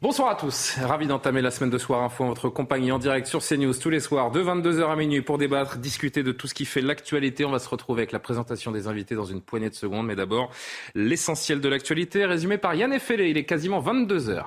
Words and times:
Bonsoir 0.00 0.30
à 0.30 0.36
tous, 0.36 0.76
ravi 0.80 1.08
d'entamer 1.08 1.42
la 1.42 1.50
semaine 1.50 1.70
de 1.70 1.78
Soir 1.78 2.04
Info 2.04 2.22
en 2.22 2.28
votre 2.28 2.48
compagnie 2.48 2.92
en 2.92 3.00
direct 3.00 3.26
sur 3.26 3.42
CNews 3.42 3.74
tous 3.74 3.90
les 3.90 3.98
soirs 3.98 4.30
de 4.30 4.40
22h 4.40 4.92
à 4.92 4.94
minuit 4.94 5.22
pour 5.22 5.38
débattre, 5.38 5.78
discuter 5.78 6.22
de 6.22 6.30
tout 6.30 6.46
ce 6.46 6.54
qui 6.54 6.66
fait 6.66 6.80
l'actualité. 6.80 7.44
On 7.44 7.50
va 7.50 7.58
se 7.58 7.68
retrouver 7.68 8.02
avec 8.02 8.12
la 8.12 8.20
présentation 8.20 8.70
des 8.70 8.86
invités 8.86 9.16
dans 9.16 9.24
une 9.24 9.40
poignée 9.40 9.70
de 9.70 9.74
secondes, 9.74 10.06
mais 10.06 10.14
d'abord 10.14 10.52
l'essentiel 10.94 11.60
de 11.60 11.68
l'actualité 11.68 12.26
résumé 12.26 12.58
par 12.58 12.76
Yann 12.76 12.92
Effelé. 12.92 13.30
Il 13.30 13.36
est 13.38 13.44
quasiment 13.44 13.82
22h. 13.82 14.44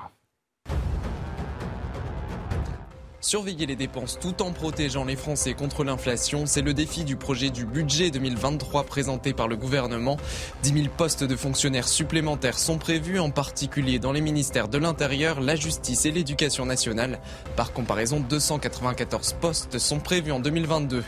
Surveiller 3.24 3.66
les 3.66 3.76
dépenses 3.76 4.18
tout 4.20 4.42
en 4.42 4.50
protégeant 4.50 5.04
les 5.04 5.14
Français 5.14 5.54
contre 5.54 5.84
l'inflation, 5.84 6.44
c'est 6.44 6.60
le 6.60 6.74
défi 6.74 7.04
du 7.04 7.14
projet 7.14 7.50
du 7.50 7.64
budget 7.64 8.10
2023 8.10 8.82
présenté 8.82 9.32
par 9.32 9.46
le 9.46 9.54
gouvernement. 9.54 10.16
10 10.64 10.72
000 10.72 10.86
postes 10.96 11.22
de 11.22 11.36
fonctionnaires 11.36 11.86
supplémentaires 11.86 12.58
sont 12.58 12.78
prévus, 12.78 13.20
en 13.20 13.30
particulier 13.30 14.00
dans 14.00 14.10
les 14.10 14.20
ministères 14.20 14.66
de 14.66 14.76
l'Intérieur, 14.76 15.40
la 15.40 15.54
Justice 15.54 16.04
et 16.04 16.10
l'Éducation 16.10 16.66
nationale. 16.66 17.20
Par 17.54 17.72
comparaison, 17.72 18.18
294 18.18 19.34
postes 19.34 19.78
sont 19.78 20.00
prévus 20.00 20.32
en 20.32 20.40
2022. 20.40 21.04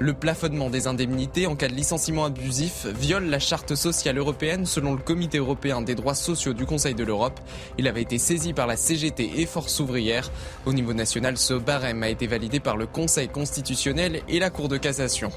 Le 0.00 0.12
plafonnement 0.12 0.70
des 0.70 0.88
indemnités 0.88 1.46
en 1.46 1.54
cas 1.54 1.68
de 1.68 1.74
licenciement 1.74 2.24
abusif 2.24 2.86
viole 2.86 3.26
la 3.26 3.38
charte 3.38 3.76
sociale 3.76 4.18
européenne 4.18 4.66
selon 4.66 4.92
le 4.92 4.98
Comité 4.98 5.38
européen 5.38 5.82
des 5.82 5.94
droits 5.94 6.16
sociaux 6.16 6.52
du 6.52 6.66
Conseil 6.66 6.96
de 6.96 7.04
l'Europe. 7.04 7.38
Il 7.78 7.86
avait 7.86 8.02
été 8.02 8.18
saisi 8.18 8.52
par 8.52 8.66
la 8.66 8.76
CGT 8.76 9.30
et 9.36 9.46
Force 9.46 9.78
ouvrière. 9.78 10.32
Au 10.66 10.72
niveau 10.72 10.94
national, 10.94 11.36
ce 11.36 11.54
barème 11.54 12.02
a 12.02 12.08
été 12.08 12.26
validé 12.26 12.58
par 12.58 12.76
le 12.76 12.86
Conseil 12.86 13.28
constitutionnel 13.28 14.22
et 14.28 14.40
la 14.40 14.50
Cour 14.50 14.68
de 14.68 14.78
cassation. 14.78 15.30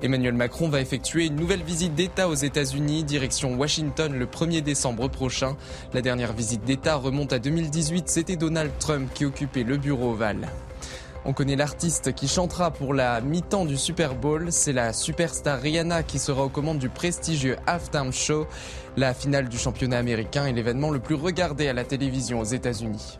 Emmanuel 0.00 0.34
Macron 0.34 0.68
va 0.68 0.80
effectuer 0.80 1.26
une 1.26 1.36
nouvelle 1.36 1.62
visite 1.64 1.96
d'État 1.96 2.28
aux 2.28 2.34
États-Unis, 2.34 3.02
direction 3.02 3.54
Washington 3.54 4.12
le 4.12 4.26
1er 4.26 4.60
décembre 4.60 5.08
prochain. 5.08 5.56
La 5.92 6.02
dernière 6.02 6.32
visite 6.32 6.62
d'État 6.62 6.94
remonte 6.94 7.32
à 7.32 7.40
2018, 7.40 8.08
c'était 8.08 8.36
Donald 8.36 8.70
Trump 8.78 9.10
qui 9.12 9.24
occupait 9.24 9.64
le 9.64 9.76
bureau 9.76 10.12
ovale. 10.12 10.48
On 11.24 11.32
connaît 11.32 11.54
l'artiste 11.54 12.14
qui 12.14 12.26
chantera 12.26 12.72
pour 12.72 12.94
la 12.94 13.20
mi-temps 13.20 13.64
du 13.64 13.76
Super 13.76 14.16
Bowl. 14.16 14.50
C'est 14.50 14.72
la 14.72 14.92
superstar 14.92 15.60
Rihanna 15.60 16.02
qui 16.02 16.18
sera 16.18 16.42
aux 16.42 16.48
commandes 16.48 16.80
du 16.80 16.88
prestigieux 16.88 17.56
Halftime 17.64 18.12
Show, 18.12 18.48
la 18.96 19.14
finale 19.14 19.48
du 19.48 19.56
championnat 19.56 19.98
américain 19.98 20.46
et 20.46 20.52
l'événement 20.52 20.90
le 20.90 20.98
plus 20.98 21.14
regardé 21.14 21.68
à 21.68 21.72
la 21.74 21.84
télévision 21.84 22.40
aux 22.40 22.44
États-Unis. 22.44 23.18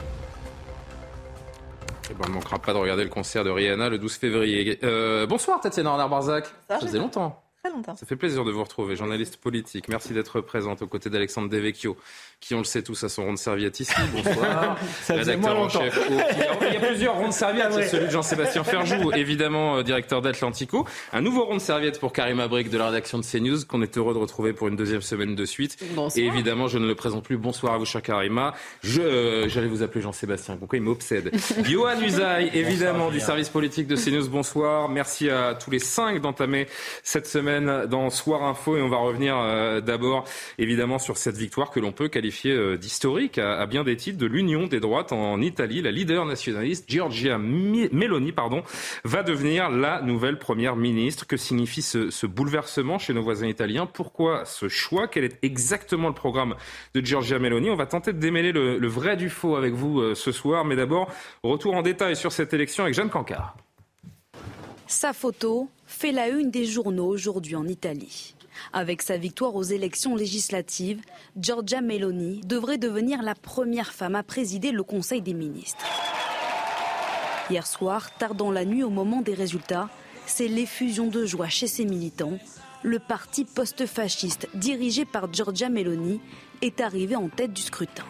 Eh 2.11 2.14
ben, 2.14 2.25
on 2.27 2.28
ne 2.30 2.34
manquera 2.34 2.58
pas 2.58 2.73
de 2.73 2.78
regarder 2.78 3.05
le 3.05 3.11
concert 3.11 3.45
de 3.45 3.50
Rihanna 3.50 3.89
le 3.89 3.98
12 3.98 4.14
février. 4.14 4.80
Euh, 4.83 5.25
bonsoir 5.28 5.61
Tatiana 5.61 5.91
Arnard-Barzac. 5.91 6.47
Ça 6.69 6.80
faisait 6.80 6.98
longtemps. 6.98 7.41
Très 7.62 7.73
longtemps. 7.73 7.95
Ça 7.95 8.05
fait 8.06 8.17
plaisir 8.17 8.45
de 8.45 8.50
vous 8.50 8.64
retrouver, 8.64 8.97
journaliste 8.97 9.36
politique. 9.36 9.86
Merci 9.89 10.12
d'être 10.12 10.41
présente 10.41 10.83
aux 10.83 10.89
côtés 10.89 11.11
d'Alexandre 11.11 11.48
Devecchio, 11.48 11.97
qui, 12.43 12.55
on 12.55 12.59
le 12.59 12.65
sait 12.65 12.83
tous, 12.83 13.03
a 13.05 13.09
son 13.09 13.25
rond 13.25 13.33
de 13.33 13.39
serviette 13.39 13.79
ici. 13.79 13.95
Bonsoir. 14.12 14.77
Ça 15.03 15.15
moins 15.37 15.55
en 15.55 15.69
chef. 15.69 15.97
au- 15.97 16.12
Il 16.67 16.75
y 16.75 16.77
a 16.77 16.81
plusieurs 16.81 17.15
ronds 17.15 17.29
de 17.29 17.33
serviette. 17.33 17.73
Ouais. 17.73 17.87
Celui 17.87 18.07
de 18.07 18.11
Jean-Sébastien 18.11 18.64
Ferjou, 18.64 19.13
évidemment, 19.13 19.77
euh, 19.77 19.83
directeur 19.85 20.20
d'Atlantico. 20.23 20.85
Un 21.13 21.20
nouveau 21.20 21.45
rond 21.45 21.55
de 21.55 21.61
serviette 21.61 22.01
pour 22.01 22.13
Karim 22.13 22.41
Abric 22.41 22.69
de 22.69 22.77
la 22.79 22.86
rédaction 22.86 23.19
de 23.19 23.25
CNews, 23.25 23.64
qu'on 23.69 23.80
est 23.80 23.97
heureux 23.97 24.13
de 24.13 24.19
retrouver 24.19 24.53
pour 24.53 24.67
une 24.67 24.75
deuxième 24.75 25.03
semaine 25.03 25.36
de 25.36 25.45
suite. 25.45 25.77
Bonsoir. 25.95 26.23
Et 26.23 26.27
évidemment, 26.27 26.67
je 26.67 26.79
ne 26.79 26.86
le 26.86 26.97
présente 26.97 27.23
plus. 27.23 27.36
Bonsoir 27.36 27.75
à 27.75 27.79
vous, 27.79 27.85
cher 27.85 28.03
Karima. 28.03 28.55
Je, 28.83 29.01
euh, 29.03 29.48
j'allais 29.48 29.69
vous 29.69 29.85
appeler 29.85 30.03
Jean-Sébastien. 30.03 30.57
Pourquoi 30.57 30.79
il 30.79 30.83
m'obsède 30.83 31.30
Johan 31.64 32.01
Usaï, 32.01 32.51
évidemment, 32.55 33.11
du 33.11 33.20
service 33.20 33.51
politique 33.51 33.86
de 33.86 33.95
CNews. 33.95 34.29
Bonsoir. 34.29 34.89
Merci 34.89 35.30
à 35.30 35.55
tous 35.55 35.70
les 35.70 35.79
cinq 35.79 36.20
d'entamer 36.20 36.67
cette 37.05 37.29
semaine 37.29 37.86
dans 37.86 38.11
Soir 38.11 38.42
Info. 38.42 38.77
Et 38.77 38.83
on 38.83 38.89
va 38.89 38.97
revenir 38.97 39.36
euh, 39.39 39.80
d'abord, 39.80 40.24
évidemment, 40.59 40.98
sur 40.98 41.17
cette 41.17 41.36
victoire 41.36 41.70
que 41.70 41.79
l'on 41.79 41.92
peut 41.92 42.09
qualifier 42.09 42.32
euh, 42.47 42.77
d'historique 42.77 43.39
à, 43.39 43.65
bien 43.67 43.85
des 43.85 43.97
titres 43.97 44.19
de 44.19 44.27
l'Union 44.27 44.67
des 44.67 44.81
droites 44.81 45.13
en 45.13 45.41
Italie. 45.41 45.83
La 45.83 45.91
leader 45.91 46.25
nationaliste, 46.25 46.85
Giorgia 46.89 47.39
Meloni, 47.39 48.33
pardon, 48.33 48.63
va 49.05 49.23
devenir 49.23 49.70
la 49.70 50.03
nouvelle 50.03 50.39
première 50.39 50.77
ministre. 50.77 51.27
Que 51.27 51.37
signifie 51.37 51.83
ce, 51.83 52.27
bouleversement 52.27 52.98
chez 52.98 53.15
nos 53.15 53.23
voisins 53.23 53.47
italiens? 53.47 53.87
Pourquoi 53.87 54.45
ce 54.45 54.69
choix? 54.69 55.09
Quel 55.09 55.25
est 55.25 55.39
exactement 55.42 56.09
le 56.09 56.15
programme 56.15 56.55
de 56.95 57.05
Giorgia 57.05 57.39
Meloni? 57.39 57.71
On 57.71 57.77
va 57.77 57.87
tenter 57.87 58.13
de 58.13 58.19
démêler 58.19 58.53
le, 58.53 58.79
le 58.79 58.89
vrai 58.89 59.17
du 59.17 59.31
faux 59.31 59.57
avec 59.57 59.75
vous 59.75 60.01
euh, 60.01 60.15
ce 60.15 60.33
soir. 60.33 60.65
Mais 60.65 60.77
d'abord, 60.77 61.13
retour 61.42 61.75
en 61.75 61.83
détail 61.83 62.17
sur 62.17 62.33
cette 62.33 62.53
élection 62.55 62.85
avec 62.85 62.95
Jeanne 62.95 63.11
Cancard. 63.11 63.57
Sa 64.87 65.13
photo 65.13 65.69
fait 65.87 66.13
la 66.13 66.29
une 66.29 66.51
des 66.51 66.67
journaux 66.67 67.07
aujourd'hui 67.07 67.57
en 67.57 67.67
Italie. 67.67 68.35
Avec 68.73 69.02
sa 69.02 69.17
victoire 69.17 69.55
aux 69.55 69.63
élections 69.63 70.17
législatives, 70.17 71.01
Giorgia 71.36 71.80
Meloni 71.80 72.40
devrait 72.45 72.79
devenir 72.79 73.23
la 73.23 73.35
première 73.35 73.92
femme 73.92 74.14
à 74.14 74.23
présider 74.23 74.73
le 74.73 74.83
Conseil 74.83 75.23
des 75.23 75.35
ministres. 75.35 75.85
Hier 77.51 77.67
soir, 77.67 78.17
tard 78.17 78.35
dans 78.35 78.51
la 78.51 78.64
nuit 78.64 78.83
au 78.83 78.91
moment 78.91 79.20
des 79.20 79.35
résultats, 79.35 79.91
c'est 80.27 80.48
l'effusion 80.48 81.08
de 81.08 81.27
joie 81.27 81.48
chez 81.48 81.67
ses 81.67 81.85
militants. 81.85 82.39
Le 82.83 82.98
parti 82.98 83.45
post-fasciste 83.45 84.48
dirigé 84.55 85.05
par 85.05 85.33
Giorgia 85.33 85.68
Meloni 85.68 86.20
est 86.62 86.80
arrivé 86.80 87.17
en 87.17 87.29
tête 87.29 87.52
du 87.52 87.62
scrutin. 87.62 88.05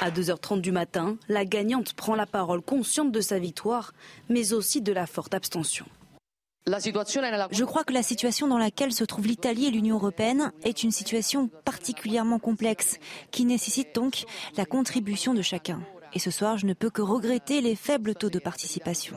À 0.00 0.10
2h30 0.10 0.60
du 0.60 0.72
matin, 0.72 1.18
la 1.28 1.44
gagnante 1.44 1.92
prend 1.92 2.14
la 2.14 2.26
parole 2.26 2.62
consciente 2.62 3.12
de 3.12 3.20
sa 3.20 3.38
victoire, 3.38 3.92
mais 4.28 4.52
aussi 4.52 4.80
de 4.80 4.92
la 4.92 5.06
forte 5.06 5.34
abstention. 5.34 5.86
Je 6.66 7.64
crois 7.64 7.84
que 7.84 7.92
la 7.92 8.02
situation 8.02 8.46
dans 8.46 8.58
laquelle 8.58 8.92
se 8.92 9.04
trouve 9.04 9.26
l'Italie 9.26 9.66
et 9.66 9.70
l'Union 9.70 9.96
européenne 9.96 10.52
est 10.62 10.82
une 10.82 10.90
situation 10.90 11.48
particulièrement 11.64 12.38
complexe, 12.38 12.98
qui 13.30 13.44
nécessite 13.44 13.94
donc 13.94 14.24
la 14.56 14.66
contribution 14.66 15.34
de 15.34 15.42
chacun. 15.42 15.80
Et 16.12 16.18
ce 16.18 16.30
soir, 16.30 16.58
je 16.58 16.66
ne 16.66 16.74
peux 16.74 16.90
que 16.90 17.02
regretter 17.02 17.60
les 17.60 17.76
faibles 17.76 18.14
taux 18.14 18.30
de 18.30 18.38
participation. 18.38 19.16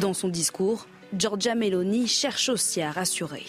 Dans 0.00 0.14
son 0.14 0.28
discours, 0.28 0.86
Giorgia 1.16 1.54
Meloni 1.54 2.06
cherche 2.08 2.48
aussi 2.48 2.80
à 2.80 2.90
rassurer. 2.90 3.44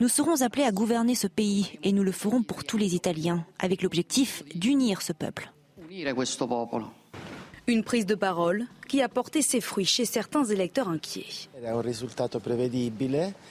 Nous 0.00 0.08
serons 0.08 0.42
appelés 0.42 0.64
à 0.64 0.72
gouverner 0.72 1.14
ce 1.14 1.28
pays 1.28 1.78
et 1.82 1.92
nous 1.92 2.02
le 2.02 2.12
ferons 2.12 2.42
pour 2.42 2.64
tous 2.64 2.76
les 2.76 2.94
Italiens, 2.94 3.46
avec 3.58 3.82
l'objectif 3.82 4.42
d'unir 4.54 5.00
ce 5.02 5.12
peuple. 5.12 5.52
Une 7.66 7.84
prise 7.84 8.06
de 8.06 8.14
parole 8.14 8.66
qui 8.90 9.02
a 9.02 9.08
porté 9.08 9.40
ses 9.40 9.60
fruits 9.60 9.84
chez 9.86 10.04
certains 10.04 10.44
électeurs 10.44 10.88
inquiets. 10.88 11.48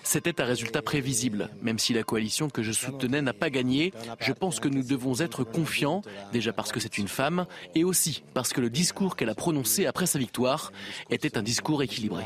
C'était 0.03 0.41
un 0.41 0.45
résultat 0.45 0.81
prévisible. 0.81 1.49
Même 1.61 1.79
si 1.79 1.93
la 1.93 2.03
coalition 2.03 2.49
que 2.49 2.61
je 2.61 2.73
soutenais 2.73 3.21
n'a 3.21 3.31
pas 3.31 3.49
gagné, 3.49 3.93
je 4.19 4.33
pense 4.33 4.59
que 4.59 4.67
nous 4.67 4.83
devons 4.83 5.21
être 5.21 5.45
confiants, 5.45 6.01
déjà 6.33 6.51
parce 6.51 6.73
que 6.73 6.81
c'est 6.81 6.97
une 6.97 7.07
femme, 7.07 7.45
et 7.73 7.85
aussi 7.85 8.21
parce 8.33 8.51
que 8.51 8.59
le 8.59 8.69
discours 8.69 9.15
qu'elle 9.15 9.29
a 9.29 9.35
prononcé 9.35 9.85
après 9.85 10.07
sa 10.07 10.19
victoire 10.19 10.73
était 11.09 11.37
un 11.37 11.41
discours 11.41 11.83
équilibré. 11.83 12.25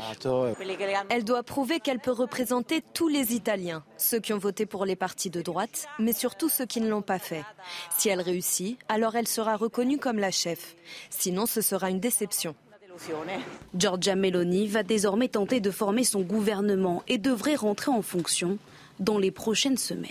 Elle 1.08 1.22
doit 1.22 1.44
prouver 1.44 1.78
qu'elle 1.78 2.00
peut 2.00 2.10
représenter 2.10 2.82
tous 2.94 3.06
les 3.06 3.32
Italiens, 3.32 3.84
ceux 3.96 4.18
qui 4.18 4.32
ont 4.32 4.38
voté 4.38 4.66
pour 4.66 4.84
les 4.86 4.96
partis 4.96 5.30
de 5.30 5.40
droite, 5.40 5.86
mais 6.00 6.12
surtout 6.12 6.48
ceux 6.48 6.66
qui 6.66 6.80
ne 6.80 6.88
l'ont 6.88 7.00
pas 7.00 7.20
fait. 7.20 7.44
Si 7.96 8.08
elle 8.08 8.20
réussit, 8.20 8.76
alors 8.88 9.14
elle 9.14 9.28
sera 9.28 9.54
reconnue 9.54 9.98
comme 9.98 10.18
la 10.18 10.32
chef. 10.32 10.74
Sinon, 11.10 11.46
ce 11.46 11.60
sera 11.60 11.90
une 11.90 12.00
déception. 12.00 12.56
Giorgia 13.74 14.16
Meloni 14.16 14.68
va 14.68 14.82
désormais 14.82 15.28
tenter 15.28 15.60
de 15.60 15.70
former 15.70 16.04
son 16.04 16.20
gouvernement 16.20 17.02
et 17.08 17.18
devrait 17.18 17.56
rentrer 17.56 17.90
en 17.90 18.02
fonction 18.02 18.58
dans 19.00 19.18
les 19.18 19.30
prochaines 19.30 19.78
semaines. 19.78 20.10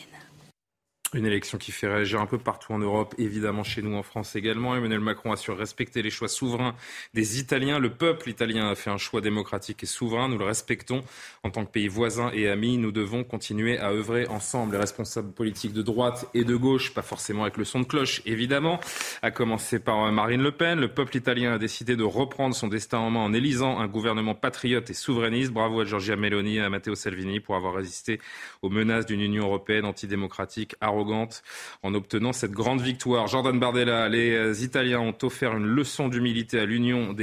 Une 1.13 1.27
élection 1.27 1.59
qui 1.59 1.71
fait 1.71 1.87
réagir 1.87 2.19
un 2.21 2.25
peu 2.25 2.39
partout 2.39 2.73
en 2.73 2.79
Europe, 2.79 3.13
évidemment 3.19 3.63
chez 3.63 3.83
nous 3.83 3.95
en 3.95 4.01
France 4.01 4.35
également. 4.35 4.75
Emmanuel 4.75 4.99
Macron 4.99 5.31
assure 5.31 5.55
respecter 5.55 6.01
les 6.01 6.09
choix 6.09 6.27
souverains 6.27 6.73
des 7.13 7.39
Italiens. 7.39 7.77
Le 7.77 7.91
peuple 7.91 8.29
italien 8.29 8.67
a 8.67 8.73
fait 8.73 8.89
un 8.89 8.97
choix 8.97 9.21
démocratique 9.21 9.83
et 9.83 9.85
souverain. 9.85 10.27
Nous 10.27 10.39
le 10.39 10.45
respectons. 10.45 11.01
En 11.43 11.51
tant 11.51 11.65
que 11.65 11.71
pays 11.71 11.87
voisin 11.87 12.31
et 12.33 12.49
ami, 12.49 12.79
nous 12.79 12.91
devons 12.91 13.23
continuer 13.23 13.77
à 13.77 13.91
œuvrer 13.91 14.25
ensemble. 14.27 14.73
Les 14.73 14.79
responsables 14.79 15.31
politiques 15.31 15.73
de 15.73 15.83
droite 15.83 16.25
et 16.33 16.43
de 16.43 16.55
gauche, 16.55 16.95
pas 16.95 17.03
forcément 17.03 17.43
avec 17.43 17.57
le 17.57 17.63
son 17.63 17.81
de 17.81 17.85
cloche, 17.85 18.23
évidemment, 18.25 18.79
à 19.21 19.29
commencer 19.29 19.77
par 19.77 20.11
Marine 20.11 20.41
Le 20.41 20.51
Pen. 20.51 20.79
Le 20.79 20.87
peuple 20.87 21.15
italien 21.15 21.53
a 21.53 21.57
décidé 21.59 21.95
de 21.95 22.03
reprendre 22.03 22.55
son 22.55 22.67
destin 22.67 22.97
en 22.97 23.11
main 23.11 23.19
en 23.19 23.33
élisant 23.33 23.77
un 23.77 23.87
gouvernement 23.87 24.33
patriote 24.33 24.89
et 24.89 24.95
souverainiste. 24.95 25.51
Bravo 25.51 25.81
à 25.81 25.85
Giorgia 25.85 26.15
Meloni 26.15 26.57
et 26.57 26.61
à 26.61 26.69
Matteo 26.71 26.95
Salvini 26.95 27.39
pour 27.39 27.55
avoir 27.55 27.75
résisté 27.75 28.19
aux 28.63 28.69
menaces 28.69 29.05
d'une 29.05 29.21
Union 29.21 29.43
européenne 29.43 29.85
antidémocratique, 29.85 30.75
en 31.11 31.93
obtenant 31.93 32.33
cette 32.33 32.51
grande 32.51 32.81
victoire. 32.81 33.27
Jordan 33.27 33.59
Bardella, 33.59 34.09
les 34.09 34.63
Italiens 34.63 34.99
ont 34.99 35.15
offert 35.23 35.55
une 35.55 35.65
leçon 35.65 36.07
d'humilité 36.07 36.59
à 36.59 36.65
l'Union 36.65 37.13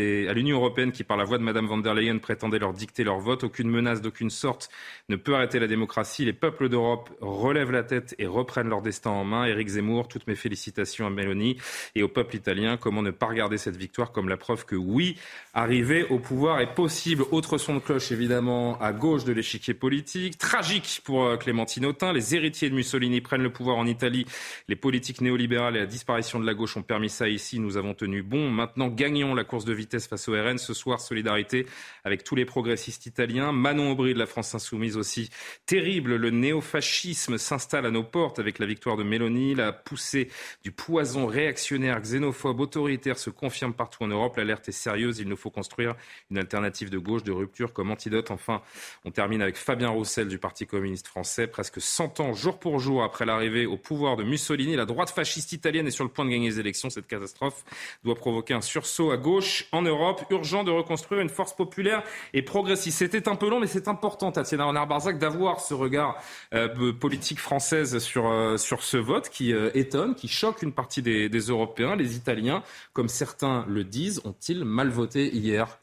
européenne 0.56 0.92
qui, 0.92 1.04
par 1.04 1.16
la 1.16 1.24
voix 1.24 1.38
de 1.38 1.42
Mme 1.42 1.66
von 1.66 1.78
der 1.78 1.94
Leyen, 1.94 2.18
prétendait 2.18 2.58
leur 2.58 2.72
dicter 2.72 3.04
leur 3.04 3.18
vote. 3.18 3.44
Aucune 3.44 3.70
menace 3.70 4.00
d'aucune 4.00 4.30
sorte 4.30 4.68
ne 5.08 5.16
peut 5.16 5.34
arrêter 5.34 5.58
la 5.58 5.66
démocratie. 5.66 6.24
Les 6.24 6.32
peuples 6.32 6.68
d'Europe 6.68 7.10
relèvent 7.20 7.72
la 7.72 7.82
tête 7.82 8.14
et 8.18 8.26
reprennent 8.26 8.68
leur 8.68 8.82
destin 8.82 9.10
en 9.10 9.24
main. 9.24 9.46
Éric 9.46 9.68
Zemmour, 9.68 10.08
toutes 10.08 10.26
mes 10.26 10.34
félicitations 10.34 11.06
à 11.06 11.10
Meloni 11.10 11.56
et 11.94 12.02
au 12.02 12.08
peuple 12.08 12.36
italien. 12.36 12.76
Comment 12.76 13.02
ne 13.02 13.10
pas 13.10 13.26
regarder 13.26 13.58
cette 13.58 13.76
victoire 13.76 14.12
comme 14.12 14.28
la 14.28 14.36
preuve 14.36 14.64
que 14.64 14.76
oui, 14.76 15.16
arriver 15.54 16.04
au 16.04 16.18
pouvoir 16.18 16.60
est 16.60 16.74
possible. 16.74 17.24
Autre 17.30 17.58
son 17.58 17.74
de 17.74 17.80
cloche, 17.80 18.12
évidemment, 18.12 18.78
à 18.80 18.92
gauche 18.92 19.24
de 19.24 19.32
l'échiquier 19.32 19.74
politique. 19.74 20.38
Tragique 20.38 21.00
pour 21.04 21.24
euh, 21.24 21.36
Clémentine 21.36 21.86
Autain. 21.86 22.12
Les 22.12 22.34
héritiers 22.34 22.70
de 22.70 22.74
Mussolini 22.74 23.20
prennent 23.20 23.42
le 23.42 23.52
pouvoir 23.52 23.69
en 23.78 23.86
Italie. 23.86 24.26
Les 24.68 24.76
politiques 24.76 25.20
néolibérales 25.20 25.76
et 25.76 25.80
la 25.80 25.86
disparition 25.86 26.40
de 26.40 26.46
la 26.46 26.54
gauche 26.54 26.76
ont 26.76 26.82
permis 26.82 27.08
ça 27.08 27.28
ici. 27.28 27.58
Nous 27.58 27.76
avons 27.76 27.94
tenu 27.94 28.22
bon. 28.22 28.50
Maintenant, 28.50 28.88
gagnons 28.88 29.34
la 29.34 29.44
course 29.44 29.64
de 29.64 29.72
vitesse 29.72 30.06
face 30.06 30.28
au 30.28 30.32
RN. 30.32 30.58
Ce 30.58 30.74
soir, 30.74 31.00
solidarité 31.00 31.66
avec 32.04 32.24
tous 32.24 32.34
les 32.34 32.44
progressistes 32.44 33.06
italiens. 33.06 33.52
Manon 33.52 33.92
Aubry 33.92 34.14
de 34.14 34.18
la 34.18 34.26
France 34.26 34.54
Insoumise 34.54 34.96
aussi. 34.96 35.30
Terrible, 35.66 36.16
le 36.16 36.30
néofascisme 36.30 37.38
s'installe 37.38 37.86
à 37.86 37.90
nos 37.90 38.04
portes 38.04 38.38
avec 38.38 38.58
la 38.58 38.66
victoire 38.66 38.96
de 38.96 39.02
Mélanie. 39.02 39.54
La 39.54 39.72
poussée 39.72 40.28
du 40.62 40.72
poison 40.72 41.26
réactionnaire, 41.26 42.00
xénophobe, 42.00 42.60
autoritaire 42.60 43.18
se 43.18 43.30
confirme 43.30 43.72
partout 43.72 44.02
en 44.04 44.08
Europe. 44.08 44.36
L'alerte 44.36 44.68
est 44.68 44.72
sérieuse. 44.72 45.18
Il 45.18 45.28
nous 45.28 45.36
faut 45.36 45.50
construire 45.50 45.94
une 46.30 46.38
alternative 46.38 46.90
de 46.90 46.98
gauche, 46.98 47.22
de 47.22 47.32
rupture 47.32 47.72
comme 47.72 47.90
antidote. 47.90 48.30
Enfin, 48.30 48.62
on 49.04 49.10
termine 49.10 49.42
avec 49.42 49.56
Fabien 49.56 49.90
Roussel 49.90 50.28
du 50.28 50.38
Parti 50.38 50.66
communiste 50.66 51.06
français. 51.06 51.46
Presque 51.46 51.80
100 51.80 52.20
ans, 52.20 52.32
jour 52.34 52.58
pour 52.58 52.78
jour, 52.78 53.02
après 53.02 53.26
l'arrivée 53.26 53.59
au 53.66 53.76
pouvoir 53.76 54.16
de 54.16 54.24
Mussolini. 54.24 54.76
La 54.76 54.86
droite 54.86 55.10
fasciste 55.10 55.52
italienne 55.52 55.86
est 55.86 55.90
sur 55.90 56.04
le 56.04 56.10
point 56.10 56.24
de 56.24 56.30
gagner 56.30 56.48
les 56.48 56.60
élections. 56.60 56.90
Cette 56.90 57.06
catastrophe 57.06 57.64
doit 58.04 58.14
provoquer 58.14 58.54
un 58.54 58.60
sursaut 58.60 59.10
à 59.10 59.16
gauche 59.16 59.66
en 59.72 59.82
Europe. 59.82 60.24
Urgent 60.30 60.64
de 60.64 60.70
reconstruire 60.70 61.20
une 61.20 61.28
force 61.28 61.54
populaire 61.54 62.02
et 62.34 62.42
progressiste. 62.42 62.98
C'était 62.98 63.28
un 63.28 63.36
peu 63.36 63.48
long, 63.48 63.60
mais 63.60 63.66
c'est 63.66 63.88
important, 63.88 64.32
Tatiana 64.32 64.64
Renard-Barzac, 64.64 65.18
d'avoir 65.18 65.60
ce 65.60 65.74
regard 65.74 66.16
euh, 66.54 66.92
politique 66.92 67.40
française 67.40 67.98
sur, 67.98 68.28
euh, 68.30 68.56
sur 68.56 68.82
ce 68.82 68.96
vote 68.96 69.28
qui 69.28 69.52
euh, 69.52 69.70
étonne, 69.74 70.14
qui 70.14 70.28
choque 70.28 70.62
une 70.62 70.72
partie 70.72 71.02
des, 71.02 71.28
des 71.28 71.40
Européens. 71.40 71.96
Les 71.96 72.16
Italiens, 72.16 72.62
comme 72.92 73.08
certains 73.08 73.64
le 73.68 73.84
disent, 73.84 74.20
ont-ils 74.24 74.64
mal 74.64 74.88
voté 74.88 75.34
hier? 75.34 75.78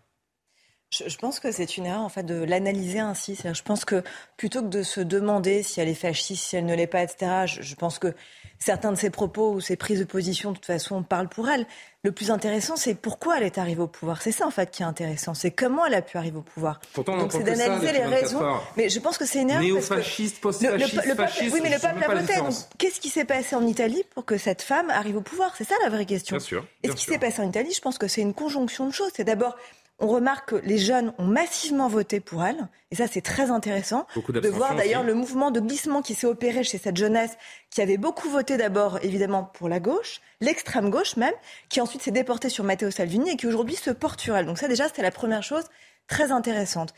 Je, 0.89 1.18
pense 1.18 1.42
que 1.42 1.51
c'est 1.51 1.75
une 1.75 1.86
erreur 1.86 2.01
en 2.01 2.10
fait 2.10 2.24
de 2.24 2.44
l'analyser 2.44 3.00
ainsi. 3.00 3.38
Je 3.44 3.62
pense 3.62 3.84
que 3.84 4.04
plutôt 4.38 4.62
que 4.62 4.68
de 4.68 4.84
se 4.84 5.01
demander 5.01 5.62
si 5.62 5.81
elle 5.81 5.89
est 5.89 5.94
fasciste, 5.94 6.45
si 6.45 6.56
elle 6.56 6.66
ne 6.66 6.75
l'est 6.75 6.88
pas, 6.88 7.04
etc. 7.04 7.45
Je, 7.45 7.75
pense 7.75 8.00
que 8.00 8.13
certains 8.57 8.94
de 8.94 8.98
ses 8.98 9.10
propos 9.10 9.51
ou 9.51 9.60
ses 9.60 9.75
prises 9.75 10.00
de 10.00 10.06
position, 10.06 10.51
de 10.51 10.56
toute 10.56 10.66
façon, 10.66 11.04
parlent 11.04 11.28
pour 11.28 11.50
elle. 11.50 11.66
Le 12.04 12.13
plus 12.13 12.31
intéressant, 12.31 12.78
c'est 12.78 12.95
pourquoi 12.95 13.38
elle 13.38 13.44
est 13.44 13.57
arrivée 13.57 13.81
au 13.81 13.88
pouvoir. 13.88 14.22
C'est 14.22 14.31
ça 14.31 14.48
en 14.48 14.51
fait 14.51 14.72
qui 14.72 14.81
est 14.81 14.86
intéressant. 14.86 15.34
C'est 15.34 15.51
comment 15.51 15.86
elle 15.86 15.95
a 15.95 16.01
pu 16.01 16.18
arriver 16.18 16.38
au 16.38 16.42
pouvoir. 16.42 16.80
Pourtant, 16.94 17.18
Donc 17.18 17.34
c'est 17.34 17.44
d'analyser 17.44 17.92
les 17.92 18.06
raisons. 18.06 18.42
Mais 18.78 18.88
je 18.88 19.00
pense 19.00 19.18
que 19.18 19.25
c'est 19.25 19.42
une 19.42 19.50
erreur. 19.50 19.63
Néo-fasciste, 19.63 20.39
post-fasciste, 20.39 21.16
fasciste. 21.16 21.54
Oui, 21.54 21.60
mais 21.62 21.69
le 21.69 21.80
peuple 21.80 22.01
a 22.01 22.16
voté. 22.16 22.34
Qu'est-ce 22.78 23.01
qui 23.01 23.10
s'est 23.10 23.25
passé 23.25 23.57
en 23.57 23.68
Italie 23.68 24.04
pour 24.16 24.24
que 24.24 24.38
cette 24.38 24.62
femme 24.62 24.89
arrive 24.89 25.18
au 25.18 25.22
pouvoir? 25.22 25.54
C'est 25.57 25.66
ça 25.66 25.75
la 25.84 25.89
vraie 25.89 26.06
question. 26.06 26.38
Bien 26.38 26.45
sûr. 26.45 26.66
Et 26.84 26.88
ce 26.88 26.95
qui 26.95 27.04
s'est 27.04 27.19
passé 27.19 27.42
en 27.42 27.50
Italie, 27.50 27.74
je 27.74 27.81
pense 27.81 27.98
que 27.98 28.07
c'est 28.07 28.22
une 28.22 28.34
conjonction 28.34 28.88
de 28.88 28.94
choses. 28.94 29.12
C'est 29.13 29.25
d'abord 29.25 29.57
on 29.99 30.07
remarque 30.07 30.49
que 30.49 30.55
les 30.57 30.77
jeunes 30.77 31.13
ont 31.17 31.25
massivement 31.25 31.88
voté 31.88 32.19
pour 32.19 32.44
elle. 32.44 32.67
Et 32.91 32.95
ça, 32.95 33.07
c'est 33.07 33.21
très 33.21 33.49
intéressant 33.49 34.05
de 34.15 34.49
voir 34.49 34.75
d'ailleurs 34.75 35.03
le 35.03 35.15
mouvement 35.15 35.49
de 35.49 35.59
glissement 35.59 36.01
qui 36.01 36.13
s'est 36.13 36.27
opéré 36.27 36.63
chez 36.63 36.77
cette 36.77 36.97
jeunesse 36.97 37.38
qui 37.71 37.81
avait 37.81 37.97
beaucoup 37.97 38.29
voté 38.29 38.57
d'abord, 38.57 38.99
évidemment, 39.03 39.44
pour 39.44 39.69
la 39.69 39.79
gauche, 39.79 40.21
l'extrême 40.39 40.89
gauche 40.89 41.17
même, 41.17 41.33
qui 41.69 41.81
ensuite 41.81 42.03
s'est 42.03 42.11
déporté 42.11 42.49
sur 42.49 42.63
Matteo 42.63 42.91
Salvini 42.91 43.31
et 43.31 43.38
qui 43.38 43.47
aujourd'hui 43.47 43.75
se 43.75 43.89
porte 43.89 44.21
sur 44.21 44.35
elle. 44.35 44.45
Donc 44.45 44.59
ça, 44.59 44.67
déjà, 44.67 44.88
c'était 44.88 45.01
la 45.01 45.11
première 45.11 45.44
chose 45.44 45.65
très 46.07 46.31
intéressante. 46.31 46.93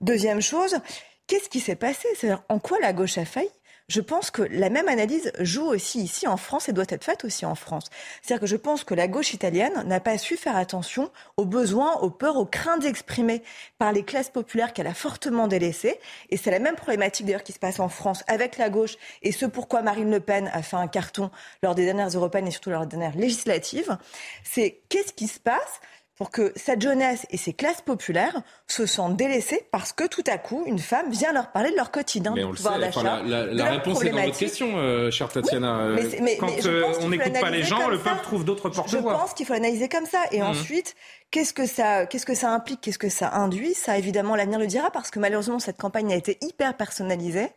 Deuxième 0.00 0.40
chose, 0.40 0.78
qu'est-ce 1.26 1.48
qui 1.48 1.60
s'est 1.60 1.76
passé? 1.76 2.08
C'est-à-dire, 2.14 2.42
en 2.48 2.58
quoi 2.60 2.78
la 2.80 2.92
gauche 2.92 3.18
a 3.18 3.24
failli? 3.24 3.50
Je 3.88 4.00
pense 4.00 4.30
que 4.30 4.42
la 4.42 4.70
même 4.70 4.88
analyse 4.88 5.30
joue 5.40 5.66
aussi 5.66 6.00
ici 6.00 6.26
en 6.26 6.38
France 6.38 6.68
et 6.68 6.72
doit 6.72 6.86
être 6.88 7.04
faite 7.04 7.24
aussi 7.24 7.44
en 7.44 7.54
France. 7.54 7.84
C'est-à-dire 8.22 8.40
que 8.40 8.46
je 8.46 8.56
pense 8.56 8.82
que 8.82 8.94
la 8.94 9.08
gauche 9.08 9.34
italienne 9.34 9.84
n'a 9.86 10.00
pas 10.00 10.16
su 10.16 10.36
faire 10.36 10.56
attention 10.56 11.10
aux 11.36 11.44
besoins, 11.44 11.96
aux 11.96 12.08
peurs, 12.08 12.36
aux 12.36 12.46
craintes 12.46 12.84
exprimées 12.86 13.42
par 13.78 13.92
les 13.92 14.02
classes 14.02 14.30
populaires 14.30 14.72
qu'elle 14.72 14.86
a 14.86 14.94
fortement 14.94 15.48
délaissées. 15.48 16.00
Et 16.30 16.38
c'est 16.38 16.50
la 16.50 16.60
même 16.60 16.76
problématique 16.76 17.26
d'ailleurs 17.26 17.42
qui 17.42 17.52
se 17.52 17.58
passe 17.58 17.78
en 17.78 17.90
France 17.90 18.24
avec 18.26 18.56
la 18.56 18.70
gauche 18.70 18.96
et 19.22 19.32
ce 19.32 19.44
pourquoi 19.44 19.82
Marine 19.82 20.10
Le 20.10 20.20
Pen 20.20 20.50
a 20.54 20.62
fait 20.62 20.76
un 20.76 20.88
carton 20.88 21.30
lors 21.62 21.74
des 21.74 21.84
dernières 21.84 22.08
européennes 22.08 22.46
et 22.46 22.52
surtout 22.52 22.70
lors 22.70 22.86
des 22.86 22.96
dernières 22.96 23.18
législatives. 23.18 23.98
C'est 24.44 24.80
qu'est-ce 24.88 25.12
qui 25.12 25.28
se 25.28 25.40
passe 25.40 25.80
pour 26.16 26.30
que 26.30 26.52
cette 26.54 26.80
jeunesse 26.80 27.26
et 27.30 27.36
ces 27.36 27.52
classes 27.52 27.82
populaires 27.82 28.42
se 28.68 28.86
sentent 28.86 29.16
délaissées 29.16 29.66
parce 29.72 29.92
que 29.92 30.06
tout 30.06 30.22
à 30.28 30.38
coup, 30.38 30.62
une 30.66 30.78
femme 30.78 31.10
vient 31.10 31.32
leur 31.32 31.50
parler 31.50 31.70
de 31.70 31.76
leur 31.76 31.90
quotidien, 31.90 32.32
de 32.32 32.44
pouvoir 32.44 32.78
d'achat. 32.78 33.22
la, 33.24 33.64
réponse 33.64 34.02
est 34.04 34.10
dans 34.10 34.22
votre 34.22 34.38
question, 34.38 34.76
euh, 34.76 35.10
chère 35.10 35.28
Tatiana. 35.28 35.96
mais, 36.20 36.36
Quand 36.36 36.66
euh, 36.66 36.84
on 37.00 37.08
n'écoute 37.08 37.40
pas 37.40 37.50
les 37.50 37.64
gens, 37.64 37.88
le 37.88 37.98
peuple 37.98 38.22
trouve 38.22 38.44
d'autres 38.44 38.68
porte-voix. 38.68 39.12
Je 39.12 39.18
pense 39.18 39.34
qu'il 39.34 39.46
faut 39.46 39.54
analyser 39.54 39.88
comme 39.88 40.06
ça. 40.06 40.22
Et 40.30 40.40
mmh. 40.40 40.44
ensuite, 40.44 40.94
Qu'est-ce 41.34 41.52
que 41.52 41.66
ça, 41.66 42.06
qu'est-ce 42.06 42.26
que 42.26 42.34
ça 42.36 42.52
implique, 42.52 42.80
qu'est-ce 42.80 42.96
que 42.96 43.08
ça 43.08 43.34
induit? 43.34 43.74
Ça, 43.74 43.98
évidemment, 43.98 44.36
l'avenir 44.36 44.60
le 44.60 44.68
dira 44.68 44.92
parce 44.92 45.10
que 45.10 45.18
malheureusement, 45.18 45.58
cette 45.58 45.78
campagne 45.78 46.12
a 46.12 46.14
été 46.14 46.38
hyper 46.42 46.76
personnalisée, 46.76 47.48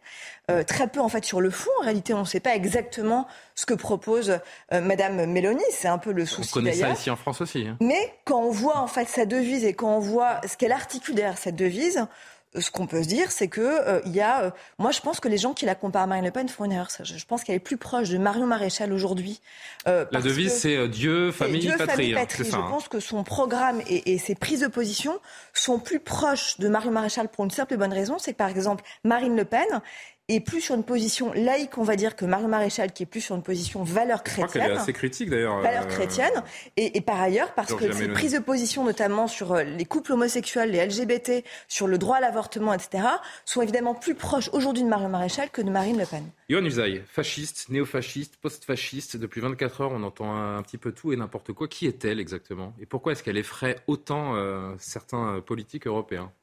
euh, 0.49 0.63
très 0.63 0.87
peu 0.87 0.99
en 0.99 1.09
fait 1.09 1.23
sur 1.23 1.41
le 1.41 1.51
fond. 1.51 1.69
En 1.81 1.83
réalité, 1.83 2.15
on 2.15 2.21
ne 2.21 2.25
sait 2.25 2.39
pas 2.39 2.55
exactement 2.55 3.27
ce 3.53 3.67
que 3.67 3.75
propose 3.75 4.39
euh, 4.73 4.81
Madame 4.81 5.27
Mélanie. 5.27 5.61
C'est 5.69 5.87
un 5.87 5.99
peu 5.99 6.11
le 6.11 6.25
souci. 6.25 6.49
On 6.51 6.55
connaît 6.55 6.73
ça 6.73 6.89
ici 6.89 7.11
en 7.11 7.15
France 7.15 7.39
aussi. 7.39 7.67
Hein. 7.67 7.77
Mais 7.79 8.15
quand 8.25 8.41
on 8.41 8.49
voit 8.49 8.79
en 8.79 8.87
fait 8.87 9.07
sa 9.07 9.27
devise 9.27 9.63
et 9.63 9.75
quand 9.75 9.95
on 9.95 9.99
voit 9.99 10.41
ce 10.47 10.57
qu'elle 10.57 10.71
articule 10.71 11.13
derrière 11.13 11.37
cette 11.37 11.55
devise, 11.55 12.07
ce 12.55 12.71
qu'on 12.71 12.87
peut 12.87 13.03
se 13.03 13.07
dire, 13.07 13.31
c'est 13.31 13.47
que 13.47 13.61
euh, 13.61 14.01
il 14.05 14.15
y 14.15 14.21
a. 14.21 14.43
Euh, 14.43 14.51
moi, 14.79 14.91
je 14.91 15.01
pense 15.01 15.19
que 15.19 15.27
les 15.27 15.37
gens 15.37 15.53
qui 15.53 15.65
la 15.65 15.75
comparent 15.75 16.03
à 16.03 16.07
Marine 16.07 16.25
Le 16.25 16.31
Pen 16.31 16.47
font 16.49 16.65
une 16.65 16.71
erreur. 16.71 16.87
Je, 17.03 17.25
pense 17.25 17.43
qu'elle 17.43 17.55
est 17.55 17.59
plus 17.59 17.77
proche 17.77 18.09
de 18.09 18.17
Marion 18.17 18.47
Maréchal 18.47 18.93
aujourd'hui. 18.93 19.41
Euh, 19.87 20.05
la 20.11 20.21
devise, 20.21 20.53
c'est 20.53 20.87
Dieu, 20.87 21.31
famille, 21.31 21.61
Dieu, 21.61 21.71
patrie. 21.71 21.87
Famille, 21.87 22.13
patrie. 22.13 22.49
je 22.49 22.55
hein. 22.55 22.65
pense 22.69 22.87
que 22.87 22.99
son 22.99 23.23
programme 23.23 23.81
et, 23.87 24.13
et, 24.13 24.17
ses 24.17 24.35
prises 24.35 24.61
de 24.61 24.67
position 24.67 25.19
sont 25.53 25.79
plus 25.79 25.99
proches 25.99 26.57
de 26.59 26.67
Marion 26.69 26.91
Maréchal 26.91 27.29
pour 27.29 27.45
une 27.45 27.51
simple 27.51 27.73
et 27.73 27.77
bonne 27.77 27.93
raison, 27.93 28.17
c'est 28.17 28.33
que 28.33 28.37
par 28.37 28.49
exemple 28.49 28.83
Marine 29.03 29.35
LePen 29.35 29.81
est 30.29 30.41
plus 30.41 30.59
sur 30.59 30.75
une 30.75 30.83
position 30.83 31.31
laïque, 31.31 31.77
on 31.77 31.83
va 31.83 31.95
dire, 31.95 32.15
que 32.17 32.25
Marie 32.25 32.47
Maréchal, 32.47 32.91
qui 32.91 33.03
est 33.03 33.05
plus 33.05 33.21
sur 33.21 33.35
une 33.35 33.43
position 33.43 33.83
valeur 33.83 34.23
chrétienne. 34.23 34.47
Je 34.47 34.49
crois 34.49 34.61
qu'elle 34.61 34.75
est 34.75 34.79
assez 34.81 34.91
critique 34.91 35.29
d'ailleurs. 35.29 35.61
Valeur 35.61 35.83
euh, 35.83 35.87
chrétienne. 35.87 36.43
Et, 36.75 36.97
et, 36.97 37.01
par 37.01 37.21
ailleurs, 37.21 37.53
parce 37.53 37.73
que 37.73 37.93
ses 37.93 38.09
prises 38.09 38.33
de 38.33 38.39
position, 38.39 38.83
notamment 38.83 39.27
sur 39.27 39.53
euh, 39.53 39.63
les 39.63 39.85
couples 39.85 40.11
homosexuels, 40.11 40.71
les 40.71 40.85
LGBT, 40.85 41.45
sur 41.69 41.87
le 41.87 41.97
droit 41.97 42.17
à 42.17 42.19
l'avortement, 42.19 42.73
etc., 42.73 43.07
sont 43.45 43.61
évidemment 43.61 43.95
plus 43.95 44.15
proches 44.15 44.49
aujourd'hui 44.51 44.83
de 44.83 44.89
Marie 44.89 45.07
Maréchal 45.07 45.49
que 45.49 45.61
de 45.61 45.69
Marine 45.69 45.97
Le 45.97 46.05
Pen. 46.05 46.29
Yohann 46.49 46.65
Usaï, 46.65 47.01
fasciste, 47.07 47.69
néofasciste, 47.69 48.35
post-fasciste, 48.35 49.15
depuis 49.15 49.39
24 49.39 49.81
heures, 49.81 49.91
on 49.93 50.03
entend 50.03 50.35
un, 50.35 50.61
petit 50.61 50.77
peu 50.77 50.91
tout 50.91 51.13
et 51.13 51.15
n'importe 51.15 51.53
quoi. 51.53 51.69
Qui 51.69 51.87
est-elle 51.87 52.19
exactement? 52.19 52.73
Et 52.81 52.85
pourquoi 52.85 53.13
est-ce 53.13 53.23
qu'elle 53.23 53.37
effraie 53.37 53.77
autant 53.87 54.35
euh, 54.35 54.73
certains 54.77 55.39
politiques 55.39 55.87
européens? 55.87 56.33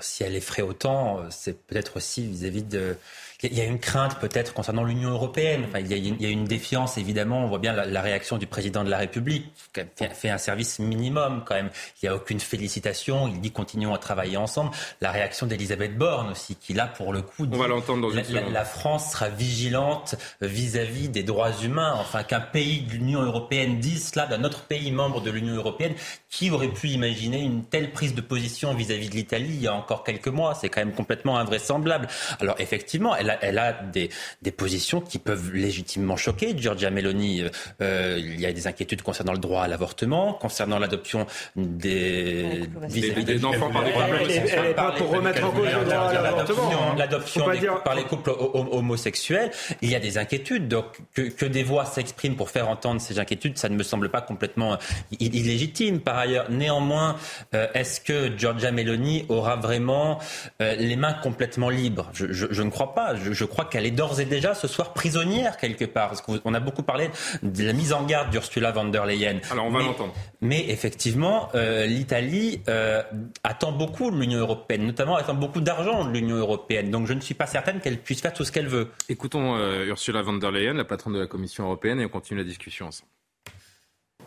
Si 0.00 0.22
elle 0.22 0.34
effraie 0.34 0.62
autant, 0.62 1.18
euh, 1.20 1.28
c'est 1.30 1.66
peut-être 1.66 1.96
aussi 1.96 2.26
vis-à-vis 2.26 2.62
de 2.62 2.96
il 3.42 3.54
y 3.54 3.60
a 3.60 3.64
une 3.64 3.78
crainte 3.78 4.18
peut-être 4.20 4.54
concernant 4.54 4.84
l'Union 4.84 5.10
européenne. 5.10 5.64
Enfin, 5.68 5.80
il, 5.80 5.92
y 5.92 6.26
a, 6.26 6.28
une 6.28 6.44
défiance, 6.44 6.98
évidemment. 6.98 7.44
On 7.44 7.48
voit 7.48 7.58
bien 7.58 7.72
la, 7.72 8.02
réaction 8.02 8.38
du 8.38 8.46
président 8.46 8.84
de 8.84 8.90
la 8.90 8.98
République, 8.98 9.52
qui 9.72 9.82
fait, 10.12 10.30
un 10.30 10.38
service 10.38 10.78
minimum 10.78 11.42
quand 11.46 11.54
même. 11.54 11.70
Il 12.02 12.06
n'y 12.06 12.08
a 12.08 12.14
aucune 12.14 12.40
félicitation. 12.40 13.28
Il 13.28 13.40
dit 13.40 13.50
continuons 13.50 13.94
à 13.94 13.98
travailler 13.98 14.36
ensemble. 14.36 14.70
La 15.00 15.10
réaction 15.10 15.46
d'Elisabeth 15.46 15.96
Borne 15.96 16.30
aussi, 16.30 16.56
qui 16.56 16.74
là, 16.74 16.86
pour 16.86 17.12
le 17.12 17.22
coup, 17.22 17.46
On 17.50 17.56
va 17.56 17.68
l'entendre 17.68 18.08
dans 18.08 18.14
la, 18.14 18.50
la, 18.50 18.64
France 18.64 19.12
sera 19.12 19.28
vigilante 19.28 20.14
vis-à-vis 20.40 21.08
des 21.08 21.22
droits 21.22 21.52
humains. 21.62 21.94
Enfin, 21.98 22.22
qu'un 22.22 22.40
pays 22.40 22.82
de 22.82 22.92
l'Union 22.92 23.22
européenne 23.22 23.78
dise 23.78 24.10
cela 24.10 24.26
d'un 24.26 24.44
autre 24.44 24.62
pays 24.62 24.90
membre 24.90 25.20
de 25.20 25.30
l'Union 25.30 25.54
européenne, 25.54 25.94
qui 26.30 26.50
aurait 26.50 26.68
pu 26.68 26.88
imaginer 26.88 27.40
une 27.40 27.64
telle 27.64 27.92
prise 27.92 28.14
de 28.14 28.20
position 28.20 28.74
vis-à-vis 28.74 29.08
-vis 29.08 29.10
de 29.10 29.16
l'Italie 29.16 29.54
il 29.54 29.62
y 29.62 29.68
a 29.68 29.74
encore 29.74 30.04
quelques 30.04 30.28
mois 30.28 30.54
C'est 30.54 30.68
quand 30.68 30.80
même 30.80 30.94
complètement 30.94 31.38
invraisemblable. 31.38 32.08
Alors 32.40 32.56
effectivement, 32.58 33.14
elle 33.16 33.23
a, 33.30 33.38
elle 33.42 33.58
a 33.58 33.72
des, 33.72 34.10
des, 34.42 34.50
positions 34.50 35.00
qui 35.00 35.18
peuvent 35.18 35.52
légitimement 35.52 36.16
choquer. 36.16 36.54
Giorgia 36.56 36.90
Meloni, 36.90 37.42
euh, 37.42 37.48
euh, 37.82 38.18
il 38.18 38.40
y 38.40 38.46
a 38.46 38.52
des 38.52 38.66
inquiétudes 38.66 39.02
concernant 39.02 39.32
le 39.32 39.38
droit 39.38 39.62
à 39.62 39.68
l'avortement, 39.68 40.32
concernant 40.34 40.78
l'adoption 40.78 41.26
des, 41.56 42.64
des, 42.88 43.44
enfants 43.44 43.70
par 43.70 43.84
des 43.84 43.92
couples 43.92 44.16
Elle 44.28 44.62
n'est 44.62 44.74
pas 44.74 44.92
pour 44.92 45.10
remettre 45.10 45.44
en 45.44 45.50
cause 45.50 45.66
le 45.66 45.84
droit 45.84 46.08
à 46.08 46.22
l'avortement. 46.22 46.94
L'adoption 46.96 47.44
par 47.84 47.94
les 47.94 48.04
couples 48.04 48.30
homosexuels. 48.30 49.50
Il 49.82 49.90
y 49.90 49.94
a 49.94 50.00
des 50.00 50.18
inquiétudes. 50.18 50.68
Donc, 50.68 50.86
que, 51.14 51.22
que 51.22 51.46
des 51.46 51.62
voix 51.62 51.84
s'expriment 51.84 52.36
pour 52.36 52.50
faire 52.50 52.68
entendre 52.68 53.00
ces 53.00 53.18
inquiétudes, 53.18 53.58
ça 53.58 53.68
ne 53.68 53.76
me 53.76 53.82
semble 53.82 54.08
pas 54.08 54.20
complètement 54.20 54.78
illégitime. 55.18 56.00
Par 56.00 56.18
ailleurs, 56.18 56.50
néanmoins, 56.50 57.16
est-ce 57.52 58.00
que 58.00 58.36
Giorgia 58.36 58.70
Meloni 58.70 59.26
aura 59.28 59.56
vraiment 59.56 60.18
les 60.60 60.96
mains 60.96 61.14
complètement 61.14 61.70
libres? 61.70 62.10
Je, 62.12 62.32
je, 62.32 62.46
je, 62.50 62.62
ne 62.62 62.70
crois 62.70 62.94
pas. 62.94 63.13
Je, 63.16 63.32
je 63.32 63.44
crois 63.44 63.64
qu'elle 63.64 63.86
est 63.86 63.90
d'ores 63.90 64.20
et 64.20 64.24
déjà 64.24 64.54
ce 64.54 64.68
soir 64.68 64.92
prisonnière 64.92 65.56
quelque 65.56 65.84
part. 65.84 66.08
Parce 66.08 66.22
qu'on 66.22 66.54
a 66.54 66.60
beaucoup 66.60 66.82
parlé 66.82 67.10
de 67.42 67.64
la 67.64 67.72
mise 67.72 67.92
en 67.92 68.04
garde 68.04 68.30
d'Ursula 68.30 68.72
von 68.72 68.86
der 68.86 69.06
Leyen. 69.06 69.40
Alors 69.50 69.66
on 69.66 69.70
va 69.70 69.80
l'entendre. 69.80 70.14
Mais 70.40 70.68
effectivement, 70.68 71.48
euh, 71.54 71.86
l'Italie 71.86 72.60
euh, 72.68 73.02
attend 73.42 73.72
beaucoup 73.72 74.10
de 74.10 74.16
l'Union 74.18 74.38
européenne, 74.38 74.86
notamment 74.86 75.16
attend 75.16 75.34
beaucoup 75.34 75.60
d'argent 75.60 76.04
de 76.04 76.12
l'Union 76.12 76.36
européenne. 76.36 76.90
Donc 76.90 77.06
je 77.06 77.12
ne 77.14 77.20
suis 77.20 77.34
pas 77.34 77.46
certaine 77.46 77.80
qu'elle 77.80 77.98
puisse 77.98 78.20
faire 78.20 78.32
tout 78.32 78.44
ce 78.44 78.52
qu'elle 78.52 78.68
veut. 78.68 78.90
Écoutons 79.08 79.56
euh, 79.56 79.86
Ursula 79.86 80.22
von 80.22 80.34
der 80.34 80.50
Leyen, 80.50 80.74
la 80.74 80.84
patronne 80.84 81.14
de 81.14 81.20
la 81.20 81.26
Commission 81.26 81.64
européenne, 81.64 82.00
et 82.00 82.04
on 82.04 82.08
continue 82.08 82.40
la 82.40 82.44
discussion 82.44 82.86
ensemble. 82.86 83.10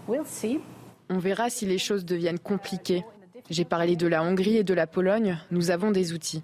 We'll 0.07 0.25
see. 0.25 0.59
On 1.09 1.19
verra 1.19 1.49
si 1.49 1.65
les 1.65 1.77
choses 1.77 2.05
deviennent 2.05 2.39
compliquées. 2.39 3.03
J'ai 3.49 3.65
parlé 3.65 3.95
de 3.95 4.07
la 4.07 4.23
Hongrie 4.23 4.57
et 4.57 4.63
de 4.63 4.73
la 4.73 4.87
Pologne. 4.87 5.37
Nous 5.51 5.71
avons 5.71 5.91
des 5.91 6.13
outils. 6.13 6.43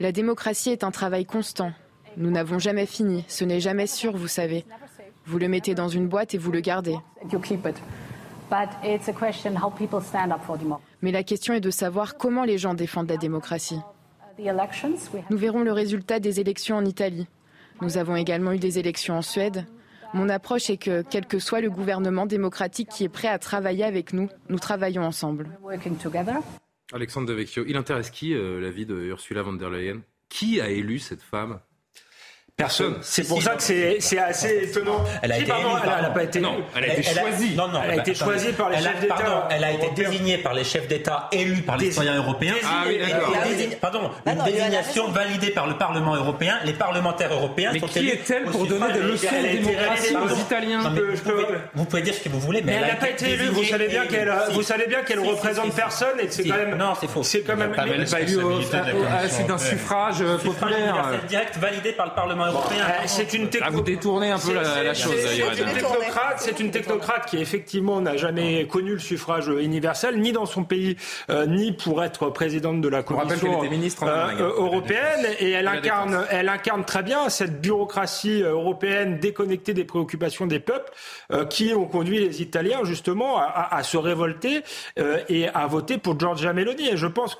La 0.00 0.12
démocratie 0.12 0.70
est 0.70 0.84
un 0.84 0.90
travail 0.90 1.24
constant. 1.24 1.72
Nous 2.16 2.30
n'avons 2.30 2.58
jamais 2.58 2.86
fini. 2.86 3.24
Ce 3.28 3.44
n'est 3.44 3.60
jamais 3.60 3.86
sûr, 3.86 4.16
vous 4.16 4.28
savez. 4.28 4.64
Vous 5.26 5.38
le 5.38 5.48
mettez 5.48 5.74
dans 5.74 5.88
une 5.88 6.08
boîte 6.08 6.34
et 6.34 6.38
vous 6.38 6.52
le 6.52 6.60
gardez. 6.60 6.96
Mais 11.02 11.12
la 11.12 11.22
question 11.22 11.54
est 11.54 11.60
de 11.60 11.70
savoir 11.70 12.16
comment 12.16 12.44
les 12.44 12.58
gens 12.58 12.74
défendent 12.74 13.10
la 13.10 13.16
démocratie. 13.16 13.80
Nous 14.38 15.38
verrons 15.38 15.62
le 15.62 15.72
résultat 15.72 16.18
des 16.18 16.40
élections 16.40 16.76
en 16.76 16.84
Italie. 16.84 17.26
Nous 17.80 17.96
avons 17.96 18.16
également 18.16 18.52
eu 18.52 18.58
des 18.58 18.78
élections 18.78 19.16
en 19.16 19.22
Suède. 19.22 19.64
Mon 20.12 20.28
approche 20.28 20.70
est 20.70 20.76
que, 20.76 21.02
quel 21.08 21.26
que 21.26 21.38
soit 21.38 21.60
le 21.60 21.70
gouvernement 21.70 22.26
démocratique 22.26 22.88
qui 22.88 23.04
est 23.04 23.08
prêt 23.08 23.28
à 23.28 23.38
travailler 23.38 23.84
avec 23.84 24.12
nous, 24.12 24.28
nous 24.48 24.58
travaillons 24.58 25.04
ensemble. 25.04 25.48
Alexandre 26.92 27.28
Devecchio, 27.28 27.64
il 27.66 27.76
intéresse 27.76 28.10
qui 28.10 28.34
euh, 28.34 28.60
la 28.60 28.70
vie 28.70 28.86
de 28.86 28.94
Ursula 28.94 29.42
von 29.42 29.52
der 29.52 29.70
Leyen? 29.70 30.02
Qui 30.28 30.60
a 30.60 30.70
élu 30.70 30.98
cette 30.98 31.22
femme? 31.22 31.60
Personne. 32.60 32.96
C'est 33.00 33.26
pour 33.26 33.42
ça 33.42 33.54
que 33.54 33.62
c'est 33.62 34.18
assez 34.18 34.64
étonnant. 34.64 35.04
Elle 35.22 35.32
a 35.32 35.38
été 35.38 35.46
pardon, 35.46 35.68
elle, 35.82 36.02
n'a 36.02 36.10
pas 36.10 36.22
été 36.24 36.40
non, 36.40 36.56
elle 36.76 36.84
a 36.84 36.92
été 36.92 37.02
choisie. 37.02 37.54
Non, 37.56 37.68
non, 37.68 37.80
elle 37.84 37.98
a 37.98 38.02
été 38.02 38.14
choisie 38.14 38.52
par 38.52 38.70
les 38.70 38.78
chefs 38.78 39.00
d'État. 39.00 39.48
Elle 39.50 39.64
a 39.64 39.72
été 39.72 39.90
désignée 39.94 40.38
par 40.38 40.54
les 40.54 40.64
chefs 40.64 40.88
d'État 40.88 41.28
élus 41.32 41.62
par 41.62 41.76
les 41.76 41.90
citoyens 41.90 42.16
européens. 42.16 42.54
Ah 42.64 42.84
oui, 42.86 42.98
d'accord. 42.98 43.34
Pardon, 43.80 44.10
ah 44.26 44.32
une 44.32 44.44
désignation 44.44 45.08
validée 45.08 45.50
par 45.50 45.66
le 45.66 45.76
Parlement 45.76 46.14
européen. 46.14 46.58
Les 46.64 46.72
parlementaires 46.72 47.32
européens. 47.32 47.70
Mais 47.72 47.80
qui 47.80 48.08
est-elle 48.08 48.44
pour 48.44 48.66
donner 48.66 48.92
des 48.92 49.00
leçons 49.00 49.26
de 49.26 49.58
démocratie 49.58 50.16
aux 50.16 50.36
Italiens 50.36 50.92
Vous 51.74 51.84
pouvez 51.84 52.02
dire 52.02 52.14
ce 52.14 52.20
que 52.20 52.28
vous 52.28 52.40
voulez, 52.40 52.62
mais 52.62 52.74
elle 52.74 52.88
n'a 52.88 52.96
pas 52.96 53.10
été 53.10 53.30
élue. 53.30 53.46
Vous 53.48 53.64
savez 53.64 53.88
bien 53.88 54.06
qu'elle, 54.06 54.32
vous 54.52 54.62
savez 54.62 54.86
bien 54.86 55.02
qu'elle 55.02 55.20
représente 55.20 55.74
personne 55.74 56.20
et 56.20 56.28
c'est 56.30 56.44
quand 56.44 56.56
même. 56.56 56.76
Non, 56.76 56.92
c'est 57.00 57.08
faux. 57.08 57.22
C'est 57.22 57.40
quand 57.40 57.56
même. 57.56 57.72
Elle 57.76 58.00
n'est 58.00 58.04
pas 58.04 58.20
élue 58.20 58.38
C'est 59.28 59.46
d'un 59.46 59.58
suffrage 59.58 60.22
populaire. 60.44 61.12
direct 61.28 61.56
validé 61.56 61.92
par 61.92 62.06
le 62.06 62.12
Parlement 62.12 62.49
européen. 62.50 62.84
C'est 63.06 63.32
une 63.34 63.48
technocrate. 63.48 63.74
vous 63.74 63.82
détournez 63.82 64.30
un 64.30 64.38
peu 64.38 64.54
la, 64.54 64.94
chose. 64.94 65.14
C'est 66.38 66.60
une 66.60 66.70
technocrate. 66.70 67.26
qui 67.26 67.38
effectivement 67.38 68.00
n'a 68.00 68.16
jamais 68.16 68.66
connu 68.66 68.92
le 68.92 68.98
suffrage 68.98 69.48
universel, 69.48 70.20
ni 70.20 70.32
dans 70.32 70.46
son 70.46 70.64
pays, 70.64 70.96
euh, 71.28 71.46
ni 71.46 71.72
pour 71.72 72.02
être 72.02 72.30
présidente 72.30 72.80
de 72.80 72.88
la 72.88 73.02
Commission 73.02 73.62
euh, 74.02 74.52
européenne. 74.56 75.26
Et 75.38 75.50
elle 75.50 75.68
incarne, 75.68 76.26
elle 76.30 76.48
incarne 76.48 76.84
très 76.84 77.02
bien 77.02 77.28
cette 77.28 77.60
bureaucratie 77.60 78.42
euh, 78.42 78.52
européenne 78.52 79.18
déconnectée 79.18 79.74
des 79.74 79.84
préoccupations 79.84 80.46
des 80.46 80.60
peuples, 80.60 80.90
qui 81.48 81.72
ont 81.74 81.86
conduit 81.86 82.18
les 82.18 82.42
Italiens 82.42 82.80
justement 82.84 83.38
à, 83.38 83.68
à 83.70 83.82
se 83.82 83.96
révolter 83.96 84.62
et 85.28 85.48
à 85.48 85.66
voter 85.66 85.98
pour 85.98 86.18
Giorgia 86.18 86.52
Meloni. 86.52 86.88
Et 86.88 86.96
je 86.96 87.06
pense 87.06 87.36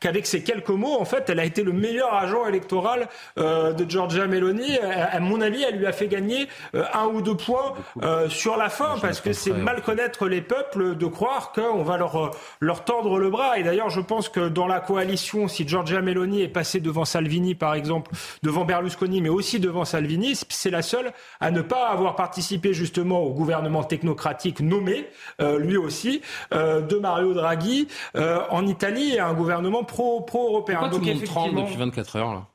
qu'avec 0.00 0.26
ces 0.26 0.42
quelques 0.42 0.68
mots, 0.70 0.96
en 0.98 1.04
fait, 1.04 1.28
elle 1.28 1.40
a 1.40 1.44
été 1.44 1.62
le 1.62 1.72
meilleur 1.72 2.14
agent 2.14 2.46
électoral 2.46 3.08
de 3.36 3.84
Giorgia 3.88 4.26
Meloni 4.26 4.33
à 4.80 5.20
mon 5.20 5.40
avis, 5.40 5.62
elle 5.62 5.78
lui 5.78 5.86
a 5.86 5.92
fait 5.92 6.08
gagner 6.08 6.48
euh, 6.74 6.84
un 6.92 7.06
ou 7.06 7.22
deux 7.22 7.36
points 7.36 7.74
euh, 8.02 8.28
sur 8.28 8.56
la 8.56 8.68
fin, 8.68 8.96
parce 9.00 9.20
que 9.20 9.32
c'est 9.32 9.52
mal 9.52 9.82
connaître 9.82 10.26
les 10.26 10.40
peuples 10.40 10.96
de 10.96 11.06
croire 11.06 11.52
qu'on 11.52 11.82
va 11.82 11.96
leur, 11.96 12.16
euh, 12.16 12.30
leur 12.60 12.84
tordre 12.84 13.18
le 13.18 13.30
bras. 13.30 13.58
Et 13.58 13.62
d'ailleurs, 13.62 13.90
je 13.90 14.00
pense 14.00 14.28
que 14.28 14.48
dans 14.48 14.66
la 14.66 14.80
coalition, 14.80 15.48
si 15.48 15.66
Giorgia 15.66 16.00
Meloni 16.00 16.42
est 16.42 16.48
passée 16.48 16.80
devant 16.80 17.04
Salvini, 17.04 17.54
par 17.54 17.74
exemple, 17.74 18.10
devant 18.42 18.64
Berlusconi, 18.64 19.20
mais 19.20 19.28
aussi 19.28 19.60
devant 19.60 19.84
Salvini, 19.84 20.38
c'est 20.48 20.70
la 20.70 20.82
seule 20.82 21.12
à 21.40 21.50
ne 21.50 21.62
pas 21.62 21.88
avoir 21.88 22.16
participé 22.16 22.74
justement 22.74 23.20
au 23.20 23.32
gouvernement 23.32 23.84
technocratique 23.84 24.60
nommé, 24.60 25.08
lui 25.40 25.76
aussi, 25.76 26.22
de 26.52 26.98
Mario 26.98 27.34
Draghi 27.34 27.88
en 28.14 28.66
Italie, 28.66 29.14
et 29.14 29.20
un 29.20 29.34
gouvernement 29.34 29.84
pro-européen. 29.84 30.78
Pro 30.78 30.88
Donc, 30.88 31.06
effectivement, 31.06 31.62
depuis 31.62 31.76
24 31.76 32.16
heures 32.16 32.32
là? 32.32 32.46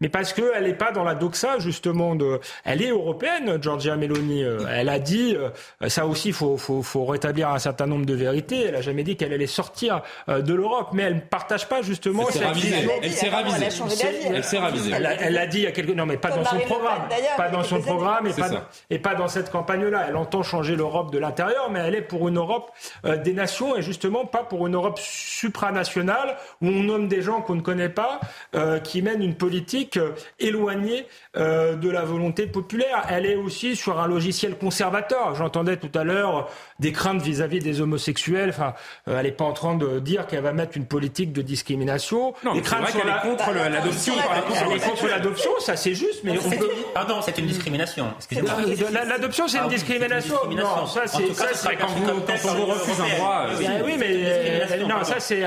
Mais 0.00 0.08
parce 0.08 0.32
qu'elle 0.32 0.64
n'est 0.64 0.74
pas 0.74 0.92
dans 0.92 1.04
la 1.04 1.14
doxa, 1.14 1.58
justement. 1.58 2.14
De... 2.14 2.40
Elle 2.64 2.82
est 2.82 2.88
européenne, 2.88 3.58
Giorgia 3.60 3.96
Meloni. 3.96 4.42
Euh, 4.42 4.64
elle 4.70 4.88
a 4.88 4.98
dit, 4.98 5.36
euh, 5.36 5.50
ça 5.88 6.06
aussi, 6.06 6.28
il 6.28 6.34
faut, 6.34 6.56
faut, 6.56 6.82
faut, 6.82 7.04
rétablir 7.04 7.50
un 7.50 7.58
certain 7.58 7.86
nombre 7.86 8.06
de 8.06 8.14
vérités. 8.14 8.64
Elle 8.68 8.76
a 8.76 8.80
jamais 8.80 9.02
dit 9.02 9.16
qu'elle 9.16 9.32
allait 9.32 9.46
sortir 9.46 10.02
euh, 10.28 10.40
de 10.40 10.54
l'Europe. 10.54 10.88
Mais 10.94 11.02
elle 11.02 11.16
ne 11.16 11.20
partage 11.20 11.68
pas, 11.68 11.82
justement, 11.82 12.26
cette 12.30 12.48
vision. 12.52 12.90
Elle 13.02 13.12
s'est 13.12 13.28
ravisée. 13.28 13.66
Elle 14.34 14.44
s'est 14.44 14.58
ravisée. 14.58 14.92
Elle 14.92 15.36
a 15.36 15.46
dit 15.46 15.58
il 15.58 15.64
y 15.64 15.66
a 15.66 15.72
quelques... 15.72 15.90
Non, 15.90 16.06
mais 16.06 16.16
pas 16.16 16.30
dans 16.30 16.44
son 16.44 16.58
programme. 16.60 17.02
Pas 17.36 17.48
dans 17.50 17.62
son 17.62 17.80
programme 17.80 18.26
et 18.26 18.32
pas, 18.32 18.48
dans, 18.48 18.62
et 18.88 18.98
pas 18.98 19.14
dans 19.14 19.28
cette 19.28 19.50
campagne-là. 19.50 20.06
Elle 20.08 20.16
entend 20.16 20.42
changer 20.42 20.76
l'Europe 20.76 21.12
de 21.12 21.18
l'intérieur, 21.18 21.68
mais 21.70 21.80
elle 21.80 21.94
est 21.94 22.02
pour 22.02 22.26
une 22.28 22.38
Europe 22.38 22.70
des 23.04 23.34
nations 23.34 23.76
et 23.76 23.82
justement 23.82 24.24
pas 24.24 24.44
pour 24.44 24.66
une 24.66 24.74
Europe 24.74 24.98
supranationale 24.98 26.36
où 26.62 26.68
on 26.68 26.82
nomme 26.84 27.08
des 27.08 27.22
gens 27.22 27.42
qu'on 27.42 27.56
ne 27.56 27.60
connaît 27.60 27.88
pas, 27.88 28.20
qui 28.84 29.02
mènent 29.02 29.22
une 29.22 29.34
politique 29.34 29.89
euh, 29.96 30.12
éloignée 30.38 31.06
euh, 31.36 31.76
de 31.76 31.88
la 31.88 32.02
volonté 32.02 32.48
populaire. 32.48 33.04
Elle 33.08 33.24
est 33.24 33.36
aussi 33.36 33.76
sur 33.76 34.00
un 34.00 34.08
logiciel 34.08 34.58
conservateur. 34.58 35.36
J'entendais 35.36 35.76
tout 35.76 35.96
à 35.96 36.02
l'heure 36.02 36.48
des 36.80 36.90
craintes 36.90 37.22
vis-à-vis 37.22 37.60
des 37.60 37.80
homosexuels. 37.80 38.48
Enfin, 38.48 38.74
euh, 39.06 39.16
elle 39.16 39.26
n'est 39.26 39.30
pas 39.30 39.44
en 39.44 39.52
train 39.52 39.76
de 39.76 40.00
dire 40.00 40.26
qu'elle 40.26 40.42
va 40.42 40.52
mettre 40.52 40.76
une 40.76 40.86
politique 40.86 41.32
de 41.32 41.40
discrimination. 41.40 42.34
Non, 42.42 42.54
c'est 42.54 42.74
vrai 42.74 42.90
qu'elle 42.90 43.08
est 43.08 43.20
contre 43.22 43.52
l'adoption. 43.52 44.14
Elle 44.66 44.76
est 44.76 44.80
contre 44.80 45.06
l'adoption, 45.06 45.50
ça 45.60 45.76
c'est 45.76 45.94
juste, 45.94 46.24
mais 46.24 46.36
on 46.36 46.50
peut... 46.50 46.68
Pardon, 46.94 47.22
c'est 47.22 47.38
une 47.38 47.46
discrimination. 47.46 48.08
Excusez-moi. 48.16 48.50
L'adoption, 48.90 49.46
c'est 49.46 49.58
une 49.58 49.64
ah, 49.66 49.68
discrimination. 49.68 50.34
Non, 50.50 50.86
ça 50.86 51.02
c'est 51.06 51.76
quand, 51.76 51.86
on 51.96 52.54
vous 52.54 52.66
refuse 52.66 53.00
un 53.00 53.16
droit. 53.16 53.46
Oui, 53.84 53.94
mais 53.96 54.66
non, 54.84 55.04
ça 55.04 55.20
c'est 55.20 55.44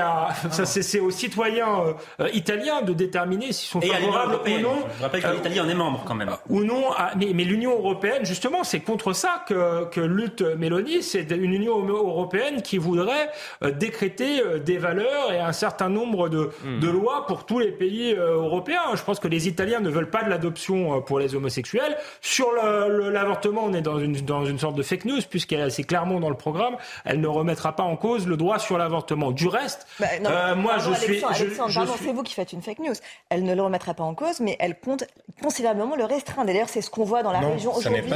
ça 0.50 0.64
c'est 0.64 1.00
aux 1.00 1.10
citoyens 1.10 1.94
italiens 2.32 2.80
de 2.80 2.94
déterminer 2.94 3.52
s'ils 3.52 3.68
sont 3.68 3.82
favorables 3.82 4.36
ou 4.46 4.58
non. 4.60 4.76
Je 4.96 5.02
rappelle 5.02 5.22
que 5.22 5.28
l'Italie 5.28 5.60
en 5.60 5.68
est 5.68 5.73
membre 5.74 6.04
quand 6.06 6.14
même. 6.14 6.30
Ou 6.48 6.64
non, 6.64 6.90
mais, 7.16 7.32
mais 7.34 7.44
l'Union 7.44 7.72
européenne, 7.72 8.24
justement, 8.24 8.64
c'est 8.64 8.80
contre 8.80 9.12
ça 9.12 9.44
que, 9.48 9.84
que 9.86 10.00
lutte 10.00 10.42
Mélanie. 10.42 11.02
C'est 11.02 11.30
une 11.30 11.52
Union 11.52 11.84
européenne 11.86 12.62
qui 12.62 12.78
voudrait 12.78 13.30
euh, 13.62 13.70
décréter 13.70 14.40
euh, 14.40 14.58
des 14.58 14.78
valeurs 14.78 15.32
et 15.32 15.40
un 15.40 15.52
certain 15.52 15.88
nombre 15.88 16.28
de, 16.28 16.50
hmm. 16.64 16.80
de 16.80 16.88
lois 16.88 17.26
pour 17.26 17.46
tous 17.46 17.58
les 17.58 17.72
pays 17.72 18.12
euh, 18.12 18.34
européens. 18.34 18.82
Je 18.94 19.02
pense 19.02 19.18
que 19.20 19.28
les 19.28 19.48
Italiens 19.48 19.80
ne 19.80 19.90
veulent 19.90 20.10
pas 20.10 20.22
de 20.22 20.30
l'adoption 20.30 21.00
pour 21.02 21.18
les 21.18 21.34
homosexuels. 21.34 21.96
Sur 22.20 22.52
l'avortement, 22.52 23.62
on 23.64 23.74
est 23.74 23.82
dans 23.82 23.98
une, 23.98 24.14
dans 24.14 24.44
une 24.44 24.58
sorte 24.58 24.76
de 24.76 24.82
fake 24.82 25.04
news, 25.04 25.20
puisqu'elle 25.28 25.70
c'est 25.70 25.84
clairement 25.84 26.20
dans 26.20 26.30
le 26.30 26.36
programme. 26.36 26.76
Elle 27.04 27.20
ne 27.20 27.26
remettra 27.26 27.74
pas 27.74 27.82
en 27.82 27.96
cause 27.96 28.26
le 28.26 28.36
droit 28.36 28.58
sur 28.58 28.78
l'avortement. 28.78 29.32
Du 29.32 29.48
reste, 29.48 29.86
bah, 29.98 30.54
moi, 30.54 30.78
je 30.78 30.92
suis. 30.92 31.20
pardon, 31.20 31.94
c'est 32.00 32.12
vous 32.12 32.22
qui 32.22 32.34
faites 32.34 32.52
une 32.52 32.62
fake 32.62 32.78
news. 32.80 32.94
Elle 33.30 33.44
ne 33.44 33.54
le 33.54 33.62
remettra 33.62 33.94
pas 33.94 34.04
en 34.04 34.14
cause, 34.14 34.40
mais 34.40 34.56
elle 34.60 34.78
compte 34.78 35.04
considérablement 35.42 35.63
le 35.72 36.04
restreindre. 36.04 36.46
D'ailleurs, 36.46 36.68
c'est 36.68 36.82
ce 36.82 36.90
qu'on 36.90 37.04
voit 37.04 37.22
dans 37.22 37.32
la 37.32 37.40
région 37.40 37.74
aujourd'hui. 37.74 38.10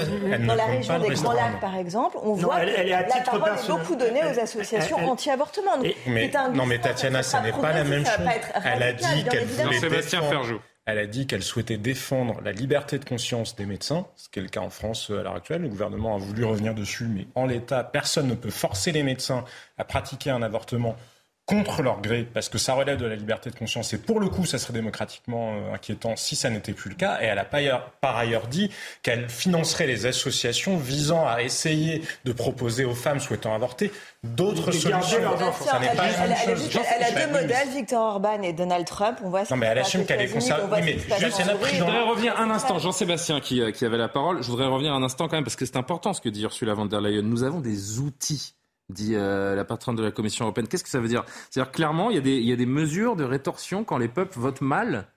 Dans 0.47 0.55
la 0.55 0.67
région 0.67 0.99
des 0.99 1.15
Grands 1.15 1.33
Lacs, 1.33 1.61
par 1.61 1.77
exemple, 1.77 2.19
on 2.23 2.35
voit 2.35 2.61
elle, 2.61 2.75
elle 2.77 2.89
est 2.89 2.93
à 2.93 3.07
la 3.07 3.21
parole 3.21 3.51
est 3.59 3.69
beaucoup 3.69 3.97
donnée 3.97 4.23
aux 4.25 4.39
associations 4.39 4.99
anti-avortement. 5.09 5.77
non, 6.55 6.67
mais 6.67 6.79
Tatiana, 6.79 7.23
ce 7.23 7.37
n'est 7.39 7.53
pas 7.53 7.73
la 7.73 7.85
même 7.85 8.05
chose. 8.05 8.27
Elle 8.65 8.83
a 8.83 8.93
dit 8.93 9.25
qu'elle 9.31 9.47
voulait 9.47 9.81
défendre... 9.81 10.61
Elle 10.91 10.99
a 10.99 11.07
dit 11.07 11.27
qu'elle 11.27 11.43
souhaitait 11.43 11.77
défendre 11.77 12.41
la 12.43 12.51
liberté 12.51 12.99
de 12.99 13.05
conscience 13.05 13.55
des 13.57 13.67
médecins, 13.67 14.07
ce 14.17 14.31
qui 14.31 14.39
est 14.39 14.43
le 14.43 14.49
cas 14.49 14.63
en 14.63 14.71
France 14.71 15.11
euh, 15.11 15.21
à 15.21 15.23
l'heure 15.23 15.35
actuelle. 15.35 15.61
Le 15.61 15.69
gouvernement 15.69 16.15
a 16.15 16.19
voulu 16.19 16.47
revenir 16.47 16.75
dessus, 16.75 17.05
mais 17.05 17.27
en 17.35 17.45
l'état, 17.45 17.85
personne 17.85 18.27
ne 18.27 18.35
peut 18.35 18.49
forcer 18.49 18.91
les 18.91 19.03
médecins 19.03 19.45
à 19.77 19.85
pratiquer 19.85 20.31
un 20.31 20.41
avortement 20.41 20.97
contre 21.49 21.83
leur 21.83 22.03
gré, 22.03 22.29
parce 22.35 22.51
que 22.51 22.59
ça 22.59 22.75
relève 22.75 22.99
de 22.99 23.07
la 23.07 23.17
liberté 23.17 23.49
de 23.49 23.57
conscience, 23.57 23.95
et 23.95 23.99
pour 23.99 24.21
le 24.21 24.29
coup, 24.29 24.45
ça 24.45 24.59
serait 24.59 24.75
démocratiquement 24.75 25.55
euh, 25.55 25.75
inquiétant 25.75 26.15
si 26.15 26.37
ça 26.37 26.51
n'était 26.51 26.75
plus 26.75 26.91
le 26.91 26.95
cas. 26.95 27.19
Et 27.23 27.25
elle 27.25 27.39
a 27.39 27.45
par 27.45 28.17
ailleurs 28.17 28.49
dit 28.49 28.71
qu'elle 29.03 29.31
financerait 29.31 29.87
les 29.87 30.05
associations 30.05 30.77
visant 30.77 31.27
à 31.27 31.43
essayer 31.43 32.03
de 32.27 32.33
proposer 32.33 32.85
aux 32.85 32.95
femmes 32.95 33.19
souhaitant 33.19 33.55
avorter 33.55 33.91
d'autres 34.23 34.73
solutions. 34.73 35.01
Ça 35.65 35.79
n'est 35.79 35.95
pas 35.95 36.07
elle, 36.07 36.37
elle, 36.45 37.03
a 37.03 37.27
deux 37.27 37.33
modèles, 37.33 37.69
Victor 37.75 38.03
Orban 38.03 38.43
et 38.43 38.53
Donald 38.53 38.87
Trump. 38.87 39.19
On 39.25 39.31
voit 39.31 39.45
non, 39.51 39.57
mais 39.57 39.67
elle 39.67 39.79
assume 39.79 40.05
qu'elle 40.05 40.21
est 40.21 40.29
conservatrice. 40.29 41.03
je 41.09 41.79
voudrais 41.79 42.03
revenir 42.03 42.39
un 42.39 42.51
instant, 42.51 42.79
Jean-Sébastien 42.79 43.41
qui, 43.41 43.63
euh, 43.63 43.71
qui 43.71 43.87
avait 43.87 43.97
la 43.97 44.09
parole, 44.09 44.43
je 44.43 44.51
voudrais 44.51 44.67
revenir 44.67 44.93
un 44.93 45.03
instant 45.03 45.29
quand 45.29 45.37
même, 45.37 45.45
parce 45.45 45.57
que 45.57 45.65
c'est 45.65 45.77
important 45.77 46.13
ce 46.13 46.21
que 46.21 46.29
dit 46.29 46.43
Ursula 46.43 46.75
von 46.75 46.85
der 46.85 47.01
Leyen. 47.01 47.23
Nous 47.23 47.43
avons 47.43 47.61
des 47.61 48.01
outils 48.01 48.55
dit 48.89 49.15
euh, 49.15 49.55
la 49.55 49.65
patronne 49.65 49.97
de 49.97 50.03
la 50.03 50.11
Commission 50.11 50.45
européenne. 50.45 50.69
Qu'est-ce 50.69 50.85
que 50.85 50.91
ça 50.91 51.01
veut 51.01 51.09
dire? 51.09 51.25
C'est-à-dire 51.51 51.73
clairement, 51.73 52.11
il 52.11 52.17
y, 52.17 52.19
a 52.19 52.23
des, 52.23 52.37
il 52.37 52.49
y 52.49 52.53
a 52.53 52.57
des 52.57 52.67
mesures 52.67 53.17
de 53.17 53.25
rétorsion 53.25 53.85
quand 53.85 53.99
les 53.99 54.09
peuples 54.09 54.39
votent 54.39 54.61
mal 54.61 55.09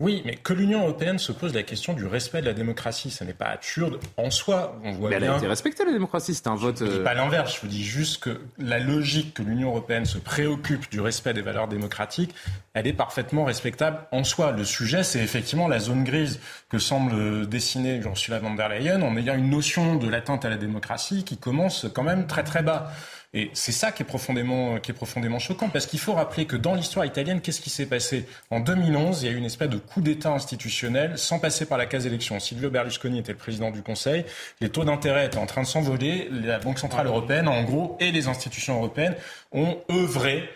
oui, 0.00 0.22
mais 0.24 0.36
que 0.36 0.52
l'Union 0.52 0.82
européenne 0.82 1.18
se 1.18 1.32
pose 1.32 1.52
la 1.52 1.64
question 1.64 1.92
du 1.92 2.06
respect 2.06 2.40
de 2.40 2.46
la 2.46 2.52
démocratie, 2.52 3.10
ce 3.10 3.24
n'est 3.24 3.32
pas 3.32 3.46
absurde 3.46 3.98
en 4.16 4.30
soi. 4.30 4.78
On 4.84 4.92
voit 4.92 5.10
mais 5.10 5.16
elle 5.16 5.24
a 5.24 5.36
été 5.36 5.48
respectée, 5.48 5.84
la 5.84 5.90
démocratie, 5.90 6.34
c'est 6.34 6.46
un 6.46 6.54
vote. 6.54 6.78
Je 6.78 6.84
ne 6.84 6.98
dis 6.98 7.02
pas 7.02 7.14
l'inverse, 7.14 7.56
je 7.56 7.60
vous 7.62 7.66
dis 7.66 7.82
juste 7.82 8.22
que 8.22 8.40
la 8.58 8.78
logique 8.78 9.34
que 9.34 9.42
l'Union 9.42 9.70
européenne 9.70 10.04
se 10.04 10.18
préoccupe 10.18 10.88
du 10.88 11.00
respect 11.00 11.34
des 11.34 11.42
valeurs 11.42 11.66
démocratiques, 11.66 12.32
elle 12.74 12.86
est 12.86 12.92
parfaitement 12.92 13.44
respectable 13.44 13.98
en 14.12 14.22
soi. 14.22 14.52
Le 14.52 14.62
sujet, 14.62 15.02
c'est 15.02 15.18
effectivement 15.18 15.66
la 15.66 15.80
zone 15.80 16.04
grise 16.04 16.38
que 16.68 16.78
semble 16.78 17.48
dessiner 17.48 18.00
Jean-Sylvain 18.00 18.38
von 18.38 18.54
der 18.54 18.68
Leyen 18.68 19.02
en 19.02 19.16
ayant 19.16 19.34
une 19.34 19.50
notion 19.50 19.96
de 19.96 20.08
l'atteinte 20.08 20.44
à 20.44 20.48
la 20.48 20.58
démocratie 20.58 21.24
qui 21.24 21.38
commence 21.38 21.86
quand 21.92 22.04
même 22.04 22.28
très 22.28 22.44
très 22.44 22.62
bas. 22.62 22.92
Et 23.34 23.50
c'est 23.52 23.72
ça 23.72 23.92
qui 23.92 24.02
est 24.02 24.06
profondément, 24.06 24.78
qui 24.80 24.90
est 24.90 24.94
profondément 24.94 25.38
choquant, 25.38 25.68
parce 25.68 25.86
qu'il 25.86 25.98
faut 25.98 26.14
rappeler 26.14 26.46
que 26.46 26.56
dans 26.56 26.74
l'histoire 26.74 27.04
italienne, 27.04 27.42
qu'est-ce 27.42 27.60
qui 27.60 27.68
s'est 27.68 27.86
passé? 27.86 28.26
En 28.50 28.60
2011, 28.60 29.22
il 29.22 29.26
y 29.26 29.28
a 29.28 29.32
eu 29.32 29.36
une 29.36 29.44
espèce 29.44 29.68
de 29.68 29.76
coup 29.76 30.00
d'État 30.00 30.30
institutionnel 30.30 31.18
sans 31.18 31.38
passer 31.38 31.66
par 31.66 31.76
la 31.76 31.84
case 31.84 32.06
élection. 32.06 32.40
Silvio 32.40 32.70
Berlusconi 32.70 33.18
était 33.18 33.32
le 33.32 33.38
président 33.38 33.70
du 33.70 33.82
Conseil, 33.82 34.24
les 34.60 34.70
taux 34.70 34.84
d'intérêt 34.84 35.26
étaient 35.26 35.36
en 35.36 35.46
train 35.46 35.62
de 35.62 35.66
s'envoler, 35.66 36.28
la 36.30 36.58
Banque 36.58 36.78
Centrale 36.78 37.06
Européenne, 37.06 37.48
en 37.48 37.62
gros, 37.64 37.98
et 38.00 38.12
les 38.12 38.28
institutions 38.28 38.76
européennes 38.76 39.16
ont 39.52 39.76
œuvré 39.90 40.48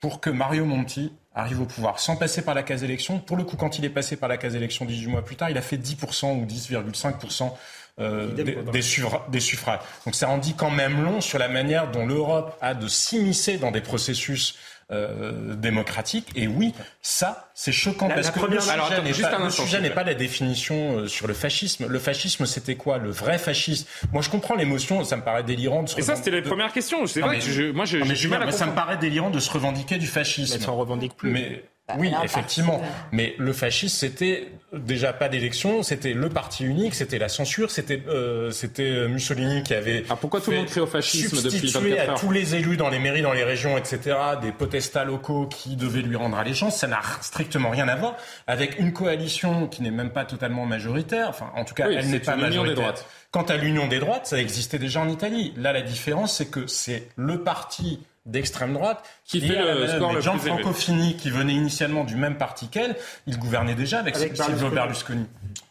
pour 0.00 0.20
que 0.20 0.30
Mario 0.30 0.64
Monti 0.64 1.12
arrive 1.34 1.60
au 1.60 1.66
pouvoir 1.66 1.98
sans 1.98 2.16
passer 2.16 2.42
par 2.42 2.54
la 2.54 2.62
case 2.62 2.82
élection. 2.82 3.20
Pour 3.20 3.36
le 3.36 3.44
coup, 3.44 3.56
quand 3.56 3.78
il 3.78 3.84
est 3.84 3.90
passé 3.90 4.16
par 4.16 4.28
la 4.28 4.36
case 4.36 4.54
élection 4.54 4.84
18 4.84 5.06
mois 5.06 5.24
plus 5.24 5.36
tard, 5.36 5.50
il 5.50 5.58
a 5.58 5.62
fait 5.62 5.76
10% 5.76 6.40
ou 6.40 6.44
10,5% 6.44 7.52
euh, 8.00 8.28
des, 8.28 8.56
des, 8.72 9.40
suffrages. 9.40 9.80
Donc 10.04 10.14
ça 10.14 10.28
en 10.28 10.38
dit 10.38 10.54
quand 10.54 10.70
même 10.70 11.02
long 11.02 11.20
sur 11.20 11.38
la 11.38 11.48
manière 11.48 11.90
dont 11.90 12.06
l'Europe 12.06 12.56
a 12.60 12.74
de 12.74 12.86
s'immiscer 12.86 13.58
dans 13.58 13.70
des 13.70 13.80
processus 13.80 14.56
euh, 14.90 15.54
démocratiques. 15.54 16.28
Et 16.34 16.46
oui, 16.46 16.72
ça, 17.02 17.50
c'est 17.52 17.72
choquant 17.72 18.08
parce 18.08 18.30
que 18.30 18.40
le 18.40 19.50
sujet 19.50 19.82
n'est 19.82 19.90
pas, 19.90 20.02
la 20.02 20.14
définition 20.14 21.00
euh, 21.00 21.08
sur 21.08 21.26
le 21.26 21.34
fascisme. 21.34 21.86
Le 21.86 21.98
fascisme, 21.98 22.46
c'était 22.46 22.76
quoi 22.76 22.96
Le 22.96 23.10
vrai 23.10 23.36
fascisme? 23.36 23.86
Moi, 24.14 24.22
je 24.22 24.30
comprends 24.30 24.54
l'émotion, 24.54 25.04
ça 25.04 25.18
me 25.18 25.22
paraît 25.22 25.42
délirant 25.42 25.82
de 25.82 25.90
se 25.90 25.98
Et 25.98 26.02
ça, 26.02 26.16
c'était 26.16 26.30
les 26.30 26.40
premières 26.40 26.72
questions. 26.72 27.06
C'est 27.06 27.20
vrai 27.20 27.38
que 27.38 27.72
moi, 27.72 27.84
je, 27.84 27.98
mais, 27.98 28.52
ça 28.52 28.64
me 28.64 28.74
paraît 28.74 28.96
délirant 28.96 29.28
de 29.28 29.40
se 29.40 29.50
revendiquer 29.50 29.98
du 29.98 30.06
fascisme. 30.06 30.56
Mais 30.56 30.64
ça 30.64 30.70
en 30.70 30.76
revendique 30.76 31.14
plus. 31.14 31.32
Mais 31.32 31.64
oui, 31.96 32.12
effectivement. 32.22 32.82
Mais 33.12 33.34
le 33.38 33.52
fascisme, 33.52 33.96
c'était 33.96 34.48
déjà 34.72 35.12
pas 35.12 35.28
d'élection, 35.28 35.82
c'était 35.82 36.12
le 36.12 36.28
parti 36.28 36.64
unique, 36.64 36.94
c'était 36.94 37.18
la 37.18 37.28
censure, 37.28 37.70
c'était 37.70 38.02
euh, 38.08 38.50
c'était 38.50 39.08
Mussolini 39.08 39.62
qui 39.62 39.74
avait. 39.74 40.04
Ah, 40.10 40.16
pourquoi 40.16 40.40
tout 40.40 40.50
le 40.50 40.58
monde 40.58 40.66
crie 40.66 40.80
au 40.80 40.86
fascisme 40.86 41.42
depuis 41.42 41.70
24 41.70 42.08
heures 42.08 42.16
à 42.16 42.18
tous 42.18 42.30
les 42.30 42.54
élus 42.54 42.76
dans 42.76 42.90
les 42.90 42.98
mairies, 42.98 43.22
dans 43.22 43.32
les 43.32 43.44
régions, 43.44 43.78
etc., 43.78 44.16
des 44.42 44.52
potestats 44.52 45.04
locaux 45.04 45.46
qui 45.46 45.76
devaient 45.76 46.02
lui 46.02 46.16
rendre 46.16 46.36
allégeance. 46.36 46.76
Ça 46.76 46.86
n'a 46.86 47.00
strictement 47.22 47.70
rien 47.70 47.88
à 47.88 47.96
voir 47.96 48.16
avec 48.46 48.78
une 48.78 48.92
coalition 48.92 49.66
qui 49.66 49.82
n'est 49.82 49.90
même 49.90 50.10
pas 50.10 50.24
totalement 50.24 50.66
majoritaire. 50.66 51.28
Enfin, 51.30 51.50
en 51.54 51.64
tout 51.64 51.74
cas, 51.74 51.88
elle 51.90 52.10
n'est 52.10 52.20
pas 52.20 52.36
majoritaire. 52.36 52.94
Quant 53.30 53.42
à 53.42 53.56
l'union 53.56 53.88
des 53.88 53.98
droites, 53.98 54.26
ça 54.26 54.38
existait 54.38 54.78
déjà 54.78 55.00
en 55.00 55.08
Italie. 55.08 55.52
Là, 55.56 55.72
la 55.72 55.82
différence, 55.82 56.36
c'est 56.36 56.50
que 56.50 56.66
c'est 56.66 57.08
le 57.16 57.42
parti 57.42 58.00
d'extrême 58.26 58.74
droite 58.74 59.02
qui 59.24 59.40
fait 59.40 59.56
le 59.56 59.86
score 59.88 60.12
le 60.12 60.20
Jean 60.20 60.38
Franco 60.38 60.72
Fini 60.72 61.16
qui 61.16 61.30
venait 61.30 61.54
initialement 61.54 62.04
du 62.04 62.16
même 62.16 62.36
parti 62.36 62.68
qu'elle, 62.68 62.96
il 63.26 63.38
gouvernait 63.38 63.74
déjà 63.74 64.00
avec, 64.00 64.16
avec 64.16 64.36
Silvio 64.36 64.70
Berlusconi. 64.70 65.26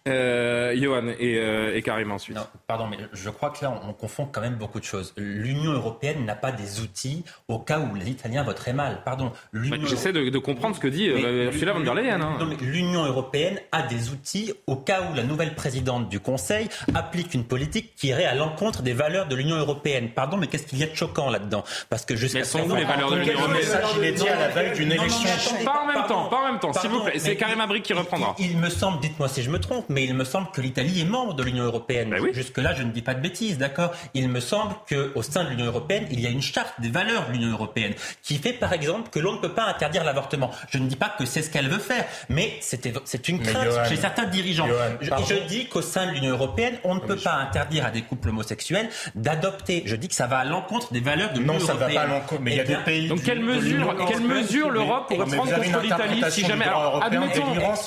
Euh, 0.08 0.76
Johan 0.76 1.08
et, 1.20 1.38
euh, 1.38 1.76
et 1.76 1.82
Karim 1.82 2.12
ensuite. 2.12 2.38
pardon, 2.68 2.88
mais 2.88 2.98
je 3.14 3.30
crois 3.30 3.50
que 3.50 3.64
là, 3.64 3.82
on, 3.88 3.94
confond 3.94 4.28
quand 4.32 4.42
même 4.42 4.56
beaucoup 4.56 4.80
de 4.80 4.86
choses. 4.86 5.14
L'Union 5.18 5.72
européenne 5.72 6.26
n'a 6.26 6.36
pas 6.36 6.52
des 6.52 6.82
outils 6.82 7.24
au 7.48 7.60
cas 7.60 7.80
où 7.80 7.96
les 7.96 8.10
Italiens 8.10 8.44
voteraient 8.44 8.74
mal. 8.74 9.02
Pardon. 9.04 9.32
J'essaie 9.54 10.14
de, 10.14 10.38
comprendre 10.38 10.76
ce 10.76 10.80
que 10.80 10.88
dit 10.88 11.10
euh, 11.10 11.46
Ursula 11.46 11.74
von 11.74 11.80
der 11.80 11.96
Leyen. 11.96 12.22
Hein. 12.22 12.38
L'Union 12.62 13.06
européenne 13.06 13.60
a 13.72 13.82
des 13.84 14.10
outils 14.10 14.54
au 14.68 14.76
cas 14.76 15.02
où 15.02 15.16
la 15.16 15.24
nouvelle 15.24 15.56
présidente 15.56 16.10
du 16.10 16.20
Conseil 16.20 16.70
applique 16.94 17.34
une 17.34 17.44
politique 17.44 17.96
qui 17.96 18.08
irait 18.08 18.26
à 18.26 18.36
l'encontre 18.36 18.82
des 18.82 18.94
valeurs 18.94 19.28
de 19.28 19.36
l'Union 19.36 19.56
européenne. 19.56 20.10
Pardon, 20.14 20.38
mais 20.38 20.48
qu'est-ce 20.48 20.68
qu'il 20.68 20.80
y 20.80 20.84
a 20.84 20.88
de 20.88 20.96
choquant 20.96 21.30
là-dedans? 21.30 21.64
Parce 21.90 22.06
que 22.06 22.16
jusqu'à 22.16 22.44
sont 22.44 22.70
où 22.70 22.76
les 22.76 22.86
valeurs 22.86 23.12
de 23.12 23.18
l'Union 23.18 23.40
européenne? 23.40 23.82
Il 23.98 24.04
est 24.04 24.12
dit 24.12 24.30
à 24.30 24.40
la 24.40 24.48
veille 24.50 24.76
d'une 24.76 24.92
élection. 24.92 25.30
Pas 25.66 25.84
en 25.84 25.88
même 25.88 26.08
temps, 26.08 26.26
pas 26.26 26.38
en 26.38 26.52
même 26.52 26.60
temps, 26.60 26.74
s'il 26.74 26.90
vous 26.90 27.02
plaît. 27.02 27.18
C'est 27.18 27.36
Karim 27.36 27.62
Abrik 27.62 27.84
qui 27.84 27.94
reprendra. 27.94 28.36
Il 28.40 28.58
me 28.58 28.70
semble, 28.70 29.00
dites-moi 29.00 29.28
si 29.28 29.42
je 29.42 29.50
me 29.50 29.60
trompe, 29.60 29.86
mais 29.98 30.04
il 30.04 30.14
me 30.14 30.26
semble 30.26 30.52
que 30.52 30.62
l'Italie 30.62 31.02
est 31.02 31.06
membre 31.06 31.34
de 31.34 31.42
l'Union 31.42 31.64
européenne. 31.64 32.12
Ben 32.12 32.32
Jusque-là, 32.32 32.76
je 32.76 32.84
ne 32.84 32.92
dis 32.92 33.02
pas 33.02 33.16
de 33.16 33.20
bêtises, 33.20 33.58
d'accord? 33.58 33.96
Il 34.14 34.30
me 34.30 34.40
semble 34.40 34.76
qu'au 34.88 35.24
sein 35.24 35.44
de 35.44 35.50
l'Union 35.50 35.66
européenne, 35.66 36.06
il 36.12 36.20
y 36.20 36.28
a 36.28 36.30
une 36.30 36.44
charte 36.44 36.80
des 36.80 36.90
valeurs 36.90 37.26
de 37.28 37.32
l'Union 37.32 37.50
européenne 37.50 37.96
qui 38.22 38.38
fait, 38.38 38.54
par 38.54 38.74
exemple, 38.74 39.10
que 39.10 39.18
l'on 39.18 39.34
ne 39.34 39.40
peut 39.40 39.56
pas 39.56 39.66
interdire 39.66 40.04
l'avortement. 40.04 40.52
Je 40.70 40.78
ne 40.78 40.88
dis 40.88 40.98
pas 40.98 41.10
que 41.18 41.26
c'est 41.26 41.42
ce 41.42 41.50
qu'elle 41.50 41.68
veut 41.68 41.80
faire, 41.80 42.06
mais 42.30 42.60
c'est 42.62 43.28
une 43.28 43.42
crainte 43.42 43.88
chez 43.90 43.96
certains 43.96 44.26
dirigeants. 44.26 44.68
je 45.02 45.48
dis 45.48 45.66
qu'au 45.66 45.82
sein 45.82 46.06
de 46.06 46.12
l'Union 46.12 46.34
européenne, 46.34 46.76
on 46.84 46.94
ne 46.94 47.00
peut 47.00 47.16
pas 47.16 47.34
interdire 47.34 47.84
à 47.84 47.90
des 47.90 48.04
couples 48.04 48.30
homosexuels 48.30 48.90
d'adopter. 49.16 49.82
Je 49.88 49.96
dis 49.96 50.10
que 50.10 50.16
ça 50.16 50.28
va 50.28 50.38
à 50.38 50.46
l'encontre 50.46 50.94
des 50.94 51.00
valeurs 51.00 51.34
de 51.34 51.40
l'Union 51.40 51.56
européenne. 51.56 51.76
Non, 51.76 51.86
ça 51.88 51.88
va 51.88 51.92
pas 51.92 52.02
à 52.02 52.06
l'encontre. 52.06 52.42
Mais 52.44 52.52
il 52.52 52.58
y 52.58 52.60
a 52.60 52.66
eh 52.66 52.68
des 52.68 52.84
pays. 52.84 53.08
Donc, 53.08 53.24
quelle 53.24 53.42
mesure, 53.42 53.96
quelle 54.08 54.22
mesure 54.22 54.70
l'Europe 54.70 55.08
pourrait 55.08 55.26
prendre 55.26 55.56
contre 55.56 55.82
l'Italie 55.82 56.22
si 56.30 56.46
jamais. 56.46 56.66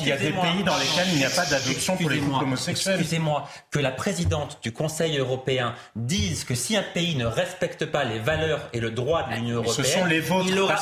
il 0.00 0.08
y 0.08 0.12
a 0.12 0.16
des 0.16 0.32
pays 0.32 0.64
dans 0.64 0.76
lesquels 0.76 1.06
il 1.12 1.18
n'y 1.18 1.24
a 1.24 1.30
pas 1.30 1.46
d'adoption 1.46 1.99
Excusez-moi, 2.68 3.48
que 3.70 3.78
la 3.78 3.90
présidente 3.90 4.58
du 4.62 4.72
Conseil 4.72 5.18
européen 5.18 5.74
dise 5.96 6.44
que 6.44 6.54
si 6.54 6.76
un 6.76 6.82
pays 6.82 7.16
ne 7.16 7.26
respecte 7.26 7.86
pas 7.86 8.04
les 8.04 8.18
valeurs 8.18 8.68
et 8.72 8.80
le 8.80 8.90
droit 8.90 9.28
de 9.28 9.34
l'Union 9.34 9.56
européenne, 9.56 9.84
Ce 9.84 9.98
sont 9.98 10.04
les 10.04 10.20
vôtres, 10.20 10.48
il, 10.48 10.58
aura, 10.58 10.76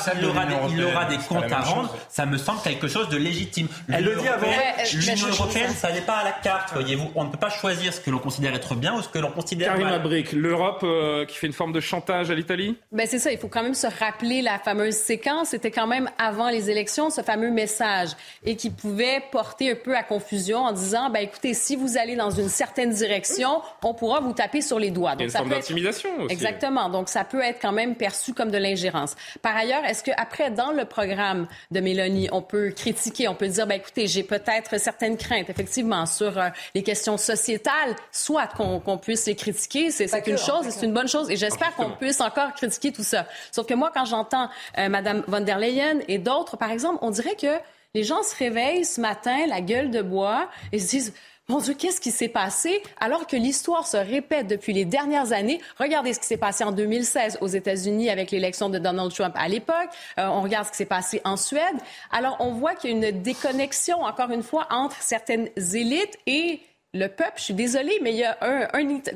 il, 0.70 0.84
aura, 0.84 1.04
des 1.06 1.18
comptes 1.18 1.52
à 1.52 1.60
rendre. 1.60 1.96
Ça 2.08 2.26
me 2.26 2.38
semble 2.38 2.60
quelque 2.62 2.88
chose 2.88 3.08
de 3.08 3.16
légitime. 3.16 3.68
Elle 3.92 4.04
le 4.04 4.16
dit 4.16 4.28
avant. 4.28 4.46
L'Union 4.94 5.28
européenne, 5.28 5.70
ça 5.70 5.92
n'est 5.92 6.00
pas 6.00 6.18
à 6.18 6.24
la 6.24 6.32
carte, 6.32 6.72
voyez-vous. 6.72 7.10
On 7.14 7.24
ne 7.24 7.30
peut 7.30 7.38
pas 7.38 7.50
choisir 7.50 7.92
ce 7.92 8.00
que 8.00 8.10
l'on 8.10 8.18
considère 8.18 8.54
être 8.54 8.74
bien 8.74 8.94
ou 8.94 9.02
ce 9.02 9.08
que 9.08 9.18
l'on 9.18 9.30
considère 9.30 9.68
Karim 9.68 9.84
mal. 9.84 9.94
Abric, 9.94 10.32
l'Europe 10.32 10.80
euh, 10.82 11.24
qui 11.24 11.36
fait 11.36 11.46
une 11.46 11.52
forme 11.52 11.72
de 11.72 11.80
chantage 11.80 12.30
à 12.30 12.34
l'Italie? 12.34 12.76
Ben 12.92 13.06
C'est 13.08 13.18
ça, 13.18 13.32
il 13.32 13.38
faut 13.38 13.48
quand 13.48 13.62
même 13.62 13.74
se 13.74 13.86
rappeler 13.86 14.42
la 14.42 14.58
fameuse 14.58 14.94
séquence. 14.94 15.48
C'était 15.48 15.70
quand 15.70 15.86
même 15.86 16.10
avant 16.18 16.50
les 16.50 16.70
élections, 16.70 17.10
ce 17.10 17.22
fameux 17.22 17.50
message, 17.50 18.10
et 18.44 18.56
qui 18.56 18.70
pouvait 18.70 19.22
porter 19.30 19.72
un 19.72 19.76
peu 19.76 19.96
à 19.96 20.02
confusion 20.02 20.58
en 20.58 20.72
disant, 20.72 20.97
ben 21.10 21.20
écoutez, 21.20 21.54
si 21.54 21.76
vous 21.76 21.96
allez 21.96 22.16
dans 22.16 22.30
une 22.30 22.48
certaine 22.48 22.90
direction, 22.90 23.62
on 23.82 23.94
pourra 23.94 24.20
vous 24.20 24.32
taper 24.32 24.60
sur 24.60 24.78
les 24.78 24.90
doigts. 24.90 25.12
Donc, 25.12 25.20
Il 25.20 25.22
y 25.22 25.24
a 25.24 25.26
une 25.26 25.36
forme 25.38 25.48
d'intimidation 25.50 26.10
aussi. 26.20 26.32
Exactement. 26.32 26.88
Donc, 26.88 27.08
ça 27.08 27.24
peut 27.24 27.40
être 27.40 27.58
quand 27.60 27.72
même 27.72 27.94
perçu 27.94 28.34
comme 28.34 28.50
de 28.50 28.58
l'ingérence. 28.58 29.14
Par 29.42 29.56
ailleurs, 29.56 29.84
est-ce 29.84 30.02
qu'après, 30.02 30.50
dans 30.50 30.72
le 30.72 30.84
programme 30.84 31.46
de 31.70 31.80
Mélanie, 31.80 32.28
on 32.32 32.42
peut 32.42 32.70
critiquer, 32.70 33.28
on 33.28 33.34
peut 33.34 33.48
dire, 33.48 33.66
ben, 33.66 33.76
écoutez, 33.76 34.06
j'ai 34.06 34.22
peut-être 34.22 34.78
certaines 34.78 35.16
craintes, 35.16 35.48
effectivement, 35.48 36.06
sur 36.06 36.38
euh, 36.38 36.48
les 36.74 36.82
questions 36.82 37.16
sociétales, 37.16 37.94
soit 38.12 38.48
qu'on 38.48 38.98
puisse 38.98 39.26
les 39.26 39.36
critiquer, 39.36 39.90
c'est 39.90 40.26
une 40.26 40.38
chose, 40.38 40.66
c'est 40.68 40.86
une 40.86 40.92
bonne 40.92 41.08
chose, 41.08 41.30
et 41.30 41.36
j'espère 41.36 41.74
qu'on 41.74 41.90
puisse 41.90 42.20
encore 42.20 42.52
critiquer 42.54 42.92
tout 42.92 43.04
ça. 43.04 43.26
Sauf 43.52 43.66
que 43.66 43.74
moi, 43.74 43.90
quand 43.94 44.04
j'entends 44.04 44.48
euh, 44.78 44.88
Mme 44.88 45.24
von 45.26 45.40
der 45.40 45.58
Leyen 45.58 46.00
et 46.08 46.18
d'autres, 46.18 46.56
par 46.56 46.70
exemple, 46.70 46.98
on 47.02 47.10
dirait 47.10 47.36
que 47.36 47.46
les 47.94 48.04
gens 48.04 48.22
se 48.22 48.36
réveillent 48.36 48.84
ce 48.84 49.00
matin, 49.00 49.46
la 49.46 49.60
gueule 49.60 49.90
de 49.90 50.02
bois, 50.02 50.48
et 50.72 50.78
se 50.78 50.90
disent 50.90 51.14
mon 51.50 51.60
Dieu, 51.60 51.72
qu'est-ce 51.72 52.02
qui 52.02 52.10
s'est 52.10 52.28
passé? 52.28 52.82
Alors 53.00 53.26
que 53.26 53.34
l'histoire 53.34 53.86
se 53.86 53.96
répète 53.96 54.48
depuis 54.48 54.74
les 54.74 54.84
dernières 54.84 55.32
années? 55.32 55.62
Regardez 55.78 56.12
ce 56.12 56.20
qui 56.20 56.26
s'est 56.26 56.36
passé 56.36 56.62
en 56.62 56.72
2016 56.72 57.38
aux 57.40 57.46
États-Unis 57.46 58.10
avec 58.10 58.30
l'élection 58.30 58.68
de 58.68 58.78
Donald 58.78 59.10
Trump 59.14 59.34
à 59.34 59.48
l'époque. 59.48 59.88
Euh, 60.18 60.26
on 60.26 60.42
regarde 60.42 60.66
ce 60.66 60.72
qui 60.72 60.76
s'est 60.76 60.84
passé 60.84 61.22
en 61.24 61.38
Suède. 61.38 61.76
Alors, 62.10 62.36
on 62.40 62.52
voit 62.52 62.74
qu'il 62.74 62.90
y 62.90 62.92
a 62.92 63.08
une 63.08 63.22
déconnexion, 63.22 64.02
encore 64.02 64.30
une 64.30 64.42
fois, 64.42 64.66
entre 64.70 65.00
certaines 65.00 65.48
élites 65.56 66.18
et 66.26 66.60
le 66.98 67.08
peuple, 67.08 67.34
je 67.36 67.42
suis 67.44 67.54
désolée, 67.54 67.98
mais 68.02 68.12
il 68.12 68.18
y 68.18 68.24
a 68.24 68.36
un, 68.42 68.66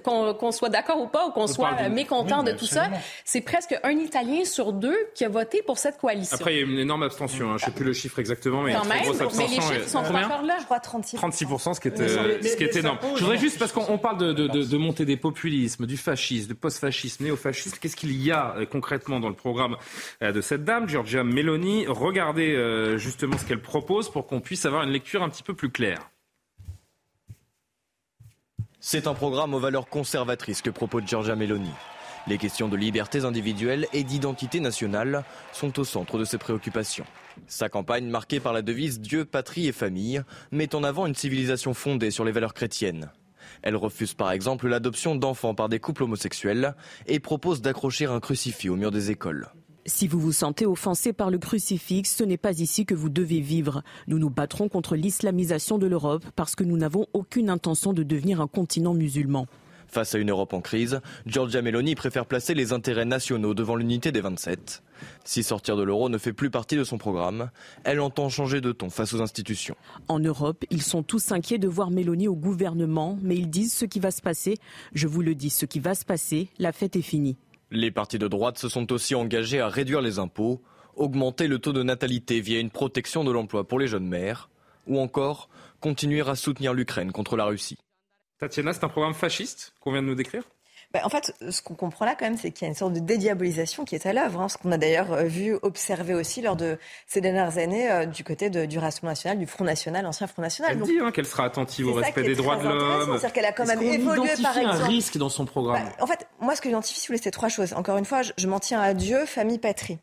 qu'on 0.03 0.53
soit 0.53 0.69
d'accord 0.69 1.01
ou 1.01 1.07
pas, 1.07 1.27
ou 1.27 1.31
qu'on 1.31 1.47
soit 1.47 1.89
mécontent 1.89 2.43
de 2.43 2.53
tout 2.53 2.67
ça, 2.67 2.89
c'est 3.25 3.41
presque 3.41 3.79
un 3.83 3.91
Italien 3.91 4.45
sur 4.45 4.73
deux 4.73 4.97
qui 5.15 5.25
a 5.25 5.29
voté 5.29 5.63
pour 5.63 5.79
cette 5.79 5.99
coalition. 5.99 6.37
Après, 6.37 6.55
il 6.55 6.59
y 6.59 6.63
a 6.63 6.67
une 6.67 6.79
énorme 6.79 7.03
abstention. 7.03 7.53
Hein. 7.53 7.57
Je 7.59 7.65
ne 7.65 7.71
sais 7.71 7.75
plus 7.75 7.85
le 7.85 7.93
chiffre 7.93 8.19
exactement, 8.19 8.63
mais 8.63 8.71
il 8.71 8.75
y 8.75 8.77
a 8.77 8.83
une 8.83 8.89
très 8.89 9.03
grosse 9.03 9.21
abstention. 9.21 9.49
Mais 9.49 9.57
les 9.57 9.81
chiffres 9.81 9.89
sont 9.89 10.03
pas 10.03 10.25
encore 10.25 10.43
là. 10.43 10.57
Je 10.61 10.65
crois 10.65 10.81
36. 10.81 11.17
36 11.17 11.47
ce 11.75 11.81
qui 11.81 11.89
est, 11.89 11.97
ce 11.99 12.57
qui 12.57 12.65
est 12.65 12.77
énorme. 12.77 12.99
Je 13.17 13.21
voudrais 13.21 13.39
juste, 13.39 13.59
parce 13.59 13.73
qu'on 13.73 13.99
parle 13.99 14.19
de, 14.19 14.33
de, 14.33 14.47
de, 14.47 14.63
de 14.65 14.77
montée 14.77 15.05
des 15.05 15.17
populismes, 15.17 15.87
du 15.87 15.97
fascisme, 15.97 16.49
du 16.49 16.55
post-fascisme, 16.55 17.25
néo-fascisme, 17.25 17.77
qu'est-ce 17.81 17.97
qu'il 17.97 18.13
y 18.23 18.31
a 18.31 18.55
euh, 18.57 18.67
concrètement 18.67 19.21
dans 19.21 19.29
le 19.29 19.35
programme 19.35 19.77
euh, 20.23 20.33
de 20.33 20.41
cette 20.41 20.65
dame, 20.65 20.89
Giorgia 20.89 21.25
Meloni? 21.25 21.87
Regardez 21.87 22.55
euh, 22.55 22.99
justement 22.99 23.39
ce 23.39 23.45
qu'elle 23.45 23.63
propose 23.63 24.11
pour 24.11 24.27
qu'on 24.27 24.41
puisse 24.41 24.65
avoir 24.67 24.83
une 24.85 24.91
lecture 24.91 25.23
un 25.23 25.29
petit 25.29 25.43
peu 25.43 25.55
plus 25.55 25.71
claire. 25.71 26.12
C'est 28.85 29.07
un 29.07 29.15
programme 29.15 29.55
aux 29.55 29.61
valeurs 29.61 29.89
conservatrices 29.89 30.61
que 30.61 30.69
propose 30.69 31.05
Giorgia 31.07 31.37
Meloni. 31.37 31.71
Les 32.27 32.37
questions 32.37 32.67
de 32.67 32.77
libertés 32.77 33.25
individuelles 33.25 33.87
et 33.93 34.03
d'identité 34.03 34.59
nationale 34.59 35.23
sont 35.53 35.79
au 35.79 35.85
centre 35.85 36.19
de 36.19 36.25
ses 36.25 36.37
préoccupations. 36.37 37.07
Sa 37.47 37.69
campagne, 37.69 38.07
marquée 38.09 38.41
par 38.41 38.53
la 38.53 38.61
devise 38.61 38.99
Dieu, 38.99 39.25
patrie 39.25 39.69
et 39.69 39.73
famille, 39.73 40.25
met 40.51 40.75
en 40.75 40.83
avant 40.83 41.07
une 41.07 41.15
civilisation 41.15 41.75
fondée 41.75 42.11
sur 42.11 42.25
les 42.25 42.33
valeurs 42.33 42.55
chrétiennes. 42.55 43.13
Elle 43.63 43.77
refuse 43.77 44.15
par 44.15 44.33
exemple 44.33 44.67
l'adoption 44.67 45.15
d'enfants 45.15 45.55
par 45.55 45.69
des 45.69 45.79
couples 45.79 46.03
homosexuels 46.03 46.75
et 47.07 47.21
propose 47.21 47.63
d'accrocher 47.63 48.07
un 48.07 48.19
crucifix 48.19 48.69
au 48.69 48.75
mur 48.75 48.91
des 48.91 49.13
écoles. 49.13 49.49
Si 49.85 50.07
vous 50.07 50.21
vous 50.21 50.33
sentez 50.33 50.65
offensé 50.65 51.13
par 51.13 51.29
le 51.29 51.39
crucifix, 51.39 52.05
ce 52.05 52.23
n'est 52.23 52.37
pas 52.37 52.61
ici 52.61 52.87
que 52.87 52.95
vous 52.95 53.09
devez 53.09 53.41
vivre. 53.41 53.83
Nous 54.07 54.21
nous 54.21 54.31
battrons 54.31 54.69
contre 54.69 54.95
l'islamisation 54.95 55.77
de 55.77 55.89
l'Europe 55.89 56.25
parce 56.37 56.55
que 56.55 56.63
nous 56.63 56.77
n'avons 56.77 57.07
aucune 57.15 57.51
intention 57.51 57.93
de 57.93 58.05
devenir 58.05 58.41
un 58.41 58.47
continent 58.47 58.95
musulman. 58.95 59.49
Face 59.89 60.15
à 60.15 60.19
une 60.19 60.31
Europe 60.31 60.55
en 60.55 60.61
crise, 60.61 61.01
Giorgia 61.27 61.63
Meloni 61.63 61.97
préfère 61.97 62.27
placer 62.27 62.55
les 62.55 62.73
intérêts 62.73 63.05
nationaux 63.05 63.55
devant 63.55 63.75
l'unité 63.75 64.13
des 64.13 64.21
27. 64.21 64.85
Si 65.25 65.43
sortir 65.43 65.77
de 65.77 65.83
l'euro 65.83 66.09
ne 66.09 66.17
fait 66.17 66.33
plus 66.33 66.49
partie 66.49 66.77
de 66.77 66.85
son 66.85 66.97
programme, 66.97 67.51
elle 67.83 67.99
entend 67.99 68.29
changer 68.29 68.61
de 68.61 68.71
ton 68.71 68.89
face 68.89 69.13
aux 69.15 69.21
institutions. 69.21 69.77
En 70.07 70.21
Europe, 70.21 70.65
ils 70.71 70.83
sont 70.83 71.03
tous 71.03 71.33
inquiets 71.33 71.59
de 71.59 71.69
voir 71.69 71.91
Meloni 71.91 72.29
au 72.29 72.37
gouvernement, 72.37 73.19
mais 73.21 73.35
ils 73.35 73.51
disent 73.51 73.75
ce 73.75 73.85
qui 73.85 73.99
va 73.99 74.13
se 74.13 74.23
passer. 74.23 74.59
Je 74.95 75.09
vous 75.09 75.23
le 75.23 75.35
dis, 75.35 75.51
ce 75.51 75.67
qui 75.67 75.81
va 75.81 75.97
se 75.97 76.05
passer, 76.05 76.49
la 76.59 76.71
fête 76.71 76.95
est 76.95 77.03
finie. 77.03 77.37
Les 77.75 77.91
partis 77.91 78.19
de 78.19 78.29
droite 78.29 78.59
se 78.59 78.69
sont 78.69 78.93
aussi 78.93 79.15
engagés 79.15 79.59
à 79.59 79.69
réduire 79.69 80.03
les 80.03 80.19
impôts, 80.19 80.61
augmenter 80.95 81.49
le 81.49 81.59
taux 81.59 81.73
de 81.73 81.83
natalité 81.83 82.39
via 82.43 82.61
une 82.61 82.69
protection 82.69 83.25
de 83.25 83.33
l'emploi 83.33 83.67
pour 83.67 83.79
les 83.79 83.87
jeunes 83.87 84.07
mères, 84.07 84.51
ou 84.87 85.01
encore 85.01 85.49
continuer 85.81 86.21
à 86.21 86.35
soutenir 86.35 86.75
l'Ukraine 86.75 87.13
contre 87.13 87.35
la 87.35 87.47
Russie. 87.47 87.79
Tatiana, 88.37 88.75
c'est 88.75 88.85
un 88.85 88.91
programme 88.91 89.15
fasciste 89.15 89.73
qu'on 89.81 89.91
vient 89.91 90.03
de 90.03 90.09
nous 90.09 90.15
décrire? 90.15 90.43
Bah, 90.93 91.01
en 91.05 91.09
fait, 91.09 91.35
ce 91.49 91.63
qu'on 91.63 91.75
comprend 91.75 92.05
là, 92.05 92.15
quand 92.19 92.27
même, 92.27 92.37
c'est 92.37 92.51
qu'il 92.51 92.67
y 92.67 92.67
a 92.67 92.69
une 92.69 92.75
sorte 92.75 92.93
de 92.93 93.01
dédiabolisation 93.01 93.85
qui 93.85 93.95
est 93.95 94.05
à 94.05 94.13
l'œuvre. 94.13 94.41
Hein, 94.41 94.49
ce 94.49 94.59
qu'on 94.59 94.73
a 94.73 94.77
d'ailleurs 94.77 95.13
euh, 95.13 95.25
vu, 95.25 95.57
observé 95.63 96.13
aussi 96.13 96.43
lors 96.43 96.55
de 96.55 96.79
ces 97.07 97.23
dernières 97.23 97.57
années 97.57 97.91
euh, 97.91 98.05
du 98.05 98.25
côté 98.25 98.51
du 98.51 98.79
Rassemblement 98.79 99.13
national, 99.13 99.39
du 99.39 99.47
Front 99.47 99.65
national, 99.65 100.05
ancien 100.05 100.27
Front 100.27 100.43
national. 100.43 100.73
Elle 100.73 100.83
dit 100.83 100.99
hein, 101.01 101.11
qu'elle 101.11 101.27
sera 101.27 101.45
attentive 101.45 101.89
au 101.89 101.95
respect 101.95 102.23
des 102.23 102.35
droits 102.35 102.57
de 102.57 102.69
l'homme. 102.69 103.11
C'est-à-dire 103.13 103.33
qu'elle 103.33 103.45
a 103.47 103.53
quand 103.53 103.67
même 103.67 103.83
évolué, 103.83 104.31
par 104.43 104.57
exemple. 104.59 104.83
un 104.83 104.87
risque 104.87 105.17
dans 105.17 105.31
son 105.31 105.47
programme 105.47 105.83
bah, 105.83 105.93
En 106.01 106.07
fait, 106.07 106.27
moi, 106.41 106.55
ce 106.55 106.61
que 106.61 106.69
j'identifie, 106.69 107.01
si 107.01 107.07
vous 107.07 107.13
voulez, 107.13 107.23
c'est 107.23 107.31
trois 107.31 107.49
choses. 107.49 107.73
Encore 107.73 107.97
une 107.97 108.05
fois, 108.05 108.21
je, 108.23 108.47
m'en 108.47 108.61
tiens 108.61 108.81
à 108.81 108.93
Dieu, 108.93 109.25
famille, 109.25 109.59
patrie. 109.59 109.99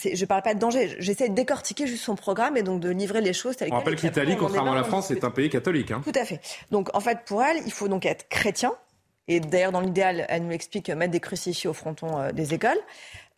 Je 0.00 0.20
ne 0.20 0.26
parle 0.26 0.42
pas 0.42 0.54
de 0.54 0.60
danger, 0.60 0.94
j'essaie 1.00 1.28
de 1.28 1.34
décortiquer 1.34 1.88
juste 1.88 2.04
son 2.04 2.14
programme 2.14 2.56
et 2.56 2.62
donc 2.62 2.78
de 2.78 2.90
livrer 2.90 3.20
les 3.20 3.32
choses. 3.32 3.56
On 3.68 3.74
rappelle 3.74 3.96
que 3.96 4.02
l'Italie, 4.02 4.36
contrairement 4.38 4.72
à 4.72 4.76
la 4.76 4.84
France, 4.84 5.10
est 5.10 5.24
un 5.24 5.30
pays 5.30 5.50
catholique. 5.50 5.90
Hein. 5.90 6.00
Tout 6.04 6.12
à 6.14 6.24
fait. 6.24 6.40
Donc 6.70 6.94
en 6.94 7.00
fait, 7.00 7.24
pour 7.26 7.42
elle, 7.42 7.60
il 7.66 7.72
faut 7.72 7.88
donc 7.88 8.06
être 8.06 8.28
chrétien, 8.28 8.72
et 9.30 9.38
d'ailleurs, 9.38 9.70
dans 9.70 9.80
l'idéal, 9.80 10.26
elle 10.28 10.42
nous 10.42 10.50
explique 10.50 10.90
mettre 10.90 11.12
des 11.12 11.20
crucifix 11.20 11.68
au 11.68 11.72
fronton 11.72 12.18
euh, 12.18 12.32
des 12.32 12.52
écoles. 12.52 12.80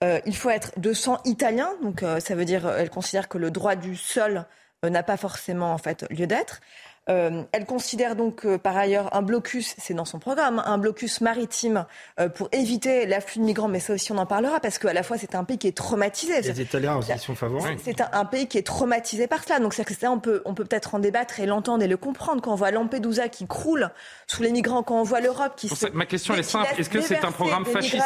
Euh, 0.03 0.21
il 0.25 0.35
faut 0.35 0.49
être 0.49 0.73
de 0.81 0.95
sang 0.95 1.19
italien, 1.27 1.69
donc 1.83 2.03
euh, 2.03 2.19
ça 2.19 2.35
veut 2.35 2.47
dire, 2.47 2.67
elle 2.67 2.89
considère 2.89 3.29
que 3.29 3.37
le 3.37 3.51
droit 3.51 3.77
du 3.77 3.95
sol 3.95 4.47
n'a 4.83 5.03
pas 5.03 5.19
forcément 5.19 5.73
en 5.73 5.79
fait 5.79 6.07
lieu 6.11 6.27
d'être. 6.27 6.63
Euh, 7.09 7.43
elle 7.51 7.67
considère 7.67 8.15
donc 8.15 8.47
par 8.59 8.77
ailleurs 8.77 9.15
un 9.17 9.23
blocus, 9.23 9.75
c'est 9.79 9.95
dans 9.95 10.05
son 10.05 10.21
programme, 10.21 10.63
un 10.65 10.79
blocus 10.79 11.21
maritime 11.21 11.85
euh, 12.21 12.29
pour 12.29 12.49
éviter 12.53 13.07
l'afflux 13.07 13.41
de 13.41 13.45
migrants, 13.45 13.67
mais 13.67 13.81
ça 13.81 13.95
aussi 13.95 14.13
on 14.13 14.19
en 14.19 14.27
parlera 14.27 14.61
parce 14.61 14.79
qu'à 14.79 14.93
la 14.93 15.03
fois 15.03 15.19
c'est 15.19 15.35
un 15.35 15.43
pays 15.43 15.59
qui 15.59 15.67
est 15.67 15.77
traumatisé. 15.77 16.41
Les 16.41 16.61
Italiens 16.61 16.97
aussi 16.97 17.19
sont 17.19 17.35
favorables. 17.35 17.77
C'est 17.83 18.01
un, 18.01 18.25
pays 18.25 18.47
qui 18.47 18.57
est 18.57 18.67
traumatisé 18.67 19.27
par 19.27 19.43
cela. 19.43 19.59
Donc 19.59 19.75
c'est 19.75 19.85
que 19.85 19.95
ça 19.95 20.13
on 20.13 20.21
peut 20.21 20.43
on 20.45 20.55
peut 20.55 20.65
peut-être 20.65 20.95
en 20.95 21.01
débattre 21.01 21.41
et 21.41 21.47
l'entendre 21.47 21.83
et 21.83 21.89
le 21.89 21.97
comprendre 21.97 22.41
quand 22.41 22.53
on 22.53 22.57
voit 22.57 22.71
Lampedusa 22.71 23.29
qui 23.29 23.49
croule 23.49 23.91
sous 24.29 24.43
les 24.45 24.53
migrants, 24.53 24.85
quand 24.85 25.01
on 25.01 25.03
voit 25.03 25.21
l'Europe 25.21 25.55
qui 25.57 25.69
se 25.69 25.87
ma 25.89 26.07
question 26.07 26.35
est 26.35 26.45
simple. 26.45 26.69
Est-ce 26.79 26.89
que 26.89 27.01
c'est 27.01 27.25
un 27.25 27.33
programme 27.33 27.67
fasciste 27.67 28.01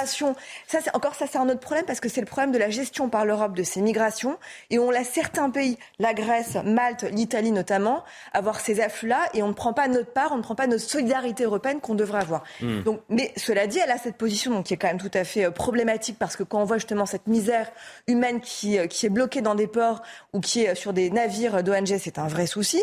Ça 0.67 0.79
c'est 0.83 0.95
encore 0.95 1.15
ça 1.17 1.27
c'est 1.31 1.39
un 1.39 1.49
autre 1.51 1.61
problème 1.61 1.85
parce 1.85 2.01
que 2.01 2.09
c'est 2.09 2.21
le 2.23 2.27
problème 2.27 2.53
de 2.53 2.59
la 2.59 2.71
gestion 2.71 3.11
par 3.11 3.27
l'Europe 3.27 3.55
de 3.55 3.63
ces 3.63 3.83
migrations 3.83 4.39
et 4.71 4.79
on 4.79 4.91
l'a 4.91 5.05
certains 5.05 5.51
pays, 5.51 5.77
la 5.99 6.15
Grèce, 6.15 6.57
Malte, 6.65 7.05
l'Italie 7.05 7.53
notamment, 7.53 8.03
avoir 8.33 8.59
ces 8.59 8.81
afflux-là 8.87 9.29
et 9.35 9.43
on 9.43 9.49
ne 9.49 9.53
prend 9.53 9.73
pas 9.73 9.89
notre 9.89 10.13
part, 10.13 10.33
on 10.33 10.39
ne 10.39 10.43
prend 10.43 10.55
pas 10.55 10.67
notre 10.67 10.83
solidarité 10.83 11.45
européenne 11.45 11.81
qu'on 11.81 11.95
devrait 11.95 12.21
avoir. 12.21 12.43
Hmm. 12.61 12.83
Donc, 12.83 13.01
mais 13.09 13.33
cela 13.37 13.67
dit, 13.67 13.79
elle 13.79 13.91
a 13.91 13.99
cette 13.99 14.17
position 14.17 14.53
donc, 14.53 14.67
qui 14.67 14.75
est 14.75 14.77
quand 14.77 14.89
même 14.89 15.01
tout 15.01 15.11
à 15.15 15.25
fait 15.25 15.45
euh, 15.45 15.51
problématique 15.51 16.19
parce 16.19 16.37
que 16.37 16.43
quand 16.43 16.61
on 16.61 16.65
voit 16.65 16.79
justement 16.79 17.07
cette 17.07 17.27
misère 17.27 17.71
humaine 18.07 18.41
qui, 18.41 18.79
euh, 18.79 18.87
qui 18.87 19.07
est 19.07 19.11
bloquée 19.11 19.43
dans 19.43 19.55
des 19.55 19.67
ports 19.67 20.03
ou 20.33 20.41
qui 20.41 20.63
est 20.63 20.75
sur 20.75 20.93
des 20.93 21.11
navires 21.11 21.63
d'ONG, 21.63 21.99
c'est 21.99 22.19
un 22.19 22.29
vrai 22.29 22.47
souci. 22.47 22.83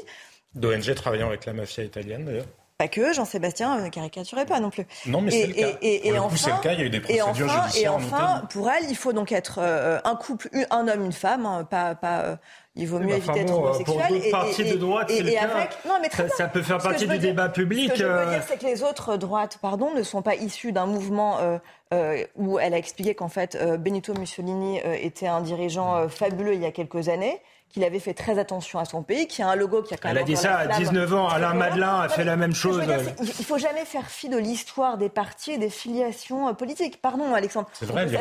D'ONG 0.55 0.93
travaillant 0.95 1.27
avec 1.27 1.45
la 1.45 1.53
mafia 1.53 1.83
italienne 1.83 2.25
d'ailleurs 2.25 2.45
pas 2.77 2.87
que, 2.87 3.13
Jean-Sébastien, 3.13 3.79
ne 3.79 3.89
caricaturez 3.89 4.45
pas 4.45 4.59
non 4.59 4.69
plus. 4.69 4.85
Non, 5.05 5.21
mais 5.21 5.31
c'est 5.31 5.47
le 5.47 5.53
cas. 5.53 5.77
Et, 5.81 6.07
et, 6.07 6.17
enfin, 6.17 6.57
le 6.57 6.63
cas, 6.63 6.73
il 6.73 6.79
y 6.79 6.81
a 6.81 6.85
eu 6.85 6.89
des 6.89 6.99
procédures 6.99 7.45
et 7.45 7.51
enfin, 7.51 7.79
Et 7.79 7.87
enfin, 7.87 8.43
pour 8.49 8.69
elle, 8.69 8.85
il 8.89 8.95
faut 8.95 9.13
donc 9.13 9.31
être 9.31 9.59
euh, 9.59 9.99
un 10.03 10.15
couple, 10.15 10.49
un 10.71 10.87
homme, 10.87 11.05
une 11.05 11.13
femme, 11.13 11.45
hein, 11.45 11.65
pas, 11.65 11.93
pas 11.93 12.39
il 12.75 12.87
vaut 12.87 12.99
mieux 12.99 13.07
bah, 13.07 13.17
éviter 13.17 13.33
d'être 13.33 13.57
homosexuel. 13.57 13.85
Pour 13.85 14.07
d'autres 14.07 14.31
partis 14.31 14.63
de 14.63 14.77
droite, 14.77 15.11
et, 15.11 15.19
et 15.19 15.37
avec... 15.37 15.69
non, 15.85 15.99
mais 16.01 16.09
très 16.09 16.27
ça, 16.29 16.35
ça, 16.35 16.47
peut 16.47 16.63
faire 16.63 16.79
partie 16.79 17.07
du 17.07 17.19
débat 17.19 17.49
public. 17.49 17.91
Ce 17.91 17.93
que 17.93 17.99
je 17.99 18.05
veux 18.05 18.29
dire, 18.31 18.43
c'est 18.47 18.57
que 18.57 18.65
les 18.65 18.83
autres 18.83 19.15
droites, 19.17 19.59
pardon, 19.61 19.93
ne 19.93 20.01
sont 20.01 20.21
pas 20.21 20.35
issues 20.35 20.71
d'un 20.71 20.87
mouvement 20.87 21.37
euh, 21.39 21.57
euh, 21.93 22.23
où 22.35 22.57
elle 22.57 22.73
a 22.73 22.77
expliqué 22.77 23.13
qu'en 23.13 23.29
fait 23.29 23.55
euh, 23.55 23.77
Benito 23.77 24.13
Mussolini 24.15 24.81
euh, 24.83 24.95
était 24.99 25.27
un 25.27 25.41
dirigeant 25.41 25.95
euh, 25.95 26.07
fabuleux 26.07 26.55
il 26.55 26.61
y 26.61 26.65
a 26.65 26.71
quelques 26.71 27.09
années 27.09 27.39
qu'il 27.73 27.83
avait 27.83 27.99
fait 27.99 28.13
très 28.13 28.37
attention 28.37 28.77
à 28.77 28.85
son 28.85 29.01
pays, 29.01 29.27
qui 29.27 29.41
a 29.41 29.49
un 29.49 29.55
logo 29.55 29.81
qui 29.81 29.95
a 29.95 29.97
quand 29.97 30.07
même. 30.07 30.17
Elle 30.17 30.23
a 30.23 30.25
dit 30.25 30.37
ça 30.37 30.57
à 30.57 30.67
19 30.67 31.11
ans. 31.15 31.27
Alain 31.27 31.55
Madelin 31.55 32.01
a 32.01 32.07
fait 32.07 32.23
la 32.23 32.35
même 32.35 32.53
chose. 32.53 32.83
il 33.19 33.25
ne 33.25 33.31
faut 33.31 33.57
jamais 33.57 33.83
faire 33.83 34.05
fi 34.09 34.29
de 34.29 34.37
l'histoire 34.37 34.99
des 34.99 35.09
partis 35.09 35.53
et 35.53 35.57
des 35.57 35.71
filiations 35.71 36.49
euh, 36.49 36.53
politiques. 36.53 37.01
Pardon, 37.01 37.33
Alexandre. 37.33 37.67
C'est 37.73 37.87
vrai, 37.87 38.05
il 38.05 38.11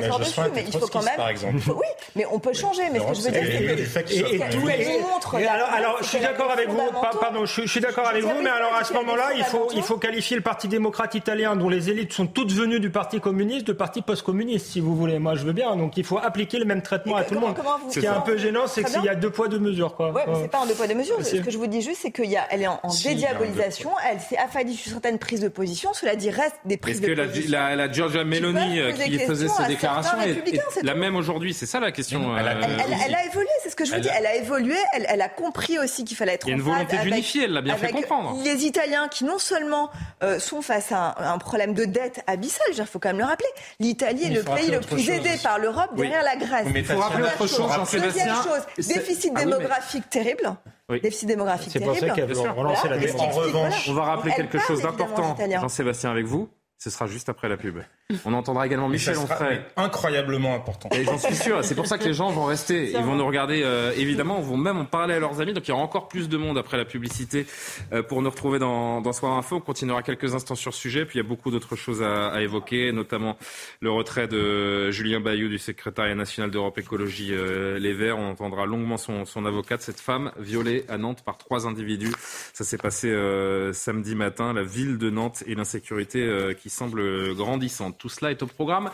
mais 0.54 0.64
il 0.66 0.72
faut 0.72 0.86
quand 0.86 1.02
même. 1.02 1.16
Par 1.16 1.28
exemple. 1.28 1.58
oui, 1.68 1.86
mais 2.16 2.24
on 2.32 2.38
peut 2.38 2.54
changer. 2.54 2.84
Mais 2.90 2.98
ce 3.00 3.04
que 3.04 3.14
je 3.14 3.20
veux 3.20 3.30
dire, 3.76 3.86
c'est 3.92 4.04
que. 4.04 4.12
Et, 4.12 4.38
tout 4.50 5.06
montre. 5.06 5.36
Alors, 5.36 5.68
alors, 5.68 5.98
je 6.00 6.06
suis 6.06 6.20
d'accord 6.20 6.50
avec 6.50 6.70
vous. 6.70 6.80
Pardon, 7.20 7.44
je 7.44 7.66
suis 7.66 7.80
d'accord 7.80 8.08
avec 8.08 8.24
vous, 8.24 8.40
mais 8.42 8.50
alors 8.50 8.74
à 8.74 8.84
ce 8.84 8.94
moment-là, 8.94 9.32
il 9.36 9.44
faut, 9.44 9.68
il 9.74 9.82
faut 9.82 9.98
qualifier 9.98 10.36
le 10.36 10.42
Parti 10.42 10.66
démocrate 10.66 11.14
italien, 11.14 11.56
dont 11.56 11.68
les 11.68 11.90
élites 11.90 12.14
sont 12.14 12.26
toutes 12.26 12.52
venues 12.52 12.80
du 12.80 12.90
Parti 12.90 13.20
communiste, 13.20 13.66
de 13.66 13.72
parti 13.72 14.00
post-communiste, 14.00 14.66
si 14.66 14.80
vous 14.80 14.96
voulez. 14.96 15.18
Moi, 15.18 15.34
je 15.34 15.44
veux 15.44 15.52
bien. 15.52 15.76
Donc, 15.76 15.98
il 15.98 16.04
faut 16.04 16.18
appliquer 16.18 16.58
le 16.58 16.64
même 16.64 16.80
traitement 16.80 17.16
à 17.16 17.24
tout 17.24 17.34
le 17.34 17.40
monde. 17.40 17.56
Ce 17.90 18.00
qui 18.00 18.06
est 18.06 18.08
un 18.08 18.20
peu 18.20 18.38
gênant, 18.38 18.66
c'est 18.66 18.84
qu'il 18.84 19.04
y 19.04 19.08
a 19.10 19.14
deux 19.14 19.30
poids 19.30 19.41
deux 19.48 19.58
mesures, 19.58 19.94
quoi. 19.94 20.12
Ouais, 20.12 20.24
mais 20.26 20.34
c'est 20.42 20.50
pas 20.50 20.62
un 20.62 20.66
deux 20.66 20.74
poids 20.74 20.86
deux 20.86 20.94
mesures. 20.94 21.24
Ce 21.24 21.36
que 21.36 21.50
je 21.50 21.58
vous 21.58 21.66
dis 21.66 21.82
juste, 21.82 22.00
c'est 22.02 22.10
qu'elle 22.10 22.32
est 22.32 22.66
en, 22.66 22.80
dédiabolisation. 23.04 23.90
Elle 24.10 24.20
s'est 24.20 24.38
affadie 24.38 24.76
sur 24.76 24.92
certaines 24.92 25.18
prises 25.18 25.40
de 25.40 25.48
position. 25.48 25.92
Cela 25.94 26.16
dit, 26.16 26.30
reste 26.30 26.56
des 26.64 26.76
prises 26.76 27.00
de 27.00 27.06
position. 27.06 27.22
Est-ce 27.22 27.46
que 27.46 27.52
la, 27.52 27.76
la, 27.76 27.90
Giorgia 27.90 28.24
Meloni 28.24 28.80
euh, 28.80 28.92
qui 28.92 29.18
faisait 29.18 29.48
ces 29.48 29.66
déclarations 29.66 30.20
est, 30.20 30.82
la 30.82 30.94
même 30.94 31.16
aujourd'hui 31.16 31.54
C'est 31.54 31.66
ça 31.66 31.80
la 31.80 31.92
question. 31.92 32.36
Elle, 32.36 32.48
a, 32.48 33.24
évolué, 33.26 33.48
c'est 33.62 33.70
ce 33.70 33.76
que 33.76 33.84
je 33.84 33.94
vous 33.94 34.00
dis. 34.00 34.08
Elle 34.16 34.26
a 34.26 34.36
évolué. 34.36 34.76
Elle, 34.92 35.20
a 35.20 35.28
compris 35.28 35.78
aussi 35.78 36.04
qu'il 36.04 36.16
fallait 36.16 36.34
être. 36.34 36.46
Il 36.46 36.50
y 36.50 36.52
a 36.52 36.56
une 36.56 36.62
volonté 36.62 36.96
d'unifier. 36.98 37.44
Elle 37.44 37.52
l'a 37.52 37.62
bien 37.62 37.76
fait 37.76 37.92
comprendre. 37.92 38.38
Les 38.44 38.64
Italiens 38.64 39.08
qui 39.08 39.24
non 39.24 39.38
seulement 39.38 39.90
euh, 40.22 40.38
sont 40.38 40.62
face 40.62 40.92
à 40.92 41.14
un, 41.32 41.38
problème 41.38 41.74
de 41.74 41.84
dette 41.84 42.22
abyssale, 42.26 42.66
il 42.76 42.84
faut 42.86 42.98
quand 42.98 43.10
même 43.10 43.18
le 43.18 43.24
rappeler. 43.24 43.48
L'Italie 43.80 44.24
est 44.24 44.30
le 44.30 44.42
pays 44.42 44.70
le 44.70 44.80
plus 44.80 45.08
aidé 45.10 45.30
par 45.42 45.58
l'Europe 45.58 45.94
derrière 45.96 46.22
la 46.22 46.36
Grèce. 46.36 46.66
Mais 46.72 46.80
il 46.80 46.84
faut 46.84 46.98
rappeler 46.98 47.24
autre 47.24 47.46
chose, 47.46 47.70
Deuxième 47.92 48.34
chose, 48.34 48.86
déficit 48.88 49.31
ah 49.34 49.44
démographique 49.44 50.08
terrible. 50.10 50.56
Oui. 50.88 51.00
Déficit 51.00 51.28
démographique 51.28 51.72
terrible. 51.72 51.94
C'est 51.94 52.00
pour 52.00 52.08
ça 52.08 52.14
qu'elle 52.14 52.32
veut 52.32 52.50
relancer 52.50 52.88
la 52.88 52.96
En 52.96 53.30
revanche, 53.30 53.88
on 53.88 53.94
va 53.94 54.02
rappeler 54.04 54.32
quelque 54.34 54.58
chose 54.58 54.82
d'important, 54.82 55.36
Jean-Sébastien, 55.60 56.10
avec 56.10 56.26
vous 56.26 56.48
Ce 56.82 56.90
sera 56.90 57.06
juste 57.06 57.28
après 57.28 57.48
la 57.48 57.56
pub. 57.56 57.78
On 58.24 58.32
entendra 58.32 58.66
également 58.66 58.88
Michel 58.88 59.16
Onfray. 59.16 59.62
Incroyablement 59.76 60.52
important. 60.56 60.88
Et 60.90 61.04
j'en 61.04 61.16
suis 61.16 61.36
sûr. 61.36 61.62
C'est 61.64 61.76
pour 61.76 61.86
ça 61.86 61.96
que 61.96 62.02
les 62.02 62.12
gens 62.12 62.30
vont 62.30 62.46
rester. 62.46 62.90
Ils 62.90 63.04
vont 63.04 63.14
nous 63.14 63.24
regarder, 63.24 63.62
euh, 63.62 63.92
évidemment. 63.96 64.38
Ils 64.40 64.44
vont 64.44 64.56
même 64.56 64.78
en 64.78 64.84
parler 64.84 65.14
à 65.14 65.20
leurs 65.20 65.40
amis. 65.40 65.52
Donc 65.52 65.68
il 65.68 65.70
y 65.70 65.72
aura 65.72 65.84
encore 65.84 66.08
plus 66.08 66.28
de 66.28 66.36
monde 66.36 66.58
après 66.58 66.76
la 66.76 66.84
publicité 66.84 67.46
euh, 67.92 68.02
pour 68.02 68.20
nous 68.20 68.28
retrouver 68.28 68.58
dans, 68.58 69.00
dans 69.00 69.12
Soir 69.12 69.38
Info. 69.38 69.58
On 69.58 69.60
continuera 69.60 70.02
quelques 70.02 70.34
instants 70.34 70.56
sur 70.56 70.74
ce 70.74 70.80
sujet. 70.80 71.04
Puis 71.04 71.20
il 71.20 71.22
y 71.22 71.24
a 71.24 71.28
beaucoup 71.28 71.52
d'autres 71.52 71.76
choses 71.76 72.02
à, 72.02 72.30
à, 72.30 72.40
évoquer, 72.40 72.90
notamment 72.90 73.36
le 73.78 73.92
retrait 73.92 74.26
de 74.26 74.90
Julien 74.90 75.20
Bayou 75.20 75.48
du 75.48 75.58
secrétariat 75.58 76.16
national 76.16 76.50
d'Europe 76.50 76.76
Écologie 76.78 77.28
euh, 77.30 77.78
Les 77.78 77.92
Verts. 77.92 78.18
On 78.18 78.30
entendra 78.30 78.66
longuement 78.66 78.96
son, 78.96 79.24
son 79.24 79.46
avocate, 79.46 79.82
cette 79.82 80.00
femme 80.00 80.32
violée 80.36 80.84
à 80.88 80.98
Nantes 80.98 81.22
par 81.24 81.38
trois 81.38 81.68
individus. 81.68 82.12
Ça 82.52 82.64
s'est 82.64 82.76
passé 82.76 83.08
euh, 83.08 83.72
samedi 83.72 84.16
matin. 84.16 84.52
La 84.52 84.64
ville 84.64 84.98
de 84.98 85.10
Nantes 85.10 85.44
et 85.46 85.54
l'insécurité 85.54 86.28
qui 86.60 86.71
semble 86.72 87.34
grandissante. 87.34 87.98
Tout 87.98 88.08
cela 88.08 88.30
est 88.30 88.42
au 88.42 88.46
programme. 88.46 88.90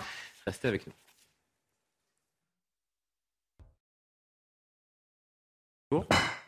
Restez 0.47 0.69
avec 0.69 0.87
nous. 0.87 0.93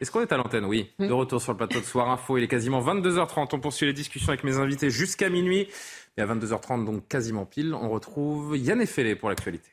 Est-ce 0.01 0.11
qu'on 0.11 0.21
est 0.21 0.33
à 0.33 0.37
l'antenne? 0.37 0.65
Oui. 0.65 0.91
De 0.99 1.13
retour 1.13 1.41
sur 1.41 1.53
le 1.53 1.59
plateau 1.59 1.81
de 1.81 1.85
Soir 1.85 2.11
Info. 2.11 2.37
Il 2.37 2.45
est 2.45 2.49
quasiment 2.49 2.83
22h30. 2.83 3.49
On 3.53 3.61
poursuit 3.61 3.87
les 3.87 3.93
discussions 3.93 4.29
avec 4.31 4.45
mes 4.45 4.57
invités 4.59 4.91
jusqu'à 4.91 5.31
minuit. 5.31 5.69
Et 6.17 6.23
à 6.23 6.27
22h30, 6.27 6.85
donc 6.85 7.09
quasiment 7.09 7.47
pile, 7.47 7.75
on 7.75 7.89
retrouve 7.89 8.57
Yann 8.57 8.81
Effelé 8.81 9.15
pour 9.15 9.29
l'actualité. 9.29 9.71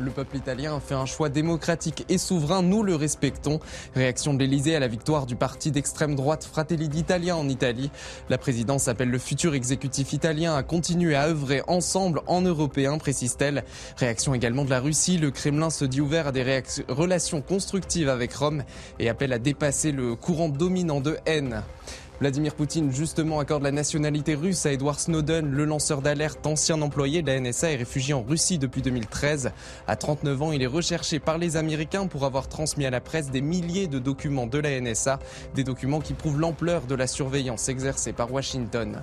Le 0.00 0.10
peuple 0.10 0.38
italien 0.38 0.76
a 0.76 0.80
fait 0.80 0.94
un 0.94 1.04
choix 1.04 1.28
démocratique 1.28 2.06
et 2.08 2.16
souverain, 2.16 2.62
nous 2.62 2.82
le 2.82 2.94
respectons. 2.94 3.60
Réaction 3.94 4.32
de 4.32 4.38
l'Elysée 4.38 4.74
à 4.74 4.80
la 4.80 4.88
victoire 4.88 5.26
du 5.26 5.36
parti 5.36 5.70
d'extrême 5.70 6.14
droite 6.14 6.48
Fratelli 6.50 6.88
d'Italia 6.88 7.36
en 7.36 7.46
Italie. 7.50 7.90
La 8.30 8.38
présidence 8.38 8.88
appelle 8.88 9.10
le 9.10 9.18
futur 9.18 9.54
exécutif 9.54 10.14
italien 10.14 10.54
à 10.54 10.62
continuer 10.62 11.16
à 11.16 11.26
œuvrer 11.26 11.62
ensemble 11.66 12.22
en 12.26 12.40
européen, 12.40 12.96
précise-t-elle. 12.96 13.62
Réaction 13.98 14.32
également 14.32 14.64
de 14.64 14.70
la 14.70 14.80
Russie. 14.80 15.18
Le 15.18 15.30
Kremlin 15.30 15.68
se 15.68 15.84
dit 15.84 16.00
ouvert 16.00 16.28
à 16.28 16.32
des 16.32 16.62
relations 16.88 17.42
constructives 17.42 18.08
avec 18.08 18.32
Rome 18.32 18.64
et 18.98 19.10
appelle 19.10 19.34
à 19.34 19.38
dépasser 19.38 19.92
le 19.92 20.16
courant 20.16 20.48
dominant 20.48 21.02
de 21.02 21.18
haine. 21.26 21.62
Vladimir 22.20 22.54
Poutine, 22.54 22.92
justement, 22.92 23.38
accorde 23.38 23.62
la 23.62 23.72
nationalité 23.72 24.34
russe 24.34 24.66
à 24.66 24.72
Edward 24.72 24.98
Snowden, 24.98 25.50
le 25.50 25.64
lanceur 25.64 26.02
d'alerte, 26.02 26.46
ancien 26.46 26.82
employé 26.82 27.22
de 27.22 27.28
la 27.28 27.40
NSA 27.40 27.72
et 27.72 27.76
réfugié 27.76 28.12
en 28.12 28.22
Russie 28.22 28.58
depuis 28.58 28.82
2013. 28.82 29.52
À 29.86 29.96
39 29.96 30.42
ans, 30.42 30.52
il 30.52 30.62
est 30.62 30.66
recherché 30.66 31.18
par 31.18 31.38
les 31.38 31.56
Américains 31.56 32.06
pour 32.08 32.26
avoir 32.26 32.46
transmis 32.46 32.84
à 32.84 32.90
la 32.90 33.00
presse 33.00 33.30
des 33.30 33.40
milliers 33.40 33.86
de 33.86 33.98
documents 33.98 34.46
de 34.46 34.58
la 34.58 34.78
NSA, 34.78 35.18
des 35.54 35.64
documents 35.64 36.00
qui 36.00 36.12
prouvent 36.12 36.38
l'ampleur 36.38 36.82
de 36.82 36.94
la 36.94 37.06
surveillance 37.06 37.70
exercée 37.70 38.12
par 38.12 38.30
Washington. 38.30 39.00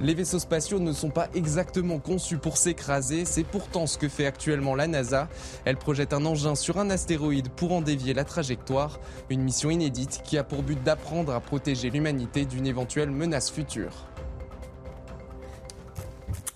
Les 0.00 0.14
vaisseaux 0.14 0.38
spatiaux 0.38 0.78
ne 0.78 0.92
sont 0.92 1.10
pas 1.10 1.26
exactement 1.34 1.98
conçus 1.98 2.38
pour 2.38 2.56
s'écraser, 2.56 3.24
c'est 3.24 3.42
pourtant 3.42 3.88
ce 3.88 3.98
que 3.98 4.08
fait 4.08 4.26
actuellement 4.26 4.76
la 4.76 4.86
NASA. 4.86 5.28
Elle 5.64 5.76
projette 5.76 6.12
un 6.12 6.24
engin 6.24 6.54
sur 6.54 6.78
un 6.78 6.88
astéroïde 6.90 7.48
pour 7.48 7.72
en 7.72 7.80
dévier 7.80 8.14
la 8.14 8.24
trajectoire, 8.24 9.00
une 9.28 9.42
mission 9.42 9.70
inédite 9.70 10.20
qui 10.22 10.38
a 10.38 10.44
pour 10.44 10.62
but 10.62 10.80
d'apprendre 10.84 11.34
à 11.34 11.40
protéger 11.40 11.90
l'humanité 11.90 12.44
d'une 12.44 12.68
éventuelle 12.68 13.10
menace 13.10 13.50
future. 13.50 14.07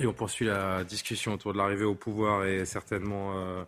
Et 0.01 0.07
on 0.07 0.13
poursuit 0.13 0.47
la 0.47 0.85
discussion 0.85 1.35
autour 1.35 1.53
de 1.53 1.59
l'arrivée 1.59 1.85
au 1.85 1.95
pouvoir 1.95 2.45
et 2.45 2.65
certainement 2.65 3.33
euh, 3.37 3.65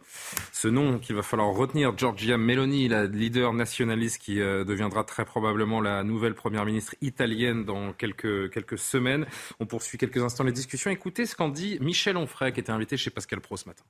ce 0.52 0.68
nom 0.68 0.98
qu'il 0.98 1.14
va 1.14 1.22
falloir 1.22 1.54
retenir, 1.54 1.96
Giorgia 1.96 2.36
Meloni, 2.36 2.88
la 2.88 3.06
leader 3.06 3.52
nationaliste 3.52 4.18
qui 4.18 4.40
euh, 4.40 4.64
deviendra 4.64 5.04
très 5.04 5.24
probablement 5.24 5.80
la 5.80 6.02
nouvelle 6.02 6.34
première 6.34 6.64
ministre 6.64 6.94
italienne 7.02 7.64
dans 7.64 7.92
quelques, 7.92 8.50
quelques 8.50 8.78
semaines. 8.78 9.26
On 9.60 9.66
poursuit 9.66 9.98
quelques 9.98 10.22
instants 10.22 10.44
les 10.44 10.52
discussions. 10.52 10.90
Écoutez 10.90 11.26
ce 11.26 11.36
qu'en 11.36 11.48
dit 11.48 11.78
Michel 11.80 12.16
Onfray 12.16 12.52
qui 12.52 12.60
était 12.60 12.72
invité 12.72 12.96
chez 12.96 13.10
Pascal 13.10 13.40
Pro 13.40 13.56
ce 13.56 13.68
matin. 13.68 13.84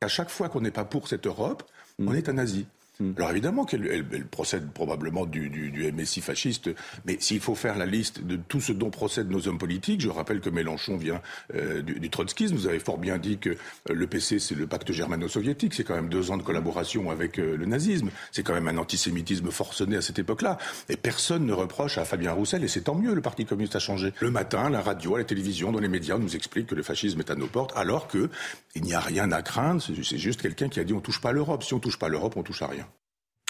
À 0.00 0.08
chaque 0.08 0.30
fois 0.30 0.48
qu'on 0.48 0.62
n'est 0.62 0.70
pas 0.70 0.84
pour 0.84 1.08
cette 1.08 1.26
Europe, 1.26 1.62
on 1.98 2.14
est 2.14 2.28
un 2.28 2.34
nazi. 2.34 2.66
Hmm. 3.00 3.12
Alors 3.16 3.30
évidemment 3.30 3.64
qu'elle 3.64 4.26
procède 4.30 4.70
probablement 4.72 5.24
du, 5.24 5.48
du, 5.48 5.90
MSI 5.92 6.20
fasciste, 6.20 6.70
mais 7.06 7.16
s'il 7.18 7.40
faut 7.40 7.54
faire 7.54 7.78
la 7.78 7.86
liste 7.86 8.24
de 8.24 8.36
tout 8.36 8.60
ce 8.60 8.72
dont 8.72 8.90
procèdent 8.90 9.30
nos 9.30 9.48
hommes 9.48 9.58
politiques, 9.58 10.02
je 10.02 10.10
rappelle 10.10 10.40
que 10.40 10.50
Mélenchon 10.50 10.98
vient 10.98 11.22
euh, 11.54 11.80
du, 11.80 12.10
trotskisme. 12.10 12.54
Vous 12.54 12.66
avez 12.66 12.78
fort 12.78 12.98
bien 12.98 13.18
dit 13.18 13.38
que 13.38 13.50
euh, 13.50 13.54
le 13.88 14.06
PC, 14.06 14.38
c'est 14.38 14.54
le 14.54 14.66
pacte 14.66 14.92
germano-soviétique. 14.92 15.74
C'est 15.74 15.84
quand 15.84 15.94
même 15.94 16.10
deux 16.10 16.30
ans 16.30 16.36
de 16.36 16.42
collaboration 16.42 17.10
avec 17.10 17.38
euh, 17.38 17.56
le 17.56 17.64
nazisme. 17.64 18.10
C'est 18.32 18.42
quand 18.42 18.54
même 18.54 18.68
un 18.68 18.76
antisémitisme 18.76 19.50
forcené 19.50 19.96
à 19.96 20.02
cette 20.02 20.18
époque-là. 20.18 20.58
Et 20.88 20.96
personne 20.96 21.46
ne 21.46 21.52
reproche 21.52 21.96
à 21.96 22.04
Fabien 22.04 22.32
Roussel, 22.32 22.62
et 22.64 22.68
c'est 22.68 22.82
tant 22.82 22.94
mieux, 22.94 23.14
le 23.14 23.22
Parti 23.22 23.46
communiste 23.46 23.76
a 23.76 23.80
changé. 23.80 24.12
Le 24.20 24.30
matin, 24.30 24.68
la 24.68 24.82
radio, 24.82 25.16
la 25.16 25.24
télévision, 25.24 25.72
dans 25.72 25.80
les 25.80 25.88
médias, 25.88 26.18
nous 26.18 26.36
explique 26.36 26.66
que 26.66 26.74
le 26.74 26.82
fascisme 26.82 27.20
est 27.20 27.30
à 27.30 27.34
nos 27.34 27.46
portes, 27.46 27.72
alors 27.76 28.08
que 28.08 28.28
il 28.74 28.82
n'y 28.82 28.94
a 28.94 29.00
rien 29.00 29.32
à 29.32 29.42
craindre. 29.42 29.82
C'est 29.82 30.18
juste 30.18 30.42
quelqu'un 30.42 30.68
qui 30.68 30.80
a 30.80 30.84
dit 30.84 30.92
on 30.92 31.00
touche 31.00 31.20
pas 31.20 31.32
l'Europe. 31.32 31.64
Si 31.64 31.74
on 31.74 31.80
touche 31.80 31.98
pas 31.98 32.08
l'Europe, 32.08 32.36
on 32.36 32.42
touche 32.42 32.62
à 32.62 32.66
rien. 32.66 32.86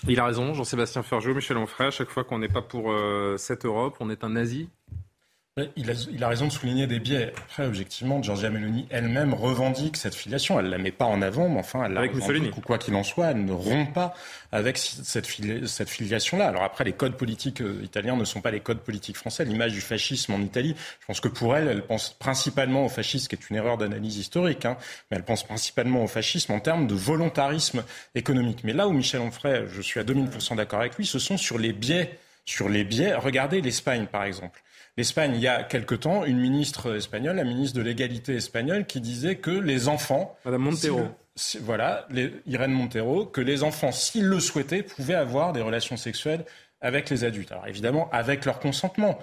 Il 0.08 0.18
a 0.18 0.24
raison, 0.24 0.54
Jean-Sébastien 0.54 1.02
Ferjou, 1.02 1.34
Michel 1.34 1.56
Onfray, 1.58 1.88
à 1.88 1.90
chaque 1.90 2.08
fois 2.08 2.24
qu'on 2.24 2.38
n'est 2.38 2.48
pas 2.48 2.62
pour 2.62 2.90
euh, 2.90 3.36
cette 3.36 3.66
Europe, 3.66 3.96
on 4.00 4.08
est 4.10 4.24
un 4.24 4.30
nazi 4.30 4.68
il 5.76 5.90
a, 5.90 5.94
il 6.12 6.24
a, 6.24 6.28
raison 6.28 6.46
de 6.46 6.52
souligner 6.52 6.86
des 6.86 6.98
biais. 6.98 7.32
Après, 7.36 7.66
objectivement, 7.66 8.22
Giorgia 8.22 8.50
Meloni 8.50 8.86
elle-même 8.90 9.34
revendique 9.34 9.96
cette 9.96 10.14
filiation. 10.14 10.58
Elle 10.58 10.66
ne 10.66 10.70
la 10.70 10.78
met 10.78 10.92
pas 10.92 11.04
en 11.04 11.22
avant, 11.22 11.48
mais 11.48 11.60
enfin, 11.60 11.84
elle 11.84 11.92
la 11.92 12.00
avec 12.00 12.12
revendique, 12.12 12.56
ou 12.56 12.60
quoi 12.60 12.78
qu'il 12.78 12.94
en 12.94 13.02
soit, 13.02 13.30
elle 13.32 13.44
ne 13.44 13.52
rompt 13.52 13.92
pas 13.92 14.14
avec 14.52 14.78
cette, 14.78 15.26
cette 15.66 15.88
filiation-là. 15.88 16.48
Alors 16.48 16.62
après, 16.62 16.84
les 16.84 16.92
codes 16.92 17.16
politiques 17.16 17.60
euh, 17.60 17.80
italiens 17.82 18.16
ne 18.16 18.24
sont 18.24 18.40
pas 18.40 18.50
les 18.50 18.60
codes 18.60 18.80
politiques 18.80 19.16
français. 19.16 19.44
L'image 19.44 19.72
du 19.72 19.80
fascisme 19.80 20.32
en 20.32 20.40
Italie, 20.40 20.74
je 21.00 21.06
pense 21.06 21.20
que 21.20 21.28
pour 21.28 21.56
elle, 21.56 21.68
elle 21.68 21.82
pense 21.82 22.10
principalement 22.18 22.84
au 22.84 22.88
fascisme, 22.88 23.28
qui 23.28 23.36
est 23.36 23.50
une 23.50 23.56
erreur 23.56 23.78
d'analyse 23.78 24.16
historique, 24.16 24.64
hein, 24.64 24.76
mais 25.10 25.16
elle 25.16 25.24
pense 25.24 25.44
principalement 25.44 26.02
au 26.02 26.08
fascisme 26.08 26.52
en 26.52 26.60
termes 26.60 26.86
de 26.86 26.94
volontarisme 26.94 27.84
économique. 28.14 28.64
Mais 28.64 28.72
là 28.72 28.88
où 28.88 28.92
Michel 28.92 29.20
Onfray, 29.20 29.64
je 29.68 29.80
suis 29.80 30.00
à 30.00 30.04
2000% 30.04 30.56
d'accord 30.56 30.80
avec 30.80 30.96
lui, 30.96 31.06
ce 31.06 31.18
sont 31.18 31.36
sur 31.36 31.58
les 31.58 31.72
biais. 31.72 32.18
Sur 32.46 32.68
les 32.68 32.84
biais, 32.84 33.14
regardez 33.14 33.60
l'Espagne 33.60 34.06
par 34.06 34.24
exemple. 34.24 34.62
L'Espagne, 35.00 35.32
il 35.34 35.40
y 35.40 35.48
a 35.48 35.62
quelque 35.62 35.94
temps, 35.94 36.26
une 36.26 36.36
ministre 36.36 36.94
espagnole, 36.94 37.36
la 37.36 37.44
ministre 37.44 37.74
de 37.78 37.82
l'égalité 37.82 38.34
espagnole, 38.34 38.84
qui 38.84 39.00
disait 39.00 39.36
que 39.36 39.50
les 39.50 39.88
enfants... 39.88 40.36
Madame 40.44 40.60
Montero. 40.60 41.00
voilà, 41.62 42.06
Irène 42.44 42.72
Montero, 42.72 43.24
que 43.24 43.40
les 43.40 43.62
enfants, 43.62 43.92
s'ils 43.92 44.26
le 44.26 44.38
souhaitaient, 44.40 44.82
pouvaient 44.82 45.14
avoir 45.14 45.54
des 45.54 45.62
relations 45.62 45.96
sexuelles 45.96 46.44
avec 46.82 47.08
les 47.08 47.24
adultes. 47.24 47.50
Alors 47.50 47.66
évidemment, 47.66 48.10
avec 48.12 48.44
leur 48.44 48.60
consentement. 48.60 49.18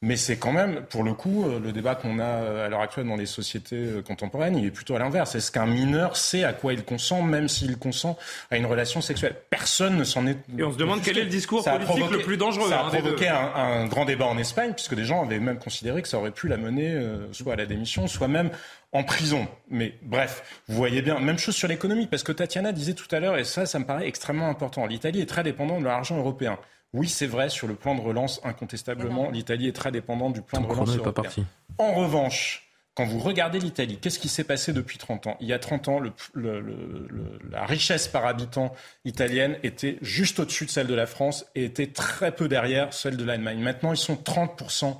Mais 0.00 0.16
c'est 0.16 0.36
quand 0.36 0.52
même, 0.52 0.82
pour 0.88 1.02
le 1.02 1.12
coup, 1.12 1.44
euh, 1.44 1.58
le 1.58 1.72
débat 1.72 1.96
qu'on 1.96 2.20
a 2.20 2.22
euh, 2.22 2.66
à 2.66 2.68
l'heure 2.68 2.82
actuelle 2.82 3.08
dans 3.08 3.16
les 3.16 3.26
sociétés 3.26 3.74
euh, 3.74 4.00
contemporaines, 4.00 4.56
il 4.56 4.64
est 4.64 4.70
plutôt 4.70 4.94
à 4.94 5.00
l'inverse. 5.00 5.34
Est-ce 5.34 5.50
qu'un 5.50 5.66
mineur 5.66 6.16
sait 6.16 6.44
à 6.44 6.52
quoi 6.52 6.72
il 6.72 6.84
consent, 6.84 7.20
même 7.20 7.48
s'il 7.48 7.76
consent 7.78 8.16
à 8.52 8.58
une 8.58 8.66
relation 8.66 9.00
sexuelle? 9.00 9.34
Personne 9.50 9.96
ne 9.96 10.04
s'en 10.04 10.28
est. 10.28 10.38
Et 10.56 10.62
on 10.62 10.70
se 10.70 10.78
demande 10.78 11.02
quel 11.02 11.18
est 11.18 11.24
le 11.24 11.30
discours 11.30 11.64
politique 11.64 12.12
le 12.12 12.18
plus 12.20 12.36
dangereux. 12.36 12.68
Ça 12.68 12.78
a 12.78 12.86
hein, 12.86 12.90
provoqué 12.90 13.26
un, 13.26 13.86
grand 13.86 14.04
débat 14.04 14.26
en 14.26 14.38
Espagne, 14.38 14.72
puisque 14.72 14.94
des 14.94 15.04
gens 15.04 15.24
avaient 15.24 15.40
même 15.40 15.58
considéré 15.58 16.00
que 16.00 16.06
ça 16.06 16.18
aurait 16.18 16.30
pu 16.30 16.46
la 16.46 16.58
mener 16.58 16.96
soit 17.32 17.54
à 17.54 17.56
la 17.56 17.66
démission, 17.66 18.06
soit 18.06 18.28
même 18.28 18.50
en 18.92 19.02
prison. 19.02 19.48
Mais 19.68 19.94
bref, 20.02 20.62
vous 20.68 20.76
voyez 20.76 21.02
bien, 21.02 21.18
même 21.18 21.38
chose 21.38 21.56
sur 21.56 21.66
l'économie, 21.66 22.06
parce 22.06 22.22
que 22.22 22.30
Tatiana 22.30 22.70
disait 22.70 22.94
tout 22.94 23.12
à 23.12 23.18
l'heure, 23.18 23.36
et 23.36 23.42
ça, 23.42 23.66
ça 23.66 23.80
me 23.80 23.84
paraît 23.84 24.06
extrêmement 24.06 24.48
important, 24.48 24.86
l'Italie 24.86 25.20
est 25.20 25.26
très 25.26 25.42
dépendante 25.42 25.80
de 25.80 25.86
l'argent 25.86 26.16
européen. 26.16 26.56
Oui, 26.94 27.08
c'est 27.08 27.26
vrai, 27.26 27.50
sur 27.50 27.68
le 27.68 27.74
plan 27.74 27.94
de 27.94 28.00
relance, 28.00 28.40
incontestablement, 28.44 29.30
l'Italie 29.30 29.68
est 29.68 29.76
très 29.76 29.92
dépendante 29.92 30.32
du 30.32 30.42
plan 30.42 30.60
de 30.60 30.66
relance 30.66 30.96
européen. 30.96 31.30
En 31.78 31.94
revanche, 31.94 32.68
quand 32.94 33.04
vous 33.04 33.20
regardez 33.20 33.60
l'Italie, 33.60 33.98
qu'est-ce 34.00 34.18
qui 34.18 34.28
s'est 34.28 34.42
passé 34.42 34.72
depuis 34.72 34.98
30 34.98 35.28
ans? 35.28 35.36
Il 35.40 35.46
y 35.46 35.52
a 35.52 35.58
30 35.58 35.88
ans, 35.88 36.00
la 36.34 37.64
richesse 37.66 38.08
par 38.08 38.26
habitant 38.26 38.74
italienne 39.04 39.56
était 39.62 39.98
juste 40.02 40.40
au-dessus 40.40 40.64
de 40.64 40.70
celle 40.70 40.88
de 40.88 40.94
la 40.94 41.06
France 41.06 41.46
et 41.54 41.64
était 41.64 41.86
très 41.86 42.32
peu 42.32 42.48
derrière 42.48 42.92
celle 42.92 43.16
de 43.16 43.24
l'Allemagne. 43.24 43.60
Maintenant, 43.60 43.92
ils 43.92 43.98
sont 43.98 44.16
30% 44.16 44.96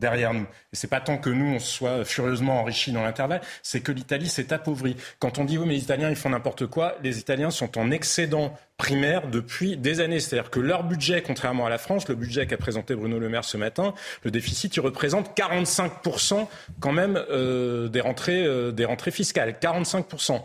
derrière 0.00 0.34
nous. 0.34 0.46
Et 0.72 0.76
c'est 0.76 0.88
pas 0.88 1.00
tant 1.00 1.18
que 1.18 1.30
nous, 1.30 1.54
on 1.54 1.58
soit 1.60 2.04
furieusement 2.04 2.60
enrichis 2.60 2.90
dans 2.90 3.02
l'intervalle, 3.02 3.42
c'est 3.62 3.80
que 3.80 3.92
l'Italie 3.92 4.28
s'est 4.28 4.52
appauvrie. 4.52 4.96
Quand 5.18 5.38
on 5.38 5.44
dit, 5.44 5.58
oui, 5.58 5.66
mais 5.66 5.74
les 5.74 5.82
Italiens, 5.82 6.10
ils 6.10 6.16
font 6.16 6.30
n'importe 6.30 6.66
quoi, 6.66 6.96
les 7.02 7.18
Italiens 7.18 7.50
sont 7.50 7.78
en 7.78 7.90
excédent 7.90 8.58
primaire 8.76 9.28
depuis 9.28 9.76
des 9.76 10.00
années. 10.00 10.20
C'est-à-dire 10.20 10.50
que 10.50 10.58
leur 10.58 10.84
budget, 10.84 11.22
contrairement 11.22 11.66
à 11.66 11.70
la 11.70 11.78
France, 11.78 12.08
le 12.08 12.14
budget 12.14 12.46
qu'a 12.46 12.56
présenté 12.56 12.94
Bruno 12.94 13.18
Le 13.18 13.28
Maire 13.28 13.44
ce 13.44 13.58
matin, 13.58 13.94
le 14.24 14.30
déficit, 14.30 14.74
il 14.74 14.80
représente 14.80 15.36
45% 15.38 16.46
quand 16.80 16.92
même 16.92 17.22
euh, 17.30 17.88
des, 17.88 18.00
rentrées, 18.00 18.44
euh, 18.46 18.72
des 18.72 18.86
rentrées 18.86 19.10
fiscales. 19.10 19.54
45%. 19.60 20.40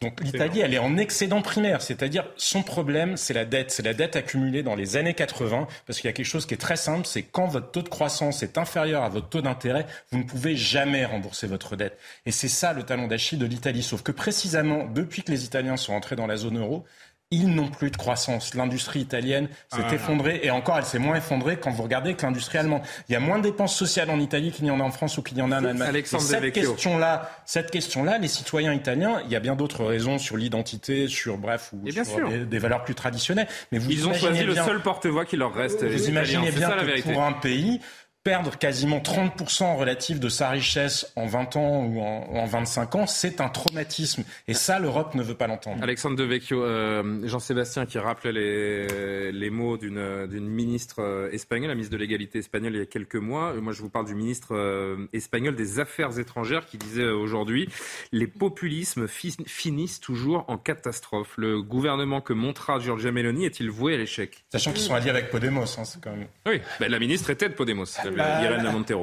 Donc 0.00 0.20
l'Italie, 0.20 0.60
elle 0.60 0.74
est 0.74 0.78
en 0.78 0.96
excédent 0.96 1.42
primaire, 1.42 1.82
c'est-à-dire 1.82 2.24
son 2.36 2.62
problème, 2.62 3.16
c'est 3.16 3.34
la 3.34 3.44
dette, 3.44 3.72
c'est 3.72 3.82
la 3.82 3.94
dette 3.94 4.14
accumulée 4.14 4.62
dans 4.62 4.76
les 4.76 4.96
années 4.96 5.14
80, 5.14 5.66
parce 5.86 5.98
qu'il 5.98 6.06
y 6.06 6.10
a 6.10 6.12
quelque 6.12 6.24
chose 6.24 6.46
qui 6.46 6.54
est 6.54 6.58
très 6.58 6.76
simple, 6.76 7.04
c'est 7.04 7.24
quand 7.24 7.48
votre 7.48 7.72
taux 7.72 7.82
de 7.82 7.88
croissance 7.88 8.44
est 8.44 8.58
inférieur 8.58 9.02
à 9.02 9.08
votre 9.08 9.28
taux 9.28 9.42
d'intérêt, 9.42 9.86
vous 10.12 10.18
ne 10.18 10.22
pouvez 10.22 10.54
jamais 10.54 11.04
rembourser 11.04 11.48
votre 11.48 11.74
dette. 11.74 11.98
Et 12.26 12.30
c'est 12.30 12.46
ça 12.46 12.72
le 12.72 12.84
talon 12.84 13.08
d'Achille 13.08 13.40
de 13.40 13.46
l'Italie. 13.46 13.82
Sauf 13.82 14.02
que 14.02 14.12
précisément, 14.12 14.84
depuis 14.84 15.24
que 15.24 15.32
les 15.32 15.44
Italiens 15.44 15.76
sont 15.76 15.94
entrés 15.94 16.14
dans 16.14 16.28
la 16.28 16.36
zone 16.36 16.58
euro, 16.58 16.84
ils 17.30 17.54
n'ont 17.54 17.68
plus 17.68 17.90
de 17.90 17.96
croissance. 17.96 18.54
L'industrie 18.54 19.00
italienne 19.00 19.48
s'est 19.70 19.82
ah. 19.86 19.94
effondrée 19.94 20.40
et 20.42 20.50
encore 20.50 20.78
elle 20.78 20.84
s'est 20.84 20.98
moins 20.98 21.16
effondrée 21.16 21.58
quand 21.58 21.70
vous 21.70 21.82
regardez 21.82 22.14
que 22.14 22.22
l'industrie 22.22 22.56
allemande. 22.56 22.80
Il 23.08 23.12
y 23.12 23.16
a 23.16 23.20
moins 23.20 23.38
de 23.38 23.42
dépenses 23.42 23.76
sociales 23.76 24.08
en 24.08 24.18
Italie 24.18 24.50
qu'il 24.50 24.64
n'y 24.64 24.70
en 24.70 24.80
a 24.80 24.82
en 24.82 24.90
France 24.90 25.18
ou 25.18 25.22
qu'il 25.22 25.36
y 25.36 25.42
en 25.42 25.52
a 25.52 25.60
en 25.60 25.64
Allemagne. 25.64 25.88
Alexandre 25.88 26.22
cette 26.22 26.52
question-là, 26.52 27.30
cette 27.44 27.70
question-là, 27.70 28.16
les 28.16 28.28
citoyens 28.28 28.72
italiens, 28.72 29.20
il 29.26 29.30
y 29.30 29.36
a 29.36 29.40
bien 29.40 29.56
d'autres 29.56 29.84
raisons 29.84 30.18
sur 30.18 30.38
l'identité, 30.38 31.06
sur 31.06 31.36
bref 31.36 31.70
ou 31.74 31.90
sur 31.90 32.28
des, 32.46 32.58
valeurs 32.58 32.84
plus 32.84 32.94
traditionnelles. 32.94 33.48
Mais 33.72 33.78
vous 33.78 33.90
ils 33.90 34.08
ont 34.08 34.14
choisi 34.14 34.44
le 34.44 34.54
seul 34.54 34.80
porte-voix 34.80 35.26
qui 35.26 35.36
leur 35.36 35.52
reste. 35.52 35.84
Vous 35.84 36.08
imaginez 36.08 36.50
bien 36.50 36.70
que 36.70 37.02
pour 37.02 37.22
un 37.22 37.32
pays 37.32 37.80
perdre 38.28 38.58
quasiment 38.58 38.98
30% 38.98 39.78
relatif 39.78 40.20
de 40.20 40.28
sa 40.28 40.50
richesse 40.50 41.10
en 41.16 41.24
20 41.24 41.56
ans 41.56 41.84
ou 41.86 42.02
en, 42.02 42.44
25 42.44 42.94
ans, 42.96 43.06
c'est 43.06 43.40
un 43.40 43.48
traumatisme. 43.48 44.22
Et 44.46 44.52
ça, 44.52 44.78
l'Europe 44.78 45.14
ne 45.14 45.22
veut 45.22 45.34
pas 45.34 45.46
l'entendre. 45.46 45.82
Alexandre 45.82 46.14
Devecchio, 46.14 46.62
euh, 46.62 47.26
Jean-Sébastien 47.26 47.86
qui 47.86 47.98
rappelait 47.98 48.32
les, 48.32 49.32
les 49.32 49.48
mots 49.48 49.78
d'une 49.78 50.46
ministre 50.46 50.96
euh, 50.98 51.30
espagnole, 51.32 51.68
la 51.70 51.74
ministre 51.74 51.94
de 51.94 51.98
l'égalité 51.98 52.40
espagnole 52.40 52.74
il 52.74 52.80
y 52.80 52.82
a 52.82 52.86
quelques 52.86 53.16
mois. 53.16 53.54
Moi, 53.54 53.72
je 53.72 53.80
vous 53.80 53.88
parle 53.88 54.04
du 54.04 54.14
ministre 54.14 54.54
euh, 54.54 55.08
espagnol 55.14 55.56
des 55.56 55.80
Affaires 55.80 56.18
étrangères 56.18 56.66
qui 56.66 56.76
disait 56.76 57.08
aujourd'hui 57.08 57.70
les 58.12 58.26
populismes 58.26 59.08
finissent 59.08 60.00
toujours 60.00 60.44
en 60.48 60.58
catastrophe. 60.58 61.32
Le 61.38 61.62
gouvernement 61.62 62.20
que 62.20 62.34
montra 62.34 62.78
Giorgia 62.78 63.10
Meloni 63.10 63.46
est-il 63.46 63.70
voué 63.70 63.94
à 63.94 63.96
l'échec? 63.96 64.44
Sachant 64.52 64.72
qu'ils 64.72 64.82
sont 64.82 64.94
alliés 64.94 65.08
avec 65.08 65.30
Podemos, 65.30 65.78
hein, 65.78 65.84
c'est 65.86 66.02
quand 66.02 66.10
même... 66.10 66.26
Oui, 66.46 66.60
ben, 66.78 66.90
la 66.90 66.98
ministre 66.98 67.30
était 67.30 67.48
de 67.48 67.54
Podemos. 67.54 67.86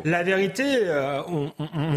La, 0.06 0.24
vérité, 0.24 0.64
euh, 0.84 1.22
on, 1.28 1.52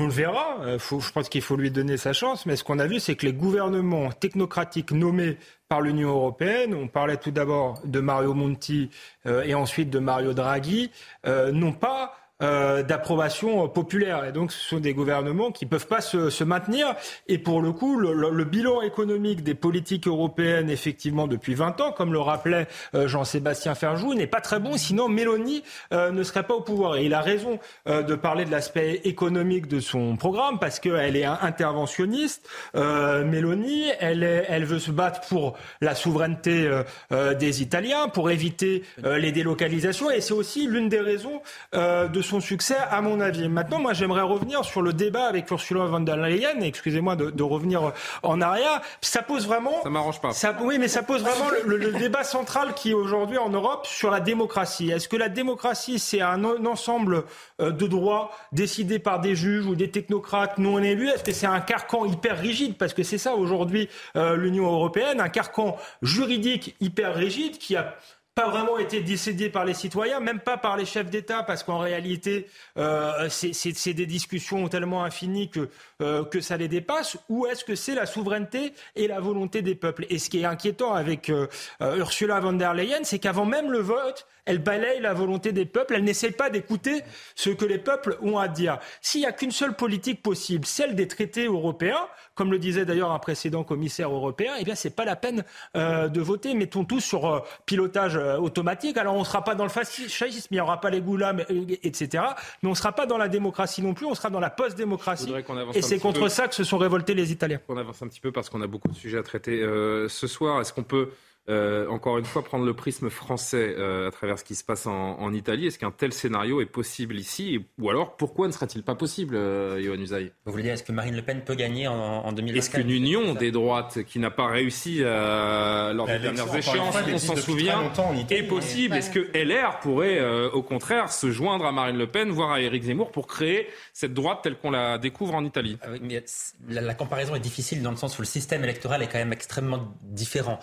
le 0.06 0.10
verra. 0.10 0.58
Euh, 0.62 0.78
je 0.78 1.12
pense 1.12 1.28
qu'il 1.28 1.42
faut 1.42 1.56
lui 1.56 1.70
donner 1.70 1.96
sa 1.96 2.12
chance. 2.12 2.46
Mais 2.46 2.56
ce 2.56 2.64
qu'on 2.64 2.78
a 2.78 2.86
vu, 2.86 3.00
c'est 3.00 3.14
que 3.14 3.26
les 3.26 3.32
gouvernements 3.32 4.10
technocratiques 4.10 4.92
nommés 4.92 5.36
par 5.68 5.80
l'Union 5.80 6.10
européenne, 6.10 6.74
on 6.74 6.88
parlait 6.88 7.16
tout 7.16 7.30
d'abord 7.30 7.80
de 7.84 8.00
Mario 8.00 8.34
Monti 8.34 8.90
euh, 9.26 9.42
et 9.42 9.54
ensuite 9.54 9.90
de 9.90 9.98
Mario 9.98 10.32
Draghi, 10.32 10.90
n'ont 11.26 11.72
pas 11.72 12.17
euh, 12.40 12.84
d'approbation 12.84 13.68
populaire. 13.68 14.24
Et 14.24 14.30
donc, 14.30 14.52
ce 14.52 14.60
sont 14.60 14.78
des 14.78 14.94
gouvernements 14.94 15.50
qui 15.50 15.64
ne 15.64 15.70
peuvent 15.70 15.88
pas 15.88 16.00
se, 16.00 16.44
maintenir. 16.44 16.94
Et 17.26 17.36
pour 17.36 17.60
le 17.60 17.72
coup, 17.72 17.98
le, 17.98 18.44
bilan 18.44 18.80
économique 18.80 19.42
des 19.42 19.56
politiques 19.56 20.06
européennes, 20.06 20.70
effectivement, 20.70 21.26
depuis 21.26 21.54
20 21.54 21.80
ans, 21.80 21.90
comme 21.90 22.12
le 22.12 22.20
rappelait 22.20 22.68
euh, 22.94 23.08
Jean-Sébastien 23.08 23.74
Ferjou, 23.74 24.14
n'est 24.14 24.28
pas 24.28 24.40
très 24.40 24.60
bon. 24.60 24.76
Sinon, 24.76 25.08
Mélanie 25.08 25.64
euh, 25.92 26.12
ne 26.12 26.22
serait 26.22 26.44
pas 26.44 26.54
au 26.54 26.60
pouvoir. 26.60 26.98
Et 26.98 27.06
il 27.06 27.14
a 27.14 27.22
raison 27.22 27.58
de 27.86 28.14
parler 28.14 28.44
de 28.44 28.52
l'aspect 28.52 29.00
économique 29.02 29.66
de 29.66 29.80
son 29.80 30.16
programme 30.16 30.60
parce 30.60 30.78
qu'elle 30.78 31.16
est 31.16 31.24
interventionniste. 31.24 32.48
Mélanie, 32.74 33.86
elle, 33.98 34.22
elle 34.22 34.64
veut 34.64 34.78
se 34.78 34.92
battre 34.92 35.22
pour 35.22 35.58
la 35.80 35.96
souveraineté 35.96 36.70
des 37.10 37.62
Italiens, 37.62 38.08
pour 38.08 38.30
éviter 38.30 38.84
les 39.02 39.32
délocalisations. 39.32 40.10
Et 40.10 40.20
c'est 40.20 40.34
aussi 40.34 40.68
l'une 40.68 40.88
des 40.88 41.00
raisons 41.00 41.40
de 41.72 42.22
son 42.28 42.40
succès, 42.40 42.76
à 42.90 43.00
mon 43.00 43.20
avis. 43.20 43.48
Maintenant, 43.48 43.80
moi, 43.80 43.92
j'aimerais 43.92 44.22
revenir 44.22 44.64
sur 44.64 44.82
le 44.82 44.92
débat 44.92 45.26
avec 45.26 45.50
Ursula 45.50 45.86
von 45.86 46.00
der 46.00 46.16
Leyen. 46.16 46.60
Excusez-moi 46.60 47.16
de, 47.16 47.42
revenir 47.42 47.92
en 48.22 48.40
arrière. 48.40 48.82
Ça 49.00 49.22
pose 49.22 49.46
vraiment. 49.46 49.82
Ça 49.82 49.90
m'arrange 49.90 50.20
pas. 50.20 50.32
Ça, 50.32 50.54
oui, 50.60 50.78
mais 50.78 50.88
ça 50.88 51.02
pose 51.02 51.22
vraiment 51.22 51.50
le, 51.64 51.92
débat 51.98 52.22
central 52.22 52.74
qui 52.74 52.90
est 52.90 52.94
aujourd'hui 52.94 53.38
en 53.38 53.48
Europe 53.48 53.86
sur 53.86 54.10
la 54.10 54.20
démocratie. 54.20 54.90
Est-ce 54.90 55.08
que 55.08 55.16
la 55.16 55.28
démocratie, 55.28 55.98
c'est 55.98 56.20
un, 56.20 56.44
ensemble 56.66 57.24
euh, 57.60 57.70
de 57.70 57.86
droits 57.86 58.30
décidés 58.52 58.98
par 58.98 59.20
des 59.20 59.34
juges 59.34 59.66
ou 59.66 59.74
des 59.74 59.90
technocrates 59.90 60.58
non 60.58 60.78
élus? 60.78 61.08
Est-ce 61.08 61.24
que 61.24 61.32
c'est 61.32 61.46
un 61.46 61.60
carcan 61.60 62.04
hyper 62.04 62.38
rigide? 62.38 62.76
Parce 62.76 62.92
que 62.92 63.02
c'est 63.02 63.18
ça 63.18 63.34
aujourd'hui 63.34 63.88
euh, 64.16 64.36
l'Union 64.36 64.66
européenne, 64.66 65.20
un 65.20 65.30
carcan 65.30 65.76
juridique 66.02 66.76
hyper 66.80 67.14
rigide 67.14 67.58
qui 67.58 67.74
a 67.74 67.96
pas 68.38 68.50
vraiment 68.50 68.78
été 68.78 69.00
décidé 69.00 69.50
par 69.50 69.64
les 69.64 69.74
citoyens, 69.74 70.20
même 70.20 70.38
pas 70.38 70.56
par 70.56 70.76
les 70.76 70.84
chefs 70.84 71.10
d'État, 71.10 71.42
parce 71.42 71.64
qu'en 71.64 71.78
réalité, 71.78 72.46
euh, 72.76 73.28
c'est 73.28 73.94
des 73.94 74.06
discussions 74.06 74.68
tellement 74.68 75.02
infinies 75.02 75.50
que, 75.50 75.68
euh, 76.00 76.24
ça 76.40 76.56
les 76.56 76.68
dépasse, 76.68 77.18
ou 77.28 77.46
est-ce 77.46 77.64
que 77.64 77.74
c'est 77.74 77.96
la 77.96 78.06
souveraineté 78.06 78.74
et 78.94 79.08
la 79.08 79.18
volonté 79.18 79.60
des 79.60 79.74
peuples? 79.74 80.06
Et 80.08 80.20
ce 80.20 80.30
qui 80.30 80.40
est 80.40 80.44
inquiétant 80.44 80.94
avec 80.94 81.30
euh, 81.30 81.48
Ursula 81.80 82.38
von 82.38 82.52
der 82.52 82.74
Leyen, 82.74 83.02
c'est 83.02 83.18
qu'avant 83.18 83.44
même 83.44 83.72
le 83.72 83.80
vote, 83.80 84.28
elle 84.48 84.58
balaye 84.58 85.00
la 85.00 85.12
volonté 85.12 85.52
des 85.52 85.66
peuples, 85.66 85.94
elle 85.94 86.04
n'essaie 86.04 86.30
pas 86.30 86.48
d'écouter 86.48 87.02
ce 87.34 87.50
que 87.50 87.66
les 87.66 87.76
peuples 87.76 88.16
ont 88.22 88.38
à 88.38 88.48
dire. 88.48 88.78
S'il 89.02 89.20
n'y 89.20 89.26
a 89.26 89.32
qu'une 89.32 89.50
seule 89.50 89.76
politique 89.76 90.22
possible, 90.22 90.64
celle 90.64 90.94
des 90.94 91.06
traités 91.06 91.44
européens, 91.44 92.08
comme 92.34 92.50
le 92.50 92.58
disait 92.58 92.86
d'ailleurs 92.86 93.12
un 93.12 93.18
précédent 93.18 93.62
commissaire 93.62 94.10
européen, 94.10 94.54
eh 94.58 94.64
bien 94.64 94.74
c'est 94.74 94.96
pas 94.96 95.04
la 95.04 95.16
peine 95.16 95.44
euh, 95.76 96.08
de 96.08 96.20
voter. 96.22 96.54
Mettons 96.54 96.84
tout 96.84 97.00
sur 97.00 97.26
euh, 97.26 97.40
pilotage 97.66 98.16
euh, 98.16 98.38
automatique. 98.38 98.96
Alors 98.96 99.16
on 99.16 99.20
ne 99.20 99.24
sera 99.24 99.44
pas 99.44 99.54
dans 99.54 99.64
le 99.64 99.70
fascisme, 99.70 100.48
il 100.50 100.54
n'y 100.54 100.60
aura 100.60 100.80
pas 100.80 100.88
les 100.88 101.02
goulams, 101.02 101.44
etc. 101.82 102.24
Mais 102.62 102.68
on 102.68 102.72
ne 102.72 102.76
sera 102.76 102.92
pas 102.92 103.04
dans 103.04 103.18
la 103.18 103.28
démocratie 103.28 103.82
non 103.82 103.92
plus, 103.92 104.06
on 104.06 104.14
sera 104.14 104.30
dans 104.30 104.40
la 104.40 104.50
post-démocratie. 104.50 105.30
Et 105.74 105.82
c'est 105.82 105.98
contre 105.98 106.28
ça 106.28 106.48
que 106.48 106.54
se 106.54 106.64
sont 106.64 106.78
révoltés 106.78 107.12
les 107.12 107.32
Italiens. 107.32 107.60
On 107.68 107.76
avance 107.76 108.00
un 108.00 108.08
petit 108.08 108.20
peu 108.20 108.32
parce 108.32 108.48
qu'on 108.48 108.62
a 108.62 108.66
beaucoup 108.66 108.88
de 108.88 108.96
sujets 108.96 109.18
à 109.18 109.22
traiter 109.22 109.60
ce 110.08 110.26
soir. 110.26 110.62
Est-ce 110.62 110.72
qu'on 110.72 110.84
peut 110.84 111.10
euh, 111.48 111.88
encore 111.88 112.18
une 112.18 112.24
fois, 112.26 112.44
prendre 112.44 112.64
le 112.66 112.74
prisme 112.74 113.08
français 113.08 113.74
euh, 113.78 114.08
à 114.08 114.10
travers 114.10 114.38
ce 114.38 114.44
qui 114.44 114.54
se 114.54 114.64
passe 114.64 114.86
en, 114.86 115.18
en 115.18 115.32
Italie. 115.32 115.66
Est-ce 115.66 115.78
qu'un 115.78 115.90
tel 115.90 116.12
scénario 116.12 116.60
est 116.60 116.66
possible 116.66 117.16
ici? 117.16 117.64
Ou 117.80 117.88
alors, 117.88 118.16
pourquoi 118.16 118.48
ne 118.48 118.52
serait-il 118.52 118.82
pas 118.82 118.94
possible, 118.94 119.34
euh, 119.34 119.80
Yohann 119.80 120.00
Usaï? 120.00 120.30
Vous 120.44 120.52
voulez 120.52 120.64
dire, 120.64 120.74
est-ce 120.74 120.82
que 120.82 120.92
Marine 120.92 121.16
Le 121.16 121.22
Pen 121.22 121.42
peut 121.42 121.54
gagner 121.54 121.88
en, 121.88 121.94
en 121.94 122.32
2024 122.32 122.56
Est-ce 122.56 122.70
qu'une 122.70 122.90
union 122.90 123.34
des 123.34 123.50
droites 123.50 124.02
qui 124.04 124.18
n'a 124.18 124.30
pas 124.30 124.46
réussi 124.46 124.98
euh, 125.00 125.94
lors 125.94 126.06
des 126.06 126.18
dernières 126.18 126.54
échéances, 126.54 126.96
on 127.12 127.18
s'en 127.18 127.36
souvient, 127.36 127.90
est 128.28 128.42
possible? 128.42 128.96
Est-ce 128.96 129.10
que 129.10 129.30
LR 129.34 129.80
pourrait, 129.80 130.18
euh, 130.18 130.50
au 130.50 130.62
contraire, 130.62 131.10
se 131.10 131.30
joindre 131.30 131.64
à 131.64 131.72
Marine 131.72 131.96
Le 131.96 132.08
Pen, 132.08 132.28
voire 132.28 132.52
à 132.52 132.60
Éric 132.60 132.82
Zemmour, 132.82 133.10
pour 133.10 133.26
créer 133.26 133.68
cette 133.94 134.12
droite 134.12 134.40
telle 134.42 134.56
qu'on 134.56 134.70
la 134.70 134.98
découvre 134.98 135.34
en 135.34 135.44
Italie? 135.44 135.78
Ah 135.82 135.88
mais 136.02 136.22
la, 136.68 136.82
la, 136.82 136.94
comparaison 136.94 137.34
est 137.34 137.40
difficile 137.40 137.82
dans 137.82 137.90
le 137.90 137.96
sens 137.96 138.18
où 138.18 138.22
le 138.22 138.26
système 138.26 138.62
électoral 138.64 139.02
est 139.02 139.06
quand 139.06 139.18
même 139.18 139.32
extrêmement 139.32 139.94
différent. 140.02 140.58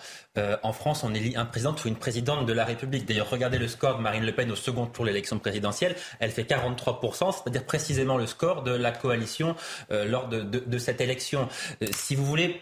en 0.62 0.72
France, 0.76 1.02
on 1.04 1.14
élit 1.14 1.36
un 1.36 1.44
président 1.44 1.74
ou 1.84 1.88
une 1.88 1.96
présidente 1.96 2.46
de 2.46 2.52
la 2.52 2.64
République. 2.64 3.06
D'ailleurs, 3.06 3.30
regardez 3.30 3.58
le 3.58 3.68
score 3.68 3.96
de 3.96 4.02
Marine 4.02 4.24
Le 4.24 4.32
Pen 4.32 4.50
au 4.50 4.56
second 4.56 4.86
tour 4.86 5.04
de 5.04 5.10
l'élection 5.10 5.38
présidentielle. 5.38 5.96
Elle 6.20 6.30
fait 6.30 6.42
43%, 6.42 7.32
c'est-à-dire 7.32 7.64
précisément 7.64 8.16
le 8.16 8.26
score 8.26 8.62
de 8.62 8.72
la 8.72 8.92
coalition 8.92 9.56
euh, 9.90 10.04
lors 10.04 10.28
de, 10.28 10.78
cette 10.78 11.00
élection. 11.00 11.48
Euh, 11.82 11.86
si 11.90 12.14
vous 12.14 12.24
voulez, 12.24 12.60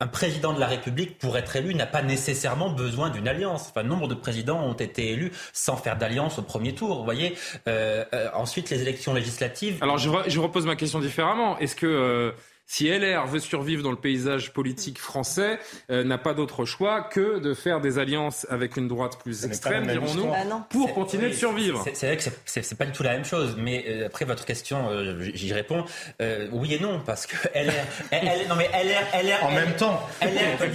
un 0.00 0.06
président 0.06 0.52
de 0.52 0.60
la 0.60 0.66
République, 0.66 1.18
pour 1.18 1.36
être 1.36 1.56
élu, 1.56 1.74
n'a 1.74 1.86
pas 1.86 2.02
nécessairement 2.02 2.70
besoin 2.70 3.10
d'une 3.10 3.26
alliance. 3.26 3.68
Enfin, 3.70 3.82
nombre 3.82 4.06
de 4.06 4.14
présidents 4.14 4.62
ont 4.62 4.74
été 4.74 5.10
élus 5.10 5.32
sans 5.52 5.76
faire 5.76 5.96
d'alliance 5.96 6.38
au 6.38 6.42
premier 6.42 6.74
tour. 6.74 6.98
Vous 6.98 7.04
voyez. 7.04 7.36
Euh 7.66 8.04
ensuite, 8.34 8.70
les 8.70 8.82
élections 8.82 9.14
législatives. 9.14 9.78
Alors, 9.80 9.98
je, 9.98 10.10
je 10.28 10.38
repose 10.38 10.66
ma 10.66 10.76
question 10.76 11.00
différemment. 11.00 11.58
Est-ce 11.58 11.74
que 11.74 12.34
si 12.70 12.86
LR 12.86 13.26
veut 13.26 13.40
survivre 13.40 13.82
dans 13.82 13.90
le 13.90 13.96
paysage 13.96 14.52
politique 14.52 14.98
français, 14.98 15.58
euh, 15.90 16.04
n'a 16.04 16.18
pas 16.18 16.34
d'autre 16.34 16.66
choix 16.66 17.00
que 17.00 17.38
de 17.38 17.54
faire 17.54 17.80
des 17.80 17.98
alliances 17.98 18.46
avec 18.50 18.76
une 18.76 18.88
droite 18.88 19.18
plus 19.22 19.46
extrême, 19.46 19.86
dirons-nous, 19.86 20.26
bah 20.26 20.66
pour 20.68 20.92
continuer 20.92 21.30
de 21.30 21.34
survivre. 21.34 21.82
C'est 21.94 22.06
vrai 22.06 22.16
que 22.18 22.24
c'est 22.44 22.78
pas 22.78 22.84
du 22.84 22.92
tout 22.92 23.02
la 23.02 23.12
même 23.12 23.24
chose, 23.24 23.56
mais 23.58 23.86
euh, 23.88 24.06
après 24.06 24.26
votre 24.26 24.44
question, 24.44 24.90
euh, 24.90 25.30
j'y 25.32 25.52
réponds. 25.54 25.84
Oui 26.52 26.74
et 26.74 26.78
non, 26.78 27.00
parce 27.04 27.26
que 27.26 27.36
LR, 27.54 28.48
non 28.50 28.56
mais 28.56 28.68
LR, 28.68 29.24
LR 29.24 29.46
en 29.46 29.50
même 29.50 29.74
temps, 29.76 30.06
LR 30.20 30.58
peut, 30.58 30.66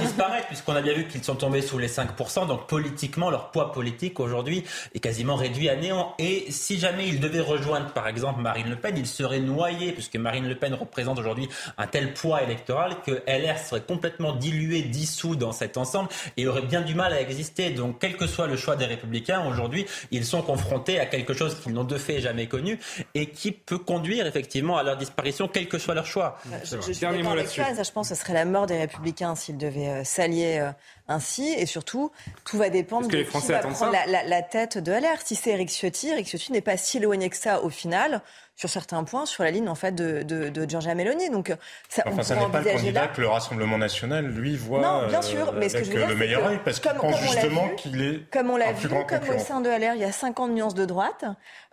disparaître 0.00 0.46
puisqu'on 0.46 0.76
a 0.76 0.80
bien 0.80 0.94
vu 0.94 1.08
qu'ils 1.08 1.24
sont 1.24 1.34
tombés 1.34 1.60
sous 1.60 1.78
les 1.78 1.88
5%, 1.88 2.46
donc 2.46 2.68
politiquement 2.68 3.30
leur 3.30 3.50
poids 3.50 3.72
politique 3.72 4.20
aujourd'hui 4.20 4.62
est 4.94 5.00
quasiment 5.00 5.34
réduit 5.34 5.68
à 5.68 5.74
néant. 5.74 6.14
Et 6.20 6.46
si 6.50 6.78
jamais 6.78 7.08
ils 7.08 7.18
devaient 7.18 7.40
rejoindre 7.40 7.92
par 7.92 8.06
exemple 8.06 8.40
Marine 8.40 8.70
Le 8.70 8.76
Pen, 8.76 8.94
ils 8.96 9.08
seraient 9.08 9.40
noyés 9.40 9.90
puisque 9.90 10.14
Marine 10.14 10.48
Le 10.48 10.54
Pen 10.54 10.72
représente 10.72 11.15
aujourd'hui 11.18 11.48
un 11.78 11.86
tel 11.86 12.14
poids 12.14 12.42
électoral 12.42 12.96
que 13.04 13.22
LR 13.26 13.58
serait 13.58 13.82
complètement 13.82 14.34
dilué, 14.34 14.82
dissous 14.82 15.36
dans 15.36 15.52
cet 15.52 15.76
ensemble 15.76 16.08
et 16.36 16.46
aurait 16.46 16.62
bien 16.62 16.82
du 16.82 16.94
mal 16.94 17.12
à 17.12 17.20
exister. 17.20 17.70
Donc, 17.70 17.98
quel 18.00 18.16
que 18.16 18.26
soit 18.26 18.46
le 18.46 18.56
choix 18.56 18.76
des 18.76 18.86
Républicains, 18.86 19.46
aujourd'hui, 19.46 19.86
ils 20.10 20.24
sont 20.24 20.42
confrontés 20.42 20.98
à 21.00 21.06
quelque 21.06 21.34
chose 21.34 21.58
qu'ils 21.60 21.72
n'ont 21.72 21.84
de 21.84 21.98
fait 21.98 22.20
jamais 22.20 22.46
connu 22.46 22.78
et 23.14 23.30
qui 23.30 23.52
peut 23.52 23.78
conduire 23.78 24.26
effectivement 24.26 24.76
à 24.76 24.82
leur 24.82 24.96
disparition, 24.96 25.48
quel 25.48 25.68
que 25.68 25.78
soit 25.78 25.94
leur 25.94 26.06
choix. 26.06 26.38
Euh, 26.52 26.58
je, 26.64 26.92
je, 26.92 26.98
Dernier 26.98 27.22
mot 27.22 27.34
là-dessus. 27.34 27.62
Je 27.62 27.92
pense 27.92 28.08
que 28.08 28.14
ce 28.14 28.20
serait 28.20 28.34
la 28.34 28.44
mort 28.44 28.66
des 28.66 28.78
Républicains 28.78 29.34
s'ils 29.34 29.56
devaient 29.56 29.88
euh, 29.88 30.04
s'allier 30.04 30.58
euh, 30.58 30.70
ainsi. 31.08 31.48
Et 31.56 31.66
surtout, 31.66 32.10
tout 32.44 32.58
va 32.58 32.70
dépendre 32.70 33.08
de 33.08 33.22
qui 33.22 33.46
va 33.48 33.58
prendre 33.60 33.92
la, 33.92 34.06
la, 34.06 34.24
la, 34.24 34.42
tête 34.42 34.78
de 34.78 34.92
LR. 34.92 35.20
Si 35.24 35.34
c'est 35.34 35.50
Eric 35.50 35.68
Ciotti, 35.68 36.08
Eric 36.08 36.26
Ciotti 36.26 36.52
n'est 36.52 36.60
pas 36.60 36.76
si 36.76 36.98
éloigné 36.98 37.28
que 37.30 37.36
ça 37.36 37.62
au 37.62 37.70
final 37.70 38.22
sur 38.56 38.68
certains 38.68 39.04
points 39.04 39.26
sur 39.26 39.44
la 39.44 39.50
ligne 39.50 39.68
en 39.68 39.74
fait 39.74 39.92
de, 39.92 40.22
de, 40.22 40.48
de 40.48 40.68
Giorgia 40.68 40.94
Meloni. 40.94 41.30
Donc 41.30 41.54
ça, 41.88 42.02
enfin, 42.06 42.22
ça 42.22 42.36
n'est 42.36 42.48
pas 42.48 42.60
le 42.60 42.72
candidat 42.72 43.08
que 43.08 43.20
le 43.20 43.28
Rassemblement 43.28 43.78
national 43.78 44.26
lui 44.26 44.56
voit 44.56 44.80
non, 44.80 45.06
bien 45.08 45.22
sûr, 45.22 45.52
mais 45.52 45.68
ce 45.68 45.78
que 45.78 45.84
je 45.84 45.90
veux 45.90 45.98
dire, 45.98 46.08
le 46.08 46.16
meilleur 46.16 46.46
œil 46.46 46.60
parce 46.64 46.80
qu'il 46.80 46.90
pense 46.92 47.20
justement 47.20 47.68
qu'il 47.76 48.02
est 48.02 48.30
comme 48.30 48.50
on 48.50 48.56
l'a 48.56 48.72
vu, 48.72 48.88
comme 48.88 49.34
au 49.34 49.38
sein 49.38 49.60
de 49.60 49.68
LR, 49.68 49.94
il 49.94 50.00
y 50.00 50.04
a 50.04 50.12
50 50.12 50.50
nuances 50.50 50.74
de 50.74 50.84
droite. 50.84 51.24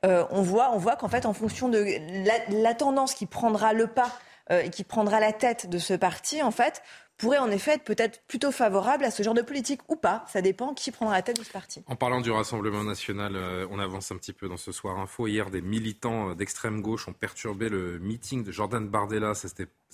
Euh, 0.06 0.26
on 0.32 0.41
voit, 0.41 0.72
on 0.74 0.78
voit 0.78 0.96
qu'en 0.96 1.08
fait, 1.08 1.26
en 1.26 1.34
fonction 1.34 1.69
de 1.69 1.86
la, 2.26 2.34
la 2.62 2.74
tendance 2.74 3.13
qui 3.13 3.26
prendra 3.26 3.74
le 3.74 3.88
pas 3.88 4.10
euh, 4.52 4.62
et 4.63 4.69
qui 4.69 4.84
prendra 4.84 5.22
la 5.22 5.32
tête 5.32 5.69
de 5.69 5.78
ce 5.78 5.93
parti, 5.93 6.43
en 6.43 6.52
fait, 6.52 6.82
pourrait 7.24 7.38
en 7.38 7.52
effet 7.52 7.76
être 7.76 7.86
peut-être 7.86 8.22
plutôt 8.28 8.52
favorable 8.52 9.06
à 9.06 9.10
ce 9.10 9.24
genre 9.24 9.34
de 9.34 9.42
politique 9.42 9.80
ou 9.90 9.96
pas. 9.96 10.26
Ça 10.28 10.42
dépend 10.42 10.74
qui 10.74 10.92
prendra 10.92 11.16
la 11.16 11.22
tête 11.22 11.40
de 11.40 11.44
ce 11.46 11.52
parti. 11.52 11.82
En 11.88 11.96
parlant 11.96 12.20
du 12.20 12.30
Rassemblement 12.30 12.84
national, 12.84 13.38
euh, 13.38 13.66
on 13.72 13.80
avance 13.80 14.12
un 14.12 14.18
petit 14.18 14.34
peu 14.34 14.50
dans 14.50 14.58
ce 14.58 14.74
soir 14.74 15.00
info. 15.00 15.28
Hier, 15.28 15.50
des 15.50 15.62
militants 15.62 16.32
euh, 16.32 16.36
d'extrême 16.36 16.82
gauche 16.82 17.08
ont 17.08 17.14
perturbé 17.14 17.70
le 17.70 17.98
meeting 18.00 18.44
de 18.44 18.52
Jordan 18.52 18.90
Bardella. 18.90 19.36
Ça 19.36 19.48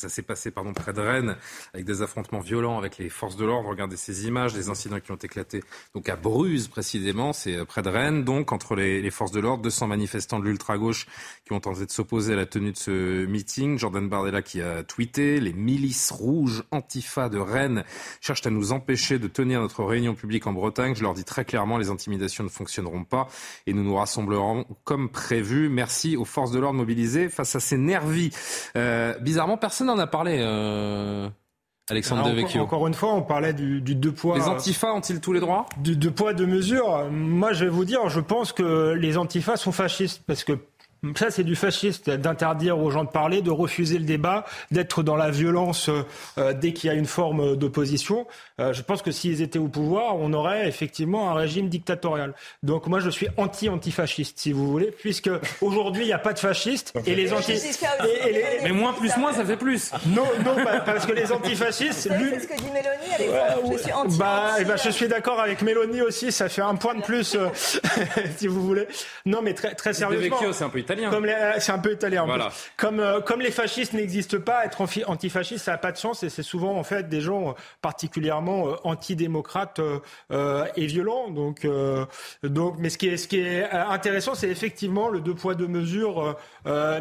s'est 0.07 0.21
passé 0.21 0.51
pardon, 0.51 0.71
près 0.71 0.93
de 0.93 1.01
Rennes 1.01 1.35
avec 1.73 1.85
des 1.85 2.01
affrontements 2.01 2.39
violents 2.39 2.77
avec 2.77 2.97
les 2.97 3.09
forces 3.09 3.35
de 3.35 3.45
l'ordre. 3.45 3.67
Regardez 3.67 3.97
ces 3.97 4.27
images, 4.27 4.53
des 4.53 4.69
incidents 4.69 4.99
qui 4.99 5.11
ont 5.11 5.17
éclaté 5.17 5.61
donc 5.93 6.07
à 6.07 6.15
Bruges 6.15 6.69
précisément, 6.69 7.33
c'est 7.33 7.55
euh, 7.55 7.65
près 7.65 7.81
de 7.81 7.89
Rennes, 7.89 8.23
donc 8.23 8.51
entre 8.51 8.75
les, 8.75 9.01
les 9.01 9.11
forces 9.11 9.31
de 9.31 9.39
l'ordre, 9.39 9.63
200 9.63 9.87
manifestants 9.87 10.39
de 10.39 10.45
l'ultra-gauche 10.45 11.07
qui 11.45 11.53
ont 11.53 11.59
tenté 11.59 11.85
de 11.85 11.91
s'opposer 11.91 12.33
à 12.33 12.35
la 12.35 12.45
tenue 12.45 12.71
de 12.71 12.77
ce 12.77 13.25
meeting. 13.25 13.77
Jordan 13.77 14.07
Bardella 14.07 14.41
qui 14.41 14.61
a 14.61 14.83
tweeté 14.83 15.39
les 15.39 15.53
milices 15.53 16.11
rouges 16.11 16.63
antifa 16.71 17.29
de 17.29 17.39
Rennes 17.39 17.83
cherchent 18.21 18.45
à 18.45 18.49
nous 18.49 18.71
empêcher 18.71 19.19
de 19.19 19.27
tenir 19.27 19.61
notre 19.61 19.83
réunion 19.83 20.13
publique 20.15 20.47
en 20.47 20.53
Bretagne. 20.53 20.95
Je 20.95 21.01
leur 21.01 21.13
dis 21.13 21.23
très 21.23 21.45
clairement, 21.45 21.77
les 21.77 21.89
intimidations 21.89 22.43
ne 22.43 22.49
fonctionneront 22.49 23.03
pas 23.03 23.27
et 23.65 23.73
nous 23.73 23.83
nous 23.83 23.95
rassemblerons 23.95 24.65
comme 24.83 25.09
prévu. 25.09 25.69
Merci 25.69 26.17
aux 26.17 26.25
forces 26.25 26.51
de 26.51 26.59
l'ordre 26.59 26.77
mobilisées 26.77 27.29
face 27.29 27.55
à 27.55 27.59
ces 27.59 27.77
nervis. 27.77 28.31
Euh, 28.75 29.17
bizarrement, 29.19 29.57
personne 29.57 29.88
n'en 29.89 29.99
a 29.99 30.07
parlé. 30.07 30.37
Euh... 30.39 31.29
Alexandre 31.89 32.21
Alors, 32.21 32.35
Devecchio. 32.35 32.61
Encore 32.61 32.87
une 32.87 32.93
fois, 32.93 33.13
on 33.13 33.23
parlait 33.23 33.53
du, 33.53 33.81
du 33.81 33.95
deux 33.95 34.11
poids. 34.11 34.37
Les 34.37 34.47
antifas 34.47 34.93
ont-ils 34.93 35.19
tous 35.19 35.33
les 35.33 35.39
droits 35.39 35.65
Du 35.77 35.95
deux 35.95 36.11
poids, 36.11 36.33
deux 36.33 36.45
mesures. 36.45 37.09
Moi, 37.09 37.53
je 37.53 37.65
vais 37.65 37.71
vous 37.71 37.85
dire, 37.85 38.09
je 38.09 38.19
pense 38.19 38.53
que 38.53 38.93
les 38.93 39.17
antifas 39.17 39.57
sont 39.57 39.71
fascistes 39.71 40.21
parce 40.27 40.43
que 40.43 40.59
ça, 41.15 41.31
c'est 41.31 41.43
du 41.43 41.55
fasciste, 41.55 42.09
d'interdire 42.09 42.77
aux 42.77 42.91
gens 42.91 43.03
de 43.03 43.09
parler, 43.09 43.41
de 43.41 43.51
refuser 43.51 43.97
le 43.97 44.05
débat, 44.05 44.45
d'être 44.71 45.01
dans 45.01 45.15
la 45.15 45.31
violence 45.31 45.89
euh, 46.37 46.53
dès 46.53 46.73
qu'il 46.73 46.89
y 46.89 46.91
a 46.91 46.95
une 46.95 47.05
forme 47.05 47.55
d'opposition. 47.55 48.27
Euh, 48.59 48.73
je 48.73 48.81
pense 48.81 49.01
que 49.01 49.11
s'ils 49.11 49.41
étaient 49.41 49.59
au 49.59 49.69
pouvoir, 49.69 50.17
on 50.17 50.33
aurait 50.33 50.67
effectivement 50.67 51.31
un 51.31 51.33
régime 51.33 51.69
dictatorial. 51.69 52.33
Donc 52.63 52.87
moi, 52.87 52.99
je 52.99 53.09
suis 53.09 53.27
anti-antifasciste, 53.37 54.39
si 54.39 54.51
vous 54.51 54.67
voulez, 54.67 54.91
puisque 54.91 55.29
aujourd'hui, 55.61 56.03
il 56.03 56.07
n'y 56.07 56.13
a 56.13 56.19
pas 56.19 56.33
de 56.33 56.39
fascistes 56.39 56.93
et 57.05 57.15
les 57.15 57.31
anti... 57.31 57.53
Et, 57.53 58.29
et 58.29 58.33
les... 58.33 58.43
Mais 58.63 58.71
moins 58.71 58.93
plus 58.93 59.15
moins, 59.17 59.33
ça 59.33 59.45
fait 59.45 59.57
plus. 59.57 59.91
Non, 60.07 60.27
non, 60.43 60.55
parce 60.85 61.05
que 61.05 61.13
les 61.13 61.31
antifascistes... 61.31 62.09
C'est 62.09 62.09
ce 62.09 62.47
que 62.47 62.57
dit 62.57 62.71
Mélanie, 62.73 63.13
Alexandre. 63.17 63.71
Je 63.71 63.77
suis 63.77 63.93
anti 63.93 64.17
bah, 64.17 64.55
bah, 64.67 64.75
je 64.75 64.89
suis 64.89 65.07
d'accord 65.07 65.39
avec 65.39 65.61
Mélanie 65.61 66.01
aussi, 66.01 66.31
ça 66.31 66.49
fait 66.49 66.61
un 66.61 66.75
point 66.75 66.95
de 66.95 67.01
plus, 67.01 67.35
euh, 67.35 67.47
si 68.37 68.47
vous 68.47 68.61
voulez. 68.61 68.87
Non, 69.25 69.41
mais 69.41 69.53
très, 69.53 69.75
très 69.75 69.93
sérieusement... 69.93 70.37
c'est 70.51 70.63
un 70.63 70.69
peu 70.69 70.79
italien. 70.93 71.09
Comme 71.09 71.27
c'est 71.59 71.71
un 71.71 71.79
peu 71.79 71.93
italien. 71.93 72.25
Voilà. 72.25 72.49
Comme, 72.77 72.99
euh, 72.99 73.21
comme 73.21 73.41
les 73.41 73.51
fascistes 73.51 73.93
n'existent 73.93 74.39
pas, 74.39 74.65
être 74.65 74.81
antifasciste, 75.07 75.65
ça 75.65 75.71
n'a 75.71 75.77
pas 75.77 75.91
de 75.91 75.97
sens 75.97 76.23
et 76.23 76.29
c'est 76.29 76.43
souvent 76.43 76.77
en 76.77 76.83
fait 76.83 77.09
des 77.09 77.21
gens 77.21 77.55
particulièrement 77.81 78.67
euh, 78.67 78.75
antidémocrates 78.83 79.79
euh, 80.31 80.65
et 80.75 80.85
violents. 80.85 81.29
Donc, 81.29 81.67
donc, 82.43 82.75
mais 82.79 82.89
ce 82.89 82.97
qui 82.97 83.07
est, 83.07 83.17
ce 83.17 83.27
qui 83.27 83.39
est 83.39 83.69
intéressant, 83.69 84.35
c'est 84.35 84.49
effectivement 84.49 85.09
le 85.09 85.21
deux 85.21 85.33
poids 85.33 85.55
deux 85.55 85.67
mesures 85.67 86.37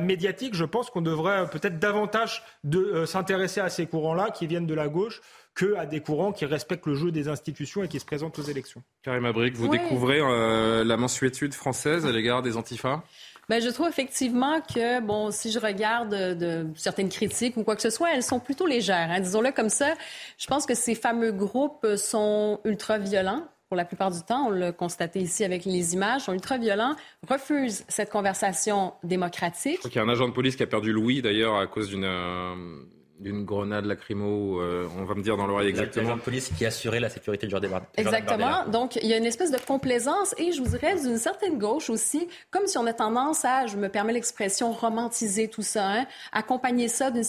médiatiques. 0.01 0.55
Je 0.55 0.64
pense 0.64 0.91
qu'on 0.91 1.03
devrait 1.03 1.49
peut-être 1.51 1.78
davantage 1.78 2.43
de 2.64 3.05
s'intéresser 3.07 3.61
à 3.61 3.68
ces 3.68 3.86
courants-là 3.86 4.30
qui 4.30 4.47
viennent 4.47 4.66
de 4.66 4.74
la 4.74 4.89
gauche 4.89 5.20
que 5.55 5.74
à 5.76 5.86
des 5.86 6.01
courants 6.01 6.32
qui 6.32 6.45
respectent 6.45 6.86
le 6.86 6.95
jeu 6.95 7.11
des 7.11 7.28
institutions 7.28 7.82
et 7.82 7.89
qui 7.89 7.99
se 7.99 8.05
présentent 8.05 8.39
aux 8.39 8.43
élections. 8.43 8.82
Karim 9.03 9.24
Abric, 9.24 9.55
vous 9.57 9.66
oui. 9.66 9.78
découvrez 9.78 10.20
la 10.20 10.97
mensuétude 10.97 11.55
française 11.55 12.07
à 12.07 12.12
l'égard 12.12 12.43
des 12.43 12.57
antifas? 12.57 13.03
Ben, 13.49 13.62
je 13.62 13.68
trouve 13.68 13.88
effectivement 13.88 14.61
que, 14.61 15.01
bon, 15.01 15.30
si 15.30 15.51
je 15.51 15.59
regarde 15.59 16.11
de, 16.11 16.66
certaines 16.74 17.09
critiques 17.09 17.57
ou 17.57 17.64
quoi 17.64 17.76
que 17.76 17.82
ce 17.82 17.90
soit, 17.90 18.14
elles 18.14 18.22
sont 18.22 18.40
plutôt 18.40 18.66
légères. 18.66 19.09
Hein, 19.11 19.20
Disons-le 19.20 19.53
comme 19.53 19.70
ça. 19.70 19.94
Je 20.36 20.46
pense 20.46 20.66
que 20.66 20.74
ces 20.74 20.94
fameux 20.94 21.32
groupes 21.32 21.86
sont 21.96 22.61
ultra 22.64 22.99
violents 22.99 23.44
pour 23.68 23.76
la 23.76 23.84
plupart 23.84 24.11
du 24.11 24.22
temps, 24.22 24.46
on 24.46 24.51
l'a 24.51 24.72
constaté 24.72 25.20
ici 25.20 25.44
avec 25.44 25.66
les 25.66 25.92
images, 25.92 26.22
sont 26.22 26.32
ultra 26.32 26.57
violents, 26.57 26.96
refusent 27.28 27.84
cette 27.88 28.09
conversation 28.09 28.94
démocratique. 29.03 29.74
Je 29.74 29.78
crois 29.78 29.90
qu'il 29.90 30.01
y 30.01 30.03
a 30.03 30.07
un 30.07 30.09
agent 30.09 30.26
de 30.26 30.32
police 30.32 30.57
qui 30.57 30.62
a 30.62 30.66
perdu 30.66 30.90
Louis 30.90 31.20
d'ailleurs 31.20 31.57
à 31.57 31.66
cause 31.66 31.90
d'une 31.90 32.05
euh, 32.05 32.55
d'une 33.20 33.44
grenade 33.44 33.84
lacrymo, 33.84 34.60
euh, 34.60 34.86
on 34.96 35.04
va 35.04 35.14
me 35.14 35.22
dire 35.22 35.36
dans 35.36 35.46
l'oreille 35.46 35.68
exactement. 35.68 36.10
La 36.10 36.16
police 36.16 36.50
qui 36.56 36.64
assurait 36.64 37.00
la 37.00 37.08
sécurité 37.08 37.48
Jordan 37.48 37.70
Bardella. 37.70 37.90
Exactement. 37.96 38.64
Donc, 38.68 38.96
il 38.96 39.08
y 39.08 39.12
a 39.12 39.16
une 39.16 39.26
espèce 39.26 39.50
de 39.50 39.58
complaisance 39.58 40.34
et 40.38 40.52
je 40.52 40.62
vous 40.62 40.68
dirais 40.68 40.94
d'une 41.00 41.18
certaine 41.18 41.58
gauche 41.58 41.90
aussi, 41.90 42.28
comme 42.50 42.66
si 42.66 42.78
on 42.78 42.86
a 42.86 42.92
tendance 42.92 43.44
à, 43.44 43.66
je 43.66 43.76
me 43.76 43.88
permets 43.88 44.12
l'expression, 44.12 44.72
romantiser 44.72 45.48
tout 45.48 45.62
ça, 45.62 45.86
hein, 45.88 46.06
accompagner 46.32 46.88
ça 46.88 47.10
d'une 47.10 47.24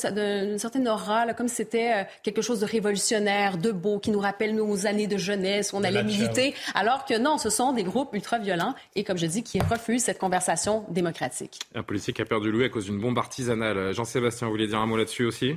certaine 0.58 0.88
aura, 0.88 1.26
là, 1.26 1.34
comme 1.34 1.48
si 1.48 1.56
c'était 1.56 1.92
euh, 1.94 2.04
quelque 2.24 2.42
chose 2.42 2.60
de 2.60 2.66
révolutionnaire, 2.66 3.58
de 3.58 3.72
beau, 3.72 4.00
qui 4.00 4.12
nous 4.12 4.20
rappelle 4.20 4.56
nos 4.56 4.86
années 4.86 5.08
de 5.08 5.18
jeunesse, 5.18 5.74
où 5.74 5.78
on 5.78 5.84
allait 5.84 6.04
militer, 6.04 6.54
alors 6.76 7.06
que 7.06 7.18
non, 7.18 7.38
ce 7.38 7.50
sont 7.50 7.74
des 7.74 7.84
groupes 7.84 8.14
ultra-violents 8.14 8.76
et, 8.96 9.04
comme 9.04 9.18
je 9.18 9.26
dis, 9.26 9.44
qui 9.44 9.60
refusent 9.60 10.04
cette 10.04 10.20
conversation 10.20 10.86
démocratique. 10.90 11.60
Un 11.74 11.84
policier 11.84 12.14
qui 12.14 12.22
a 12.22 12.26
perdu 12.26 12.52
Louis 12.52 12.66
à 12.66 12.70
cause 12.70 12.86
d'une 12.86 13.00
bombe 13.00 13.18
artisanale. 13.18 13.94
Jean-Sébastien, 13.94 14.48
vous 14.48 14.54
voulez 14.54 14.68
dire 14.68 14.80
un 14.80 14.86
mot 14.86 14.98
là-dessus 14.98 15.26
aussi? 15.26 15.56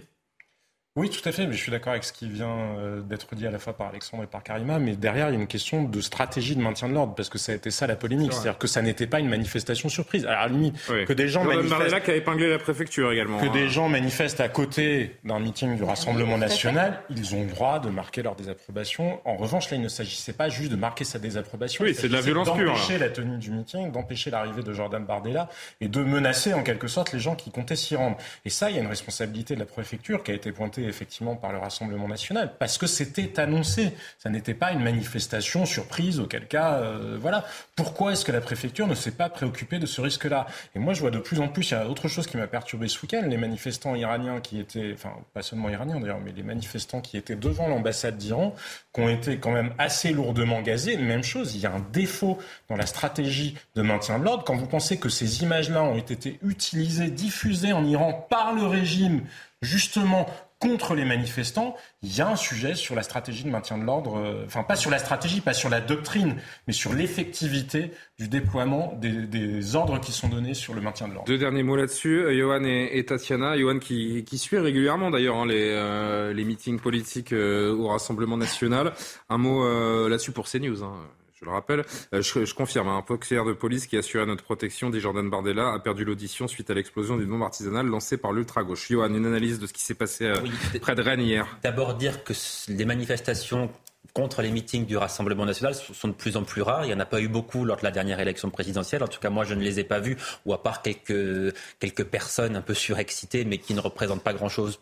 Oui, 0.94 1.08
tout 1.08 1.26
à 1.26 1.32
fait, 1.32 1.46
mais 1.46 1.54
je 1.54 1.58
suis 1.58 1.70
d'accord 1.70 1.92
avec 1.92 2.04
ce 2.04 2.12
qui 2.12 2.28
vient 2.28 2.76
euh, 2.76 3.00
d'être 3.00 3.34
dit 3.34 3.46
à 3.46 3.50
la 3.50 3.58
fois 3.58 3.72
par 3.72 3.88
Alexandre 3.88 4.24
et 4.24 4.26
par 4.26 4.42
Karima, 4.42 4.78
mais 4.78 4.94
derrière, 4.94 5.30
il 5.30 5.32
y 5.32 5.36
a 5.38 5.40
une 5.40 5.46
question 5.46 5.84
de 5.84 6.00
stratégie 6.02 6.54
de 6.54 6.60
maintien 6.60 6.86
de 6.86 6.92
l'ordre, 6.92 7.14
parce 7.14 7.30
que 7.30 7.38
ça 7.38 7.52
a 7.52 7.54
été 7.54 7.70
ça 7.70 7.86
la 7.86 7.96
polémique, 7.96 8.34
c'est-à-dire 8.34 8.58
que 8.58 8.66
ça 8.66 8.82
n'était 8.82 9.06
pas 9.06 9.18
une 9.18 9.30
manifestation 9.30 9.88
surprise. 9.88 10.26
Alors, 10.26 10.40
à 10.40 10.46
la 10.48 10.52
limite, 10.52 10.76
que 11.06 11.14
des 11.14 11.28
gens 11.28 11.44
manifestent... 11.44 12.02
qui 12.02 12.10
a 12.10 12.14
épinglé 12.14 12.50
la 12.50 12.58
préfecture 12.58 13.10
également. 13.10 13.40
Que 13.40 13.46
des 13.46 13.64
hein. 13.64 13.68
gens 13.68 13.88
manifestent 13.88 14.42
à 14.42 14.50
côté 14.50 15.16
d'un 15.24 15.40
meeting 15.40 15.76
du 15.76 15.82
Rassemblement 15.82 16.36
national, 16.36 17.02
ils 17.08 17.34
ont 17.34 17.40
le 17.40 17.48
droit 17.48 17.78
de 17.78 17.88
marquer 17.88 18.22
leur 18.22 18.36
désapprobation. 18.36 19.18
En 19.24 19.36
revanche, 19.36 19.70
là, 19.70 19.78
il 19.78 19.82
ne 19.82 19.88
s'agissait 19.88 20.34
pas 20.34 20.50
juste 20.50 20.70
de 20.70 20.76
marquer 20.76 21.04
sa 21.04 21.18
désapprobation. 21.18 21.84
Oui, 21.84 21.94
c'est 21.94 22.08
de 22.08 22.12
la 22.12 22.20
violence 22.20 22.52
pure. 22.52 22.70
D'empêcher 22.70 22.98
la 22.98 23.08
tenue 23.08 23.38
du 23.38 23.50
meeting, 23.50 23.92
d'empêcher 23.92 24.30
l'arrivée 24.30 24.62
de 24.62 24.74
Jordan 24.74 25.06
Bardella 25.06 25.48
et 25.80 25.88
de 25.88 26.02
menacer 26.02 26.52
en 26.52 26.62
quelque 26.62 26.86
sorte 26.86 27.14
les 27.14 27.18
gens 27.18 27.34
qui 27.34 27.50
comptaient 27.50 27.76
s'y 27.76 27.96
rendre. 27.96 28.18
Et 28.44 28.50
ça, 28.50 28.68
il 28.68 28.76
y 28.76 28.78
a 28.78 28.82
une 28.82 28.88
responsabilité 28.88 29.54
de 29.54 29.60
la 29.60 29.64
préfecture 29.64 30.22
qui 30.22 30.32
a 30.32 30.34
été 30.34 30.52
pointée 30.52 30.81
effectivement 30.84 31.36
par 31.36 31.52
le 31.52 31.58
Rassemblement 31.58 32.08
national, 32.08 32.54
parce 32.58 32.78
que 32.78 32.86
c'était 32.86 33.38
annoncé. 33.38 33.92
Ça 34.18 34.30
n'était 34.30 34.54
pas 34.54 34.72
une 34.72 34.82
manifestation 34.82 35.66
surprise, 35.66 36.20
auquel 36.20 36.46
cas, 36.48 36.74
euh, 36.74 37.16
voilà. 37.20 37.44
Pourquoi 37.76 38.12
est-ce 38.12 38.24
que 38.24 38.32
la 38.32 38.40
préfecture 38.40 38.86
ne 38.86 38.94
s'est 38.94 39.12
pas 39.12 39.28
préoccupée 39.28 39.78
de 39.78 39.86
ce 39.86 40.00
risque-là? 40.00 40.46
Et 40.74 40.78
moi, 40.78 40.94
je 40.94 41.00
vois 41.00 41.10
de 41.10 41.18
plus 41.18 41.40
en 41.40 41.48
plus, 41.48 41.70
il 41.70 41.74
y 41.74 41.76
a 41.76 41.88
autre 41.88 42.08
chose 42.08 42.26
qui 42.26 42.36
m'a 42.36 42.46
perturbé 42.46 42.88
ce 42.88 43.00
week-end, 43.02 43.22
les 43.26 43.36
manifestants 43.36 43.94
iraniens 43.94 44.40
qui 44.40 44.60
étaient, 44.60 44.92
enfin, 44.94 45.12
pas 45.34 45.42
seulement 45.42 45.68
iraniens 45.68 46.00
d'ailleurs, 46.00 46.20
mais 46.24 46.32
les 46.32 46.42
manifestants 46.42 47.00
qui 47.00 47.16
étaient 47.16 47.36
devant 47.36 47.68
l'ambassade 47.68 48.16
d'Iran, 48.16 48.54
qui 48.92 49.00
ont 49.00 49.08
été 49.08 49.38
quand 49.38 49.52
même 49.52 49.72
assez 49.78 50.12
lourdement 50.12 50.62
gazés. 50.62 50.96
Même 50.96 51.22
chose, 51.22 51.54
il 51.54 51.60
y 51.60 51.66
a 51.66 51.72
un 51.72 51.84
défaut 51.92 52.38
dans 52.68 52.76
la 52.76 52.86
stratégie 52.86 53.56
de 53.74 53.82
maintien 53.82 54.18
de 54.18 54.24
l'ordre. 54.24 54.44
Quand 54.44 54.56
vous 54.56 54.66
pensez 54.66 54.98
que 54.98 55.08
ces 55.08 55.42
images-là 55.42 55.82
ont 55.82 55.96
été 55.96 56.38
utilisées, 56.42 57.08
diffusées 57.08 57.72
en 57.72 57.84
Iran 57.84 58.26
par 58.28 58.52
le 58.52 58.64
régime, 58.64 59.22
justement 59.62 60.26
contre 60.62 60.94
les 60.94 61.04
manifestants, 61.04 61.74
il 62.02 62.16
y 62.16 62.20
a 62.20 62.28
un 62.28 62.36
sujet 62.36 62.76
sur 62.76 62.94
la 62.94 63.02
stratégie 63.02 63.42
de 63.42 63.48
maintien 63.48 63.76
de 63.78 63.82
l'ordre, 63.82 64.16
euh, 64.16 64.44
enfin 64.46 64.62
pas 64.62 64.76
sur 64.76 64.92
la 64.92 65.00
stratégie, 65.00 65.40
pas 65.40 65.54
sur 65.54 65.68
la 65.68 65.80
doctrine, 65.80 66.36
mais 66.68 66.72
sur 66.72 66.92
l'effectivité 66.92 67.90
du 68.16 68.28
déploiement 68.28 68.96
des, 69.00 69.74
ordres 69.74 69.98
qui 69.98 70.12
sont 70.12 70.28
donnés 70.28 70.54
sur 70.54 70.72
le 70.74 70.80
maintien 70.80 71.08
de 71.08 71.14
l'ordre. 71.14 71.26
Deux 71.26 71.38
derniers 71.38 71.64
mots 71.64 71.74
là-dessus, 71.74 72.20
euh, 72.20 72.38
Johan 72.38 72.62
et, 72.62 73.04
Tatiana. 73.04 73.58
Johan 73.58 73.80
qui, 73.80 74.24
suit 74.38 74.58
régulièrement 74.58 75.10
d'ailleurs 75.10 75.36
hein, 75.36 75.46
les, 75.46 75.70
euh, 75.70 76.32
les 76.32 76.44
meetings 76.44 76.78
politiques 76.78 77.32
au 77.32 77.88
Rassemblement 77.88 78.36
national. 78.36 78.92
Un 79.30 79.38
mot 79.38 79.66
là-dessus 80.08 80.30
pour 80.30 80.48
CNews. 80.48 80.84
Hein 80.84 80.94
je 81.42 81.46
le 81.46 81.52
rappelle. 81.52 81.84
Euh, 82.14 82.22
je, 82.22 82.54
confirme, 82.54 82.88
un 82.88 83.02
fonctionnaire 83.02 83.44
de 83.44 83.52
police 83.52 83.86
qui 83.86 83.96
assurait 83.96 84.26
notre 84.26 84.44
protection, 84.44 84.90
dit 84.90 85.00
Jordan 85.00 85.28
Bardella, 85.28 85.72
a 85.72 85.78
perdu 85.80 86.04
l'audition 86.04 86.46
suite 86.46 86.70
à 86.70 86.74
l'explosion 86.74 87.16
d'une 87.16 87.28
bombe 87.28 87.42
artisanale 87.42 87.86
lancée 87.86 88.16
par 88.16 88.32
l'ultra-gauche. 88.32 88.88
Johan, 88.88 89.12
une 89.12 89.26
analyse 89.26 89.58
de 89.58 89.66
ce 89.66 89.72
qui 89.72 89.82
s'est 89.82 89.94
passé 89.94 90.26
euh, 90.26 90.36
près 90.80 90.94
de 90.94 91.02
Rennes 91.02 91.20
hier. 91.20 91.46
D'abord 91.62 91.94
dire 91.94 92.22
que 92.22 92.32
les 92.68 92.84
manifestations 92.84 93.70
contre 94.14 94.42
les 94.42 94.50
meetings 94.50 94.86
du 94.86 94.96
Rassemblement 94.96 95.46
national 95.46 95.74
sont 95.74 96.08
de 96.08 96.12
plus 96.12 96.36
en 96.36 96.44
plus 96.44 96.62
rares. 96.62 96.84
Il 96.84 96.88
n'y 96.88 96.94
en 96.94 97.00
a 97.00 97.06
pas 97.06 97.20
eu 97.20 97.28
beaucoup 97.28 97.64
lors 97.64 97.78
de 97.78 97.84
la 97.84 97.90
dernière 97.90 98.20
élection 98.20 98.50
présidentielle. 98.50 99.02
En 99.02 99.08
tout 99.08 99.20
cas, 99.20 99.30
moi, 99.30 99.44
je 99.44 99.54
ne 99.54 99.62
les 99.62 99.80
ai 99.80 99.84
pas 99.84 100.00
vus, 100.00 100.16
ou 100.44 100.52
à 100.52 100.62
part 100.62 100.82
quelques, 100.82 101.54
quelques 101.80 102.04
personnes 102.04 102.54
un 102.56 102.60
peu 102.60 102.74
surexcitées, 102.74 103.44
mais 103.44 103.58
qui 103.58 103.74
ne 103.74 103.80
représentent 103.80 104.22
pas 104.22 104.34
grand-chose 104.34 104.80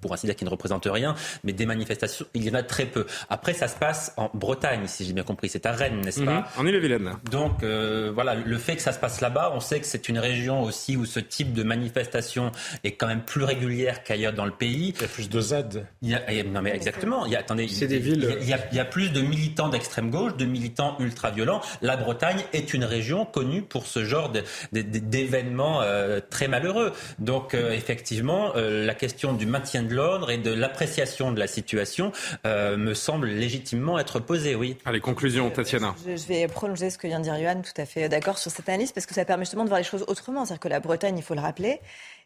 pour 0.00 0.12
ainsi 0.12 0.26
dire, 0.26 0.36
qui 0.36 0.44
ne 0.44 0.50
représente 0.50 0.86
rien, 0.86 1.14
mais 1.44 1.52
des 1.52 1.66
manifestations, 1.66 2.26
il 2.34 2.44
y 2.44 2.50
en 2.50 2.54
a 2.54 2.62
très 2.62 2.86
peu. 2.86 3.06
Après, 3.28 3.52
ça 3.52 3.68
se 3.68 3.76
passe 3.76 4.12
en 4.16 4.30
Bretagne, 4.32 4.86
si 4.86 5.04
j'ai 5.04 5.12
bien 5.12 5.24
compris. 5.24 5.48
C'est 5.48 5.66
à 5.66 5.72
Rennes, 5.72 6.00
n'est-ce 6.00 6.22
pas 6.22 6.40
mhm. 6.40 6.44
En 6.58 6.66
Ille-et-Vilaine. 6.66 7.12
Donc, 7.30 7.62
euh, 7.62 8.10
voilà, 8.14 8.34
le 8.34 8.58
fait 8.58 8.76
que 8.76 8.82
ça 8.82 8.92
se 8.92 8.98
passe 8.98 9.20
là-bas, 9.20 9.52
on 9.54 9.60
sait 9.60 9.80
que 9.80 9.86
c'est 9.86 10.08
une 10.08 10.18
région 10.18 10.62
aussi 10.62 10.96
où 10.96 11.04
ce 11.04 11.20
type 11.20 11.52
de 11.52 11.62
manifestation 11.62 12.52
est 12.84 12.92
quand 12.92 13.06
même 13.06 13.22
plus 13.22 13.44
régulière 13.44 14.02
qu'ailleurs 14.02 14.32
dans 14.32 14.44
le 14.44 14.52
pays. 14.52 14.94
Il 14.96 15.02
y 15.02 15.04
a 15.04 15.08
plus 15.08 15.28
de 15.28 15.40
Z. 15.40 15.54
Il 16.00 16.10
y 16.10 16.14
a, 16.14 16.44
non, 16.44 16.62
mais 16.62 16.74
exactement. 16.74 17.26
Il 17.26 17.32
y 17.32 17.36
a, 17.36 17.40
attendez, 17.40 17.68
c'est 17.68 17.86
des 17.86 17.98
villes. 17.98 18.36
Il 18.40 18.48
y, 18.48 18.54
a, 18.54 18.58
il 18.70 18.76
y 18.76 18.80
a 18.80 18.84
plus 18.84 19.10
de 19.10 19.20
militants 19.20 19.68
d'extrême 19.68 20.10
gauche, 20.10 20.36
de 20.36 20.44
militants 20.44 20.96
ultra-violents. 21.00 21.60
La 21.82 21.96
Bretagne 21.96 22.44
est 22.52 22.72
une 22.72 22.84
région 22.84 23.26
connue 23.26 23.62
pour 23.62 23.86
ce 23.86 24.04
genre 24.04 24.32
d'événements 24.72 25.82
euh, 25.82 26.20
très 26.30 26.48
malheureux. 26.48 26.92
Donc, 27.18 27.54
euh, 27.54 27.72
effectivement, 27.72 28.52
la 28.54 28.94
question 28.94 29.32
du 29.32 29.46
maintien 29.46 29.71
maintien 29.72 29.88
de 29.88 29.94
l'ordre 29.94 30.30
et 30.30 30.36
de 30.36 30.52
l'appréciation 30.52 31.32
de 31.32 31.38
la 31.38 31.46
situation 31.46 32.12
euh, 32.44 32.76
me 32.76 32.92
semble 32.92 33.28
légitimement 33.28 33.98
être 33.98 34.20
posée, 34.20 34.54
oui. 34.54 34.76
Allez, 34.84 35.00
conclusion, 35.00 35.50
Tatiana. 35.50 35.94
Je, 36.04 36.26
vais 36.26 36.46
prolonger 36.46 36.90
ce 36.90 36.98
que 36.98 37.06
vient 37.06 37.20
de 37.20 37.24
dire 37.24 37.38
Johan, 37.38 37.62
tout 37.62 37.80
à 37.80 37.86
fait 37.86 38.08
d'accord 38.10 38.36
sur 38.36 38.50
cette 38.50 38.68
analyse, 38.68 38.92
parce 38.92 39.06
que 39.06 39.14
ça 39.14 39.24
permet 39.24 39.44
justement 39.44 39.64
de 39.64 39.68
voir 39.68 39.80
les 39.80 39.84
choses 39.84 40.04
autrement. 40.08 40.44
C'est-à-dire 40.44 40.60
que 40.60 40.68
la 40.68 40.80
Bretagne, 40.80 41.16
il 41.16 41.22
faut 41.22 41.34
le 41.34 41.40
rappeler, 41.40 41.80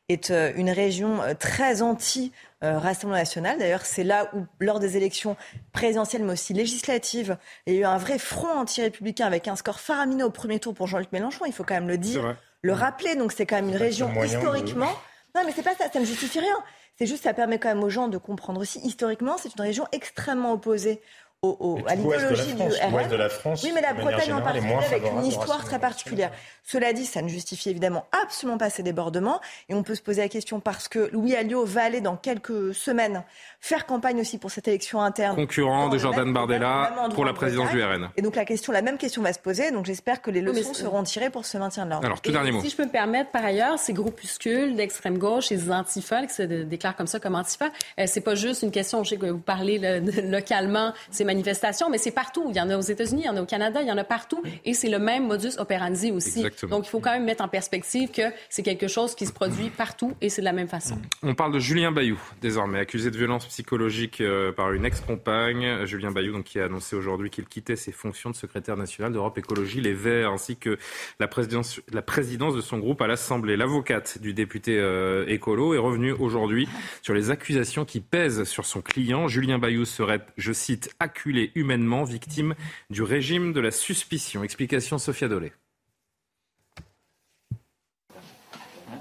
est 0.08 0.32
euh, 0.32 0.52
une 0.56 0.70
région 0.70 1.22
euh, 1.22 1.34
très 1.34 1.82
anti-Rassemblement 1.82 3.18
national. 3.18 3.58
D'ailleurs, 3.60 3.86
c'est 3.86 4.04
là 4.04 4.28
où, 4.34 4.44
lors 4.58 4.80
des 4.80 4.96
élections 4.96 5.36
présidentielles, 5.72 6.24
mais 6.24 6.32
aussi 6.32 6.52
législatives, 6.52 7.36
il 7.66 7.74
y 7.74 7.76
a 7.76 7.80
eu 7.80 7.84
un 7.84 7.98
vrai 7.98 8.18
front 8.18 8.58
anti-républicain 8.58 9.26
avec 9.26 9.46
un 9.46 9.54
score 9.54 9.78
faramineux 9.78 10.24
au 10.24 10.30
premier 10.30 10.58
tour 10.58 10.74
pour 10.74 10.88
Jean-Luc 10.88 11.12
Mélenchon. 11.12 11.44
Il 11.46 11.52
faut 11.52 11.64
quand 11.64 11.74
même 11.74 11.88
le 11.88 11.98
dire, 11.98 12.36
le 12.62 12.72
rappeler. 12.72 13.14
Donc, 13.14 13.30
c'est 13.30 13.46
quand 13.46 13.56
même 13.56 13.68
une 13.68 13.76
région 13.76 14.10
historiquement. 14.20 14.90
Non, 15.36 15.42
mais 15.44 15.52
c'est 15.54 15.62
pas 15.62 15.74
ça, 15.74 15.90
ça 15.92 16.00
ne 16.00 16.04
justifie 16.06 16.40
rien. 16.40 16.56
C'est 16.98 17.06
juste, 17.06 17.24
ça 17.24 17.34
permet 17.34 17.58
quand 17.58 17.68
même 17.68 17.84
aux 17.84 17.90
gens 17.90 18.08
de 18.08 18.18
comprendre 18.18 18.60
aussi, 18.60 18.80
historiquement, 18.80 19.36
c'est 19.38 19.54
une 19.54 19.60
région 19.60 19.86
extrêmement 19.92 20.52
opposée 20.52 21.02
au, 21.42 21.78
à 21.86 21.94
l'idéologie 21.94 22.54
du 22.54 22.62
RN. 22.62 23.08
de 23.08 23.16
la 23.16 23.28
France, 23.28 23.62
oui, 23.62 23.72
mais 23.74 23.80
la 23.80 23.92
Bretagne 23.92 24.32
en 24.32 24.42
particulier, 24.42 24.74
avec 24.74 25.02
une 25.04 25.26
histoire 25.26 25.64
très 25.64 25.78
particulière. 25.78 26.32
Cela 26.64 26.92
dit, 26.92 27.04
ça 27.04 27.22
ne 27.22 27.28
justifie 27.28 27.70
évidemment 27.70 28.06
absolument 28.24 28.58
pas 28.58 28.70
ces 28.70 28.82
débordements. 28.82 29.40
Et 29.68 29.74
on 29.74 29.82
peut 29.82 29.94
se 29.94 30.02
poser 30.02 30.22
la 30.22 30.28
question 30.28 30.58
parce 30.58 30.88
que 30.88 31.10
Louis 31.12 31.36
Alliot 31.36 31.64
va 31.64 31.84
aller 31.84 32.00
dans 32.00 32.16
quelques 32.16 32.74
semaines 32.74 33.22
faire 33.60 33.86
campagne 33.86 34.20
aussi 34.20 34.38
pour 34.38 34.50
cette 34.50 34.66
élection 34.66 35.00
interne. 35.00 35.36
Concurrent 35.36 35.88
de 35.88 35.98
Jordan 35.98 36.32
Bardella 36.32 37.08
pour 37.14 37.24
la 37.24 37.32
présidence 37.32 37.70
du 37.70 37.82
RN. 37.82 38.08
Et 38.16 38.22
donc 38.22 38.34
la 38.34 38.44
question, 38.44 38.72
la 38.72 38.82
même 38.82 38.98
question 38.98 39.22
va 39.22 39.32
se 39.32 39.38
poser. 39.38 39.70
Donc 39.70 39.86
j'espère 39.86 40.22
que 40.22 40.30
les 40.30 40.40
leçons 40.40 40.74
seront 40.74 41.02
tirées 41.02 41.30
pour 41.30 41.46
ce 41.46 41.58
maintien 41.58 41.84
de 41.84 41.90
l'ordre. 41.90 42.06
Alors 42.06 42.20
tout 42.20 42.32
dernier 42.32 42.50
mot. 42.50 42.60
Si 42.60 42.70
je 42.70 42.76
peux 42.76 42.84
me 42.84 42.90
permettre, 42.90 43.30
par 43.30 43.44
ailleurs, 43.44 43.78
ces 43.78 43.92
groupuscules 43.92 44.74
d'extrême 44.74 45.18
gauche, 45.18 45.46
ces 45.46 45.70
antifas 45.70 46.26
qui 46.26 46.34
se 46.34 46.42
déclarent 46.42 46.96
comme 46.96 47.06
ça 47.06 47.20
comme 47.20 47.34
antifas, 47.34 47.70
euh, 48.00 48.04
c'est 48.06 48.20
pas 48.22 48.34
juste 48.34 48.62
une 48.62 48.70
question. 48.70 49.04
Je 49.04 49.10
sais 49.10 49.16
que 49.16 49.26
vous 49.26 49.38
parlez 49.38 49.78
localement 50.24 50.92
ces 51.10 51.24
manifestations, 51.26 51.90
mais 51.90 51.98
c'est 51.98 52.10
partout. 52.10 52.46
Il 52.50 52.56
y 52.56 52.60
en 52.60 52.70
a 52.70 52.76
aux 52.76 52.80
États-Unis, 52.80 53.22
il 53.24 53.26
y 53.26 53.28
en 53.28 53.36
a 53.36 53.42
au 53.42 53.46
Canada, 53.46 53.82
il 53.82 53.88
y 53.88 53.92
en 53.92 53.98
a 53.98 54.04
partout, 54.04 54.42
et 54.64 54.74
c'est 54.74 54.88
le 54.88 54.98
même 54.98 55.26
modus 55.26 55.58
operandi 55.58 56.12
aussi. 56.12 56.44
Donc 56.70 56.86
il 56.86 56.90
faut 56.90 57.00
quand 57.00 57.12
même 57.12 57.24
mettre 57.24 57.44
en 57.44 57.48
perspective 57.48 58.10
que 58.10 58.22
c'est 58.48 58.62
quelque 58.62 58.88
chose 58.88 59.14
qui 59.14 59.26
se 59.26 59.32
produit 59.32 59.70
partout 59.70 60.14
et 60.20 60.28
c'est 60.28 60.42
de 60.42 60.46
la 60.46 60.52
même 60.52 60.68
façon. 60.68 60.96
On 61.22 61.34
parle 61.34 61.52
de 61.52 61.58
Julien 61.58 61.92
Bayou, 61.92 62.18
désormais 62.40 62.78
accusé 62.78 63.10
de 63.10 63.16
violence 63.16 63.46
psychologique 63.46 64.20
euh, 64.20 64.52
par 64.52 64.72
une 64.72 64.84
ex-compagne. 64.84 65.84
Julien 65.84 66.10
Bayou, 66.10 66.32
donc, 66.32 66.44
qui 66.44 66.60
a 66.60 66.64
annoncé 66.64 66.96
aujourd'hui 66.96 67.30
qu'il 67.30 67.46
quittait 67.46 67.76
ses 67.76 67.92
fonctions 67.92 68.30
de 68.30 68.36
secrétaire 68.36 68.76
national 68.76 69.12
d'Europe 69.12 69.36
Écologie 69.38 69.80
Les 69.80 69.92
Verts, 69.92 70.30
ainsi 70.30 70.56
que 70.56 70.78
la 71.20 71.28
présidence, 71.28 71.80
la 71.92 72.02
présidence 72.02 72.54
de 72.54 72.60
son 72.60 72.78
groupe 72.78 73.02
à 73.02 73.06
l'Assemblée. 73.06 73.56
L'avocate 73.56 74.18
du 74.20 74.34
député 74.34 74.78
euh, 74.78 75.24
écolo 75.28 75.74
est 75.74 75.78
revenue 75.78 76.12
aujourd'hui 76.12 76.68
sur 77.02 77.14
les 77.14 77.30
accusations 77.30 77.84
qui 77.84 78.00
pèsent 78.00 78.44
sur 78.44 78.66
son 78.66 78.80
client. 78.82 79.28
Julien 79.28 79.58
Bayou 79.58 79.84
serait, 79.84 80.20
je 80.36 80.52
cite, 80.52 80.94
humainement, 81.24 82.04
victime 82.04 82.54
du 82.90 83.02
régime 83.02 83.52
de 83.52 83.60
la 83.60 83.70
suspicion. 83.70 84.42
Explication 84.42 84.98
Sophia 84.98 85.28
Dolé. 85.28 85.52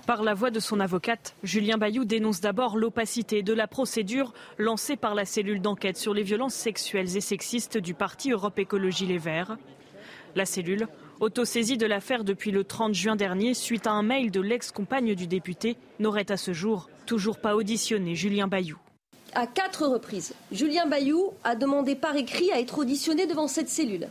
Par 0.05 0.21
la 0.21 0.35
voix 0.35 0.51
de 0.51 0.59
son 0.59 0.79
avocate, 0.79 1.35
Julien 1.41 1.77
Bayou 1.77 2.05
dénonce 2.05 2.39
d'abord 2.39 2.77
l'opacité 2.77 3.41
de 3.41 3.53
la 3.53 3.67
procédure 3.67 4.33
lancée 4.59 4.97
par 4.97 5.15
la 5.15 5.25
cellule 5.25 5.61
d'enquête 5.61 5.97
sur 5.97 6.13
les 6.13 6.21
violences 6.21 6.53
sexuelles 6.53 7.17
et 7.17 7.21
sexistes 7.21 7.79
du 7.79 7.95
parti 7.95 8.29
Europe 8.29 8.59
Écologie 8.59 9.07
Les 9.07 9.17
Verts. 9.17 9.57
La 10.35 10.45
cellule, 10.45 10.87
autosaisie 11.19 11.77
de 11.77 11.87
l'affaire 11.87 12.23
depuis 12.23 12.51
le 12.51 12.63
30 12.63 12.93
juin 12.93 13.15
dernier 13.15 13.55
suite 13.55 13.87
à 13.87 13.93
un 13.93 14.03
mail 14.03 14.29
de 14.29 14.41
l'ex-compagne 14.41 15.15
du 15.15 15.25
député, 15.25 15.75
n'aurait 15.99 16.31
à 16.31 16.37
ce 16.37 16.53
jour 16.53 16.87
toujours 17.07 17.39
pas 17.39 17.55
auditionné 17.55 18.13
Julien 18.13 18.47
Bayou. 18.47 18.77
À 19.37 19.47
quatre 19.47 19.85
reprises, 19.85 20.33
Julien 20.49 20.87
Bayou 20.87 21.33
a 21.43 21.57
demandé 21.57 21.95
par 21.95 22.15
écrit 22.15 22.53
à 22.53 22.59
être 22.61 22.79
auditionné 22.79 23.27
devant 23.27 23.49
cette 23.49 23.67
cellule, 23.67 24.07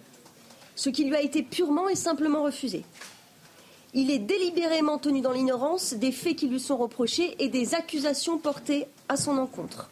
ce 0.76 0.90
qui 0.90 1.06
lui 1.06 1.16
a 1.16 1.22
été 1.22 1.42
purement 1.42 1.88
et 1.88 1.94
simplement 1.94 2.42
refusé. 2.42 2.84
Il 3.94 4.10
est 4.10 4.18
délibérément 4.18 4.98
tenu 4.98 5.22
dans 5.22 5.32
l'ignorance 5.32 5.94
des 5.94 6.12
faits 6.12 6.36
qui 6.36 6.46
lui 6.46 6.60
sont 6.60 6.76
reprochés 6.76 7.36
et 7.38 7.48
des 7.48 7.74
accusations 7.74 8.36
portées 8.36 8.86
à 9.08 9.16
son 9.16 9.38
encontre. 9.38 9.90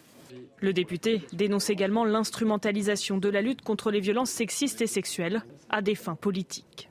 Le 0.60 0.74
député 0.74 1.22
dénonce 1.32 1.70
également 1.70 2.04
l'instrumentalisation 2.04 3.16
de 3.16 3.30
la 3.30 3.40
lutte 3.40 3.62
contre 3.62 3.90
les 3.90 4.00
violences 4.00 4.30
sexistes 4.30 4.82
et 4.82 4.86
sexuelles 4.86 5.42
à 5.70 5.80
des 5.80 5.94
fins 5.94 6.14
politiques. 6.14 6.90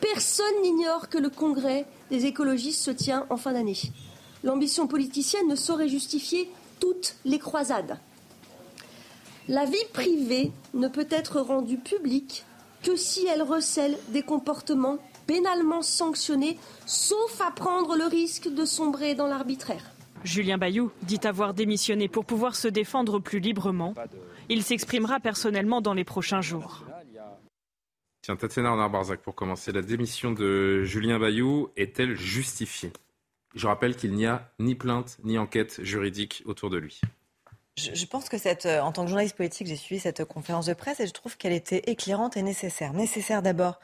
Personne 0.00 0.62
n'ignore 0.62 1.08
que 1.08 1.18
le 1.18 1.28
congrès 1.28 1.86
des 2.08 2.26
écologistes 2.26 2.82
se 2.82 2.92
tient 2.92 3.26
en 3.30 3.36
fin 3.36 3.52
d'année. 3.52 3.78
L'ambition 4.44 4.86
politicienne 4.86 5.48
ne 5.48 5.56
saurait 5.56 5.88
justifier 5.88 6.48
toutes 6.80 7.16
les 7.24 7.38
croisades. 7.38 7.98
La 9.48 9.64
vie 9.64 9.76
privée 9.92 10.52
ne 10.72 10.88
peut 10.88 11.08
être 11.10 11.40
rendue 11.40 11.78
publique 11.78 12.44
que 12.82 12.96
si 12.96 13.26
elle 13.26 13.42
recèle 13.42 13.96
des 14.08 14.22
comportements 14.22 14.98
pénalement 15.26 15.82
sanctionné, 15.82 16.58
sauf 16.86 17.40
à 17.40 17.50
prendre 17.50 17.96
le 17.96 18.04
risque 18.04 18.48
de 18.48 18.64
sombrer 18.64 19.14
dans 19.14 19.26
l'arbitraire. 19.26 19.90
Julien 20.22 20.58
Bayou 20.58 20.90
dit 21.02 21.20
avoir 21.24 21.54
démissionné 21.54 22.08
pour 22.08 22.24
pouvoir 22.24 22.56
se 22.56 22.68
défendre 22.68 23.18
plus 23.18 23.40
librement. 23.40 23.94
Il 24.48 24.62
s'exprimera 24.62 25.20
personnellement 25.20 25.80
dans 25.80 25.94
les 25.94 26.04
prochains 26.04 26.40
jours. 26.40 26.84
Tiens, 28.22 28.36
Tatiana 28.36 28.70
Arnard-Barzac, 28.70 29.20
pour 29.20 29.34
commencer, 29.34 29.70
la 29.70 29.82
démission 29.82 30.32
de 30.32 30.82
Julien 30.84 31.18
Bayou 31.18 31.68
est-elle 31.76 32.16
justifiée? 32.16 32.90
Je 33.54 33.66
rappelle 33.66 33.96
qu'il 33.96 34.12
n'y 34.14 34.26
a 34.26 34.50
ni 34.58 34.74
plainte 34.74 35.18
ni 35.24 35.38
enquête 35.38 35.82
juridique 35.82 36.42
autour 36.46 36.70
de 36.70 36.78
lui. 36.78 37.00
Je, 37.76 38.06
pense 38.06 38.28
que 38.28 38.38
cette, 38.38 38.66
en 38.66 38.92
tant 38.92 39.02
que 39.02 39.08
journaliste 39.08 39.36
politique, 39.36 39.66
j'ai 39.66 39.76
suivi 39.76 40.00
cette 40.00 40.24
conférence 40.24 40.66
de 40.66 40.74
presse 40.74 41.00
et 41.00 41.06
je 41.08 41.12
trouve 41.12 41.36
qu'elle 41.36 41.52
était 41.52 41.82
éclairante 41.90 42.36
et 42.36 42.42
nécessaire. 42.42 42.92
Nécessaire 42.92 43.42
d'abord 43.42 43.80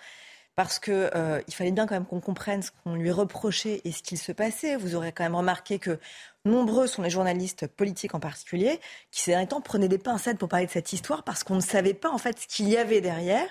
parce 0.55 0.79
que 0.79 1.11
euh, 1.15 1.41
il 1.49 1.55
fallait 1.55 1.73
bien 1.73 1.87
quand 1.87 1.95
même 1.95 2.07
qu'on 2.07 2.21
comprenne 2.21 2.63
ce 2.63 2.71
qu'on 2.85 2.95
lui 2.95 3.11
reprochait 3.11 3.81
et 3.85 3.93
ce 3.93 4.03
qu'il 4.03 4.19
se 4.19 4.31
passait. 4.31 4.77
Vous 4.77 4.95
aurez 4.95 5.11
quand 5.11 5.25
même 5.25 5.35
remarqué 5.35 5.79
que 5.79 5.99
nombreux 6.45 6.87
sont 6.87 7.03
les 7.03 7.11
journalistes 7.11 7.67
politiques 7.67 8.15
en 8.15 8.21
particulier 8.21 8.79
qui 9.11 9.23
ces 9.23 9.33
derniers 9.33 9.49
temps 9.49 9.61
prenaient 9.61 9.89
des 9.89 9.99
pincettes 9.99 10.39
pour 10.39 10.49
parler 10.49 10.67
de 10.67 10.71
cette 10.71 10.93
histoire 10.93 11.23
parce 11.23 11.45
qu'on 11.45 11.55
ne 11.55 11.61
savait 11.61 11.95
pas 11.95 12.11
en 12.11 12.19
fait 12.19 12.39
ce 12.41 12.47
qu'il 12.47 12.69
y 12.69 12.77
avait 12.77 13.01
derrière. 13.01 13.49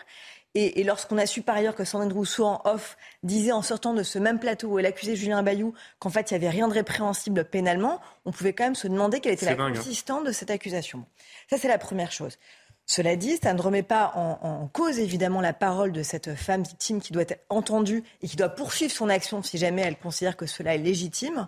Et, 0.56 0.84
lorsqu'on 0.84 1.20
a 1.20 1.28
su 1.28 1.44
par 1.44 1.56
ailleurs 1.56 1.76
que 1.76 1.84
Sandrine 1.84 2.12
Rousseau 2.12 2.46
en 2.46 2.62
off 2.66 2.98
disait 3.22 3.52
en 3.52 3.62
sortant 3.62 3.94
de 3.94 4.02
ce 4.02 4.18
même 4.18 4.40
plateau 4.40 4.70
où 4.70 4.80
elle 4.80 4.88
accusait 4.88 5.16
Julien 5.16 5.44
Bayou 5.44 5.76
qu'en 6.00 6.10
fait 6.10 6.32
il 6.32 6.34
n'y 6.34 6.38
avait 6.38 6.50
rien 6.50 6.68
de 6.68 6.74
répréhensible 6.74 7.46
pénalement, 7.46 8.02
on 8.26 8.32
pouvait 8.32 8.54
quand 8.54 8.64
même 8.64 8.76
se 8.76 8.88
demander 8.88 9.20
quelle 9.20 9.34
était 9.34 9.46
la 9.46 9.64
hein. 9.64 9.74
consistance 9.74 10.24
de 10.24 10.32
cette 10.32 10.50
accusation. 10.50 11.06
Ça 11.50 11.58
c'est 11.58 11.68
la 11.68 11.78
première 11.78 12.12
chose. 12.12 12.40
Cela 12.88 13.16
dit, 13.16 13.38
ça 13.38 13.54
ne 13.54 13.62
remet 13.62 13.84
pas 13.84 14.12
en, 14.16 14.68
cause 14.74 14.98
évidemment 14.98 15.42
la 15.42 15.54
parole 15.54 15.92
de 15.92 16.02
cette 16.02 16.34
femme 16.34 16.64
victime 16.64 17.00
qui 17.00 17.14
doit 17.14 17.22
être 17.22 17.46
entendue 17.50 18.04
et 18.24 18.28
qui 18.28 18.36
doit 18.36 18.50
poursuivre 18.50 18.92
son 18.92 19.10
action 19.10 19.44
si 19.44 19.60
jamais 19.60 19.84
elle 19.84 19.96
considère 19.96 20.36
que 20.36 20.48
cela 20.48 20.74
est 20.74 20.80
légitime. 20.80 21.48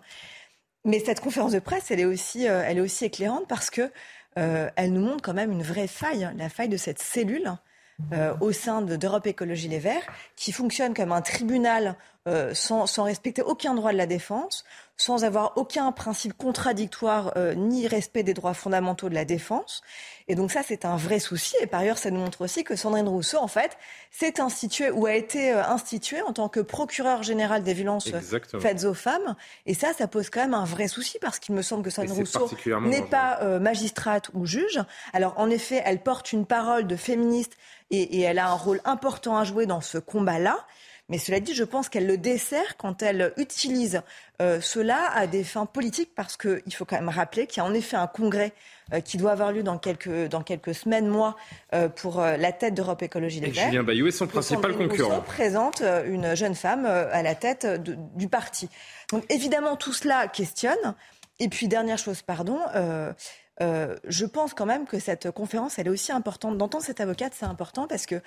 Mais 0.85 0.99
cette 0.99 1.19
conférence 1.19 1.53
de 1.53 1.59
presse, 1.59 1.89
elle 1.89 1.99
est 1.99 2.05
aussi, 2.05 2.47
euh, 2.47 2.63
elle 2.63 2.77
est 2.77 2.81
aussi 2.81 3.05
éclairante 3.05 3.47
parce 3.47 3.71
que 3.71 3.91
euh, 4.37 4.69
elle 4.75 4.93
nous 4.93 5.01
montre 5.01 5.23
quand 5.23 5.33
même 5.33 5.51
une 5.51 5.63
vraie 5.63 5.87
faille, 5.87 6.29
la 6.37 6.47
faille 6.47 6.69
de 6.69 6.77
cette 6.77 6.99
cellule 6.99 7.51
euh, 8.13 8.33
au 8.41 8.51
sein 8.51 8.81
d'Europe 8.81 9.27
Écologie 9.27 9.67
Les 9.67 9.79
Verts, 9.79 10.05
qui 10.35 10.51
fonctionne 10.51 10.93
comme 10.93 11.11
un 11.11 11.21
tribunal 11.21 11.95
sans, 12.53 12.85
sans, 12.85 13.03
respecter 13.03 13.41
aucun 13.41 13.73
droit 13.73 13.91
de 13.91 13.97
la 13.97 14.05
défense, 14.05 14.63
sans 14.95 15.23
avoir 15.23 15.53
aucun 15.57 15.91
principe 15.91 16.37
contradictoire 16.37 17.33
ni 17.55 17.87
respect 17.87 18.21
des 18.21 18.35
droits 18.35 18.53
fondamentaux 18.53 19.09
de 19.09 19.15
la 19.15 19.25
défense. 19.25 19.81
Et 20.31 20.35
donc 20.35 20.49
ça, 20.49 20.61
c'est 20.65 20.85
un 20.85 20.95
vrai 20.95 21.19
souci. 21.19 21.55
Et 21.61 21.67
par 21.67 21.81
ailleurs, 21.81 21.97
ça 21.97 22.09
nous 22.09 22.21
montre 22.21 22.39
aussi 22.39 22.63
que 22.63 22.77
Sandrine 22.77 23.09
Rousseau, 23.09 23.37
en 23.39 23.49
fait, 23.49 23.77
s'est 24.11 24.39
instituée 24.39 24.89
ou 24.89 25.05
a 25.05 25.13
été 25.13 25.51
euh, 25.51 25.61
instituée 25.65 26.21
en 26.21 26.31
tant 26.31 26.47
que 26.47 26.61
procureur 26.61 27.21
général 27.21 27.63
des 27.63 27.73
violences 27.73 28.09
faites 28.61 28.85
aux 28.85 28.93
femmes. 28.93 29.35
Et 29.65 29.73
ça, 29.73 29.91
ça 29.91 30.07
pose 30.07 30.29
quand 30.29 30.39
même 30.39 30.53
un 30.53 30.63
vrai 30.63 30.87
souci 30.87 31.17
parce 31.19 31.37
qu'il 31.37 31.53
me 31.53 31.61
semble 31.61 31.83
que 31.83 31.89
Sandrine 31.89 32.13
Rousseau 32.13 32.49
n'est 32.81 33.01
pas 33.01 33.39
euh, 33.41 33.59
magistrate 33.59 34.29
ou 34.33 34.45
juge. 34.45 34.79
Alors 35.11 35.33
en 35.37 35.49
effet, 35.49 35.81
elle 35.83 36.01
porte 36.01 36.31
une 36.31 36.45
parole 36.45 36.87
de 36.87 36.95
féministe 36.95 37.57
et, 37.89 38.01
et 38.01 38.21
elle 38.21 38.39
a 38.39 38.49
un 38.49 38.55
rôle 38.55 38.79
important 38.85 39.37
à 39.37 39.43
jouer 39.43 39.65
dans 39.65 39.81
ce 39.81 39.97
combat-là. 39.97 40.65
Mais 41.11 41.17
cela 41.17 41.41
dit, 41.41 41.53
je 41.53 41.65
pense 41.65 41.89
qu'elle 41.89 42.07
le 42.07 42.17
dessert 42.17 42.77
quand 42.77 43.03
elle 43.03 43.33
utilise 43.35 44.01
euh, 44.41 44.61
cela 44.61 45.11
à 45.13 45.27
des 45.27 45.43
fins 45.43 45.65
politiques, 45.65 46.15
parce 46.15 46.37
qu'il 46.37 46.73
faut 46.73 46.85
quand 46.85 46.95
même 46.95 47.09
rappeler 47.09 47.47
qu'il 47.47 47.61
y 47.61 47.65
a 47.65 47.69
en 47.69 47.73
effet 47.73 47.97
un 47.97 48.07
congrès 48.07 48.53
euh, 48.93 49.01
qui 49.01 49.17
doit 49.17 49.33
avoir 49.33 49.51
lieu 49.51 49.61
dans 49.61 49.77
quelques, 49.77 50.29
dans 50.29 50.41
quelques 50.41 50.73
semaines, 50.73 51.09
mois, 51.09 51.35
euh, 51.75 51.89
pour 51.89 52.21
la 52.21 52.51
tête 52.53 52.73
d'Europe 52.73 53.03
Écologie 53.03 53.41
Les 53.41 53.51
Verts. 53.51 53.67
Julien 53.67 53.83
Bayou 53.83 54.07
est 54.07 54.11
son 54.11 54.25
principal 54.25 54.73
concurrent. 54.73 55.19
présente 55.19 55.83
une 56.05 56.33
jeune 56.33 56.55
femme 56.55 56.85
à 56.85 57.21
la 57.21 57.35
tête 57.35 57.67
du 58.15 58.29
parti. 58.29 58.69
Donc 59.11 59.25
évidemment, 59.29 59.75
tout 59.75 59.93
cela 59.93 60.29
questionne. 60.29 60.95
Et 61.41 61.49
puis, 61.49 61.67
dernière 61.67 61.97
chose, 61.97 62.21
pardon, 62.21 62.59
euh, 62.75 63.11
je 63.61 64.25
pense 64.25 64.53
quand 64.53 64.65
même 64.65 64.85
que 64.85 64.99
cette 64.99 65.31
conférence, 65.31 65.77
elle 65.77 65.87
est 65.87 65.91
aussi 65.91 66.11
importante. 66.11 66.57
D'entendre 66.57 66.83
cette 66.83 66.99
avocate, 66.99 67.33
c'est 67.35 67.45
important 67.45 67.87
parce 67.87 68.05
que 68.05 68.21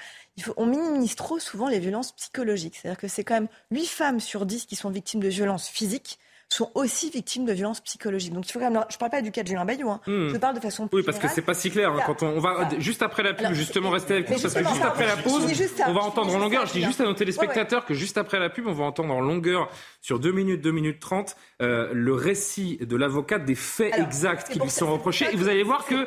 minimise 0.66 1.16
trop 1.16 1.38
souvent 1.38 1.68
les 1.68 1.80
violences 1.80 2.12
psychologiques. 2.12 2.76
C'est-à-dire 2.76 3.00
que 3.00 3.08
c'est 3.08 3.24
quand 3.24 3.34
même 3.34 3.48
8 3.70 3.86
femmes 3.86 4.20
sur 4.20 4.46
10 4.46 4.66
qui 4.66 4.76
sont 4.76 4.90
victimes 4.90 5.20
de 5.20 5.28
violences 5.28 5.68
physiques. 5.68 6.18
Sont 6.54 6.70
aussi 6.74 7.10
victimes 7.10 7.44
de 7.44 7.52
violences 7.52 7.80
psychologiques. 7.80 8.32
Donc 8.32 8.48
il 8.48 8.52
faut 8.52 8.58
quand 8.58 8.70
même. 8.70 8.84
Je 8.88 8.96
parle 8.96 9.10
pas 9.10 9.22
du 9.22 9.32
cas 9.32 9.42
de 9.42 9.48
Julien 9.48 9.64
Bayou. 9.64 9.90
Hein. 9.90 10.00
Hmm. 10.06 10.28
Je 10.28 10.36
parle 10.36 10.54
de 10.54 10.60
façon. 10.60 10.86
Plus 10.88 10.98
oui, 10.98 11.02
parce 11.04 11.18
que 11.18 11.28
c'est 11.28 11.42
pas 11.42 11.54
si 11.54 11.70
clair. 11.70 11.92
Hein, 11.92 12.00
quand 12.06 12.22
on, 12.22 12.38
va 12.38 12.68
juste 12.78 13.02
après 13.02 13.22
la 13.22 13.34
pub, 13.34 13.52
justement, 13.52 13.90
rester 13.90 14.14
avec 14.14 14.30
nous, 14.30 14.40
parce 14.40 14.54
que 14.54 14.64
juste 14.64 14.84
après 14.84 15.06
la 15.06 15.16
pause, 15.16 15.46
on 15.86 15.92
va 15.92 16.00
entendre 16.02 16.34
en 16.34 16.38
longueur. 16.38 16.66
Je 16.66 16.72
dis 16.72 16.82
juste 16.82 17.00
à 17.00 17.04
nos 17.04 17.14
téléspectateurs 17.14 17.84
que 17.84 17.94
juste 17.94 18.18
après 18.18 18.38
la 18.38 18.50
pub, 18.50 18.66
on 18.66 18.72
va 18.72 18.84
entendre 18.84 19.14
en 19.14 19.20
longueur 19.20 19.68
sur 20.04 20.18
2 20.18 20.32
minutes, 20.32 20.60
2 20.60 20.70
minutes 20.70 21.00
30, 21.00 21.34
euh, 21.62 21.88
le 21.94 22.12
récit 22.12 22.76
de 22.78 22.94
l'avocat 22.94 23.38
des 23.38 23.54
faits 23.54 23.94
exacts 23.96 24.50
qui 24.50 24.58
lui 24.58 24.68
sont 24.68 24.92
reprochés. 24.92 25.26
Et 25.32 25.36
vous 25.36 25.48
allez 25.48 25.62
voir 25.62 25.86
que 25.86 26.06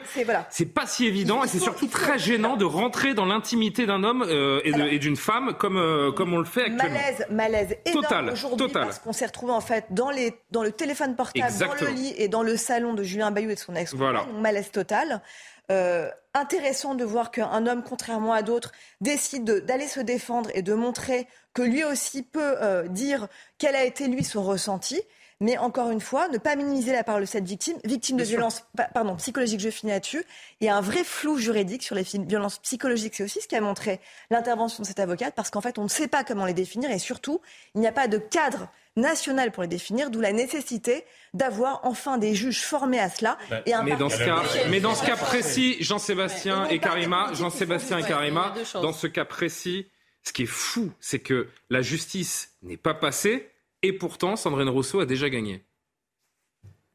c'est 0.51 0.71
pas 0.71 0.85
si 0.85 1.07
évident 1.07 1.43
et 1.43 1.47
c'est 1.47 1.57
surtout 1.57 1.87
très 1.87 2.19
gênant 2.19 2.57
de 2.57 2.65
rentrer 2.65 3.15
dans 3.15 3.25
l'intimité 3.25 3.87
d'un 3.87 4.03
homme 4.03 4.23
euh, 4.27 4.61
et 4.63 4.99
d'une 4.99 5.15
femme 5.15 5.55
comme, 5.57 5.77
euh, 5.77 6.11
comme 6.11 6.31
on 6.31 6.37
le 6.37 6.45
fait 6.45 6.65
actuellement. 6.65 6.83
Malaise, 6.83 7.25
malaise 7.31 7.77
total, 7.91 8.29
aujourd'hui 8.29 8.67
parce 8.71 8.99
qu'on 8.99 9.13
s'est 9.13 9.25
retrouvé 9.25 9.51
en 9.51 9.61
fait 9.61 9.85
dans, 9.89 10.11
les, 10.11 10.31
dans 10.51 10.63
le 10.63 10.71
téléphone 10.71 11.15
portable, 11.15 11.53
dans 11.59 11.73
le 11.73 11.91
lit 11.91 12.13
et 12.17 12.27
dans 12.27 12.43
le 12.43 12.57
salon 12.57 12.93
de 12.93 13.03
Julien 13.03 13.31
Bayou 13.31 13.49
et 13.49 13.55
de 13.55 13.59
son 13.59 13.75
ex 13.75 13.93
voilà. 13.93 14.25
malaise 14.39 14.71
total. 14.71 15.21
Euh, 15.69 16.09
intéressant 16.33 16.95
de 16.95 17.03
voir 17.03 17.31
qu'un 17.31 17.67
homme, 17.67 17.83
contrairement 17.83 18.31
à 18.31 18.41
d'autres, 18.41 18.71
décide 19.01 19.43
d'aller 19.43 19.87
se 19.87 19.99
défendre 19.99 20.49
et 20.53 20.61
de 20.61 20.73
montrer 20.73 21.27
que 21.53 21.61
lui 21.61 21.83
aussi 21.83 22.23
peut 22.23 22.55
euh, 22.61 22.87
dire 22.87 23.27
quel 23.57 23.75
a 23.75 23.83
été 23.83 24.07
lui 24.07 24.23
son 24.23 24.43
ressenti. 24.43 25.01
Mais 25.39 25.57
encore 25.57 25.91
une 25.91 26.01
fois, 26.01 26.29
ne 26.29 26.39
pas 26.39 26.55
minimiser 26.55 26.91
la 26.93 27.03
parole 27.03 27.21
de 27.21 27.27
cette 27.27 27.45
victime, 27.45 27.77
victime 27.83 28.17
de 28.17 28.23
violences 28.23 28.63
pardon, 28.93 29.15
psychologiques, 29.17 29.59
je 29.59 29.69
finis 29.69 29.91
là-dessus. 29.91 30.23
Il 30.61 30.65
y 30.65 30.69
a 30.69 30.75
un 30.75 30.81
vrai 30.81 31.03
flou 31.03 31.37
juridique 31.37 31.83
sur 31.83 31.95
les 31.95 32.03
violences 32.03 32.57
psychologiques. 32.59 33.13
C'est 33.15 33.23
aussi 33.23 33.41
ce 33.41 33.47
qui 33.47 33.55
a 33.55 33.61
montré 33.61 33.99
l'intervention 34.31 34.81
de 34.81 34.87
cette 34.87 34.99
avocate, 34.99 35.35
parce 35.35 35.51
qu'en 35.51 35.61
fait, 35.61 35.77
on 35.77 35.83
ne 35.83 35.89
sait 35.89 36.07
pas 36.07 36.23
comment 36.23 36.45
les 36.45 36.53
définir 36.53 36.89
et 36.89 36.97
surtout, 36.97 37.39
il 37.75 37.81
n'y 37.81 37.87
a 37.87 37.91
pas 37.91 38.07
de 38.07 38.17
cadre 38.17 38.67
national 38.97 39.51
pour 39.51 39.63
les 39.63 39.69
définir, 39.69 40.09
d'où 40.09 40.19
la 40.19 40.33
nécessité 40.33 41.05
d'avoir 41.33 41.81
enfin 41.83 42.17
des 42.17 42.35
juges 42.35 42.61
formés 42.61 42.99
à 42.99 43.09
cela. 43.09 43.37
Bah, 43.49 43.61
et 43.65 43.73
mais, 43.83 43.95
dans 43.95 44.09
ce 44.09 44.17
cas, 44.17 44.43
mais 44.69 44.79
dans 44.79 44.95
ce 44.95 45.05
cas 45.05 45.15
précis, 45.15 45.77
Jean-Sébastien 45.79 46.67
et 46.67 46.79
Karima, 46.79 47.31
Jean-Sébastien 47.33 47.99
et 47.99 48.03
Karima, 48.03 48.53
dans 48.73 48.93
ce 48.93 49.07
cas 49.07 49.25
précis, 49.25 49.87
ce 50.23 50.33
qui 50.33 50.43
est 50.43 50.45
fou, 50.45 50.91
c'est 50.99 51.19
que 51.19 51.47
la 51.69 51.81
justice 51.81 52.57
n'est 52.61 52.77
pas 52.77 52.93
passée 52.93 53.49
et 53.83 53.93
pourtant, 53.93 54.35
Sandrine 54.35 54.69
Rousseau 54.69 54.99
a 54.99 55.05
déjà 55.05 55.29
gagné. 55.29 55.63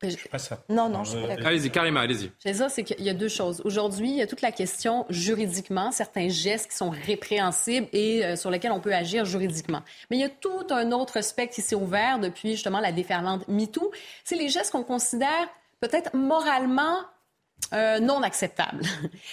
Je 0.03 0.29
pas 0.29 0.39
ça. 0.39 0.63
Non, 0.69 0.89
non, 0.89 1.05
je 1.05 1.11
suis 1.11 1.27
pas 1.27 1.49
Allez-y, 1.49 1.71
Karima, 1.71 2.01
allez-y. 2.01 2.31
C'est 2.39 2.55
ça, 2.55 2.69
c'est 2.69 2.83
qu'il 2.83 3.05
y 3.05 3.11
a 3.11 3.15
deux 3.15 3.29
choses. 3.29 3.63
Aujourd'hui, 3.65 4.11
il 4.11 4.17
y 4.17 4.23
a 4.23 4.27
toute 4.27 4.43
la 4.43 4.53
question 4.53 5.07
juridiquement, 5.09 5.93
certains 5.93 6.29
gestes 6.29 6.71
qui 6.71 6.77
sont 6.77 6.91
répréhensibles 6.91 7.87
et 7.93 8.25
euh, 8.25 8.37
sur 8.37 8.51
lesquels 8.51 8.73
on 8.73 8.81
peut 8.81 8.95
agir 8.95 9.25
juridiquement. 9.25 9.83
Mais 10.11 10.17
il 10.17 10.21
y 10.21 10.25
a 10.25 10.29
tout 10.29 10.67
un 10.71 10.93
autre 10.93 11.23
spectre 11.23 11.55
qui 11.55 11.63
s'est 11.63 11.77
ouvert 11.77 12.19
depuis 12.19 12.53
justement 12.53 12.81
la 12.81 12.93
déferlante 12.93 13.47
MeToo. 13.49 13.91
C'est 14.25 14.37
les 14.37 14.49
gestes 14.49 14.73
qu'on 14.73 14.85
considère 14.85 15.49
peut-être 15.81 16.15
moralement 16.15 16.99
euh, 17.73 18.01
non 18.01 18.23
acceptable. 18.23 18.83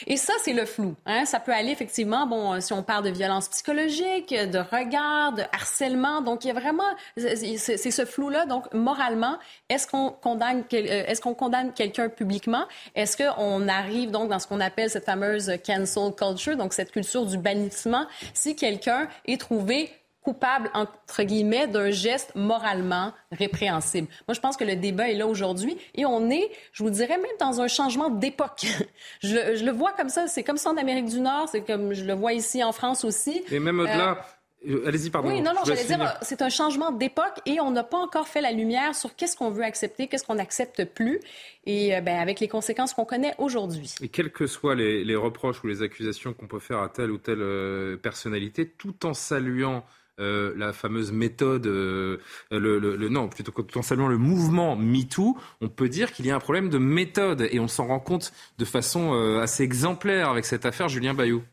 Et 0.07 0.15
ça, 0.15 0.33
c'est 0.43 0.53
le 0.53 0.65
flou. 0.65 0.95
Hein? 1.05 1.25
Ça 1.25 1.39
peut 1.39 1.51
aller 1.51 1.71
effectivement, 1.71 2.25
bon, 2.25 2.53
euh, 2.53 2.59
si 2.61 2.71
on 2.71 2.83
parle 2.83 3.03
de 3.03 3.09
violence 3.09 3.49
psychologique, 3.49 4.29
de 4.29 4.59
regard, 4.59 5.33
de 5.33 5.43
harcèlement. 5.51 6.21
Donc, 6.21 6.45
il 6.45 6.47
y 6.47 6.51
a 6.51 6.53
vraiment, 6.53 6.83
c'est 7.17 7.91
ce 7.91 8.05
flou-là. 8.05 8.45
Donc, 8.45 8.73
moralement, 8.73 9.37
est-ce 9.67 9.87
qu'on 9.87 10.11
condamne, 10.11 10.63
euh, 10.73 11.03
est-ce 11.07 11.21
qu'on 11.21 11.33
condamne 11.33 11.73
quelqu'un 11.73 12.07
publiquement? 12.07 12.65
Est-ce 12.95 13.17
qu'on 13.17 13.67
arrive 13.67 14.11
donc 14.11 14.29
dans 14.29 14.39
ce 14.39 14.47
qu'on 14.47 14.61
appelle 14.61 14.89
cette 14.89 15.05
fameuse 15.05 15.51
cancel 15.65 16.13
culture, 16.15 16.55
donc 16.55 16.73
cette 16.73 16.91
culture 16.91 17.25
du 17.25 17.37
bannissement, 17.37 18.05
si 18.33 18.55
quelqu'un 18.55 19.09
est 19.25 19.39
trouvé 19.39 19.91
coupable, 20.29 20.69
entre 20.75 21.23
guillemets, 21.23 21.65
d'un 21.65 21.89
geste 21.89 22.33
moralement 22.35 23.13
répréhensible. 23.31 24.07
Moi, 24.27 24.35
je 24.35 24.39
pense 24.39 24.57
que 24.57 24.63
le 24.63 24.75
débat 24.75 25.09
est 25.09 25.15
là 25.15 25.25
aujourd'hui 25.25 25.75
et 25.95 26.05
on 26.05 26.29
est, 26.29 26.51
je 26.71 26.83
vous 26.83 26.91
dirais, 26.91 27.17
même 27.17 27.25
dans 27.39 27.61
un 27.61 27.67
changement 27.67 28.11
d'époque. 28.11 28.67
je, 29.23 29.65
le 29.65 29.71
vois 29.71 29.91
comme 29.93 30.09
ça, 30.09 30.27
c'est 30.27 30.43
comme 30.43 30.57
ça 30.57 30.69
en 30.69 30.77
Amérique 30.77 31.07
du 31.07 31.19
Nord, 31.19 31.49
c'est 31.51 31.61
comme 31.61 31.93
je 31.93 32.03
le 32.03 32.13
vois 32.13 32.33
ici 32.33 32.63
en 32.63 32.71
France 32.71 33.03
aussi. 33.03 33.41
Et 33.49 33.57
même 33.57 33.79
au-delà... 33.79 34.23
Euh, 34.67 34.85
allez-y, 34.85 35.09
pardon. 35.09 35.29
Oui, 35.29 35.41
non, 35.41 35.53
non, 35.53 35.61
j'allais 35.65 35.85
dire, 35.85 36.17
c'est 36.21 36.41
un 36.41 36.49
changement 36.49 36.91
d'époque 36.91 37.39
et 37.45 37.59
on 37.61 37.71
n'a 37.71 37.83
pas 37.83 37.97
encore 37.97 38.27
fait 38.27 38.41
la 38.41 38.51
lumière 38.51 38.93
sur 38.93 39.15
qu'est-ce 39.15 39.35
qu'on 39.35 39.49
veut 39.49 39.63
accepter, 39.63 40.07
qu'est-ce 40.07 40.25
qu'on 40.25 40.35
n'accepte 40.35 40.83
plus, 40.83 41.21
et 41.65 41.95
euh, 41.95 42.01
ben, 42.01 42.19
avec 42.19 42.39
les 42.39 42.49
conséquences 42.49 42.93
qu'on 42.93 43.05
connaît 43.05 43.33
aujourd'hui. 43.37 43.95
Et 44.01 44.09
quels 44.09 44.31
que 44.31 44.47
soient 44.47 44.75
les, 44.75 45.15
reproches 45.15 45.63
ou 45.63 45.67
les 45.67 45.81
accusations 45.81 46.33
qu'on 46.33 46.47
peut 46.47 46.59
faire 46.59 46.79
à 46.79 46.89
telle 46.89 47.09
ou 47.09 47.17
telle 47.17 47.41
euh, 47.41 47.95
personnalité, 47.97 48.67
tout 48.67 49.05
en 49.05 49.13
saluant 49.13 49.85
euh, 50.19 50.53
la 50.57 50.73
fameuse 50.73 51.11
méthode, 51.11 51.65
euh, 51.65 52.17
le, 52.51 52.79
le, 52.79 53.09
non, 53.09 53.29
plutôt 53.29 53.53
en 53.75 53.81
saluant 53.81 54.07
le 54.07 54.17
mouvement 54.17 54.75
MeToo, 54.75 55.37
on 55.61 55.69
peut 55.69 55.87
dire 55.87 56.11
qu'il 56.11 56.25
y 56.25 56.31
a 56.31 56.35
un 56.35 56.39
problème 56.39 56.69
de 56.69 56.77
méthode 56.77 57.47
et 57.51 57.59
on 57.59 57.67
s'en 57.67 57.87
rend 57.87 57.99
compte 57.99 58.33
de 58.57 58.65
façon 58.65 59.13
euh, 59.13 59.39
assez 59.39 59.63
exemplaire 59.63 60.29
avec 60.29 60.45
cette 60.45 60.65
affaire 60.65 60.89
Julien 60.89 61.13
Bayou. 61.13 61.43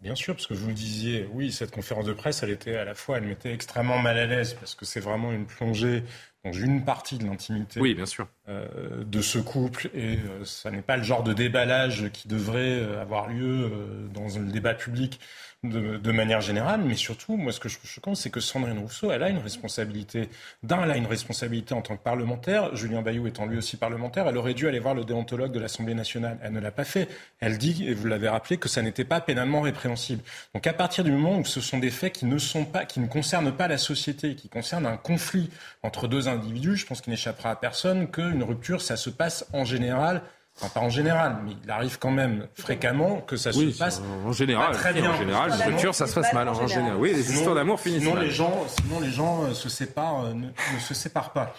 Bien 0.00 0.14
sûr, 0.14 0.34
parce 0.34 0.46
que 0.46 0.54
vous 0.54 0.68
le 0.68 0.74
disiez, 0.74 1.28
oui, 1.32 1.52
cette 1.52 1.70
conférence 1.72 2.06
de 2.06 2.12
presse, 2.12 2.42
elle 2.42 2.50
était 2.50 2.76
à 2.76 2.84
la 2.84 2.94
fois, 2.94 3.18
elle 3.18 3.24
m'était 3.24 3.52
extrêmement 3.52 3.98
mal 3.98 4.18
à 4.18 4.26
l'aise 4.26 4.54
parce 4.54 4.74
que 4.74 4.84
c'est 4.84 5.00
vraiment 5.00 5.32
une 5.32 5.46
plongée 5.46 6.02
dans 6.44 6.52
une 6.52 6.84
partie 6.84 7.18
de 7.18 7.24
l'intimité 7.24 7.80
oui, 7.80 7.94
bien 7.94 8.06
sûr. 8.06 8.26
de 8.48 9.22
ce 9.22 9.38
couple 9.38 9.90
et 9.94 10.18
ça 10.42 10.72
n'est 10.72 10.82
pas 10.82 10.96
le 10.96 11.04
genre 11.04 11.22
de 11.22 11.32
déballage 11.32 12.10
qui 12.12 12.26
devrait 12.26 12.82
avoir 13.00 13.28
lieu 13.28 13.70
dans 14.12 14.26
le 14.26 14.50
débat 14.50 14.74
public 14.74 15.20
de, 15.64 16.10
manière 16.10 16.40
générale, 16.40 16.80
mais 16.84 16.96
surtout, 16.96 17.36
moi, 17.36 17.52
ce 17.52 17.60
que 17.60 17.68
je 17.68 17.78
trouve 17.78 17.88
choquant, 17.88 18.14
c'est 18.16 18.30
que 18.30 18.40
Sandrine 18.40 18.80
Rousseau, 18.80 19.12
elle 19.12 19.22
a 19.22 19.28
une 19.28 19.38
responsabilité. 19.38 20.28
D'un, 20.64 20.82
elle 20.82 20.90
a 20.90 20.96
une 20.96 21.06
responsabilité 21.06 21.72
en 21.72 21.82
tant 21.82 21.96
que 21.96 22.02
parlementaire. 22.02 22.74
Julien 22.74 23.00
Bayou 23.00 23.28
étant 23.28 23.46
lui 23.46 23.58
aussi 23.58 23.76
parlementaire, 23.76 24.26
elle 24.26 24.36
aurait 24.36 24.54
dû 24.54 24.66
aller 24.66 24.80
voir 24.80 24.96
le 24.96 25.04
déontologue 25.04 25.52
de 25.52 25.60
l'Assemblée 25.60 25.94
nationale. 25.94 26.36
Elle 26.42 26.52
ne 26.52 26.58
l'a 26.58 26.72
pas 26.72 26.82
fait. 26.82 27.08
Elle 27.38 27.58
dit, 27.58 27.84
et 27.86 27.94
vous 27.94 28.08
l'avez 28.08 28.28
rappelé, 28.28 28.56
que 28.56 28.68
ça 28.68 28.82
n'était 28.82 29.04
pas 29.04 29.20
pénalement 29.20 29.60
répréhensible. 29.60 30.22
Donc, 30.52 30.66
à 30.66 30.72
partir 30.72 31.04
du 31.04 31.12
moment 31.12 31.38
où 31.38 31.44
ce 31.44 31.60
sont 31.60 31.78
des 31.78 31.90
faits 31.90 32.12
qui 32.12 32.26
ne 32.26 32.38
sont 32.38 32.64
pas, 32.64 32.84
qui 32.84 32.98
ne 32.98 33.06
concernent 33.06 33.52
pas 33.52 33.68
la 33.68 33.78
société, 33.78 34.34
qui 34.34 34.48
concernent 34.48 34.86
un 34.86 34.96
conflit 34.96 35.48
entre 35.84 36.08
deux 36.08 36.26
individus, 36.26 36.76
je 36.76 36.86
pense 36.86 37.00
qu'il 37.00 37.12
n'échappera 37.12 37.52
à 37.52 37.56
personne 37.56 38.10
qu'une 38.10 38.42
rupture, 38.42 38.82
ça 38.82 38.96
se 38.96 39.10
passe 39.10 39.46
en 39.52 39.64
général 39.64 40.22
pas 40.60 40.80
en 40.80 40.90
général, 40.90 41.38
mais 41.44 41.52
il 41.64 41.70
arrive 41.70 41.98
quand 41.98 42.10
même 42.10 42.46
fréquemment 42.54 43.20
que 43.20 43.36
ça 43.36 43.52
se 43.52 43.78
passe 43.78 44.02
en 44.26 44.32
général. 44.32 44.74
très 44.74 44.92
bien. 44.92 45.10
En 45.10 45.16
général, 45.16 45.50
les 45.50 45.92
ça 45.92 46.06
se 46.06 46.14
passe 46.14 46.32
mal. 46.32 46.48
En 46.48 46.66
général, 46.66 46.96
oui, 46.98 47.12
les 47.12 47.32
histoires 47.32 47.54
d'amour 47.54 47.80
finissent 47.80 48.02
sinon 48.02 48.14
mal. 48.14 48.24
Les 48.24 48.30
gens, 48.30 48.66
sinon, 48.68 49.00
les 49.00 49.10
gens 49.10 49.44
euh, 49.44 49.54
se 49.54 49.68
séparent, 49.68 50.26
euh, 50.26 50.34
ne, 50.34 50.78
se 50.80 50.94
séparent 50.94 51.32
pas. 51.32 51.54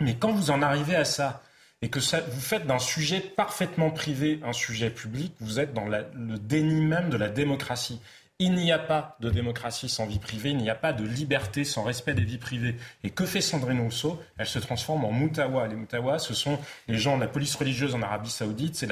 Mais 0.00 0.16
quand 0.16 0.32
vous 0.32 0.50
en 0.50 0.62
arrivez 0.62 0.96
à 0.96 1.04
ça, 1.04 1.42
et 1.82 1.90
que 1.90 2.00
ça, 2.00 2.20
vous 2.20 2.40
faites 2.40 2.66
d'un 2.66 2.78
sujet 2.78 3.20
parfaitement 3.20 3.90
privé 3.90 4.40
un 4.44 4.52
sujet 4.52 4.88
public, 4.88 5.34
vous 5.40 5.58
êtes 5.58 5.74
dans 5.74 5.86
le 5.86 6.38
déni 6.38 6.80
même 6.80 7.10
de 7.10 7.16
la 7.16 7.28
démocratie. 7.28 8.00
Il 8.38 8.54
n'y 8.54 8.72
a 8.72 8.78
pas 8.78 9.16
de 9.20 9.30
démocratie 9.30 9.88
sans 9.88 10.04
vie 10.04 10.18
privée, 10.18 10.50
il 10.50 10.56
n'y 10.56 10.70
a 10.70 10.74
pas 10.74 10.92
de 10.92 11.04
liberté 11.04 11.62
sans 11.62 11.84
respect 11.84 12.12
des 12.12 12.24
vies 12.24 12.38
privées. 12.38 12.74
Et 13.04 13.10
que 13.10 13.24
fait 13.24 13.40
Sandrine 13.40 13.80
Rousseau? 13.80 14.20
Elle 14.36 14.46
se 14.46 14.58
transforme 14.58 15.04
en 15.04 15.12
Moutawa. 15.12 15.68
Les 15.68 15.76
Moutawa, 15.76 16.18
ce 16.18 16.34
sont 16.34 16.58
les 16.88 16.98
gens 16.98 17.16
de 17.16 17.22
la 17.22 17.28
police 17.28 17.54
religieuse 17.54 17.94
en 17.94 18.02
Arabie 18.02 18.30
Saoudite, 18.30 18.74
c'est 18.74 18.88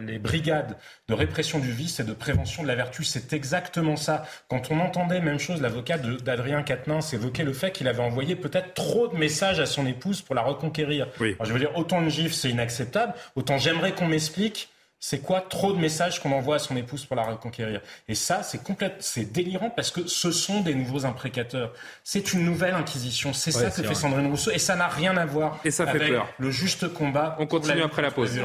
les 0.00 0.18
brigades 0.18 0.76
de 1.08 1.14
répression 1.14 1.60
du 1.60 1.72
vice 1.72 2.00
et 2.00 2.04
de 2.04 2.12
prévention 2.12 2.62
de 2.62 2.68
la 2.68 2.74
vertu. 2.74 3.02
C'est 3.04 3.32
exactement 3.32 3.96
ça. 3.96 4.26
Quand 4.48 4.70
on 4.70 4.80
entendait, 4.80 5.20
même 5.20 5.38
chose, 5.38 5.62
l'avocat 5.62 5.96
d'Adrien 5.96 6.62
Quatennens 6.62 7.14
évoquer 7.14 7.42
le 7.42 7.54
fait 7.54 7.70
qu'il 7.72 7.88
avait 7.88 8.02
envoyé 8.02 8.36
peut-être 8.36 8.74
trop 8.74 9.08
de 9.08 9.16
messages 9.16 9.60
à 9.60 9.66
son 9.66 9.86
épouse 9.86 10.20
pour 10.20 10.34
la 10.34 10.42
reconquérir. 10.42 11.08
je 11.18 11.52
veux 11.52 11.58
dire, 11.58 11.74
autant 11.76 12.00
le 12.00 12.10
gif, 12.10 12.34
c'est 12.34 12.50
inacceptable, 12.50 13.14
autant 13.34 13.56
j'aimerais 13.56 13.92
qu'on 13.92 14.08
m'explique 14.08 14.68
c'est 15.02 15.20
quoi 15.20 15.40
trop 15.40 15.72
de 15.72 15.78
messages 15.78 16.20
qu'on 16.20 16.30
envoie 16.32 16.56
à 16.56 16.58
son 16.58 16.76
épouse 16.76 17.06
pour 17.06 17.16
la 17.16 17.22
reconquérir? 17.22 17.80
Et 18.06 18.14
ça, 18.14 18.42
c'est 18.42 18.62
complètement, 18.62 18.98
c'est 19.00 19.32
délirant 19.32 19.70
parce 19.70 19.90
que 19.90 20.06
ce 20.06 20.30
sont 20.30 20.60
des 20.60 20.74
nouveaux 20.74 21.06
imprécateurs. 21.06 21.72
C'est 22.04 22.34
une 22.34 22.44
nouvelle 22.44 22.74
inquisition. 22.74 23.32
C'est 23.32 23.50
ça 23.50 23.70
que 23.70 23.82
fait 23.82 23.94
Sandrine 23.94 24.26
Rousseau 24.26 24.50
et 24.50 24.58
ça 24.58 24.76
n'a 24.76 24.88
rien 24.88 25.16
à 25.16 25.24
voir 25.24 25.58
et 25.64 25.70
ça 25.70 25.84
avec 25.84 26.02
fait 26.02 26.08
peur. 26.10 26.28
le 26.38 26.50
juste 26.50 26.92
combat. 26.92 27.34
On 27.38 27.46
continue 27.46 27.80
après 27.80 28.02
la 28.02 28.10
pause. 28.10 28.38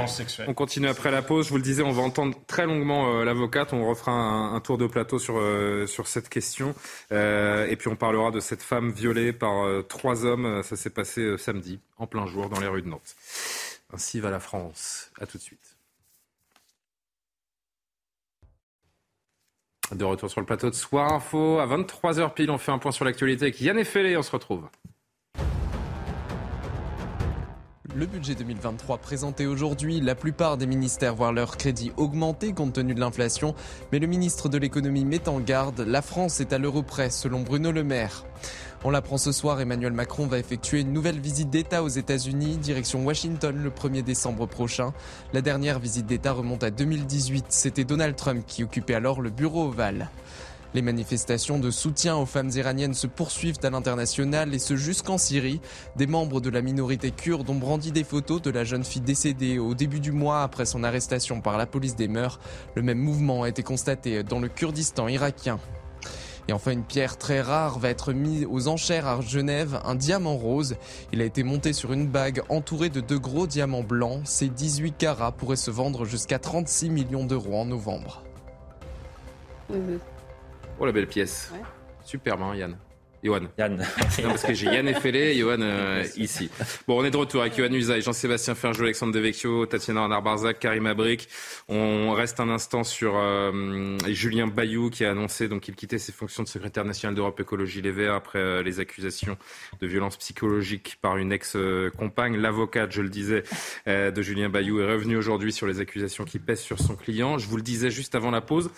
On 0.47 0.53
continue 0.53 0.87
après 0.87 1.11
la 1.11 1.21
pause. 1.21 1.45
Je 1.47 1.49
vous 1.49 1.57
le 1.57 1.61
disais, 1.61 1.83
on 1.83 1.91
va 1.91 2.01
entendre 2.01 2.37
très 2.47 2.65
longuement 2.65 3.13
euh, 3.19 3.25
l'avocate. 3.25 3.73
On 3.73 3.85
refera 3.89 4.13
un, 4.13 4.59
tour 4.61 4.77
de 4.77 4.87
plateau 4.87 5.19
sur 5.19 5.37
euh, 5.37 5.85
sur 5.87 6.07
cette 6.07 6.29
question 6.29 6.73
euh, 7.11 7.67
et 7.67 7.75
puis 7.75 7.89
on 7.89 7.97
parlera 7.97 8.31
de 8.31 8.39
cette 8.39 8.63
femme 8.63 8.91
violée 8.91 9.33
par 9.33 9.65
trois 9.89 10.23
hommes. 10.23 10.63
Ça 10.63 10.77
s'est 10.77 10.89
passé 10.89 11.37
samedi 11.37 11.79
en 11.97 12.07
plein 12.07 12.25
jour 12.27 12.47
dans 12.47 12.61
les 12.61 12.67
rues 12.67 12.81
de 12.81 12.87
Nantes. 12.87 13.15
Ainsi 13.93 14.21
va 14.21 14.29
la 14.29 14.39
France. 14.39 15.11
À 15.19 15.25
tout 15.25 15.37
de 15.37 15.43
suite. 15.43 15.74
De 19.91 20.03
retour 20.03 20.31
sur 20.31 20.41
le 20.41 20.47
plateau 20.47 20.69
de 20.69 20.75
Soir 20.75 21.13
Info. 21.13 21.59
À 21.59 21.67
23h 21.67 22.33
pile, 22.33 22.49
on 22.49 22.57
fait 22.57 22.71
un 22.71 22.79
point 22.79 22.91
sur 22.91 23.05
l'actualité 23.05 23.43
avec 23.43 23.61
Yann 23.61 23.77
Effelé. 23.77 24.17
On 24.17 24.23
se 24.23 24.31
retrouve. 24.31 24.63
Le 27.95 28.07
budget 28.07 28.35
2023 28.35 28.97
présenté 28.97 29.47
aujourd'hui, 29.47 30.01
la 30.01 30.15
plupart 30.15 30.57
des 30.57 30.65
ministères 30.65 31.15
voient 31.15 31.31
leur 31.31 31.55
crédit 31.55 31.93
augmenter 31.95 32.51
compte 32.51 32.73
tenu 32.73 32.93
de 32.93 32.99
l'inflation, 32.99 33.55
mais 33.93 33.99
le 33.99 34.07
ministre 34.07 34.49
de 34.49 34.57
l'économie 34.57 35.05
met 35.05 35.29
en 35.29 35.39
garde, 35.39 35.79
la 35.79 36.01
France 36.01 36.41
est 36.41 36.51
à 36.51 36.57
l'euro 36.57 36.83
près 36.83 37.09
selon 37.09 37.41
Bruno 37.41 37.71
Le 37.71 37.85
Maire. 37.85 38.25
On 38.87 38.91
l'apprend 38.91 39.17
ce 39.17 39.31
soir, 39.31 39.59
Emmanuel 39.59 39.93
Macron 39.93 40.27
va 40.27 40.37
effectuer 40.37 40.81
une 40.81 40.93
nouvelle 40.93 41.19
visite 41.19 41.49
d'État 41.49 41.81
aux 41.81 41.87
États-Unis, 41.87 42.57
direction 42.57 43.03
Washington 43.03 43.57
le 43.57 43.71
1er 43.71 44.03
décembre 44.03 44.45
prochain. 44.45 44.93
La 45.33 45.41
dernière 45.41 45.79
visite 45.79 46.05
d'État 46.05 46.33
remonte 46.33 46.63
à 46.63 46.69
2018, 46.69 47.45
c'était 47.49 47.83
Donald 47.83 48.15
Trump 48.15 48.43
qui 48.45 48.63
occupait 48.63 48.93
alors 48.93 49.21
le 49.21 49.31
bureau 49.31 49.69
ovale. 49.69 50.11
Les 50.75 50.83
manifestations 50.83 51.57
de 51.57 51.71
soutien 51.71 52.15
aux 52.15 52.27
femmes 52.27 52.51
iraniennes 52.53 52.93
se 52.93 53.07
poursuivent 53.07 53.57
à 53.63 53.71
l'international 53.71 54.53
et 54.53 54.59
ce 54.59 54.75
jusqu'en 54.75 55.17
Syrie. 55.17 55.61
Des 55.95 56.05
membres 56.05 56.39
de 56.39 56.51
la 56.51 56.61
minorité 56.61 57.09
kurde 57.09 57.49
ont 57.49 57.55
brandi 57.55 57.91
des 57.91 58.03
photos 58.03 58.39
de 58.43 58.51
la 58.51 58.65
jeune 58.65 58.83
fille 58.83 59.01
décédée 59.01 59.57
au 59.57 59.73
début 59.73 59.99
du 59.99 60.11
mois 60.11 60.43
après 60.43 60.65
son 60.65 60.83
arrestation 60.83 61.41
par 61.41 61.57
la 61.57 61.65
police 61.65 61.95
des 61.95 62.07
mœurs. 62.07 62.39
Le 62.75 62.83
même 62.83 62.99
mouvement 62.99 63.41
a 63.41 63.49
été 63.49 63.63
constaté 63.63 64.21
dans 64.21 64.39
le 64.39 64.47
Kurdistan 64.47 65.07
irakien. 65.07 65.59
Et 66.47 66.53
enfin, 66.53 66.71
une 66.71 66.83
pierre 66.83 67.17
très 67.17 67.41
rare 67.41 67.79
va 67.79 67.89
être 67.89 68.13
mise 68.13 68.45
aux 68.49 68.67
enchères 68.67 69.07
à 69.07 69.19
Genève, 69.21 69.79
un 69.83 69.95
diamant 69.95 70.35
rose. 70.35 70.75
Il 71.11 71.21
a 71.21 71.25
été 71.25 71.43
monté 71.43 71.73
sur 71.73 71.91
une 71.91 72.07
bague 72.07 72.41
entourée 72.49 72.89
de 72.89 73.01
deux 73.01 73.17
gros 73.17 73.47
diamants 73.47 73.83
blancs. 73.83 74.21
Ces 74.25 74.49
18 74.49 74.95
carats 74.97 75.31
pourraient 75.31 75.55
se 75.55 75.71
vendre 75.71 76.05
jusqu'à 76.05 76.37
36 76.37 76.89
millions 76.89 77.25
d'euros 77.25 77.59
en 77.59 77.65
novembre. 77.65 78.21
Oh 80.79 80.85
la 80.85 80.91
belle 80.91 81.07
pièce. 81.07 81.51
Superbe, 82.03 82.41
hein, 82.43 82.55
Yann. 82.55 82.77
Johan. 83.25 83.47
Yann. 83.57 83.77
non, 84.23 84.29
parce 84.29 84.43
que 84.43 84.53
j'ai 84.53 84.67
Yann 84.67 84.87
Effelé 84.87 85.31
et 85.31 85.39
Johan 85.39 85.61
euh, 85.61 86.03
ici. 86.15 86.49
Bon, 86.87 87.01
on 87.01 87.03
est 87.03 87.09
de 87.09 87.17
retour 87.17 87.41
avec 87.41 87.57
Johan 87.57 87.73
Usaï, 87.73 88.01
Jean-Sébastien 88.01 88.53
Ferjou, 88.53 88.83
Alexandre 88.83 89.13
Devecchio, 89.13 89.65
Tatiana 89.65 90.03
Arnard-Barzac, 90.03 90.59
Karim 90.59 90.85
Abric. 90.85 91.27
On 91.67 92.11
reste 92.11 92.39
un 92.39 92.49
instant 92.49 92.83
sur 92.83 93.15
euh, 93.15 93.97
Julien 94.07 94.47
Bayou 94.47 94.89
qui 94.91 95.05
a 95.05 95.11
annoncé 95.11 95.47
donc 95.47 95.61
qu'il 95.61 95.75
quittait 95.75 95.97
ses 95.97 96.11
fonctions 96.11 96.43
de 96.43 96.47
secrétaire 96.47 96.85
national 96.85 97.15
d'Europe 97.15 97.39
Écologie 97.39 97.81
Les 97.81 97.91
Verts 97.91 98.13
après 98.13 98.39
euh, 98.39 98.61
les 98.61 98.79
accusations 98.79 99.37
de 99.81 99.87
violence 99.87 100.17
psychologique 100.17 100.97
par 101.01 101.17
une 101.17 101.31
ex-compagne. 101.31 102.37
L'avocate, 102.37 102.91
je 102.91 103.01
le 103.01 103.09
disais, 103.09 103.43
de 103.87 104.21
Julien 104.21 104.49
Bayou 104.49 104.79
est 104.79 104.91
revenu 104.91 105.17
aujourd'hui 105.17 105.51
sur 105.51 105.65
les 105.65 105.79
accusations 105.79 106.25
qui 106.25 106.37
pèsent 106.37 106.61
sur 106.61 106.79
son 106.79 106.95
client. 106.95 107.37
Je 107.37 107.47
vous 107.47 107.57
le 107.57 107.63
disais 107.63 107.89
juste 107.89 108.13
avant 108.13 108.31
la 108.31 108.41
pause 108.41 108.69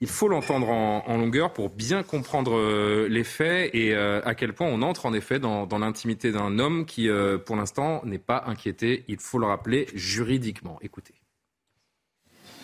il 0.00 0.08
faut 0.08 0.28
l'entendre 0.28 0.68
en, 0.68 1.16
longueur 1.16 1.52
pour 1.52 1.70
bien 1.70 2.02
comprendre 2.02 2.56
euh, 2.56 3.08
les 3.08 3.24
faits 3.24 3.74
et 3.74 3.94
euh, 3.94 4.20
à 4.24 4.34
quel 4.34 4.52
point 4.52 4.66
on 4.66 4.82
entre 4.82 5.06
en 5.06 5.14
effet 5.14 5.38
dans, 5.38 5.66
l'intimité 5.78 6.32
d'un 6.32 6.58
homme 6.58 6.84
qui, 6.84 7.08
euh, 7.08 7.38
pour 7.38 7.56
l'instant, 7.56 8.02
n'est 8.04 8.18
pas 8.18 8.44
inquiété, 8.46 9.04
il 9.08 9.18
faut 9.18 9.38
le 9.38 9.46
rappeler, 9.46 9.86
juridiquement. 9.94 10.78
Écoutez. 10.82 11.14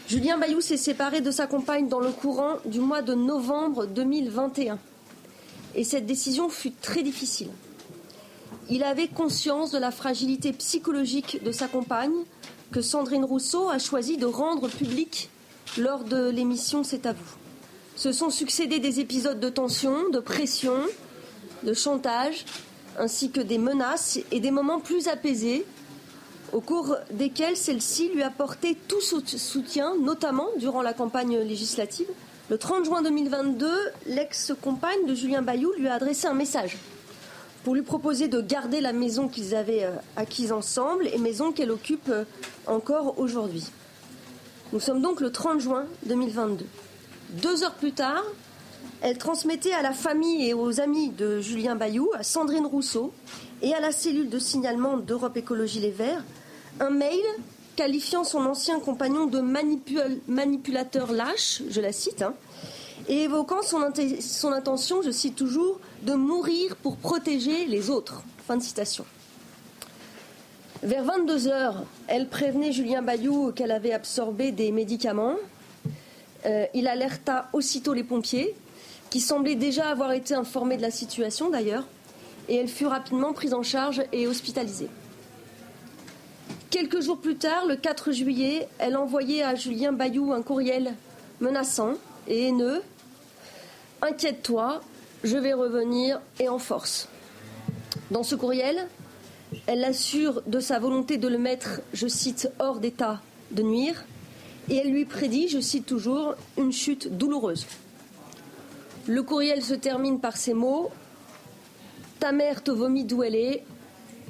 Julien 0.08 0.36
Bayou 0.36 0.60
s'est 0.60 0.76
séparé 0.76 1.22
de 1.22 1.30
sa 1.30 1.46
compagne 1.46 1.88
dans 1.88 2.00
le 2.00 2.10
courant 2.10 2.56
du 2.66 2.80
mois 2.80 3.00
de 3.00 3.14
novembre 3.14 3.86
2021. 3.86 4.78
Et 5.74 5.84
cette 5.84 6.04
décision 6.04 6.50
fut 6.50 6.72
très 6.72 7.02
difficile. 7.02 7.48
Il 8.68 8.84
avait 8.84 9.08
conscience 9.08 9.70
de 9.70 9.78
la 9.78 9.90
fragilité 9.90 10.52
psychologique 10.52 11.42
de 11.42 11.50
sa 11.50 11.66
compagne 11.66 12.12
que 12.72 12.82
Sandrine 12.82 13.24
Rousseau 13.24 13.70
a 13.70 13.78
choisi 13.78 14.18
de 14.18 14.26
rendre 14.26 14.68
publique 14.68 15.30
lors 15.78 16.04
de 16.04 16.30
l'émission 16.30 16.84
C'est 16.84 17.06
à 17.06 17.12
vous. 17.12 17.36
Se 17.96 18.12
sont 18.12 18.30
succédés 18.30 18.78
des 18.78 19.00
épisodes 19.00 19.38
de 19.38 19.48
tension, 19.48 20.08
de 20.10 20.18
pression, 20.18 20.76
de 21.62 21.74
chantage, 21.74 22.44
ainsi 22.98 23.30
que 23.30 23.40
des 23.40 23.58
menaces 23.58 24.18
et 24.30 24.40
des 24.40 24.50
moments 24.50 24.80
plus 24.80 25.08
apaisés, 25.08 25.64
au 26.52 26.60
cours 26.60 26.96
desquels 27.10 27.56
celle-ci 27.56 28.10
lui 28.14 28.22
apportait 28.22 28.76
tout 28.88 29.00
soutien, 29.00 29.94
notamment 29.96 30.48
durant 30.58 30.82
la 30.82 30.92
campagne 30.92 31.38
législative. 31.38 32.08
Le 32.50 32.58
30 32.58 32.84
juin 32.84 33.02
2022, 33.02 33.70
l'ex-compagne 34.06 35.06
de 35.06 35.14
Julien 35.14 35.42
Bayou 35.42 35.72
lui 35.78 35.88
a 35.88 35.94
adressé 35.94 36.26
un 36.26 36.34
message 36.34 36.76
pour 37.64 37.74
lui 37.74 37.82
proposer 37.82 38.28
de 38.28 38.40
garder 38.40 38.80
la 38.80 38.92
maison 38.92 39.28
qu'ils 39.28 39.54
avaient 39.54 39.84
euh, 39.84 39.92
acquise 40.16 40.52
ensemble 40.52 41.06
et 41.06 41.18
maison 41.18 41.52
qu'elle 41.52 41.70
occupe 41.70 42.08
euh, 42.08 42.24
encore 42.66 43.18
aujourd'hui. 43.18 43.64
Nous 44.72 44.80
sommes 44.80 45.02
donc 45.02 45.20
le 45.20 45.30
30 45.30 45.60
juin 45.60 45.84
2022. 46.06 46.64
Deux 47.42 47.62
heures 47.62 47.74
plus 47.74 47.92
tard, 47.92 48.24
elle 49.02 49.18
transmettait 49.18 49.74
à 49.74 49.82
la 49.82 49.92
famille 49.92 50.48
et 50.48 50.54
aux 50.54 50.80
amis 50.80 51.10
de 51.10 51.40
Julien 51.40 51.76
Bayou, 51.76 52.10
à 52.14 52.22
Sandrine 52.22 52.64
Rousseau 52.64 53.12
et 53.60 53.74
à 53.74 53.80
la 53.80 53.92
cellule 53.92 54.30
de 54.30 54.38
signalement 54.38 54.96
d'Europe 54.96 55.36
Écologie 55.36 55.80
Les 55.80 55.90
Verts 55.90 56.24
un 56.80 56.88
mail 56.88 57.20
qualifiant 57.76 58.24
son 58.24 58.46
ancien 58.46 58.80
compagnon 58.80 59.26
de 59.26 59.40
manipulateur 60.26 61.12
lâche, 61.12 61.62
je 61.68 61.80
la 61.82 61.92
cite, 61.92 62.22
hein, 62.22 62.32
et 63.08 63.24
évoquant 63.24 63.60
son, 63.60 63.80
son 64.20 64.52
intention, 64.52 65.02
je 65.02 65.10
cite 65.10 65.36
toujours, 65.36 65.80
de 66.02 66.14
mourir 66.14 66.76
pour 66.76 66.96
protéger 66.96 67.66
les 67.66 67.90
autres. 67.90 68.22
Fin 68.46 68.56
de 68.56 68.62
citation. 68.62 69.04
Vers 70.82 71.04
22 71.04 71.46
heures, 71.46 71.84
elle 72.08 72.28
prévenait 72.28 72.72
Julien 72.72 73.02
Bayou 73.02 73.52
qu'elle 73.52 73.70
avait 73.70 73.92
absorbé 73.92 74.50
des 74.50 74.72
médicaments. 74.72 75.36
Euh, 76.44 76.66
il 76.74 76.88
alerta 76.88 77.48
aussitôt 77.52 77.92
les 77.92 78.02
pompiers, 78.02 78.52
qui 79.08 79.20
semblaient 79.20 79.54
déjà 79.54 79.90
avoir 79.90 80.10
été 80.10 80.34
informés 80.34 80.76
de 80.76 80.82
la 80.82 80.90
situation 80.90 81.50
d'ailleurs, 81.50 81.84
et 82.48 82.56
elle 82.56 82.66
fut 82.66 82.86
rapidement 82.86 83.32
prise 83.32 83.54
en 83.54 83.62
charge 83.62 84.02
et 84.10 84.26
hospitalisée. 84.26 84.88
Quelques 86.70 87.00
jours 87.00 87.20
plus 87.20 87.36
tard, 87.36 87.64
le 87.66 87.76
4 87.76 88.10
juillet, 88.10 88.66
elle 88.80 88.96
envoyait 88.96 89.44
à 89.44 89.54
Julien 89.54 89.92
Bayou 89.92 90.32
un 90.32 90.42
courriel 90.42 90.94
menaçant 91.40 91.94
et 92.26 92.48
haineux. 92.48 92.82
Inquiète-toi, 94.00 94.80
je 95.22 95.36
vais 95.36 95.52
revenir 95.52 96.20
et 96.40 96.48
en 96.48 96.58
force. 96.58 97.08
Dans 98.10 98.24
ce 98.24 98.34
courriel, 98.34 98.88
elle 99.66 99.80
l'assure 99.80 100.42
de 100.46 100.60
sa 100.60 100.78
volonté 100.78 101.16
de 101.16 101.28
le 101.28 101.38
mettre, 101.38 101.80
je 101.92 102.06
cite, 102.06 102.50
hors 102.58 102.78
d'état 102.78 103.20
de 103.50 103.62
nuire, 103.62 104.04
et 104.68 104.76
elle 104.76 104.90
lui 104.90 105.04
prédit, 105.04 105.48
je 105.48 105.60
cite 105.60 105.86
toujours, 105.86 106.34
une 106.56 106.72
chute 106.72 107.16
douloureuse. 107.16 107.66
Le 109.06 109.22
courriel 109.22 109.62
se 109.62 109.74
termine 109.74 110.20
par 110.20 110.36
ces 110.36 110.54
mots 110.54 110.90
Ta 112.22 112.30
mère 112.30 112.62
te 112.62 112.70
vomit 112.70 113.04
d'où 113.04 113.24
elle 113.24 113.34
est. 113.34 113.64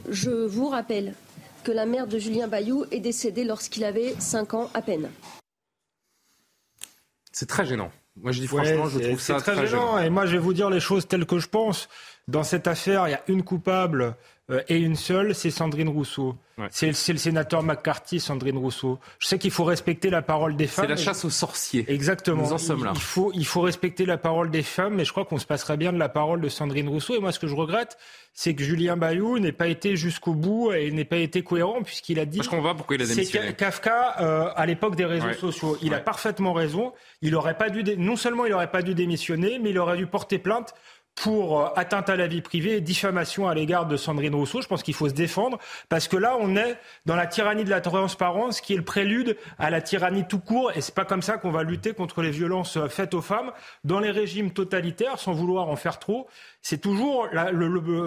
Je 0.08 0.30
vous 0.30 0.68
rappelle 0.68 1.14
que 1.62 1.70
la 1.70 1.84
mère 1.84 2.06
de 2.06 2.18
Julien 2.18 2.48
Bayou 2.48 2.86
est 2.90 3.00
décédée 3.00 3.44
lorsqu'il 3.44 3.84
avait 3.84 4.14
5 4.18 4.54
ans 4.54 4.70
à 4.72 4.80
peine. 4.80 5.10
C'est 7.32 7.44
très 7.44 7.66
gênant. 7.66 7.92
Moi, 8.16 8.32
je 8.32 8.40
dis 8.40 8.46
franchement, 8.46 8.88
je 8.88 8.98
trouve 8.98 9.20
ça 9.20 9.34
très, 9.42 9.66
gênant. 9.66 9.98
Et 9.98 10.08
moi, 10.08 10.24
je 10.24 10.32
vais 10.32 10.38
vous 10.38 10.54
dire 10.54 10.70
les 10.70 10.80
choses 10.80 11.06
telles 11.06 11.26
que 11.26 11.38
je 11.38 11.48
pense. 11.48 11.90
Dans 12.28 12.42
cette 12.42 12.66
affaire, 12.66 13.08
il 13.08 13.10
y 13.10 13.14
a 13.14 13.22
une 13.28 13.42
coupable 13.42 14.16
et 14.68 14.78
une 14.78 14.96
seule, 14.96 15.34
c'est 15.34 15.50
Sandrine 15.50 15.88
Rousseau. 15.88 16.36
C'est 16.70 17.12
le 17.12 17.18
sénateur 17.18 17.62
McCarthy, 17.62 18.20
Sandrine 18.20 18.58
Rousseau. 18.58 18.98
Je 19.18 19.26
sais 19.26 19.38
qu'il 19.38 19.50
faut 19.50 19.64
respecter 19.64 20.10
la 20.10 20.22
parole 20.22 20.54
des 20.56 20.66
femmes. 20.66 20.84
C'est 20.84 20.90
la 20.90 20.96
chasse 20.96 21.24
aux 21.24 21.30
sorciers. 21.30 21.84
Exactement. 21.88 22.42
Nous 22.42 22.52
en 22.52 22.58
sommes 22.58 22.84
là. 22.84 22.92
Il 22.94 23.00
faut, 23.00 23.32
il 23.34 23.46
faut 23.46 23.62
respecter 23.62 24.06
la 24.06 24.18
parole 24.18 24.50
des 24.50 24.62
femmes, 24.62 24.94
mais 24.94 25.04
je 25.04 25.12
crois 25.12 25.24
qu'on 25.24 25.38
se 25.38 25.46
passerait 25.46 25.76
bien 25.76 25.92
de 25.92 25.98
la 25.98 26.08
parole 26.08 26.40
de 26.40 26.48
Sandrine 26.48 26.88
Rousseau. 26.88 27.16
Et 27.16 27.20
moi, 27.20 27.32
ce 27.32 27.38
que 27.38 27.46
je 27.46 27.54
regrette, 27.54 27.96
c'est 28.34 28.54
que 28.54 28.62
Julien 28.62 28.96
Bayou 28.96 29.38
n'ait 29.38 29.52
pas 29.52 29.66
été 29.66 29.96
jusqu'au 29.96 30.34
bout 30.34 30.72
et 30.72 30.90
n'ait 30.90 31.04
pas 31.04 31.16
été 31.16 31.42
cohérent, 31.42 31.82
puisqu'il 31.82 32.18
a 32.18 32.26
dit. 32.26 32.38
Parce 32.38 32.48
qu'on 32.48 32.60
voit 32.60 32.74
pourquoi 32.74 32.96
il 32.96 33.02
a 33.02 33.06
démissionné. 33.06 33.48
C'est 33.48 33.56
Kafka, 33.56 34.20
euh, 34.20 34.50
à 34.54 34.66
l'époque 34.66 34.94
des 34.94 35.06
réseaux 35.06 35.32
sociaux, 35.32 35.76
il 35.82 35.94
a 35.94 35.98
parfaitement 35.98 36.52
raison. 36.52 36.92
Il 37.22 37.34
aurait 37.34 37.56
pas 37.56 37.70
dû, 37.70 37.82
non 37.96 38.16
seulement 38.16 38.44
il 38.46 38.52
n'aurait 38.52 38.70
pas 38.70 38.82
dû 38.82 38.94
démissionner, 38.94 39.58
mais 39.58 39.70
il 39.70 39.78
aurait 39.78 39.96
dû 39.96 40.06
porter 40.06 40.38
plainte 40.38 40.74
pour 41.14 41.60
euh, 41.60 41.68
atteinte 41.76 42.08
à 42.08 42.16
la 42.16 42.26
vie 42.26 42.40
privée 42.40 42.76
et 42.76 42.80
diffamation 42.80 43.48
à 43.48 43.54
l'égard 43.54 43.86
de 43.86 43.96
Sandrine 43.96 44.34
Rousseau. 44.34 44.62
Je 44.62 44.68
pense 44.68 44.82
qu'il 44.82 44.94
faut 44.94 45.08
se 45.08 45.14
défendre 45.14 45.58
parce 45.88 46.08
que 46.08 46.16
là, 46.16 46.36
on 46.40 46.56
est 46.56 46.78
dans 47.06 47.16
la 47.16 47.26
tyrannie 47.26 47.64
de 47.64 47.70
la 47.70 47.80
transparence 47.80 48.60
qui 48.60 48.74
est 48.74 48.76
le 48.76 48.84
prélude 48.84 49.36
à 49.58 49.70
la 49.70 49.80
tyrannie 49.80 50.26
tout 50.26 50.40
court 50.40 50.72
et 50.74 50.80
c'est 50.80 50.94
pas 50.94 51.04
comme 51.04 51.22
ça 51.22 51.38
qu'on 51.38 51.50
va 51.50 51.62
lutter 51.62 51.92
contre 51.92 52.22
les 52.22 52.30
violences 52.30 52.76
euh, 52.76 52.88
faites 52.88 53.14
aux 53.14 53.22
femmes 53.22 53.52
dans 53.84 54.00
les 54.00 54.10
régimes 54.10 54.52
totalitaires 54.52 55.18
sans 55.18 55.32
vouloir 55.32 55.68
en 55.68 55.76
faire 55.76 55.98
trop. 55.98 56.28
C'est 56.60 56.80
toujours, 56.80 57.28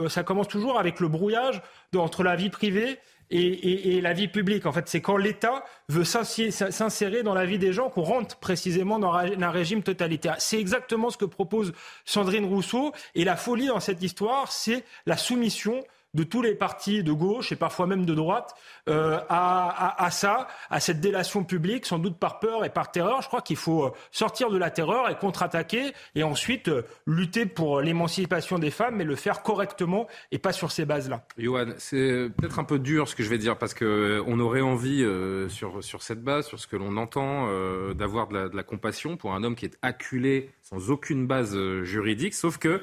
ça 0.08 0.24
commence 0.24 0.48
toujours 0.48 0.80
avec 0.80 1.00
le 1.00 1.08
brouillage 1.08 1.62
entre 1.96 2.24
la 2.24 2.36
vie 2.36 2.50
privée 2.50 3.00
et, 3.32 4.02
la 4.02 4.14
vie 4.14 4.28
publique. 4.28 4.66
En 4.66 4.72
fait, 4.72 4.88
c'est 4.88 5.02
quand 5.02 5.18
l'État 5.18 5.64
veut 5.90 6.04
s'insérer 6.04 7.24
dans 7.24 7.34
la 7.34 7.46
vie 7.46 7.58
des 7.58 7.74
gens 7.74 7.90
qu'on 7.90 8.04
rentre 8.04 8.38
précisément 8.38 9.00
dans 9.00 9.14
un 9.14 9.50
régime 9.50 9.84
totalitaire. 9.84 10.36
C'est 10.40 10.60
exactement 10.60 11.10
ce 11.10 11.18
que 11.18 11.26
propose 11.26 11.74
Sandrine 12.06 12.46
Rousseau. 12.46 12.92
Et 13.16 13.24
la 13.24 13.36
folie 13.36 13.68
dans 13.68 13.80
cette 13.80 14.04
histoire, 14.04 14.52
c'est 14.52 14.84
la 15.06 15.18
soumission 15.18 15.84
de 16.16 16.24
tous 16.24 16.42
les 16.42 16.56
partis 16.56 17.04
de 17.04 17.12
gauche 17.12 17.52
et 17.52 17.56
parfois 17.56 17.86
même 17.86 18.06
de 18.06 18.16
droite 18.16 18.56
euh, 18.90 19.20
à, 19.30 20.10
ça, 20.12 20.48
à 20.70 20.80
cette 20.80 21.02
délation 21.02 21.44
publique, 21.44 21.86
sans 21.86 22.00
doute 22.00 22.18
par 22.18 22.40
peur 22.40 22.64
et 22.66 22.70
par 22.70 22.92
terreur. 22.92 23.22
Je 23.22 23.28
crois 23.28 23.42
qu'il 23.42 23.58
faut 23.58 23.94
sortir 24.12 24.50
de 24.50 24.58
la 24.58 24.72
terreur 24.72 25.10
et 25.10 25.16
contre-attaquer 25.16 25.92
et 26.16 26.24
ensuite 26.24 26.72
lutter 27.06 27.46
pour 27.46 27.82
l'émancipation 27.82 28.58
des 28.58 28.72
femmes, 28.72 28.96
mais 28.96 29.04
le 29.04 29.16
faire 29.16 29.44
correctement 29.44 30.08
et 30.32 30.40
pas 30.40 30.54
sur 30.54 30.72
ces 30.72 30.86
bases-là. 30.86 31.26
Johan, 31.38 31.74
c'est 31.78 32.30
peut-être 32.38 32.60
un 32.60 32.64
peu 32.64 32.80
dur 32.80 33.08
ce 33.08 33.16
que 33.16 33.24
je 33.24 33.30
vais 33.30 33.38
dire 33.38 33.58
parce 33.58 33.74
qu'on 33.74 34.40
aurait 34.40 34.62
envie 34.62 35.06
sur, 35.50 35.84
sur 35.84 36.02
cette 36.02 36.24
base, 36.24 36.48
sur 36.48 36.60
ce 36.60 36.68
que 36.68 36.78
l'on 36.78 36.96
entend, 36.96 37.50
d'avoir 37.94 38.28
de, 38.28 38.48
de 38.48 38.56
la 38.56 38.64
compassion 38.64 39.18
pour 39.18 39.34
un 39.34 39.44
homme 39.44 39.56
qui 39.56 39.66
est 39.66 39.78
acculé 39.82 40.52
sans 40.64 40.90
aucune 40.90 41.28
base 41.28 41.58
juridique, 41.84 42.34
sauf 42.34 42.58
que 42.58 42.82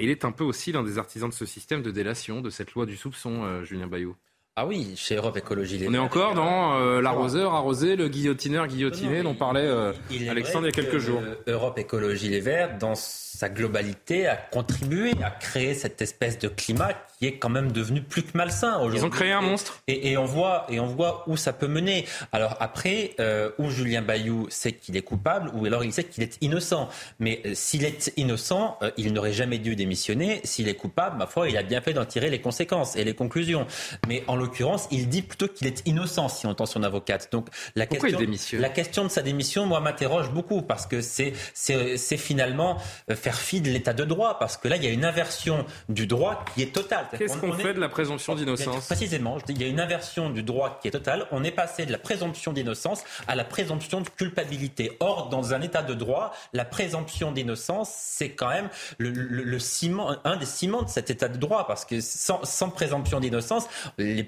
il 0.00 0.10
est 0.10 0.24
un 0.24 0.32
peu 0.32 0.44
aussi 0.44 0.72
l'un 0.72 0.82
des 0.82 0.98
artisans 0.98 1.28
de 1.28 1.34
ce 1.34 1.46
système 1.46 1.82
de 1.82 1.90
délation, 1.90 2.40
de 2.40 2.50
cette 2.50 2.72
loi 2.72 2.86
du 2.86 2.96
soupçon, 2.96 3.44
euh, 3.44 3.64
Julien 3.64 3.86
Bayou. 3.86 4.16
Ah 4.54 4.66
oui, 4.66 4.92
chez 4.96 5.16
Europe 5.16 5.38
Écologie 5.38 5.78
Les 5.78 5.88
On 5.88 5.94
est 5.94 5.98
encore 5.98 6.34
dans 6.34 6.78
euh, 6.78 7.00
l'arroseur 7.00 7.54
arrosé, 7.54 7.96
le 7.96 8.08
guillotineur 8.08 8.66
guillotiné 8.66 9.22
dont 9.22 9.34
parlait 9.34 9.64
euh, 9.64 9.94
Alexandre 10.28 10.66
il 10.66 10.76
y 10.76 10.78
a 10.78 10.82
quelques 10.82 10.98
jours. 10.98 11.22
Europe 11.46 11.78
Écologie 11.78 12.28
Les 12.28 12.40
Verts, 12.40 12.76
dans 12.76 12.94
sa 12.94 13.48
globalité, 13.48 14.26
a 14.26 14.36
contribué 14.36 15.12
à 15.22 15.30
créer 15.30 15.72
cette 15.72 16.02
espèce 16.02 16.38
de 16.38 16.48
climat 16.48 16.92
qui 17.22 17.28
est 17.28 17.36
quand 17.38 17.50
même 17.50 17.70
devenu 17.70 18.02
plus 18.02 18.24
que 18.24 18.36
malsain 18.36 18.78
aujourd'hui. 18.78 18.98
Ils 18.98 19.04
ont 19.04 19.10
créé 19.10 19.30
un 19.30 19.42
monstre. 19.42 19.80
Et, 19.86 20.16
on 20.16 20.24
voit 20.24 20.66
et 20.68 20.80
on 20.80 20.86
voit 20.86 21.22
où 21.28 21.36
ça 21.36 21.52
peut 21.52 21.68
mener. 21.68 22.04
Alors 22.32 22.56
après, 22.58 23.12
euh, 23.20 23.52
où 23.58 23.70
Julien 23.70 24.02
Bayou 24.02 24.48
sait 24.50 24.72
qu'il 24.72 24.96
est 24.96 25.02
coupable, 25.02 25.52
ou 25.54 25.64
alors 25.64 25.84
il 25.84 25.92
sait 25.92 26.02
qu'il 26.02 26.24
est 26.24 26.36
innocent. 26.40 26.88
Mais 27.20 27.40
euh, 27.46 27.52
s'il 27.54 27.84
est 27.84 28.12
innocent, 28.16 28.76
euh, 28.82 28.90
il 28.96 29.12
n'aurait 29.12 29.32
jamais 29.32 29.58
dû 29.58 29.76
démissionner. 29.76 30.40
S'il 30.42 30.66
est 30.66 30.74
coupable, 30.74 31.16
ma 31.16 31.28
foi, 31.28 31.48
il 31.48 31.56
a 31.56 31.62
bien 31.62 31.80
fait 31.80 31.92
d'en 31.92 32.04
tirer 32.04 32.28
les 32.28 32.40
conséquences 32.40 32.96
et 32.96 33.04
les 33.04 33.14
conclusions. 33.14 33.68
Mais 34.08 34.24
en 34.26 34.34
l'occurrence, 34.34 34.88
il 34.90 35.08
dit 35.08 35.22
plutôt 35.22 35.46
qu'il 35.46 35.68
est 35.68 35.86
innocent 35.86 36.28
si 36.28 36.46
on 36.46 36.50
entend 36.50 36.66
son 36.66 36.82
avocate. 36.82 37.28
Donc 37.30 37.50
la 37.76 37.86
question, 37.86 38.18
la 38.54 38.68
question 38.68 39.04
de 39.04 39.10
sa 39.10 39.22
démission, 39.22 39.64
moi, 39.64 39.78
m'interroge 39.78 40.32
beaucoup 40.32 40.60
parce 40.60 40.86
que 40.86 41.00
c'est 41.00 41.34
c'est 41.54 42.16
finalement 42.16 42.78
faire 43.14 43.38
fi 43.38 43.60
de 43.60 43.70
l'état 43.70 43.92
de 43.92 44.02
droit 44.02 44.40
parce 44.40 44.56
que 44.56 44.66
là, 44.66 44.74
il 44.74 44.82
y 44.82 44.88
a 44.88 44.90
une 44.90 45.04
inversion 45.04 45.64
du 45.88 46.08
droit 46.08 46.44
qui 46.52 46.62
est 46.62 46.72
totale. 46.74 47.06
Qu'est-ce 47.16 47.36
qu'on 47.36 47.52
fait 47.52 47.74
de 47.74 47.80
la 47.80 47.88
présomption 47.88 48.34
d'innocence? 48.34 48.86
Précisément, 48.86 49.38
il 49.48 49.60
y 49.60 49.64
a 49.64 49.68
une 49.68 49.80
inversion 49.80 50.30
du 50.30 50.42
droit 50.42 50.78
qui 50.80 50.88
est 50.88 50.92
totale. 50.92 51.26
On 51.30 51.44
est 51.44 51.50
passé 51.50 51.86
de 51.86 51.92
la 51.92 51.98
présomption 51.98 52.52
d'innocence 52.52 53.04
à 53.28 53.34
la 53.34 53.44
présomption 53.44 54.00
de 54.00 54.08
culpabilité. 54.08 54.96
Or, 55.00 55.28
dans 55.28 55.54
un 55.54 55.60
état 55.60 55.82
de 55.82 55.94
droit, 55.94 56.32
la 56.52 56.64
présomption 56.64 57.32
d'innocence, 57.32 57.92
c'est 57.94 58.30
quand 58.30 58.48
même 58.48 58.68
le, 58.98 59.58
ciment, 59.58 60.16
un 60.24 60.36
des 60.36 60.46
ciments 60.46 60.82
de 60.82 60.88
cet 60.88 61.10
état 61.10 61.28
de 61.28 61.38
droit, 61.38 61.66
parce 61.66 61.84
que 61.84 62.00
sans, 62.00 62.44
sans 62.44 62.70
présomption 62.70 63.20
d'innocence, 63.20 63.66
les, 63.98 64.14
les, 64.14 64.26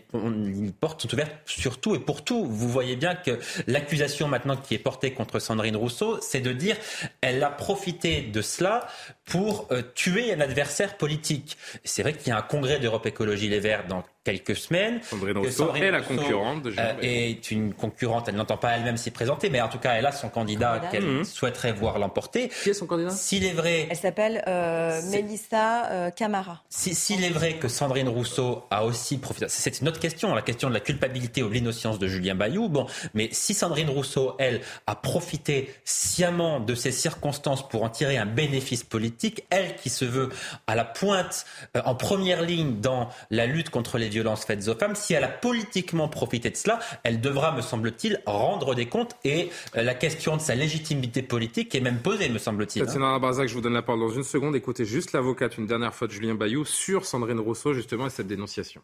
portes 0.81 1.03
sont 1.03 1.13
ouvertes 1.13 1.35
sur 1.47 1.81
tout 1.81 1.95
et 1.95 2.01
pour 2.01 2.25
tout. 2.25 2.45
Vous 2.45 2.69
voyez 2.69 2.97
bien 2.97 3.15
que 3.15 3.39
l'accusation 3.67 4.29
maintenant 4.29 4.57
qui 4.57 4.75
est 4.75 4.79
portée 4.79 5.13
contre 5.13 5.39
Sandrine 5.39 5.77
Rousseau, 5.77 6.19
c'est 6.21 6.41
de 6.41 6.53
dire 6.53 6.77
elle 7.21 7.43
a 7.43 7.51
profité 7.51 8.23
de 8.23 8.43
cela 8.43 8.87
pour 9.25 9.69
euh, 9.71 9.83
tuer 9.95 10.33
un 10.35 10.41
adversaire 10.41 10.97
politique. 10.97 11.57
C'est 11.85 12.03
vrai 12.03 12.13
qu'il 12.13 12.29
y 12.29 12.33
a 12.33 12.39
un 12.39 12.43
congrès 12.43 12.74
d'Europe 12.79 13.07
Écologie 13.07 13.49
Les 13.49 13.61
Verts 13.61 13.87
dans 13.87 14.03
quelques 14.25 14.57
semaines. 14.57 15.01
Sandrine 15.03 15.37
Rousseau 15.37 15.75
est 15.75 15.91
la 15.91 16.01
concurrente 16.01 16.63
de 16.63 16.75
euh, 16.79 16.95
est 17.03 17.51
une 17.51 17.75
concurrente. 17.75 18.27
Elle 18.29 18.37
n'entend 18.37 18.57
pas 18.57 18.71
elle-même 18.71 18.97
s'y 18.97 19.11
présenter, 19.11 19.51
mais 19.51 19.61
en 19.61 19.69
tout 19.69 19.79
cas, 19.79 19.93
elle 19.93 20.07
a 20.07 20.13
son 20.13 20.31
candidat 20.31 20.81
qu'elle 20.91 21.05
mmh. 21.05 21.25
souhaiterait 21.25 21.73
voir 21.73 21.99
l'emporter. 21.99 22.49
Qui 22.49 22.71
est 22.71 22.75
son 22.75 22.87
candidat? 22.87 23.11
S'il 23.11 23.45
est 23.45 23.53
vrai. 23.53 23.87
Elle 23.91 23.97
s'appelle 23.97 24.43
euh, 24.49 25.01
Mélissa 25.11 25.91
euh, 25.91 26.11
Camara. 26.11 26.63
S'il 26.71 27.23
est 27.23 27.31
vrai 27.31 27.55
que 27.55 27.69
Sandrine 27.69 28.09
Rousseau 28.09 28.65
a 28.71 28.87
aussi 28.87 29.19
profité. 29.19 29.47
C'est 29.51 29.81
une 29.81 29.89
autre 29.89 30.01
question, 30.01 30.35
la 30.35 30.43
question 30.43 30.71
de 30.71 30.75
la 30.75 30.81
culpabilité 30.81 31.43
ou 31.43 31.49
de 31.49 31.55
l'innocence 31.55 31.99
de 31.99 32.07
Julien 32.07 32.35
Bayou. 32.35 32.71
Bon, 32.71 32.87
mais 33.13 33.29
si 33.33 33.53
Sandrine 33.53 33.91
Rousseau, 33.91 34.37
elle, 34.39 34.63
a 34.87 34.97
profité 34.97 35.75
sciemment 35.85 36.61
de 36.61 36.75
ces 36.75 36.93
circonstances 36.93 37.69
pour 37.69 37.83
en 37.83 37.91
tirer 37.91 38.17
un 38.17 38.27
bénéfice 38.27 38.85
politique, 38.85 39.45
elle 39.51 39.77
qui 39.77 39.91
se 39.91 40.07
veut 40.07 40.31
à 40.67 40.75
la 40.75 40.85
pointe, 40.85 41.45
en 41.85 41.95
première 41.95 42.41
ligne 42.41 42.81
dans 42.81 43.11
la 43.31 43.47
lutte 43.47 43.69
contre 43.69 43.99
les 43.99 44.14
violences 44.15 44.45
faites 44.45 44.67
aux 44.69 44.75
femmes, 44.75 44.95
si 44.95 45.15
elle 45.15 45.25
a 45.25 45.29
politiquement 45.29 46.09
profité 46.09 46.51
de 46.51 46.57
cela, 46.57 46.79
elle 47.03 47.21
devra, 47.21 47.53
me 47.53 47.61
semble-t-il, 47.61 48.23
rendre 48.27 48.75
des 48.75 48.87
comptes 48.87 49.17
et 49.25 49.51
euh, 49.77 49.83
la 49.83 49.95
question 49.95 50.37
de 50.37 50.41
sa 50.41 50.55
légitimité 50.55 51.23
politique 51.23 51.75
est 51.75 51.81
même 51.81 51.99
posée, 51.99 52.29
me 52.29 52.39
semble-t-il. 52.39 52.85
Tatiana 52.85 53.19
Barzac, 53.19 53.49
je 53.49 53.55
vous 53.55 53.61
donne 53.61 53.75
la 53.75 53.83
parole 53.83 54.01
dans 54.01 54.15
une 54.15 54.25
seconde. 54.25 54.57
Écoutez 54.57 54.85
juste 54.85 55.13
l'avocate 55.13 55.59
une 55.59 55.67
dernière 55.67 55.95
fois 55.95 56.07
de 56.07 56.13
Julien 56.13 56.35
Bayou 56.35 56.65
sur 56.65 57.05
Sandrine 57.05 57.41
Rousseau, 57.41 57.75
justement, 57.75 58.07
et 58.07 58.11
cette 58.11 58.27
dénonciation. 58.27 58.81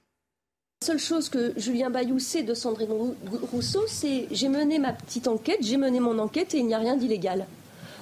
La 0.83 0.87
seule 0.87 0.99
chose 0.99 1.29
que 1.29 1.53
Julien 1.59 1.91
Bayou 1.91 2.19
sait 2.19 2.43
de 2.43 2.55
Sandrine 2.55 3.15
Rousseau, 3.53 3.85
c'est 3.87 4.27
j'ai 4.31 4.49
mené 4.49 4.79
ma 4.79 4.93
petite 4.93 5.29
enquête, 5.29 5.59
j'ai 5.61 5.77
mené 5.77 6.01
mon 6.01 6.19
enquête 6.19 6.55
et 6.55 6.59
il 6.59 6.67
n'y 6.67 6.75
a 6.75 6.79
rien 6.79 6.97
d'illégal. 6.97 7.47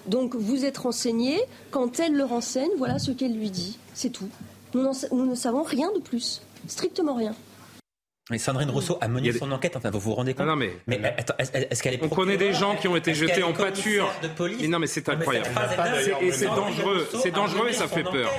Donc 0.07 0.37
vous 0.37 0.65
êtes 0.65 0.79
renseigné, 0.79 1.41
quand 1.71 2.01
elle 2.01 2.15
le 2.15 2.25
renseigne, 2.25 2.71
voilà 2.79 2.99
ce 2.99 3.11
qu'elle 3.11 3.37
lui 3.37 3.51
dit, 3.51 3.79
c'est 3.95 4.11
tout. 4.11 4.29
nous 4.75 5.27
ne 5.27 5.35
savons 5.35 5.63
rien 5.65 5.91
de 5.93 5.99
plus 6.01 6.41
strictement 6.69 7.17
rien. 7.17 7.35
Mais 8.31 8.39
Sandrine 8.39 8.69
Rousseau 8.69 8.99
a 9.01 9.09
mené 9.09 9.33
son 9.33 9.51
enquête, 9.53 9.75
enfin 9.77 9.91
vous 9.91 10.01
vous 10.01 10.15
rendez 10.15 10.35
compte 10.35 10.47
non, 10.47 10.57
mais, 10.57 10.77
mais 10.87 11.01
est-ce 11.39 11.83
qu'elle 11.83 11.95
est 11.95 12.03
On 12.03 12.11
connaît 12.11 12.37
des 12.37 12.53
gens 12.53 12.77
qui 12.77 12.87
ont 12.87 12.97
été 12.97 13.15
jetés 13.15 13.43
en 13.43 13.55
pâture. 13.55 14.13
Mais 14.61 14.69
non 14.69 14.79
mais 14.79 14.87
c'est 14.87 15.09
incroyable. 15.09 15.49
Et 16.21 16.31
c'est 16.31 16.47
dangereux, 16.47 17.09
c'est 17.23 17.31
dangereux 17.31 17.69
et 17.69 17.73
ça 17.73 17.89
fait 17.89 18.03
peur. 18.03 18.31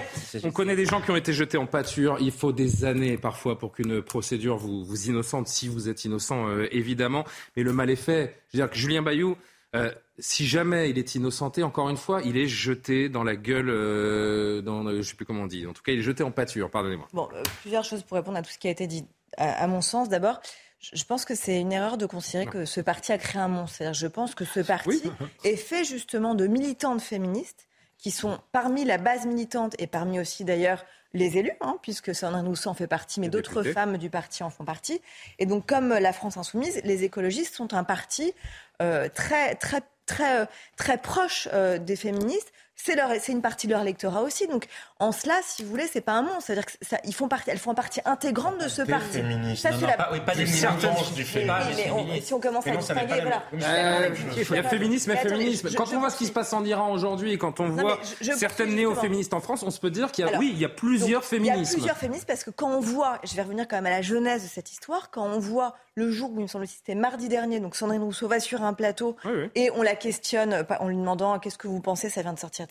On 0.43 0.51
connaît 0.51 0.75
des 0.75 0.85
gens 0.85 1.01
qui 1.01 1.09
ont 1.09 1.15
été 1.15 1.33
jetés 1.33 1.57
en 1.57 1.65
pâture. 1.65 2.17
Il 2.19 2.31
faut 2.31 2.51
des 2.51 2.85
années 2.85 3.17
parfois 3.17 3.57
pour 3.57 3.71
qu'une 3.71 4.01
procédure 4.01 4.57
vous, 4.57 4.83
vous 4.85 5.07
innocente, 5.07 5.47
si 5.47 5.67
vous 5.67 5.89
êtes 5.89 6.05
innocent 6.05 6.47
euh, 6.47 6.67
évidemment. 6.71 7.25
Mais 7.57 7.63
le 7.63 7.73
mal 7.73 7.89
est 7.89 7.95
fait. 7.95 8.35
Je 8.51 8.57
veux 8.57 8.63
dire 8.63 8.71
que 8.71 8.77
Julien 8.77 9.01
Bayou, 9.01 9.37
euh, 9.75 9.91
si 10.19 10.47
jamais 10.47 10.89
il 10.89 10.97
est 10.97 11.15
innocenté, 11.15 11.63
encore 11.63 11.89
une 11.89 11.97
fois, 11.97 12.21
il 12.23 12.37
est 12.37 12.47
jeté 12.47 13.09
dans 13.09 13.23
la 13.23 13.35
gueule, 13.35 13.69
euh, 13.69 14.61
dans, 14.61 14.83
je 14.89 14.97
ne 14.97 15.01
sais 15.01 15.15
plus 15.15 15.25
comment 15.25 15.43
on 15.43 15.47
dit. 15.47 15.65
En 15.67 15.73
tout 15.73 15.83
cas, 15.83 15.91
il 15.91 15.99
est 15.99 16.03
jeté 16.03 16.23
en 16.23 16.31
pâture, 16.31 16.69
pardonnez-moi. 16.69 17.07
Bon, 17.13 17.29
euh, 17.33 17.43
plusieurs 17.61 17.83
choses 17.83 18.03
pour 18.03 18.15
répondre 18.15 18.37
à 18.37 18.41
tout 18.41 18.51
ce 18.51 18.57
qui 18.57 18.67
a 18.67 18.71
été 18.71 18.87
dit. 18.87 19.05
À, 19.37 19.67
mon 19.67 19.81
sens, 19.81 20.09
d'abord, 20.09 20.41
je 20.79 21.03
pense 21.03 21.23
que 21.23 21.35
c'est 21.35 21.59
une 21.59 21.71
erreur 21.71 21.97
de 21.97 22.05
considérer 22.05 22.47
que 22.47 22.65
ce 22.65 22.81
parti 22.81 23.11
a 23.11 23.17
créé 23.17 23.41
un 23.41 23.47
monstre. 23.47 23.93
Je 23.93 24.07
pense 24.07 24.35
que 24.35 24.43
ce 24.43 24.59
parti 24.59 25.03
est 25.43 25.55
fait 25.55 25.83
justement 25.83 26.35
de 26.35 26.47
militantes 26.47 27.01
féministes 27.01 27.67
qui 27.97 28.11
sont 28.11 28.39
parmi 28.51 28.85
la 28.85 28.97
base 28.97 29.25
militante 29.25 29.75
et 29.77 29.87
parmi 29.87 30.19
aussi 30.19 30.45
d'ailleurs 30.45 30.83
les 31.13 31.37
élus, 31.37 31.53
hein, 31.61 31.77
puisque 31.81 32.13
Sandrine 32.13 32.47
Rousseau 32.47 32.69
en 32.69 32.73
fait 32.73 32.87
partie, 32.87 33.19
mais 33.19 33.29
d'autres 33.29 33.63
femmes 33.63 33.97
du 33.97 34.09
parti 34.09 34.43
en 34.43 34.49
font 34.49 34.65
partie. 34.65 35.01
Et 35.37 35.45
donc, 35.45 35.65
comme 35.67 35.89
la 35.89 36.13
France 36.13 36.37
insoumise, 36.37 36.81
les 36.83 37.03
écologistes 37.03 37.55
sont 37.55 37.73
un 37.73 37.83
parti 37.83 38.33
euh, 38.81 39.09
très, 39.13 39.55
très 39.55 39.81
très, 40.09 40.41
euh, 40.41 40.45
très 40.75 40.97
proche 40.97 41.47
euh, 41.53 41.77
des 41.77 41.95
féministes. 41.95 42.51
C'est, 42.81 42.95
leur, 42.95 43.09
c'est 43.19 43.33
une 43.33 43.41
partie 43.41 43.67
de 43.67 43.73
leur 43.73 43.83
lectorat 43.83 44.21
aussi. 44.21 44.47
Donc, 44.47 44.67
en 44.99 45.11
cela, 45.11 45.35
si 45.43 45.63
vous 45.63 45.69
voulez, 45.69 45.87
c'est 45.91 45.99
pas 45.99 46.13
un 46.13 46.21
monstre. 46.21 46.43
C'est-à-dire 46.45 46.65
que 46.65 46.71
ça, 46.81 46.97
ils 47.03 47.13
font 47.13 47.27
partie, 47.27 47.49
elles 47.49 47.57
font 47.57 47.75
partie 47.75 47.99
intégrante 48.05 48.57
de 48.57 48.69
ce 48.69 48.81
parti. 48.83 49.17
Féministe. 49.17 49.63
Ça, 49.63 49.71
non, 49.71 49.79
non, 49.81 49.87
pas, 49.97 50.09
oui, 50.13 50.19
pas 50.25 50.33
des 50.33 50.45
du 50.45 51.23
féminisme. 51.25 52.21
si 52.21 52.33
on 52.33 52.39
commence 52.39 52.65
à 52.67 52.71
distinguer, 52.71 53.21
voilà. 53.21 53.43
Euh, 53.53 54.15
il 54.37 54.55
y 54.55 54.57
a 54.57 54.63
féminisme 54.63 55.11
et 55.11 55.17
féminisme. 55.17 55.69
Quand 55.75 55.91
on 55.93 55.99
voit 55.99 56.09
ce 56.09 56.17
qui 56.17 56.25
se 56.25 56.31
passe 56.31 56.53
en 56.53 56.63
Iran 56.63 56.91
aujourd'hui 56.91 57.33
et 57.33 57.37
quand 57.37 57.59
on 57.59 57.69
voit 57.69 57.99
certaines 58.37 58.75
néo-féministes 58.75 59.33
en 59.33 59.41
France, 59.41 59.63
on 59.63 59.71
se 59.71 59.79
peut 59.79 59.91
dire 59.91 60.11
qu'il 60.11 60.25
y 60.25 60.29
a, 60.29 60.37
oui, 60.37 60.51
il 60.53 60.59
y 60.59 60.65
a 60.65 60.69
plusieurs 60.69 61.25
féminismes. 61.25 61.59
Il 61.59 61.65
y 61.65 61.67
a 61.67 61.73
plusieurs 61.73 61.97
féministes 61.97 62.27
parce 62.27 62.43
que 62.43 62.51
quand 62.51 62.69
on 62.69 62.79
voit, 62.79 63.19
je 63.23 63.35
vais 63.35 63.41
revenir 63.41 63.67
quand 63.67 63.75
même 63.75 63.87
à 63.87 63.91
la 63.91 64.01
genèse 64.01 64.43
de 64.43 64.47
cette 64.47 64.71
histoire, 64.71 65.11
quand 65.11 65.25
on 65.25 65.39
voit 65.39 65.75
le 65.95 66.11
jour 66.11 66.31
où, 66.31 66.39
il 66.39 66.43
me 66.43 66.47
semble, 66.47 66.65
c'était 66.65 66.95
mardi 66.95 67.27
dernier, 67.27 67.59
donc 67.59 67.75
Sandrine 67.75 68.03
Rousseau 68.03 68.27
va 68.27 68.39
sur 68.39 68.63
un 68.63 68.73
plateau 68.73 69.17
et 69.55 69.69
on 69.71 69.81
la 69.81 69.95
questionne 69.95 70.65
en 70.79 70.87
lui 70.87 70.95
demandant 70.95 71.37
qu'est-ce 71.39 71.57
que 71.57 71.67
vous 71.67 71.81
pensez, 71.81 72.09
ça 72.09 72.21
vient 72.21 72.33
de 72.33 72.39
sortir, 72.39 72.67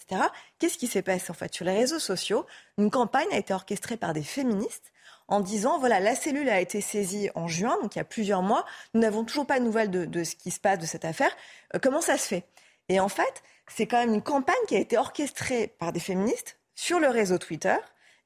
Qu'est-ce 0.58 0.78
qui 0.78 0.86
s'est 0.86 1.02
passé 1.02 1.30
en 1.30 1.34
fait? 1.34 1.54
Sur 1.54 1.64
les 1.64 1.76
réseaux 1.76 1.98
sociaux 1.98 2.46
Une 2.76 2.90
campagne 2.90 3.28
a 3.32 3.38
été 3.38 3.52
orchestrée 3.54 3.96
par 3.96 4.12
des 4.12 4.22
féministes 4.22 4.92
en 5.28 5.40
disant 5.40 5.78
voilà, 5.78 6.00
la 6.00 6.14
cellule 6.14 6.48
a 6.48 6.60
été 6.60 6.80
saisie 6.80 7.30
en 7.34 7.46
juin, 7.46 7.78
donc 7.82 7.94
il 7.94 7.98
y 7.98 8.00
a 8.00 8.04
plusieurs 8.04 8.42
mois, 8.42 8.64
nous 8.94 9.00
n'avons 9.00 9.24
toujours 9.24 9.46
pas 9.46 9.60
de 9.60 9.64
nouvelles 9.64 9.90
de, 9.90 10.24
ce 10.24 10.34
qui 10.34 10.50
se 10.50 10.58
passe 10.58 10.78
de 10.78 10.86
cette 10.86 11.04
affaire. 11.04 11.30
Euh, 11.74 11.78
comment 11.80 12.00
ça 12.00 12.16
se 12.16 12.26
fait? 12.26 12.44
Et 12.88 12.98
en 12.98 13.08
fait, 13.08 13.42
c'est 13.68 13.86
quand 13.86 13.98
même 13.98 14.14
une 14.14 14.22
campagne 14.22 14.56
qui 14.66 14.74
a 14.74 14.78
été 14.78 14.96
orchestrée 14.96 15.74
par 15.78 15.92
des 15.92 16.00
féministes 16.00 16.58
sur 16.74 16.98
le 16.98 17.08
réseau 17.08 17.38
Twitter 17.38 17.76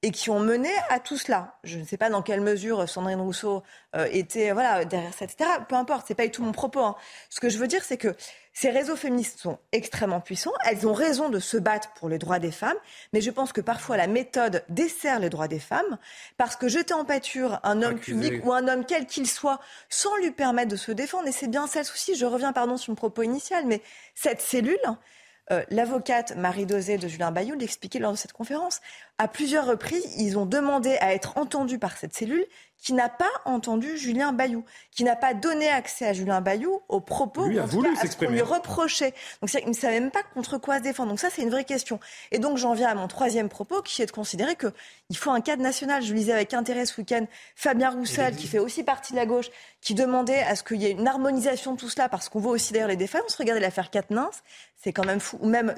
et 0.02 0.10
qui 0.10 0.30
ont 0.30 0.40
mené 0.40 0.70
à 0.88 0.98
tout 0.98 1.16
cela. 1.16 1.56
Je 1.62 1.78
ne 1.78 1.84
sais 1.84 1.96
pas 1.96 2.10
dans 2.10 2.22
quelle 2.22 2.40
mesure 2.40 2.88
Sandrine 2.88 3.20
Rousseau 3.20 3.62
euh, 3.94 4.08
était 4.10 4.50
voilà 4.52 4.84
derrière 4.84 5.14
ça, 5.14 5.24
etc. 5.24 5.48
Peu 5.68 5.76
importe, 5.76 6.06
c'est 6.08 6.14
pas 6.14 6.24
du 6.24 6.32
tout 6.32 6.42
mon 6.42 6.52
propos. 6.52 6.80
Hein. 6.80 6.96
Ce 7.30 7.38
que 7.38 7.48
je 7.48 7.58
veux 7.58 7.68
dire, 7.68 7.84
c'est 7.84 7.96
que 7.96 8.14
ces 8.52 8.70
réseaux 8.70 8.96
féministes 8.96 9.38
sont 9.38 9.58
extrêmement 9.70 10.20
puissants. 10.20 10.52
Elles 10.68 10.86
ont 10.86 10.92
raison 10.92 11.28
de 11.28 11.38
se 11.38 11.56
battre 11.56 11.92
pour 11.94 12.08
les 12.08 12.18
droits 12.18 12.40
des 12.40 12.50
femmes, 12.50 12.76
mais 13.12 13.20
je 13.20 13.30
pense 13.30 13.52
que 13.52 13.60
parfois 13.60 13.96
la 13.96 14.08
méthode 14.08 14.64
dessert 14.68 15.20
les 15.20 15.30
droits 15.30 15.48
des 15.48 15.60
femmes 15.60 15.98
parce 16.36 16.56
que 16.56 16.68
jeter 16.68 16.94
en 16.94 17.04
pâture 17.04 17.60
un 17.62 17.80
homme 17.82 17.98
public 17.98 18.44
ou 18.44 18.52
un 18.52 18.66
homme 18.68 18.84
quel 18.84 19.06
qu'il 19.06 19.28
soit 19.28 19.60
sans 19.88 20.16
lui 20.16 20.32
permettre 20.32 20.70
de 20.70 20.76
se 20.76 20.92
défendre, 20.92 21.28
et 21.28 21.32
c'est 21.32 21.48
bien 21.48 21.66
ça 21.66 21.78
le 21.78 21.84
souci. 21.84 22.16
Je 22.16 22.26
reviens 22.26 22.52
pardon 22.52 22.76
sur 22.76 22.90
mon 22.90 22.96
propos 22.96 23.22
initial, 23.22 23.64
mais 23.66 23.80
cette 24.14 24.40
cellule 24.40 24.78
Euh, 25.50 25.64
l'avocate 25.70 26.36
Marie 26.36 26.66
Dosé 26.66 26.98
de 26.98 27.08
Julien 27.08 27.32
Bayou 27.32 27.56
l'expliquait 27.56 27.98
lors 27.98 28.12
de 28.12 28.16
cette 28.16 28.32
conférence. 28.32 28.80
À 29.18 29.26
plusieurs 29.26 29.66
reprises, 29.66 30.16
ils 30.18 30.38
ont 30.38 30.46
demandé 30.46 30.96
à 31.00 31.14
être 31.14 31.36
entendus 31.36 31.80
par 31.80 31.96
cette 31.96 32.14
cellule 32.14 32.46
qui 32.82 32.94
n'a 32.94 33.08
pas 33.08 33.30
entendu 33.44 33.96
Julien 33.96 34.32
Bayou, 34.32 34.64
qui 34.90 35.04
n'a 35.04 35.14
pas 35.14 35.34
donné 35.34 35.68
accès 35.68 36.04
à 36.04 36.12
Julien 36.12 36.40
Bayou 36.40 36.82
aux 36.88 37.00
propos 37.00 37.46
lui 37.46 37.60
a 37.60 37.64
voulu 37.64 37.94
s'exprimer. 37.94 38.32
lui 38.32 38.42
reprochait. 38.42 39.14
Donc 39.40 39.54
il 39.54 39.68
ne 39.68 39.72
savait 39.72 40.00
même 40.00 40.10
pas 40.10 40.24
contre 40.34 40.58
quoi 40.58 40.78
se 40.78 40.82
défendre. 40.82 41.10
Donc 41.10 41.20
ça, 41.20 41.28
c'est 41.30 41.42
une 41.42 41.50
vraie 41.50 41.64
question. 41.64 42.00
Et 42.32 42.40
donc 42.40 42.58
j'en 42.58 42.74
viens 42.74 42.88
à 42.88 42.94
mon 42.96 43.06
troisième 43.06 43.48
propos, 43.48 43.82
qui 43.82 44.02
est 44.02 44.06
de 44.06 44.10
considérer 44.10 44.56
qu'il 44.56 45.16
faut 45.16 45.30
un 45.30 45.40
cadre 45.40 45.62
national. 45.62 46.02
Je 46.02 46.12
lisais 46.12 46.32
avec 46.32 46.54
intérêt 46.54 46.84
ce 46.84 47.00
week-end 47.00 47.24
Fabien 47.54 47.90
Roussel, 47.90 48.34
qui 48.34 48.48
fait 48.48 48.58
aussi 48.58 48.82
partie 48.82 49.12
de 49.12 49.18
la 49.18 49.26
gauche, 49.26 49.50
qui 49.80 49.94
demandait 49.94 50.42
à 50.42 50.56
ce 50.56 50.64
qu'il 50.64 50.82
y 50.82 50.86
ait 50.86 50.90
une 50.90 51.06
harmonisation 51.06 51.74
de 51.74 51.78
tout 51.78 51.88
cela, 51.88 52.08
parce 52.08 52.28
qu'on 52.28 52.40
voit 52.40 52.52
aussi 52.52 52.72
d'ailleurs 52.72 52.88
les 52.88 52.96
défaillances. 52.96 53.36
Regardez 53.36 53.60
l'affaire 53.60 53.90
Katnins, 53.90 54.30
c'est 54.82 54.92
quand 54.92 55.06
même 55.06 55.20
fou. 55.20 55.38
Ou 55.40 55.48
même 55.48 55.74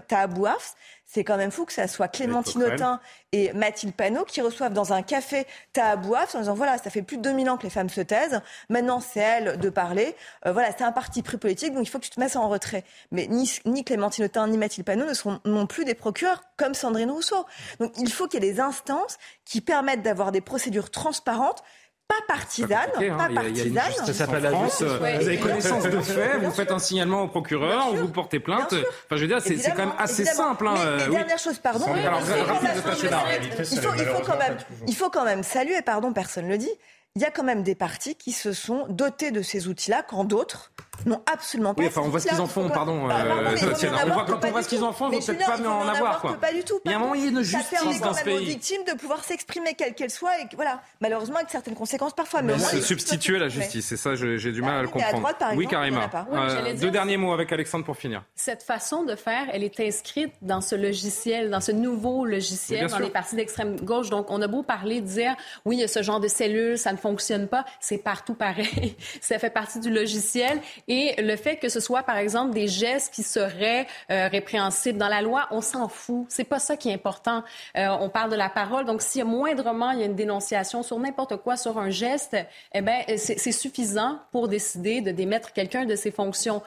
c'est 1.07 1.25
quand 1.25 1.37
même 1.37 1.51
fou 1.51 1.65
que 1.65 1.73
ça 1.73 1.87
soit 1.87 2.09
Clémentine 2.09 2.65
Autain 2.65 3.01
et 3.33 3.53
Mathilde 3.53 3.95
Panot 3.95 4.25
qui 4.25 4.41
reçoivent 4.41 4.73
dans 4.73 4.93
un 4.93 5.03
café 5.03 5.47
Tahabouafs 5.73 6.35
en 6.35 6.41
disant 6.41 6.55
voilà, 6.55 6.79
ça 6.79 6.91
fait 6.91 7.03
plus 7.03 7.19
de 7.19 7.23
2000 7.23 7.51
ans 7.51 7.57
que 7.57 7.65
les 7.65 7.71
femmes 7.71 7.91
se 7.91 8.01
taisent, 8.01 8.41
maintenant 8.71 9.01
c'est 9.01 9.21
elle 9.21 9.59
de 9.59 9.69
parler. 9.69 10.17
Euh, 10.47 10.53
voilà, 10.53 10.71
c'est 10.77 10.85
un 10.85 10.93
parti 10.93 11.23
pris 11.23 11.37
politique, 11.37 11.75
donc 11.75 11.87
il 11.87 11.91
faut 11.91 11.99
que 11.99 12.05
tu 12.05 12.11
te 12.11 12.19
mettes 12.19 12.37
en 12.37 12.49
retrait. 12.49 12.85
Mais 13.11 13.27
ni, 13.27 13.51
ni 13.67 13.85
Clémentine 13.85 14.25
Autain 14.25 14.49
ni 14.49 14.57
Mathilde 14.57 14.87
Panot 14.87 15.07
ne 15.07 15.15
seront 15.15 15.41
non 15.45 15.67
plus 15.67 15.85
des 15.85 15.95
procureurs 15.95 16.43
comme 16.57 16.75
Sandrine 16.75 17.11
Rousseau. 17.11 17.45
Donc 17.81 17.93
il 17.99 18.11
faut 18.11 18.27
qu'il 18.27 18.43
y 18.43 18.47
ait 18.47 18.53
des 18.53 18.61
instances 18.61 19.19
qui 19.45 19.61
permettent 19.61 20.03
d'avoir 20.03 20.33
des 20.33 20.41
procédures 20.41 20.91
transparentes 20.91 21.63
pas 22.09 22.35
partisane, 22.35 22.91
pas 23.17 23.29
partisane. 23.29 23.93
Ça 24.05 24.13
s'appelle 24.13 24.43
la 24.43 24.51
France. 24.51 24.83
Vous 24.83 25.05
avez 25.05 25.39
connaissance 25.39 25.85
de 25.85 26.01
fait, 26.01 26.39
vous 26.39 26.51
faites 26.51 26.71
un 26.71 26.79
signalement 26.79 27.23
au 27.23 27.29
procureur, 27.29 27.95
vous 27.95 28.09
portez 28.09 28.41
plainte. 28.41 28.73
Enfin, 28.75 29.17
je 29.17 29.23
veux 29.23 29.27
dire, 29.27 29.41
c'est 29.41 29.57
quand 29.71 29.87
même 29.87 29.95
assez 29.99 30.25
simple. 30.25 30.67
Hein, 30.67 30.75
mais, 30.77 31.09
mais 31.09 31.15
dernière 31.17 31.39
chose, 31.39 31.59
pardon. 31.59 31.87
Il 34.87 34.97
faut 34.97 35.11
quand 35.11 35.25
même 35.25 35.43
saluer, 35.43 35.83
pardon, 35.83 36.13
personne 36.13 36.47
ne 36.47 36.51
le 36.51 36.59
dit 36.59 36.73
il 37.17 37.23
y 37.23 37.25
a 37.25 37.31
quand 37.31 37.45
même 37.45 37.63
des 37.63 37.77
partis 37.77 38.17
qui 38.17 38.33
se 38.33 38.53
sont 38.53 38.87
dotés 38.89 39.31
de 39.31 39.41
ces 39.41 39.69
outils-là 39.69 40.03
quand 40.03 40.25
d'autres 40.25 40.73
n'ont 41.07 41.23
absolument 41.31 41.75
pas. 41.75 41.83
Oui, 41.83 41.89
enfin, 41.89 42.03
on 42.05 42.09
voit 42.09 42.21
ce 42.21 42.29
qu'ils 42.29 42.41
en 42.41 42.47
font, 42.47 42.69
pardon. 42.69 43.07
Bah, 43.07 43.17
euh, 43.25 43.57
on 44.07 44.13
voit 44.13 44.25
quand 44.25 44.45
on 44.45 44.51
voit 44.51 44.63
ce 44.63 44.69
qu'ils 44.69 44.85
en 44.85 44.93
font, 44.93 45.11
ils 45.11 45.19
vont 45.19 45.27
peut-être 45.27 45.47
pas 45.47 45.69
en 45.69 45.89
avoir. 45.89 46.21
Quoi. 46.21 46.35
Pas 46.35 46.53
du 46.53 46.65
tout. 46.65 46.81
Il 46.85 46.91
y 46.91 46.95
a 46.95 46.97
un 46.97 47.01
moment, 47.01 47.15
il 47.15 47.23
y 47.23 47.27
a 47.27 47.31
une 47.31 47.43
justice 47.43 48.01
dans 48.01 48.15
ce 48.15 48.25
pays. 48.25 48.37
aux 48.37 48.41
victimes 48.41 48.85
de 48.85 48.93
pouvoir 48.93 49.25
s'exprimer 49.25 49.75
quelle 49.75 49.95
qu'elle 49.95 50.11
soit, 50.11 50.41
et 50.41 50.47
voilà, 50.55 50.83
malheureusement 51.01 51.37
avec 51.37 51.51
certaines 51.51 51.75
conséquences 51.75 52.15
parfois. 52.15 52.43
Mais, 52.43 52.59
se 52.59 52.81
substituer 52.81 53.37
à 53.37 53.41
la 53.41 53.49
justice, 53.49 53.87
c'est 53.87 53.97
ça, 53.97 54.15
j'ai 54.15 54.53
du 54.53 54.63
mal 54.63 54.79
à 54.79 54.83
le 54.83 54.89
comprendre. 54.89 55.29
Oui, 55.57 55.67
Karima. 55.67 56.11
Euh, 56.33 56.75
deux 56.75 56.91
derniers 56.91 57.17
mots 57.17 57.33
avec 57.33 57.53
Alexandre 57.53 57.85
pour 57.85 57.97
finir. 57.97 58.25
Cette 58.35 58.63
façon 58.63 59.05
de 59.05 59.17
faire, 59.17 59.47
elle 59.53 59.63
est 59.63 59.79
inscrite 59.81 60.33
dans 60.43 60.61
ce 60.61 60.75
logiciel, 60.75 61.51
dans 61.51 61.61
ce 61.61 61.73
nouveau 61.73 62.25
logiciel, 62.25 62.89
dans 62.89 62.99
les 62.99 63.11
partis 63.11 63.37
d'extrême 63.37 63.81
gauche. 63.81 64.11
Donc, 64.11 64.31
on 64.31 64.41
a 64.43 64.47
beau 64.47 64.63
parler, 64.63 65.01
dire, 65.01 65.35
oui, 65.65 65.77
il 65.77 65.81
y 65.81 65.85
a 65.85 65.89
ce 65.89 66.03
genre 66.03 66.21
de 66.21 66.29
cellules, 66.29 66.79
ça 66.79 66.93
ne 66.93 66.97
fonctionne 66.97 67.49
pas, 67.49 67.65
c'est 67.81 67.99
partout 67.99 68.35
pareil. 68.35 68.97
ça 69.21 69.39
fait 69.39 69.51
partie 69.51 69.81
du 69.81 69.91
logiciel. 69.91 70.61
Et 70.89 71.15
le 71.21 71.37
fait 71.37 71.57
que 71.57 71.69
ce 71.69 71.81
soit, 71.81 72.03
par 72.03 72.17
exemple, 72.17 72.53
des 72.53 72.69
gestes 72.69 73.13
qui 73.13 73.23
seraient 73.23 73.87
euh, 74.11 74.29
répréhensibles 74.29 74.99
dans 74.99 75.09
la 75.09 75.23
loi, 75.23 75.47
on 75.51 75.61
s'en 75.61 75.89
fout. 75.89 76.27
C'est 76.29 76.45
pas 76.45 76.59
ça 76.59 76.77
qui 76.77 76.91
est 76.91 76.95
important. 76.95 77.43
Euh, 77.77 77.89
on 78.01 78.09
parle 78.09 78.31
de 78.31 78.37
la 78.37 78.49
parole. 78.49 78.85
Donc, 78.85 79.03
si 79.03 79.23
moindrement 79.23 79.91
il 79.91 80.01
y 80.01 80.03
a 80.03 80.07
une 80.07 80.15
dénonciation 80.15 80.83
sur 80.83 80.99
n'importe 80.99 81.37
quoi, 81.37 81.57
sur 81.57 81.79
un 81.79 81.91
geste, 81.91 82.37
eh 82.73 82.81
ben, 82.81 83.03
c'est 83.17 83.53
suffisant 83.53 84.19
pour 84.33 84.49
décider 84.49 85.01
de 85.01 85.11
démettre 85.11 85.53
quelqu'un 85.53 85.85
de 85.85 85.95
ses 85.97 86.11
fonctions. 86.11 86.63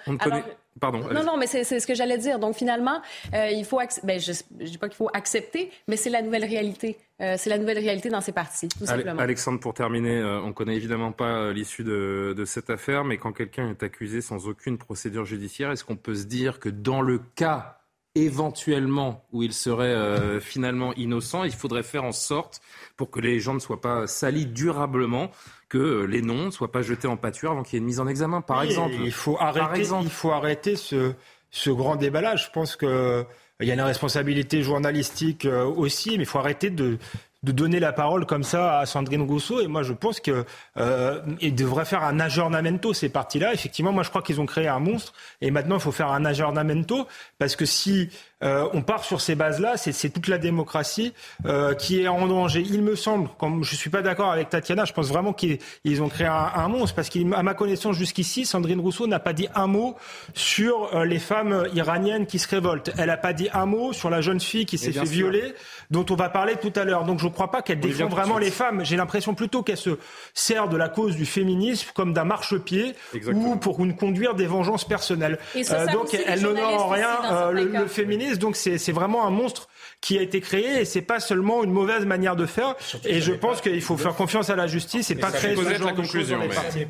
Pardon. 0.79 0.99
Non, 1.13 1.23
non, 1.23 1.37
mais 1.37 1.47
c'est 1.47 1.63
ce 1.63 1.87
que 1.87 1.95
j'allais 1.95 2.17
dire. 2.17 2.39
Donc 2.39 2.55
finalement, 2.55 3.01
euh, 3.33 3.49
il 3.49 3.65
faut, 3.65 3.79
ben, 4.03 4.19
je 4.19 4.31
ne 4.59 4.65
dis 4.65 4.77
pas 4.77 4.87
qu'il 4.87 4.97
faut 4.97 5.09
accepter, 5.13 5.71
mais 5.87 5.97
c'est 5.97 6.09
la 6.09 6.21
nouvelle 6.21 6.45
réalité. 6.45 6.97
Euh, 7.19 7.35
c'est 7.37 7.49
la 7.49 7.57
nouvelle 7.57 7.79
réalité 7.79 8.09
dans 8.09 8.21
ces 8.21 8.31
partis, 8.31 8.67
tout 8.67 8.85
simplement. 8.85 9.19
Alexandre, 9.19 9.59
pour 9.59 9.73
terminer, 9.73 10.19
euh, 10.19 10.39
on 10.41 10.47
ne 10.47 10.51
connaît 10.51 10.75
évidemment 10.75 11.11
pas 11.11 11.51
l'issue 11.51 11.83
de, 11.83 12.35
de, 12.37 12.45
cette 12.45 12.69
affaire, 12.69 13.03
mais 13.03 13.17
quand 13.17 13.31
quelqu'un 13.31 13.69
est 13.69 13.81
accusé 13.81 14.21
sans 14.21 14.47
aucune 14.47 14.77
procédure 14.77 15.25
judiciaire, 15.25 15.71
est-ce 15.71 15.83
qu'on 15.83 15.95
peut 15.95 16.15
se 16.15 16.25
dire 16.25 16.59
que 16.59 16.69
dans 16.69 17.01
le 17.01 17.19
cas 17.35 17.79
éventuellement 18.13 19.25
où 19.31 19.43
il 19.43 19.53
serait 19.53 20.39
finalement 20.39 20.91
innocent, 20.95 21.43
il 21.43 21.51
faudrait 21.51 21.83
faire 21.83 22.03
en 22.03 22.11
sorte, 22.11 22.61
pour 22.95 23.11
que 23.11 23.19
les 23.19 23.39
gens 23.39 23.53
ne 23.53 23.59
soient 23.59 23.79
pas 23.79 24.07
salis 24.07 24.47
durablement, 24.47 25.29
que 25.69 26.05
les 26.05 26.21
noms 26.21 26.45
ne 26.45 26.51
soient 26.51 26.71
pas 26.71 26.81
jetés 26.81 27.07
en 27.07 27.17
pâture 27.17 27.51
avant 27.51 27.63
qu'il 27.63 27.73
y 27.73 27.77
ait 27.77 27.79
une 27.79 27.85
mise 27.85 27.99
en 27.99 28.07
examen, 28.07 28.41
par 28.41 28.63
exemple. 28.63 28.95
Il 29.03 29.11
faut 29.11 29.37
arrêter, 29.39 29.87
Il 30.01 30.09
faut 30.09 30.31
arrêter 30.31 30.75
ce, 30.75 31.13
ce 31.51 31.69
grand 31.69 31.95
déballage. 31.95 32.45
Je 32.45 32.51
pense 32.51 32.75
qu'il 32.75 32.87
euh, 32.87 33.23
y 33.59 33.71
a 33.71 33.73
une 33.73 33.81
responsabilité 33.81 34.61
journalistique 34.61 35.45
euh, 35.45 35.65
aussi, 35.65 36.11
mais 36.11 36.23
il 36.23 36.25
faut 36.25 36.39
arrêter 36.39 36.69
de, 36.69 36.97
de 37.43 37.51
donner 37.51 37.79
la 37.79 37.93
parole 37.93 38.25
comme 38.25 38.43
ça 38.43 38.79
à 38.79 38.85
Sandrine 38.85 39.21
Rousseau. 39.21 39.61
Et 39.61 39.67
moi, 39.67 39.83
je 39.83 39.93
pense 39.93 40.19
qu'il 40.19 40.43
euh, 40.77 41.21
devrait 41.41 41.85
faire 41.85 42.03
un 42.03 42.19
aggiornamento, 42.19 42.93
ces 42.93 43.09
partis-là. 43.09 43.53
Effectivement, 43.53 43.91
moi, 43.91 44.03
je 44.03 44.09
crois 44.09 44.21
qu'ils 44.21 44.41
ont 44.41 44.45
créé 44.45 44.67
un 44.67 44.79
monstre. 44.79 45.13
Et 45.41 45.51
maintenant, 45.51 45.75
il 45.75 45.81
faut 45.81 45.91
faire 45.91 46.11
un 46.11 46.25
aggiornamento. 46.25 47.07
Parce 47.37 47.55
que 47.55 47.65
si 47.65 48.09
euh, 48.43 48.67
on 48.73 48.81
part 48.81 49.03
sur 49.03 49.19
ces 49.19 49.35
bases-là, 49.35 49.77
c'est 49.77 50.09
toute 50.09 50.27
la 50.27 50.37
démocratie 50.37 51.13
euh, 51.45 51.73
qui 51.73 52.01
est 52.01 52.07
en 52.07 52.27
danger. 52.27 52.63
Il 52.63 52.83
me 52.83 52.95
semble, 52.95 53.29
comme 53.39 53.63
je 53.63 53.75
suis 53.75 53.89
pas 53.89 54.01
d'accord 54.01 54.31
avec 54.31 54.49
Tatiana, 54.49 54.85
je 54.85 54.93
pense 54.93 55.09
vraiment 55.09 55.33
qu'ils 55.33 56.01
ont 56.01 56.09
créé 56.09 56.27
un, 56.27 56.51
un 56.55 56.67
monstre. 56.67 56.95
Parce 56.95 57.09
qu'à 57.09 57.19
ma 57.23 57.53
connaissance, 57.55 57.95
jusqu'ici, 57.95 58.45
Sandrine 58.45 58.79
Rousseau 58.79 59.07
n'a 59.07 59.19
pas 59.19 59.33
dit 59.33 59.47
un 59.55 59.67
mot 59.67 59.95
sur 60.35 60.95
euh, 60.95 61.05
les 61.05 61.19
femmes 61.19 61.67
iraniennes 61.73 62.27
qui 62.27 62.37
se 62.37 62.47
révoltent. 62.47 62.91
Elle 62.97 63.07
n'a 63.07 63.17
pas 63.17 63.33
dit 63.33 63.49
un 63.53 63.65
mot 63.65 63.91
sur 63.91 64.09
la 64.09 64.21
jeune 64.21 64.39
fille 64.39 64.65
qui 64.65 64.77
s'est 64.77 64.91
fait 64.91 65.03
violer, 65.03 65.55
dont 65.89 66.05
on 66.09 66.15
va 66.15 66.29
parler 66.29 66.55
tout 66.61 66.73
à 66.75 66.83
l'heure. 66.83 67.05
Donc, 67.05 67.19
je 67.19 67.25
ne 67.25 67.31
crois 67.31 67.49
pas 67.49 67.63
qu'elle 67.63 67.79
défend 67.79 68.07
vraiment 68.07 68.37
les 68.37 68.51
femmes. 68.51 68.85
J'ai 68.85 68.97
l'impression 68.97 69.33
plutôt 69.33 69.63
qu'elle 69.63 69.77
se 69.77 69.97
sert 70.35 70.67
de 70.69 70.77
la 70.77 70.89
cause 70.89 71.15
du 71.15 71.25
féminisme 71.25 71.89
comme 71.95 72.13
d'un 72.13 72.23
marchepied 72.23 72.93
ou 73.33 73.55
pour 73.55 73.83
une 73.83 73.95
conduire 73.95 74.35
des 74.35 74.45
vengeances 74.45 74.87
personnelles. 74.87 75.39
Euh, 75.55 75.87
donc 75.87 76.13
elle 76.13 76.41
n'honore 76.41 76.85
en 76.85 76.87
rien 76.89 77.09
euh, 77.31 77.51
le, 77.51 77.87
féminisme. 77.87 78.26
Donc 78.35 78.55
c'est 78.55 78.91
vraiment 78.91 79.25
un 79.25 79.29
monstre 79.29 79.67
qui 80.01 80.17
a 80.17 80.21
été 80.21 80.41
créé 80.41 80.81
et 80.81 80.85
c'est 80.85 81.01
pas 81.01 81.19
seulement 81.19 81.63
une 81.63 81.71
mauvaise 81.71 82.05
manière 82.05 82.35
de 82.35 82.45
faire. 82.45 82.75
et 83.05 83.21
je 83.21 83.33
pense 83.33 83.61
qu'il 83.61 83.81
faut 83.81 83.97
faire 83.97 84.15
confiance 84.15 84.49
à 84.49 84.55
la 84.55 84.67
justice 84.67 85.09
et 85.11 85.15
pas 85.15 85.31
créer 85.31 85.55
ce 85.55 85.73
genre 85.75 85.93
de 85.93 86.03
choses. 86.03 86.33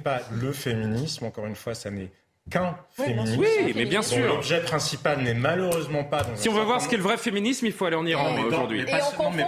pas 0.03 0.21
le 0.31 0.51
féminisme. 0.51 1.25
Encore 1.25 1.45
une 1.45 1.55
fois, 1.55 1.73
ça 1.73 1.91
n'est 1.91 2.11
qu'un 2.49 2.75
féminisme. 2.91 3.39
Oui, 3.39 3.73
mais 3.75 3.85
bien 3.85 4.01
sûr. 4.01 4.25
L'objet 4.25 4.61
principal 4.61 5.21
n'est 5.21 5.33
malheureusement 5.33 6.03
pas. 6.03 6.23
Dans 6.23 6.35
si 6.35 6.49
on 6.49 6.53
veut 6.53 6.63
voir 6.63 6.81
ce 6.81 6.87
qu'est 6.87 6.97
le 6.97 7.03
vrai 7.03 7.17
féminisme, 7.17 7.65
il 7.65 7.71
faut 7.71 7.85
aller 7.85 7.95
en 7.95 8.05
Iran 8.05 8.35
aujourd'hui. 8.45 8.83
Mais, 8.85 8.91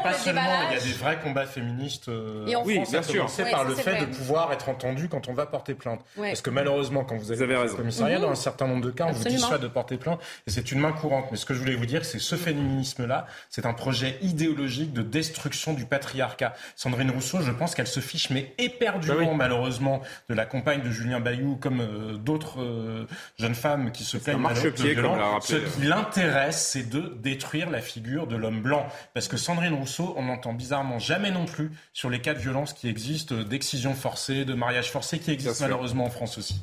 pas, 0.04 0.14
seulement, 0.14 0.41
il 0.70 0.78
y 0.78 0.80
a 0.80 0.84
des 0.84 0.93
vrais 0.93 1.20
combats 1.20 1.45
féministes. 1.45 2.10
Euh, 2.10 2.45
oui, 2.66 2.82
bien 2.89 3.02
sûr. 3.02 3.28
par 3.52 3.64
le 3.64 3.76
fait 3.76 4.02
de 4.02 4.06
pouvoir 4.06 4.52
être 4.54 4.70
entendu 4.70 5.10
quand 5.10 5.28
on 5.28 5.34
va 5.34 5.45
porter 5.45 5.74
plainte. 5.74 6.02
Parce 6.16 6.41
que 6.41 6.50
malheureusement, 6.50 7.04
quand 7.04 7.18
vous 7.18 7.32
avez, 7.32 7.56
vous 7.56 7.74
au 7.74 7.78
commissariat, 7.78 8.18
mhm. 8.18 8.24
dans 8.24 8.32
un 8.32 8.36
certain 8.36 8.68
nombre 8.68 8.86
de 8.86 8.91
cas, 8.91 9.06
on 9.08 9.12
vous 9.12 9.24
dissuade 9.24 9.62
de 9.62 9.68
porter 9.68 9.97
plainte. 9.97 10.20
Et 10.47 10.52
c'est 10.52 10.72
une 10.72 10.80
main 10.80 10.91
courante. 10.91 11.26
Mais 11.32 11.38
ce 11.38 11.45
que 11.45 11.54
je 11.54 11.60
voulais 11.60 11.76
vous 11.76 11.86
dire, 11.86 12.06
c'est 12.06 12.20
ce 12.20 12.36
féminisme-là, 12.36 13.26
c'est 13.50 13.66
un 13.66 13.74
projet 13.74 14.18
idéologique 14.22 14.93
de 14.93 15.02
destruction 15.02 15.74
du 15.74 15.86
patriarcat. 15.86 16.54
Sandrine 16.76 17.12
Rousseau, 17.12 17.39
je 17.41 17.52
pense 17.52 17.76
qu'elle 17.76 17.88
se 17.88 18.00
fiche, 18.00 18.30
mais 18.30 18.54
éperdument, 18.58 19.32
bah 19.32 19.50
malheureusement, 19.50 20.02
de 20.30 20.34
la 20.36 20.45
compagne 20.45 20.82
de 20.82 20.91
Julien 20.91 21.20
Bayou, 21.20 21.58
comme 21.60 21.82
euh, 21.82 22.18
d'autres. 22.18 22.60
Euh, 22.90 23.06
jeunes 23.38 23.56
femmes 23.56 23.92
qui 23.92 24.04
se 24.04 24.18
plaignent 24.18 24.42
de 24.42 24.70
violence. 24.84 25.48
Ce 25.48 25.56
qui 25.56 25.86
l'intéresse, 25.86 26.70
c'est 26.72 26.90
de 26.90 27.16
détruire 27.22 27.70
la 27.70 27.82
figure 27.82 28.28
de 28.28 28.36
l'homme 28.36 28.62
blanc. 28.62 28.88
Parce 29.14 29.28
que 29.28 29.38
Sandrine 29.38 29.74
Rousseau, 29.74 30.14
on 30.18 30.24
n'entend 30.24 30.54
bizarrement 30.54 31.00
jamais 31.00 31.32
non 31.32 31.46
plus 31.46 31.72
sur 31.94 32.10
les 32.10 32.20
cas 32.20 32.34
de 32.34 32.40
violence 32.40 32.74
qui 32.74 32.88
existent, 32.88 33.36
d'excision 33.36 33.94
forcée, 33.94 34.46
de 34.46 34.54
mariage 34.54 34.92
forcé, 34.92 35.20
qui 35.20 35.32
existent 35.32 35.64
malheureusement 35.66 36.06
en 36.06 36.10
France 36.10 36.38
aussi. 36.38 36.62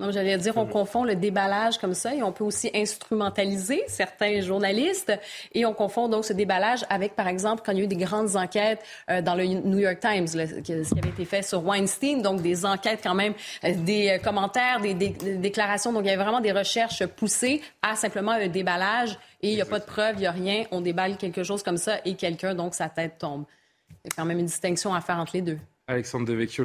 Donc, 0.00 0.12
j'allais 0.12 0.38
dire, 0.38 0.56
on 0.56 0.64
confond 0.64 1.04
le 1.04 1.14
déballage 1.14 1.76
comme 1.76 1.92
ça 1.92 2.14
et 2.14 2.22
on 2.22 2.32
peut 2.32 2.44
aussi 2.44 2.70
instrumentaliser 2.74 3.84
certains 3.86 4.40
journalistes 4.40 5.12
et 5.52 5.66
on 5.66 5.74
confond 5.74 6.08
donc 6.08 6.24
ce 6.24 6.32
déballage 6.32 6.86
avec, 6.88 7.14
par 7.14 7.28
exemple, 7.28 7.62
quand 7.64 7.72
il 7.72 7.78
y 7.78 7.80
a 7.82 7.84
eu 7.84 7.86
des 7.86 7.96
grandes 7.96 8.34
enquêtes 8.34 8.82
euh, 9.10 9.20
dans 9.20 9.34
le 9.34 9.44
New 9.44 9.78
York 9.78 10.00
Times, 10.00 10.26
ce 10.26 10.60
qui 10.60 10.72
avait 10.72 11.10
été 11.10 11.26
fait 11.26 11.42
sur 11.42 11.62
Weinstein, 11.62 12.22
donc 12.22 12.40
des 12.40 12.64
enquêtes 12.64 13.00
quand 13.02 13.14
même, 13.14 13.34
euh, 13.64 13.74
des 13.74 14.08
euh, 14.08 14.18
commentaires, 14.18 14.80
des, 14.80 14.94
déclarations. 14.94 15.92
Donc, 15.92 16.04
il 16.04 16.08
y 16.08 16.10
avait 16.10 16.22
vraiment 16.22 16.40
des 16.40 16.52
recherches 16.52 17.04
poussées 17.04 17.60
à 17.82 17.94
simplement 17.94 18.32
un 18.32 18.48
déballage 18.48 19.18
et 19.42 19.50
il 19.50 19.54
n'y 19.54 19.60
a 19.60 19.66
pas 19.66 19.80
de 19.80 19.84
preuve, 19.84 20.14
il 20.16 20.20
n'y 20.20 20.26
a 20.26 20.32
rien. 20.32 20.64
On 20.70 20.80
déballe 20.80 21.18
quelque 21.18 21.42
chose 21.42 21.62
comme 21.62 21.76
ça 21.76 21.98
et 22.06 22.14
quelqu'un, 22.14 22.54
donc 22.54 22.74
sa 22.74 22.88
tête 22.88 23.18
tombe. 23.18 23.44
Il 23.90 24.08
y 24.08 24.12
a 24.12 24.16
quand 24.16 24.24
même 24.24 24.38
une 24.38 24.46
distinction 24.46 24.94
à 24.94 25.02
faire 25.02 25.18
entre 25.18 25.32
les 25.34 25.42
deux. 25.42 25.58
Alexandre 25.90 26.24
Devecchio 26.24 26.62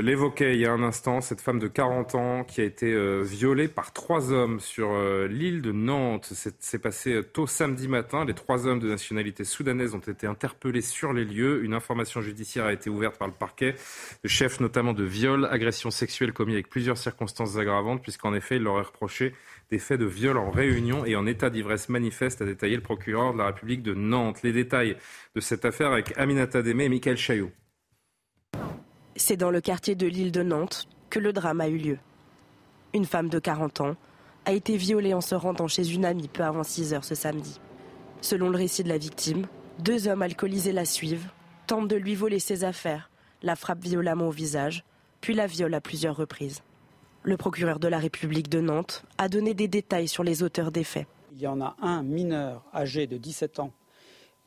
l'évoquait 0.00 0.54
il 0.54 0.60
y 0.60 0.66
a 0.66 0.72
un 0.72 0.84
instant, 0.84 1.20
cette 1.20 1.40
femme 1.40 1.58
de 1.58 1.66
40 1.66 2.14
ans 2.14 2.44
qui 2.44 2.60
a 2.60 2.64
été 2.64 2.92
euh, 2.92 3.22
violée 3.22 3.66
par 3.66 3.92
trois 3.92 4.30
hommes 4.30 4.60
sur 4.60 4.92
euh, 4.92 5.26
l'île 5.26 5.62
de 5.62 5.72
Nantes. 5.72 6.32
C'est 6.60 6.78
passé 6.78 7.14
euh, 7.14 7.22
tôt 7.24 7.48
samedi 7.48 7.88
matin. 7.88 8.24
Les 8.24 8.34
trois 8.34 8.68
hommes 8.68 8.78
de 8.78 8.88
nationalité 8.88 9.42
soudanaise 9.42 9.96
ont 9.96 9.98
été 9.98 10.28
interpellés 10.28 10.80
sur 10.80 11.12
les 11.12 11.24
lieux. 11.24 11.64
Une 11.64 11.74
information 11.74 12.20
judiciaire 12.20 12.66
a 12.66 12.72
été 12.72 12.88
ouverte 12.88 13.18
par 13.18 13.26
le 13.26 13.34
parquet. 13.34 13.74
Le 14.22 14.28
chef 14.28 14.60
notamment 14.60 14.92
de 14.92 15.02
viol, 15.02 15.48
agression 15.50 15.90
sexuelle 15.90 16.32
commis 16.32 16.52
avec 16.52 16.68
plusieurs 16.68 16.98
circonstances 16.98 17.56
aggravantes, 17.56 18.00
puisqu'en 18.00 18.32
effet, 18.32 18.58
il 18.58 18.62
leur 18.62 18.78
a 18.78 18.82
reproché 18.82 19.34
des 19.72 19.80
faits 19.80 19.98
de 19.98 20.06
viol 20.06 20.38
en 20.38 20.52
réunion 20.52 21.04
et 21.04 21.16
en 21.16 21.26
état 21.26 21.50
d'ivresse 21.50 21.88
manifeste, 21.88 22.42
a 22.42 22.44
détaillé 22.44 22.76
le 22.76 22.82
procureur 22.82 23.32
de 23.32 23.38
la 23.38 23.46
République 23.46 23.82
de 23.82 23.94
Nantes. 23.94 24.44
Les 24.44 24.52
détails 24.52 24.96
de 25.34 25.40
cette 25.40 25.64
affaire 25.64 25.90
avec 25.90 26.16
Aminata 26.16 26.62
Démé 26.62 26.84
et 26.84 26.88
Michael 26.88 27.16
Chaillot. 27.16 27.50
C'est 29.16 29.36
dans 29.36 29.50
le 29.50 29.60
quartier 29.60 29.94
de 29.94 30.06
l'île 30.06 30.32
de 30.32 30.42
Nantes 30.42 30.88
que 31.10 31.18
le 31.18 31.32
drame 31.32 31.60
a 31.60 31.68
eu 31.68 31.76
lieu. 31.76 31.98
Une 32.94 33.04
femme 33.04 33.28
de 33.28 33.38
40 33.38 33.82
ans 33.82 33.96
a 34.46 34.52
été 34.52 34.76
violée 34.76 35.12
en 35.12 35.20
se 35.20 35.34
rendant 35.34 35.68
chez 35.68 35.92
une 35.92 36.04
amie 36.04 36.28
peu 36.28 36.42
avant 36.42 36.64
6 36.64 36.94
heures 36.94 37.04
ce 37.04 37.14
samedi. 37.14 37.60
Selon 38.22 38.48
le 38.48 38.56
récit 38.56 38.82
de 38.82 38.88
la 38.88 38.98
victime, 38.98 39.46
deux 39.78 40.08
hommes 40.08 40.22
alcoolisés 40.22 40.72
la 40.72 40.86
suivent, 40.86 41.28
tentent 41.66 41.88
de 41.88 41.96
lui 41.96 42.14
voler 42.14 42.38
ses 42.38 42.64
affaires, 42.64 43.10
la 43.42 43.54
frappent 43.54 43.84
violemment 43.84 44.28
au 44.28 44.30
visage, 44.30 44.84
puis 45.20 45.34
la 45.34 45.46
violent 45.46 45.76
à 45.76 45.80
plusieurs 45.80 46.16
reprises. 46.16 46.62
Le 47.22 47.36
procureur 47.36 47.78
de 47.78 47.88
la 47.88 47.98
République 47.98 48.48
de 48.48 48.60
Nantes 48.60 49.04
a 49.18 49.28
donné 49.28 49.54
des 49.54 49.68
détails 49.68 50.08
sur 50.08 50.24
les 50.24 50.42
auteurs 50.42 50.72
des 50.72 50.84
faits. 50.84 51.06
Il 51.32 51.40
y 51.40 51.46
en 51.46 51.60
a 51.60 51.76
un 51.80 52.02
mineur 52.02 52.64
âgé 52.74 53.06
de 53.06 53.16
17 53.16 53.60
ans 53.60 53.72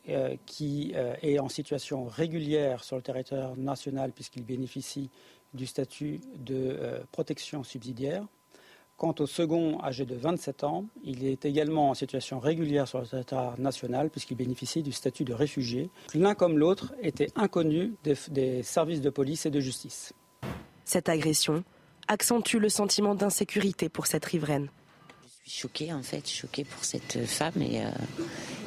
euh, 0.07 0.35
qui 0.45 0.93
euh, 0.95 1.15
est 1.23 1.39
en 1.39 1.49
situation 1.49 2.05
régulière 2.05 2.83
sur 2.83 2.95
le 2.95 3.01
territoire 3.01 3.57
national 3.57 4.11
puisqu'il 4.11 4.43
bénéficie 4.43 5.09
du 5.55 5.65
statut 5.65 6.21
de 6.37 6.53
euh, 6.55 6.99
protection 7.11 7.63
subsidiaire. 7.63 8.23
Quant 8.97 9.15
au 9.17 9.25
second, 9.25 9.81
âgé 9.81 10.05
de 10.05 10.13
27 10.13 10.63
ans, 10.63 10.85
il 11.03 11.25
est 11.25 11.43
également 11.45 11.89
en 11.89 11.95
situation 11.95 12.39
régulière 12.39 12.87
sur 12.87 12.99
le 12.99 13.07
territoire 13.07 13.59
national 13.59 14.11
puisqu'il 14.11 14.37
bénéficie 14.37 14.83
du 14.83 14.91
statut 14.91 15.23
de 15.23 15.33
réfugié. 15.33 15.89
L'un 16.13 16.35
comme 16.35 16.59
l'autre 16.59 16.93
était 17.01 17.31
inconnu 17.35 17.95
des, 18.03 18.13
des, 18.29 18.61
services 18.61 19.01
de 19.01 19.09
police 19.09 19.47
et 19.47 19.49
de 19.49 19.59
justice. 19.59 20.13
Cette 20.83 21.09
agression 21.09 21.63
accentue 22.07 22.57
le 22.57 22.69
sentiment 22.69 23.15
d'insécurité 23.15 23.89
pour 23.89 24.05
cette 24.05 24.25
riveraine. 24.25 24.69
Suis 25.47 25.61
choquée 25.61 25.93
en 25.93 26.01
fait, 26.01 26.27
choquée 26.27 26.63
pour 26.63 26.83
cette 26.83 27.23
femme 27.27 27.61
et, 27.61 27.83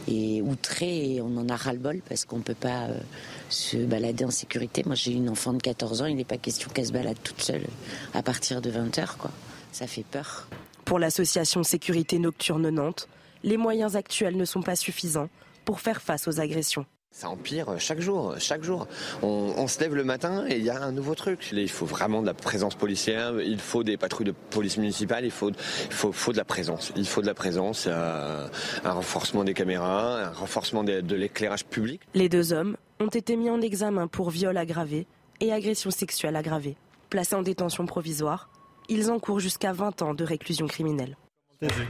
et 0.07 0.41
outré 0.43 1.15
et 1.15 1.21
on 1.21 1.37
en 1.37 1.49
a 1.49 1.57
ras-le-bol 1.57 2.03
parce 2.09 2.25
qu'on 2.25 2.39
ne 2.39 2.43
peut 2.43 2.55
pas 2.55 2.85
euh, 2.85 3.01
se 3.49 3.79
balader 3.79 4.25
en 4.25 4.31
sécurité. 4.31 4.85
Moi 4.87 4.95
j'ai 4.95 5.11
une 5.11 5.29
enfant 5.29 5.53
de 5.53 5.61
14 5.61 6.03
ans, 6.03 6.07
il 6.07 6.15
n'est 6.15 6.25
pas 6.25 6.39
question 6.39 6.71
qu'elle 6.71 6.87
se 6.87 6.93
balade 6.93 7.19
toute 7.25 7.43
seule 7.43 7.67
à 8.15 8.23
partir 8.23 8.61
de 8.61 8.71
20h. 8.71 9.17
Quoi. 9.17 9.33
Ça 9.73 9.89
fait 9.89 10.05
peur. 10.05 10.49
Pour 10.85 11.01
l'association 11.01 11.65
Sécurité 11.65 12.21
Nocturne 12.21 12.71
Nantes, 12.71 13.09
les 13.43 13.57
moyens 13.57 13.97
actuels 13.97 14.37
ne 14.37 14.45
sont 14.45 14.63
pas 14.63 14.77
suffisants 14.77 15.29
pour 15.65 15.81
faire 15.81 16.01
face 16.01 16.29
aux 16.29 16.39
agressions. 16.39 16.87
Ça 17.19 17.31
empire 17.31 17.81
chaque 17.81 17.99
jour, 17.99 18.37
chaque 18.39 18.63
jour. 18.63 18.87
On, 19.23 19.67
se 19.67 19.81
lève 19.81 19.97
le 19.97 20.05
matin 20.05 20.45
et 20.49 20.57
il 20.57 20.63
y 20.63 20.71
a 20.71 20.81
un 20.81 20.93
nouveau 20.93 21.17
truc. 21.17 21.51
Il 21.51 21.69
faut 21.69 21.85
vraiment 21.85 22.21
de 22.21 22.27
la 22.27 22.33
présence 22.33 22.77
policière, 22.77 23.41
il 23.41 23.59
faut 23.59 23.83
des 23.83 23.97
patrouilles 23.97 24.27
de 24.27 24.35
police 24.51 24.77
municipale, 24.77 25.25
il 25.25 25.33
faut, 25.33 25.51
de 25.51 26.37
la 26.37 26.45
présence. 26.45 26.93
Il 26.95 27.07
faut 27.09 27.21
de 27.21 27.27
la 27.27 27.35
présence, 27.35 27.89
un 27.89 28.49
renforcement 28.85 29.43
des 29.43 29.53
caméras, 29.53 30.27
un 30.27 30.31
renforcement 30.31 30.85
de, 30.85 31.01
de 31.01 31.17
l'éclairage 31.17 31.65
public. 31.65 32.03
Les 32.15 32.29
deux 32.29 32.53
hommes 32.53 32.77
ont 33.01 33.09
été 33.09 33.35
mis 33.35 33.51
en 33.51 33.61
examen 33.61 34.07
pour 34.07 34.31
viol 34.31 34.57
aggravé 34.57 35.09
et 35.41 35.53
agression 35.53 35.91
sexuelle 35.91 36.37
aggravée. 36.37 36.77
Placés 37.11 37.35
en 37.35 37.43
détention 37.43 37.85
provisoire, 37.85 38.49
ils 38.89 39.11
encourent 39.11 39.41
jusqu'à 39.41 39.73
20 39.73 40.03
ans 40.03 40.15
de 40.15 40.23
réclusion 40.23 40.69
criminelle. 40.69 41.17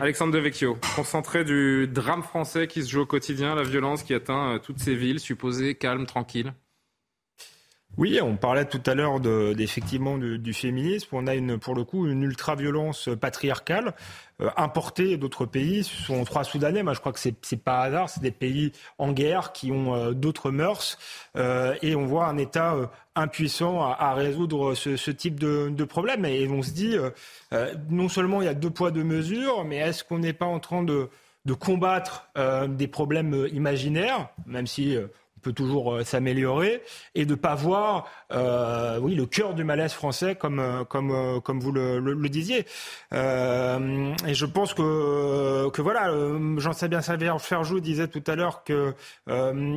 Alexandre 0.01 0.33
Devecchio, 0.33 0.79
concentré 0.97 1.45
du 1.45 1.87
drame 1.89 2.23
français 2.23 2.66
qui 2.69 2.83
se 2.83 2.91
joue 2.91 3.01
au 3.01 3.07
quotidien, 3.07 3.55
la 3.55 3.64
violence 3.64 4.03
qui 4.03 4.14
atteint 4.14 4.55
euh, 4.55 4.59
toutes 4.59 4.79
ces 4.79 4.95
villes, 4.95 5.21
supposées 5.21 5.75
calmes, 5.75 6.07
tranquilles. 6.07 6.53
Oui, 7.99 8.21
on 8.23 8.37
parlait 8.37 8.65
tout 8.65 8.81
à 8.87 8.95
l'heure 8.95 9.21
effectivement 9.59 10.19
du, 10.19 10.55
féminisme. 10.55 11.09
On 11.11 11.27
a 11.27 11.35
une, 11.35 11.59
pour 11.59 11.75
le 11.75 11.83
coup 11.83 12.07
une 12.07 12.23
ultra-violence 12.23 13.09
patriarcale 13.21 13.93
euh, 14.41 14.51
importée 14.57 15.17
d'autres 15.17 15.47
pays. 15.47 15.83
Ce 15.83 16.05
sont 16.05 16.23
trois 16.23 16.45
Soudanais, 16.45 16.85
mais 16.85 16.95
je 16.95 17.01
crois 17.01 17.13
que 17.13 17.19
c'est, 17.19 17.57
pas 17.57 17.81
hasard. 17.81 18.09
C'est 18.09 18.21
des 18.23 18.31
pays 18.31 18.71
en 18.99 19.11
guerre 19.11 19.51
qui 19.51 19.73
ont 19.73 19.97
euh, 19.97 20.13
d'autres 20.13 20.53
mœurs. 20.53 20.97
Euh, 21.37 21.75
et 21.83 21.97
on 21.97 22.07
voit 22.07 22.29
un 22.29 22.39
État 22.39 22.77
impuissant 23.17 23.83
à, 23.83 24.15
résoudre 24.15 24.75
ce, 24.75 25.11
type 25.11 25.41
de, 25.41 25.69
de, 25.69 25.85
problème. 25.85 26.25
Et 26.25 26.47
on 26.47 26.63
se 26.63 26.71
dit, 26.71 26.95
non 27.91 28.09
seulement 28.09 28.43
il 28.43 28.45
y 28.45 28.49
a 28.49 28.55
deux 28.55 28.71
poids, 28.71 28.93
deux 28.93 29.03
mesures, 29.03 29.65
mais 29.65 29.79
est-ce 29.79 30.05
qu'on 30.05 30.21
n'est 30.21 30.33
pas 30.33 30.47
en 30.47 30.61
train 30.61 30.85
de 30.85 31.11
de 31.45 31.55
combattre 31.55 32.29
des 32.69 32.89
problèmes 32.89 33.49
imaginaires, 33.53 34.29
même 34.45 34.67
si 34.67 34.99
peut 35.39 35.53
toujours 35.53 35.95
euh, 35.95 36.05
s'améliorer 36.05 36.82
et 37.14 37.24
de 37.24 37.34
pas 37.34 37.55
voir 37.55 38.07
euh, 38.32 38.99
oui 39.01 39.14
le 39.14 39.26
cœur 39.26 39.55
du 39.55 39.64
malaise 39.64 39.93
français 39.93 40.34
comme 40.34 40.61
euh, 40.61 40.84
comme 40.84 41.41
comme 41.43 41.61
vous 41.61 41.72
le, 41.72 41.99
le, 41.99 42.28
disiez. 42.28 42.66
Et 43.12 44.34
je 44.34 44.45
pense 44.45 44.74
que 44.74 45.70
que 45.70 45.82
voilà 45.82 46.12
jean 46.59 46.72
bien 46.89 47.01
Xavier 47.01 47.32
Ferjou 47.39 47.80
disait 47.80 48.09
tout 48.09 48.22
à 48.26 48.36
l'heure 48.36 48.64
que 48.64 48.95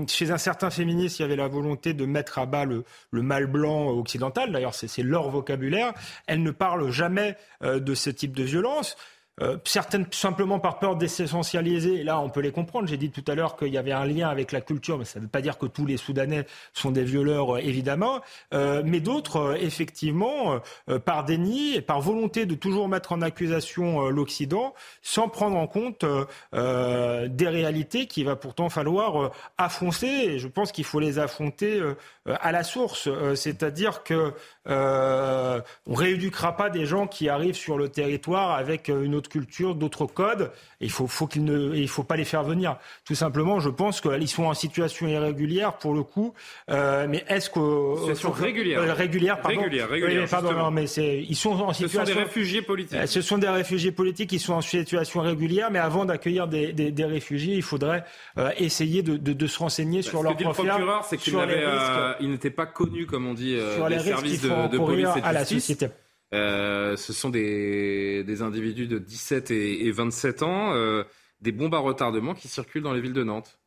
chez 0.07 0.31
un 0.31 0.37
certain 0.37 0.69
féministe 0.69 1.19
il 1.19 1.21
y 1.21 1.25
avait 1.25 1.35
la 1.35 1.47
volonté 1.47 1.93
de 1.93 2.05
mettre 2.05 2.39
à 2.39 2.45
bas 2.45 2.65
le, 2.65 2.83
le 3.11 3.21
mal 3.21 3.47
blanc 3.47 3.87
occidental. 3.89 4.51
D'ailleurs 4.51 4.75
c'est 4.75 5.03
leur 5.03 5.29
vocabulaire. 5.29 5.93
Elles 6.27 6.43
ne 6.43 6.51
parlent 6.51 6.91
jamais 6.91 7.37
de 7.61 7.95
ce 7.95 8.09
type 8.09 8.35
de 8.35 8.43
violence 8.43 8.97
euh, 9.41 9.57
certaines 9.63 10.05
simplement 10.11 10.59
par 10.59 10.77
peur 10.77 10.97
d'essentialiser, 10.97 12.01
et 12.01 12.03
là 12.03 12.19
on 12.19 12.29
peut 12.29 12.41
les 12.41 12.51
comprendre, 12.51 12.87
j'ai 12.87 12.97
dit 12.97 13.11
tout 13.11 13.23
à 13.27 13.33
l'heure 13.33 13.55
qu'il 13.55 13.69
y 13.69 13.77
avait 13.77 13.93
un 13.93 14.05
lien 14.05 14.27
avec 14.27 14.51
la 14.51 14.59
culture, 14.59 14.97
mais 14.97 15.05
ça 15.05 15.19
ne 15.19 15.23
veut 15.23 15.29
pas 15.29 15.41
dire 15.41 15.57
que 15.57 15.65
tous 15.65 15.85
les 15.85 15.95
Soudanais 15.95 16.45
sont 16.73 16.91
des 16.91 17.05
violeurs, 17.05 17.55
euh, 17.55 17.59
évidemment, 17.59 18.19
euh, 18.53 18.83
mais 18.85 18.99
d'autres, 18.99 19.57
effectivement, 19.59 20.59
par 21.05 21.23
déni 21.23 21.75
et 21.75 21.81
par 21.81 22.01
volonté 22.01 22.45
de 22.45 22.55
toujours 22.55 22.89
mettre 22.89 23.13
en 23.13 23.21
accusation 23.21 24.09
l'Occident, 24.09 24.73
sans 25.01 25.29
prendre 25.29 25.57
en 25.57 25.67
compte 25.67 26.05
des 26.53 27.47
réalités 27.47 28.07
qu'il 28.07 28.25
va 28.25 28.35
pourtant 28.35 28.69
falloir 28.69 29.31
affronter, 29.57 30.33
et 30.33 30.39
je 30.39 30.47
pense 30.47 30.71
qu'il 30.71 30.83
faut 30.83 30.99
les 30.99 31.19
affronter 31.19 31.81
à 32.25 32.51
la 32.51 32.63
source, 32.63 33.09
c'est-à-dire 33.35 34.03
que 34.03 34.33
on 34.65 35.93
rééduquera 35.93 36.55
pas 36.55 36.69
des 36.69 36.85
gens 36.85 37.07
qui 37.07 37.29
arrivent 37.29 37.55
sur 37.55 37.77
le 37.77 37.89
territoire 37.89 38.51
avec 38.51 38.89
une 38.89 39.15
autre 39.21 39.29
culture, 39.29 39.75
d'autres 39.75 40.05
codes. 40.05 40.51
Et 40.81 40.85
il 40.85 40.91
faut, 40.91 41.07
faut 41.07 41.27
qu'il 41.27 41.43
ne, 41.45 41.75
il 41.75 41.87
faut 41.87 42.03
pas 42.03 42.17
les 42.17 42.25
faire 42.25 42.43
venir. 42.43 42.77
Tout 43.05 43.15
simplement, 43.15 43.59
je 43.59 43.69
pense 43.69 44.01
qu'ils 44.01 44.27
sont 44.27 44.45
en 44.45 44.53
situation 44.53 45.07
irrégulière 45.07 45.77
pour 45.77 45.93
le 45.93 46.03
coup. 46.03 46.33
Euh, 46.69 47.05
mais 47.07 47.23
est-ce 47.27 47.49
que 47.49 47.61
situation 48.01 48.31
régulière, 48.31 48.79
euh, 48.79 48.93
régulière, 48.93 49.39
pardon, 49.41 49.61
régulière, 49.61 49.89
régulière 49.89 50.27
pardon, 50.29 50.53
non, 50.53 50.71
mais 50.71 50.85
ils 50.85 51.35
sont 51.35 51.51
en 51.51 51.73
situation. 51.73 52.05
Ce 52.05 52.11
sont 52.11 52.17
des 52.17 52.23
réfugiés 52.23 52.61
politiques. 52.61 52.97
Euh, 52.97 53.05
ce 53.05 53.21
sont 53.21 53.37
des 53.37 53.49
réfugiés 53.49 53.91
politiques 53.91 54.29
qui 54.29 54.39
sont 54.39 54.53
en 54.53 54.61
situation 54.61 55.21
régulière, 55.21 55.69
mais 55.71 55.79
avant 55.79 56.05
d'accueillir 56.05 56.47
des, 56.47 56.73
des, 56.73 56.91
des 56.91 57.05
réfugiés, 57.05 57.55
il 57.55 57.63
faudrait 57.63 58.03
euh, 58.37 58.49
essayer 58.57 59.03
de, 59.03 59.17
de, 59.17 59.33
de, 59.33 59.47
se 59.47 59.59
renseigner 59.59 60.01
sur 60.01 60.23
leur 60.23 60.35
profil. 60.35 60.65
Le 60.65 60.71
procureur, 60.71 61.05
c'est 61.05 61.17
qu'il 61.17 62.29
n'était 62.29 62.49
pas 62.49 62.65
connu, 62.65 63.05
comme 63.05 63.27
on 63.27 63.33
dit, 63.33 63.57
sur 63.75 63.87
les 63.87 63.99
services 63.99 64.41
de, 64.41 64.67
de 64.67 64.77
police 64.77 65.09
et 65.15 65.21
de 65.21 65.25
à 65.25 65.33
la 65.33 65.45
société. 65.45 65.87
Euh, 66.33 66.95
ce 66.95 67.13
sont 67.13 67.29
des, 67.29 68.23
des, 68.23 68.41
individus 68.41 68.87
de 68.87 68.97
17 68.97 69.51
et, 69.51 69.85
et 69.85 69.91
27 69.91 70.43
ans, 70.43 70.73
euh, 70.73 71.03
des 71.41 71.51
bombes 71.51 71.75
à 71.75 71.79
retardement 71.79 72.33
qui 72.33 72.47
circulent 72.47 72.83
dans 72.83 72.93
les 72.93 73.01
villes 73.01 73.13
de 73.13 73.23
Nantes. 73.23 73.59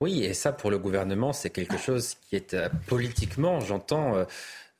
Oui, 0.00 0.22
et 0.22 0.34
ça, 0.34 0.52
pour 0.52 0.70
le 0.70 0.78
gouvernement, 0.78 1.32
c'est 1.32 1.50
quelque 1.50 1.78
chose 1.78 2.14
qui 2.14 2.36
est 2.36 2.54
euh, 2.54 2.68
politiquement, 2.86 3.60
j'entends, 3.60 4.24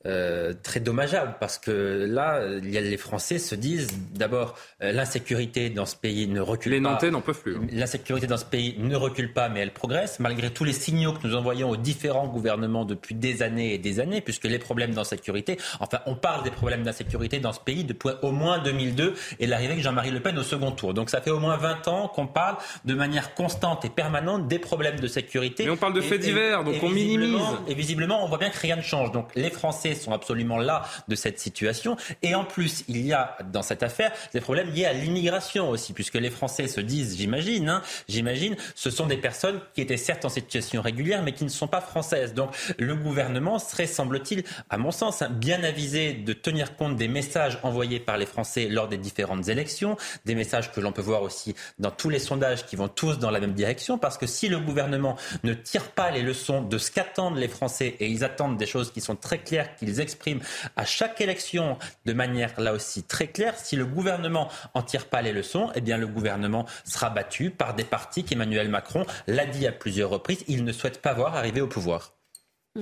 euh, 0.05 0.53
très 0.61 0.79
dommageable 0.79 1.37
parce 1.39 1.57
que 1.57 2.05
là, 2.07 2.39
les 2.61 2.97
Français 2.97 3.39
se 3.39 3.55
disent 3.55 3.89
d'abord 4.13 4.53
euh, 4.83 4.91
l'insécurité 4.91 5.71
dans 5.71 5.87
ce 5.87 5.95
pays 5.95 6.27
ne 6.27 6.39
recule 6.39 6.71
pas. 6.71 6.75
Les 6.75 6.81
Nantais 6.81 7.09
n'en 7.09 7.21
peuvent 7.21 7.41
plus. 7.41 7.55
Hein. 7.55 7.67
L'insécurité 7.71 8.27
dans 8.27 8.37
ce 8.37 8.45
pays 8.45 8.75
ne 8.77 8.95
recule 8.95 9.33
pas, 9.33 9.49
mais 9.49 9.61
elle 9.61 9.73
progresse 9.73 10.19
malgré 10.19 10.51
tous 10.51 10.63
les 10.63 10.73
signaux 10.73 11.13
que 11.13 11.27
nous 11.27 11.35
envoyons 11.35 11.71
aux 11.71 11.77
différents 11.77 12.27
gouvernements 12.27 12.85
depuis 12.85 13.15
des 13.15 13.41
années 13.41 13.73
et 13.73 13.79
des 13.79 13.99
années, 13.99 14.21
puisque 14.21 14.43
les 14.43 14.59
problèmes 14.59 14.93
d'insécurité, 14.93 15.57
enfin, 15.79 15.99
on 16.05 16.15
parle 16.15 16.43
des 16.43 16.51
problèmes 16.51 16.83
d'insécurité 16.83 17.39
dans 17.39 17.51
ce 17.51 17.59
pays 17.59 17.83
depuis 17.83 18.09
au 18.21 18.31
moins 18.31 18.59
2002 18.59 19.15
et 19.39 19.47
l'arrivée 19.47 19.75
de 19.75 19.81
Jean-Marie 19.81 20.11
Le 20.11 20.21
Pen 20.21 20.37
au 20.37 20.43
second 20.43 20.71
tour. 20.71 20.93
Donc 20.93 21.09
ça 21.09 21.21
fait 21.21 21.31
au 21.31 21.39
moins 21.39 21.57
20 21.57 21.87
ans 21.87 22.07
qu'on 22.07 22.27
parle 22.27 22.57
de 22.85 22.93
manière 22.93 23.33
constante 23.33 23.83
et 23.83 23.89
permanente 23.89 24.47
des 24.47 24.59
problèmes 24.59 24.99
de 24.99 25.07
sécurité. 25.07 25.65
Mais 25.65 25.71
on 25.71 25.77
parle 25.77 25.93
de 25.93 26.01
faits 26.01 26.21
divers, 26.21 26.63
donc 26.63 26.75
on 26.83 26.89
minimise. 26.89 27.41
Et 27.67 27.73
visiblement, 27.73 28.23
on 28.23 28.27
voit 28.27 28.37
bien 28.37 28.51
que 28.51 28.59
rien 28.59 28.75
ne 28.75 28.81
change. 28.81 29.11
Donc 29.11 29.29
les 29.35 29.49
Français 29.49 29.86
Sont 29.95 30.11
absolument 30.11 30.57
là 30.57 30.83
de 31.07 31.15
cette 31.15 31.39
situation. 31.39 31.97
Et 32.21 32.35
en 32.35 32.45
plus, 32.45 32.83
il 32.87 33.05
y 33.05 33.13
a 33.13 33.37
dans 33.51 33.61
cette 33.61 33.83
affaire 33.83 34.11
des 34.33 34.41
problèmes 34.41 34.69
liés 34.69 34.85
à 34.85 34.93
l'immigration 34.93 35.69
aussi, 35.69 35.93
puisque 35.93 36.15
les 36.15 36.29
Français 36.29 36.67
se 36.67 36.81
disent, 36.81 37.17
j'imagine, 37.17 37.69
hein, 37.69 37.81
j'imagine, 38.07 38.55
ce 38.75 38.89
sont 38.89 39.05
des 39.05 39.17
personnes 39.17 39.59
qui 39.73 39.81
étaient 39.81 39.97
certes 39.97 40.25
en 40.25 40.29
situation 40.29 40.81
régulière, 40.81 41.23
mais 41.23 41.31
qui 41.31 41.43
ne 41.43 41.49
sont 41.49 41.67
pas 41.67 41.81
françaises. 41.81 42.33
Donc 42.33 42.55
le 42.77 42.95
gouvernement 42.95 43.59
serait, 43.59 43.87
semble-t-il, 43.87 44.43
à 44.69 44.77
mon 44.77 44.91
sens, 44.91 45.21
hein, 45.21 45.29
bien 45.29 45.63
avisé 45.63 46.13
de 46.13 46.33
tenir 46.33 46.75
compte 46.75 46.95
des 46.95 47.07
messages 47.07 47.59
envoyés 47.63 47.99
par 47.99 48.17
les 48.17 48.25
Français 48.25 48.67
lors 48.69 48.87
des 48.87 48.97
différentes 48.97 49.47
élections, 49.47 49.97
des 50.25 50.35
messages 50.35 50.71
que 50.71 50.79
l'on 50.79 50.91
peut 50.91 51.01
voir 51.01 51.21
aussi 51.21 51.55
dans 51.79 51.91
tous 51.91 52.09
les 52.09 52.19
sondages 52.19 52.65
qui 52.65 52.75
vont 52.75 52.87
tous 52.87 53.19
dans 53.19 53.31
la 53.31 53.39
même 53.39 53.53
direction, 53.53 53.97
parce 53.97 54.17
que 54.17 54.27
si 54.27 54.47
le 54.47 54.59
gouvernement 54.59 55.15
ne 55.43 55.53
tire 55.53 55.91
pas 55.91 56.11
les 56.11 56.21
leçons 56.21 56.61
de 56.61 56.77
ce 56.77 56.91
qu'attendent 56.91 57.37
les 57.37 57.47
Français, 57.47 57.95
et 57.99 58.07
ils 58.07 58.23
attendent 58.23 58.57
des 58.57 58.65
choses 58.65 58.91
qui 58.91 59.01
sont 59.01 59.15
très 59.15 59.39
claires, 59.39 59.75
qu'ils 59.77 59.99
expriment 59.99 60.41
à 60.75 60.85
chaque 60.85 61.21
élection 61.21 61.77
de 62.05 62.13
manière 62.13 62.59
là 62.59 62.73
aussi 62.73 63.03
très 63.03 63.27
claire, 63.27 63.57
si 63.57 63.75
le 63.75 63.85
gouvernement 63.85 64.49
en 64.73 64.81
tire 64.81 65.05
pas 65.05 65.21
les 65.21 65.31
leçons, 65.31 65.71
eh 65.75 65.81
bien 65.81 65.97
le 65.97 66.07
gouvernement 66.07 66.65
sera 66.83 67.09
battu 67.09 67.49
par 67.49 67.73
des 67.73 67.83
partis 67.83 68.23
qu'Emmanuel 68.23 68.69
Macron 68.69 69.05
l'a 69.27 69.45
dit 69.45 69.67
à 69.67 69.71
plusieurs 69.71 70.09
reprises, 70.09 70.43
il 70.47 70.63
ne 70.63 70.71
souhaite 70.71 71.01
pas 71.01 71.13
voir 71.13 71.35
arriver 71.35 71.61
au 71.61 71.67
pouvoir. 71.67 72.17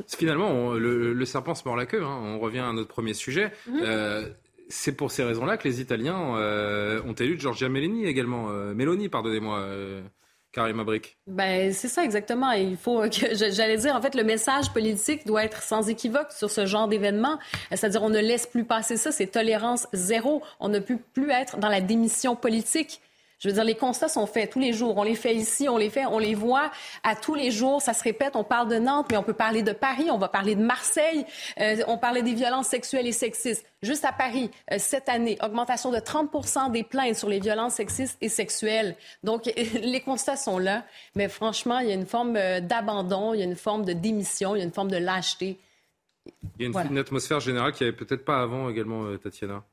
Finalement, 0.07 0.73
le, 0.73 1.25
serpent 1.25 1.55
se 1.55 1.63
mord 1.65 1.75
la 1.75 1.85
queue. 1.85 2.03
Hein. 2.03 2.19
On 2.23 2.39
revient 2.39 2.59
à 2.59 2.73
notre 2.73 2.89
premier 2.89 3.13
sujet. 3.13 3.51
Mhm. 3.67 3.81
Euh, 3.83 4.29
c'est 4.67 4.93
pour 4.93 5.11
ces 5.11 5.23
raisons-là 5.23 5.57
que 5.57 5.67
les 5.67 5.79
Italiens 5.79 6.37
euh, 6.37 7.01
ont 7.03 7.13
élu 7.13 7.39
Giorgia 7.39 7.69
Meloni 7.69 8.05
également. 8.05 8.49
Euh, 8.49 8.73
Meloni, 8.73 9.09
pardonnez-moi. 9.09 9.65
Brick. 10.85 11.17
Ben, 11.27 11.73
c'est 11.73 11.87
ça 11.87 12.03
exactement. 12.03 12.51
Il 12.51 12.77
faut 12.77 13.01
que 13.01 13.35
j'allais 13.35 13.77
dire 13.77 13.95
en 13.95 14.01
fait 14.01 14.15
le 14.15 14.23
message 14.23 14.71
politique 14.71 15.25
doit 15.25 15.43
être 15.43 15.61
sans 15.61 15.89
équivoque 15.89 16.31
sur 16.31 16.49
ce 16.49 16.65
genre 16.65 16.87
d'événement. 16.87 17.39
C'est-à-dire 17.71 18.03
on 18.03 18.09
ne 18.09 18.19
laisse 18.19 18.47
plus 18.47 18.63
passer 18.63 18.97
ça, 18.97 19.11
c'est 19.11 19.27
tolérance 19.27 19.87
zéro. 19.93 20.41
On 20.59 20.69
ne 20.69 20.79
peut 20.79 20.97
plus 21.13 21.31
être 21.31 21.57
dans 21.57 21.69
la 21.69 21.81
démission 21.81 22.35
politique. 22.35 23.01
Je 23.39 23.49
veux 23.49 23.53
dire, 23.53 23.63
les 23.63 23.75
constats 23.75 24.07
sont 24.07 24.25
faits 24.25 24.49
tous 24.51 24.59
les 24.59 24.73
jours. 24.73 24.97
On 24.97 25.03
les 25.03 25.15
fait 25.15 25.35
ici, 25.35 25.67
on 25.67 25.77
les 25.77 25.89
fait, 25.89 26.05
on 26.05 26.19
les 26.19 26.35
voit 26.35 26.71
à 27.03 27.15
tous 27.15 27.35
les 27.35 27.51
jours. 27.51 27.81
Ça 27.81 27.93
se 27.93 28.03
répète. 28.03 28.35
On 28.35 28.43
parle 28.43 28.69
de 28.69 28.77
Nantes, 28.77 29.07
mais 29.11 29.17
on 29.17 29.23
peut 29.23 29.33
parler 29.33 29.61
de 29.61 29.73
Paris, 29.73 30.09
on 30.09 30.17
va 30.17 30.29
parler 30.29 30.55
de 30.55 30.63
Marseille. 30.63 31.25
Euh, 31.59 31.77
on 31.87 31.97
parlait 31.97 32.23
des 32.23 32.33
violences 32.33 32.67
sexuelles 32.67 33.07
et 33.07 33.11
sexistes. 33.11 33.65
Juste 33.81 34.05
à 34.05 34.13
Paris, 34.13 34.49
euh, 34.71 34.77
cette 34.79 35.09
année, 35.09 35.37
augmentation 35.43 35.91
de 35.91 35.99
30 35.99 36.71
des 36.71 36.83
plaintes 36.83 37.15
sur 37.15 37.29
les 37.29 37.39
violences 37.39 37.75
sexistes 37.75 38.17
et 38.21 38.29
sexuelles. 38.29 38.95
Donc, 39.23 39.45
les 39.73 40.01
constats 40.01 40.37
sont 40.37 40.57
là. 40.57 40.85
Mais 41.15 41.27
franchement, 41.27 41.79
il 41.79 41.89
y 41.89 41.91
a 41.91 41.95
une 41.95 42.05
forme 42.05 42.37
euh, 42.37 42.61
d'abandon, 42.61 43.33
il 43.33 43.39
y 43.39 43.43
a 43.43 43.45
une 43.45 43.55
forme 43.55 43.83
de 43.83 43.93
démission, 43.93 44.55
il 44.55 44.59
y 44.59 44.61
a 44.61 44.65
une 44.65 44.73
forme 44.73 44.91
de 44.91 44.97
lâcheté. 44.97 45.59
Il 46.57 46.71
y 46.71 46.75
a 46.75 46.83
une, 46.83 46.97
atmosphère 46.97 47.39
générale 47.39 47.73
qui 47.73 47.83
avait 47.83 47.93
peut-être 47.93 48.25
pas 48.25 48.41
avant 48.41 48.69
également, 48.69 49.15
Tatiana. 49.17 49.63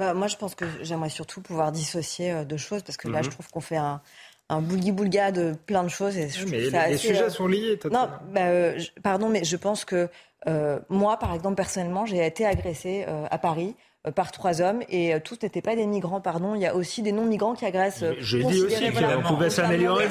Bah, 0.00 0.14
moi, 0.14 0.28
je 0.28 0.36
pense 0.36 0.54
que 0.54 0.64
j'aimerais 0.80 1.10
surtout 1.10 1.42
pouvoir 1.42 1.72
dissocier 1.72 2.32
euh, 2.32 2.44
deux 2.44 2.56
choses, 2.56 2.82
parce 2.82 2.96
que 2.96 3.06
là, 3.06 3.20
je 3.20 3.26
mhm. 3.26 3.34
trouve 3.34 3.50
qu'on 3.50 3.60
fait 3.60 3.76
un, 3.76 4.00
un 4.48 4.62
boulga 4.62 5.30
de 5.30 5.52
plein 5.66 5.84
de 5.84 5.90
choses. 5.90 6.16
Et 6.16 6.26
mais 6.50 6.70
les, 6.70 6.96
sujets 6.96 7.24
euh, 7.24 7.28
sont 7.28 7.46
liés. 7.46 7.78
Non, 7.84 8.08
bah, 8.32 8.46
euh, 8.46 8.80
pardon, 9.02 9.28
mais 9.28 9.44
je 9.44 9.56
pense 9.58 9.84
que 9.84 10.08
moi, 10.88 11.18
par 11.18 11.34
exemple, 11.34 11.56
personnellement, 11.56 12.06
j'ai 12.06 12.24
été 12.24 12.46
agressée 12.46 13.04
à 13.30 13.36
Paris 13.36 13.76
par 14.14 14.32
trois 14.32 14.62
hommes 14.62 14.82
et 14.88 15.20
tous 15.22 15.36
n'étaient 15.42 15.60
pas 15.60 15.76
des 15.76 15.84
migrants, 15.84 16.22
pardon. 16.22 16.54
Il 16.54 16.62
y 16.62 16.66
a 16.66 16.74
aussi 16.74 17.02
des 17.02 17.12
non-migrants 17.12 17.52
qui 17.52 17.66
agressent. 17.66 18.06
Je 18.18 18.38
dis 18.38 18.62
aussi 18.62 18.90
qu'on 18.90 19.34
pouvait 19.34 19.50
s'améliorer. 19.50 20.08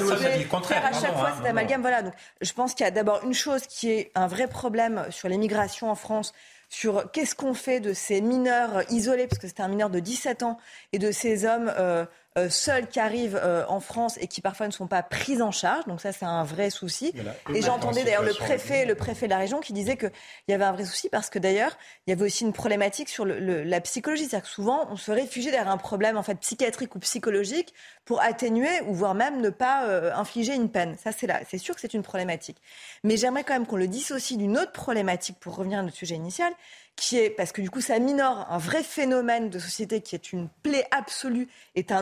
Contraire, 0.51 0.85
à 0.85 0.93
chaque 0.93 1.17
fois 1.17 1.31
cet 1.35 1.47
amalgame. 1.47 1.81
Voilà. 1.81 2.03
Donc, 2.03 2.13
je 2.41 2.53
pense 2.53 2.75
qu'il 2.75 2.83
y 2.83 2.87
a 2.87 2.91
d'abord 2.91 3.21
une 3.23 3.33
chose 3.33 3.65
qui 3.65 3.89
est 3.89 4.11
un 4.13 4.27
vrai 4.27 4.47
problème 4.47 5.03
sur 5.09 5.29
l'immigration 5.29 5.89
en 5.89 5.95
France 5.95 6.35
sur 6.69 7.11
qu'est-ce 7.11 7.35
qu'on 7.35 7.53
fait 7.53 7.79
de 7.79 7.93
ces 7.93 8.21
mineurs 8.21 8.83
isolés, 8.91 9.27
parce 9.27 9.39
que 9.39 9.47
c'était 9.47 9.63
un 9.63 9.67
mineur 9.67 9.89
de 9.89 9.99
17 9.99 10.43
ans, 10.43 10.57
et 10.93 10.99
de 10.99 11.11
ces 11.11 11.45
hommes 11.45 11.73
euh, 11.77 12.05
euh, 12.37 12.47
seuls 12.49 12.87
qui 12.87 12.99
arrivent 12.99 13.39
euh, 13.41 13.65
en 13.67 13.79
France 13.79 14.17
et 14.21 14.27
qui 14.27 14.39
parfois 14.39 14.67
ne 14.67 14.71
sont 14.71 14.85
pas 14.85 15.01
pris 15.01 15.41
en 15.41 15.51
charge. 15.51 15.85
Donc 15.87 15.99
ça, 15.99 16.11
c'est 16.11 16.25
un 16.25 16.43
vrai 16.43 16.69
souci. 16.69 17.11
Et 17.53 17.61
j'entendais 17.61 18.03
d'ailleurs 18.03 18.23
le 18.23 18.33
préfet, 18.33 18.85
le 18.85 18.93
préfet 18.93 19.25
de 19.25 19.31
la 19.31 19.39
région 19.39 19.59
qui 19.59 19.73
disait 19.73 19.97
qu'il 19.97 20.11
y 20.47 20.53
avait 20.53 20.63
un 20.63 20.71
vrai 20.71 20.85
souci 20.85 21.09
parce 21.09 21.29
que 21.29 21.39
d'ailleurs, 21.39 21.77
il 22.05 22.11
y 22.11 22.13
avait 22.13 22.25
aussi 22.25 22.43
une 22.43 22.53
problématique 22.53 23.09
sur 23.09 23.25
le, 23.25 23.63
la 23.63 23.81
psychologie. 23.81 24.25
C'est-à-dire 24.25 24.47
que 24.47 24.53
souvent, 24.53 24.87
on 24.91 24.95
se 24.95 25.11
réfugie 25.11 25.49
derrière 25.49 25.71
un 25.71 25.77
problème 25.77 26.17
en 26.17 26.23
fait 26.23 26.35
psychiatrique 26.35 26.95
ou 26.95 26.99
psychologique 26.99 27.73
pour 28.05 28.21
atténuer 28.21 28.81
ou 28.87 28.93
voire 28.93 29.15
même 29.15 29.41
ne 29.41 29.49
pas 29.49 29.85
infliger 30.13 30.53
une 30.53 30.69
peine. 30.69 30.95
Ça, 31.03 31.11
c'est 31.11 31.27
là. 31.27 31.39
C'est 31.49 31.57
sûr 31.57 31.73
que 31.73 31.81
c'est 31.81 31.93
une 31.93 32.03
problématique. 32.03 32.57
Mais 33.03 33.17
j'aimerais 33.17 33.43
quand 33.43 33.53
même 33.53 33.65
qu'on 33.65 33.75
le 33.75 33.87
dissocie 33.87 34.37
d'une 34.37 34.57
autre 34.57 34.71
problématique 34.71 35.39
pour 35.39 35.55
revenir 35.55 35.79
à 35.79 35.81
notre 35.81 35.97
sujet 35.97 36.15
initial, 36.15 36.53
qui 36.99 37.17
est, 37.17 37.29
parce 37.29 37.51
que 37.51 37.61
du 37.61 37.69
coup 37.69 37.81
ça 37.81 37.97
minore 37.97 38.45
un 38.49 38.57
vrai 38.57 38.83
phénomène 38.83 39.49
de 39.49 39.57
société 39.57 40.01
qui 40.01 40.15
est 40.15 40.33
une 40.33 40.49
plaie 40.63 40.85
absolue 40.91 41.47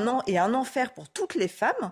un, 0.08 0.24
et 0.26 0.40
un 0.40 0.54
enfer 0.54 0.92
pour 0.94 1.08
toutes 1.08 1.36
les 1.36 1.48
femmes, 1.48 1.92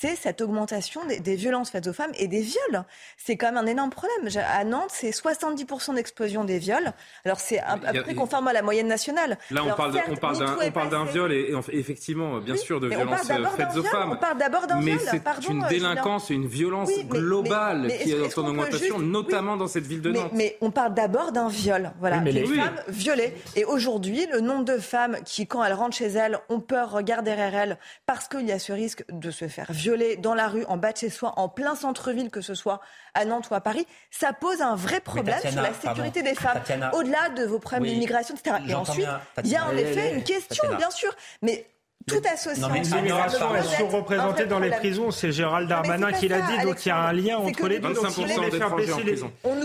c'est 0.00 0.16
cette 0.16 0.40
augmentation 0.40 1.02
des, 1.06 1.36
violences 1.36 1.70
faites 1.70 1.86
aux 1.86 1.92
femmes 1.92 2.10
et 2.18 2.26
des 2.26 2.40
viols. 2.40 2.84
C'est 3.16 3.36
quand 3.36 3.46
même 3.46 3.58
un 3.58 3.66
énorme 3.66 3.90
problème. 3.90 4.28
À 4.50 4.64
Nantes, 4.64 4.90
c'est 4.90 5.10
70% 5.10 5.94
d'explosion 5.94 6.44
des 6.44 6.58
viols. 6.58 6.92
Alors 7.24 7.38
c'est 7.38 7.60
à, 7.60 7.76
peu 7.76 8.02
près 8.02 8.14
conforme 8.14 8.48
à 8.48 8.52
la 8.52 8.62
moyenne 8.62 8.88
nationale. 8.88 9.38
Là, 9.50 9.62
on 9.64 9.72
parle, 9.74 10.00
on 10.08 10.16
parle 10.16 10.90
d'un 10.90 11.04
viol 11.04 11.32
et, 11.32 11.54
effectivement, 11.72 12.38
bien 12.38 12.56
sûr, 12.56 12.80
de 12.80 12.88
violences 12.88 13.26
faites 13.56 13.76
aux 13.76 13.84
femmes. 13.84 14.12
On 14.12 14.16
parle 14.16 14.38
d'abord 14.38 14.66
d'un 14.66 14.80
viol. 14.80 14.98
Mais 14.98 15.20
c'est 15.38 15.48
une 15.48 15.64
délinquance, 15.68 16.30
une 16.30 16.46
violence 16.46 16.90
globale 17.08 17.88
qui 18.02 18.12
est 18.12 18.38
en 18.38 18.46
augmentation, 18.48 18.98
notamment 18.98 19.56
dans 19.56 19.68
cette 19.68 19.86
ville 19.86 20.02
de 20.02 20.10
Nantes. 20.10 20.32
Mais, 20.32 20.56
on 20.60 20.70
parle 20.70 20.94
d'abord 20.94 21.32
d'un 21.32 21.48
viol. 21.48 21.92
Voilà, 22.00 22.20
les 22.20 22.46
femmes 22.46 22.80
violées. 22.88 23.34
Et 23.54 23.64
aujourd'hui, 23.64 24.26
le 24.32 24.40
nombre 24.40 24.64
de 24.64 24.78
femmes 24.78 25.18
qui, 25.24 25.46
quand 25.46 25.62
elles 25.64 25.72
rentrent 25.72 25.96
chez 25.96 26.08
elles, 26.08 26.38
ont 26.48 26.60
peur, 26.60 26.90
regardent 26.90 27.24
derrière 27.24 27.54
elles 27.54 27.78
parce 28.06 28.28
qu'il 28.28 28.46
y 28.46 28.52
a 28.52 28.58
ce 28.58 28.72
risque 28.72 29.04
de 29.10 29.30
se 29.30 29.46
faire 29.46 29.66
violer 29.70 29.83
violée 29.84 30.16
dans 30.16 30.34
la 30.34 30.48
rue, 30.48 30.64
en 30.64 30.76
bas 30.76 30.92
de 30.92 30.96
chez 30.96 31.10
soi, 31.10 31.34
en 31.36 31.48
plein 31.48 31.74
centre-ville, 31.74 32.30
que 32.30 32.40
ce 32.40 32.54
soit 32.54 32.80
à 33.14 33.24
Nantes 33.24 33.48
ou 33.50 33.54
à 33.54 33.60
Paris, 33.60 33.86
ça 34.10 34.32
pose 34.32 34.62
un 34.62 34.74
vrai 34.74 35.00
problème 35.00 35.40
sur 35.40 35.62
la 35.62 35.74
sécurité 35.74 36.22
des 36.22 36.34
femmes, 36.34 36.60
au-delà 36.94 37.28
de 37.30 37.44
vos 37.44 37.58
problèmes 37.58 37.92
d'immigration, 37.92 38.34
etc. 38.34 38.56
Et 38.68 38.74
ensuite, 38.74 39.08
il 39.44 39.50
y 39.50 39.56
a 39.56 39.66
en 39.66 39.76
effet 39.76 40.14
une 40.14 40.24
question, 40.24 40.64
bien 40.76 40.90
sûr, 40.90 41.14
mais 41.42 41.66
tout 42.06 42.22
associé. 42.30 42.62
Non, 42.62 42.68
mais 42.70 42.80
l'immigration 42.80 43.54
est 43.54 43.76
surreprésentée 43.76 44.46
dans 44.46 44.58
les 44.58 44.70
prisons. 44.70 45.10
C'est 45.10 45.32
Gérald 45.32 45.68
Darmanin 45.68 46.12
qui 46.12 46.28
l'a 46.28 46.40
dit. 46.42 46.58
Donc 46.64 46.84
il 46.84 46.88
y 46.88 46.92
a 46.92 46.98
un 46.98 47.12
lien 47.12 47.38
entre 47.38 47.68
les 47.68 47.78
deux. 47.78 47.94
si 47.94 48.24
vous 48.24 48.34
voulez 48.34 48.50
faire 48.50 48.74
baisser 48.74 49.02
les, 49.02 49.16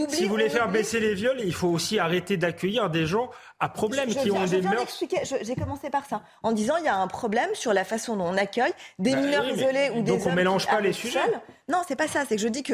si 0.10 0.24
vous 0.24 0.30
voulez 0.30 0.50
faire 0.50 0.70
baisser 0.70 1.00
les 1.00 1.14
viols, 1.14 1.42
il 1.44 1.54
faut 1.54 1.68
aussi 1.68 2.00
arrêter 2.00 2.38
d'accueillir 2.38 2.90
des 2.90 3.06
gens 3.06 3.30
à 3.60 3.68
problème 3.68 4.10
qui 4.10 4.32
ont 4.32 4.46
des 4.46 4.62
mœurs. 4.62 5.04
J'ai 5.42 5.56
commencé 5.56 5.90
par 5.90 6.06
ça, 6.06 6.22
en 6.44 6.52
disant 6.52 6.76
il 6.78 6.86
y 6.86 6.90
a 6.90 6.96
un 6.96 7.08
problème 7.08 7.50
sur 7.54 7.74
la 7.74 7.84
façon 7.84 8.16
dont 8.16 8.26
on 8.26 8.38
accueille 8.38 8.72
des 9.00 9.12
bah 9.12 9.22
mineurs 9.22 9.46
isolés 9.50 9.92
ou 9.96 10.02
des 10.02 10.12
donc 10.12 10.26
on 10.26 10.32
mélange 10.32 10.68
pas 10.68 10.80
les 10.80 10.94
sujets. 10.94 11.20
Non, 11.68 11.82
c'est 11.88 11.96
pas 11.96 12.08
ça. 12.08 12.24
C'est 12.28 12.36
que 12.36 12.42
je 12.42 12.48
dis 12.48 12.64
que 12.64 12.74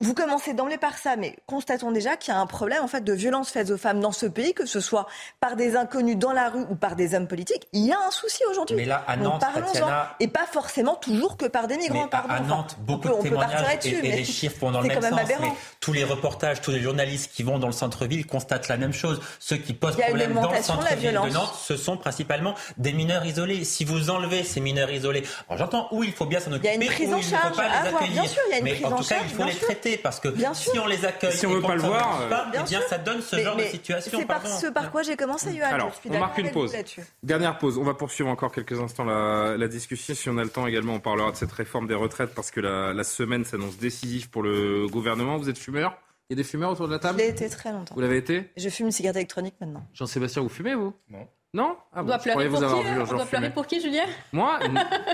vous 0.00 0.12
commencez 0.12 0.52
d'emblée 0.52 0.76
par 0.76 0.98
ça, 0.98 1.16
mais 1.16 1.36
constatons 1.46 1.90
déjà 1.90 2.16
qu'il 2.16 2.34
y 2.34 2.36
a 2.36 2.40
un 2.40 2.46
problème 2.46 2.84
en 2.84 2.86
fait 2.86 3.02
de 3.02 3.14
violence 3.14 3.50
faite 3.50 3.70
aux 3.70 3.78
femmes 3.78 4.00
dans 4.00 4.12
ce 4.12 4.26
pays, 4.26 4.52
que 4.52 4.66
ce 4.66 4.80
soit 4.80 5.06
par 5.40 5.56
des 5.56 5.74
inconnus 5.74 6.18
dans 6.18 6.32
la 6.32 6.50
rue 6.50 6.64
ou 6.68 6.74
par 6.74 6.96
des 6.96 7.14
hommes 7.14 7.26
politiques. 7.26 7.66
Il 7.72 7.86
y 7.86 7.92
a 7.92 7.98
un 8.06 8.10
souci 8.10 8.42
aujourd'hui. 8.50 8.76
Mais 8.76 8.84
là, 8.84 9.02
à 9.06 9.16
Nantes, 9.16 9.40
Tatiana... 9.40 10.14
et 10.20 10.28
pas 10.28 10.44
forcément 10.44 10.96
toujours 10.96 11.38
que 11.38 11.46
par 11.46 11.66
des 11.66 11.78
migrants. 11.78 12.10
Mais 12.12 12.34
à, 12.34 12.40
Nantes, 12.40 12.76
beaucoup 12.80 13.08
de 13.08 13.22
témoignages 13.22 13.86
et, 13.86 14.02
les 14.02 14.24
chiffres 14.24 14.58
vont 14.60 14.70
dans 14.70 14.82
le 14.82 14.88
même, 14.88 15.00
sens. 15.00 15.12
Mais 15.40 15.48
tous 15.80 15.94
les 15.94 16.04
reportages, 16.04 16.60
tous 16.60 16.72
les 16.72 16.80
journalistes 16.80 17.32
qui 17.32 17.42
vont 17.42 17.58
dans 17.58 17.68
le 17.68 17.72
centre-ville 17.72 18.26
constatent 18.26 18.68
la 18.68 18.76
même 18.76 18.92
chose. 18.92 19.22
Ceux 19.38 19.56
qui 19.56 19.72
posent 19.72 19.96
problème 19.96 20.34
dans 20.34 20.52
le 20.52 20.62
centre-ville 20.62 21.12
de 21.12 21.30
Nantes, 21.30 21.54
ce 21.58 21.76
sont 21.78 21.96
principalement 21.96 22.54
des 22.76 22.92
mineurs 22.92 23.24
isolés. 23.24 23.64
Si 23.64 23.86
vous 23.86 24.10
enlevez 24.10 24.44
ces 24.44 24.60
mineurs 24.60 24.90
isolés, 24.90 25.24
alors 25.48 25.58
j'entends 25.58 25.88
où 25.90 26.04
il 26.04 26.12
faut 26.12 26.26
bien 26.26 26.40
s'en 26.40 26.52
occuper, 26.52 26.74
il 26.74 26.84
y 26.84 26.88
a 26.88 26.90
une 26.90 26.92
prise 26.92 27.14
en 27.14 27.22
charge. 27.22 27.48
faut 27.48 27.56
pas 27.56 27.68
les 27.68 27.88
accueillir. 27.88 28.22
Bien 28.22 28.30
sûr, 28.30 28.42
il 28.48 28.50
y 28.50 28.54
a 28.54 28.58
une 28.58 28.64
mais 28.64 28.84
en 28.84 28.96
tout 28.96 29.04
cas, 29.04 29.16
il 29.22 29.34
faut 29.34 29.44
les 29.44 29.54
traiter 29.54 29.85
parce 30.02 30.20
que 30.20 30.28
si 30.54 30.78
on 30.78 30.86
les 30.86 31.04
accueille, 31.04 31.32
si 31.32 31.46
on 31.46 31.50
veut 31.50 31.60
pas 31.60 31.76
le 31.76 31.82
voir, 31.82 32.20
eh 32.54 32.62
bien, 32.62 32.80
ça 32.88 32.98
donne 32.98 33.20
ce 33.22 33.36
genre 33.36 33.56
de 33.56 33.64
situation. 33.64 34.18
C'est 34.18 34.26
par 34.26 34.46
ce 34.46 34.66
par 34.68 34.90
quoi 34.90 35.02
j'ai 35.02 35.16
commencé, 35.16 35.52
Yoann. 35.52 35.74
Alors, 35.74 35.92
on 36.08 36.18
marque 36.18 36.38
une 36.38 36.50
pause. 36.50 36.74
Dernière 37.22 37.58
pause. 37.58 37.78
On 37.78 37.84
va 37.84 37.94
poursuivre 37.94 38.28
encore 38.28 38.52
quelques 38.52 38.80
instants 38.80 39.04
la, 39.04 39.68
discussion. 39.68 40.14
Si 40.14 40.28
on 40.30 40.38
a 40.38 40.44
le 40.44 40.50
temps 40.50 40.66
également, 40.66 40.94
on 40.94 41.00
parlera 41.00 41.30
de 41.30 41.36
cette 41.36 41.52
réforme 41.52 41.86
des 41.86 41.94
retraites 41.94 42.34
parce 42.34 42.50
que 42.50 42.60
la, 42.60 43.04
semaine 43.04 43.44
s'annonce 43.44 43.76
décisive 43.76 44.30
pour 44.30 44.42
le 44.42 44.86
gouvernement. 44.88 45.36
Vous 45.36 45.48
êtes 45.48 45.58
fumeur? 45.58 45.96
Il 46.28 46.36
y 46.36 46.40
a 46.40 46.42
des 46.42 46.48
fumeurs 46.48 46.72
autour 46.72 46.88
de 46.88 46.92
la 46.92 46.98
table? 46.98 47.20
Je 47.20 47.24
l'ai 47.24 47.30
été 47.30 47.48
très 47.48 47.70
longtemps. 47.70 47.94
Vous 47.94 48.00
l'avez 48.00 48.16
été? 48.16 48.50
Je 48.56 48.68
fume 48.68 48.86
une 48.86 48.92
cigarette 48.92 49.16
électronique 49.16 49.54
maintenant. 49.60 49.86
Jean-Sébastien, 49.94 50.42
vous 50.42 50.48
fumez, 50.48 50.74
vous? 50.74 50.92
Non. 51.08 51.28
Non? 51.54 51.76
Ah 51.92 52.00
On 52.00 52.04
doit 52.04 52.18
pleurer 52.18 52.48
pour 52.48 52.58
qui 52.58 52.64
On 52.64 53.04
doit 53.04 53.26
pleurer 53.26 53.50
pour 53.50 53.66
qui, 53.66 53.80
Julien? 53.80 54.06
Moi? 54.32 54.58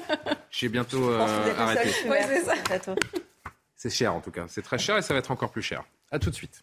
J'ai 0.50 0.68
bientôt 0.68 1.10
euh, 1.10 1.26
arrêté. 1.58 1.90
Oui, 2.08 2.16
c'est 2.26 2.44
ça. 2.44 2.54
C'est 3.82 3.90
cher 3.90 4.14
en 4.14 4.20
tout 4.20 4.30
cas. 4.30 4.44
C'est 4.46 4.62
très 4.62 4.78
cher 4.78 4.96
et 4.96 5.02
ça 5.02 5.12
va 5.12 5.18
être 5.18 5.32
encore 5.32 5.50
plus 5.50 5.60
cher. 5.60 5.82
A 6.12 6.20
tout 6.20 6.30
de 6.30 6.36
suite. 6.36 6.62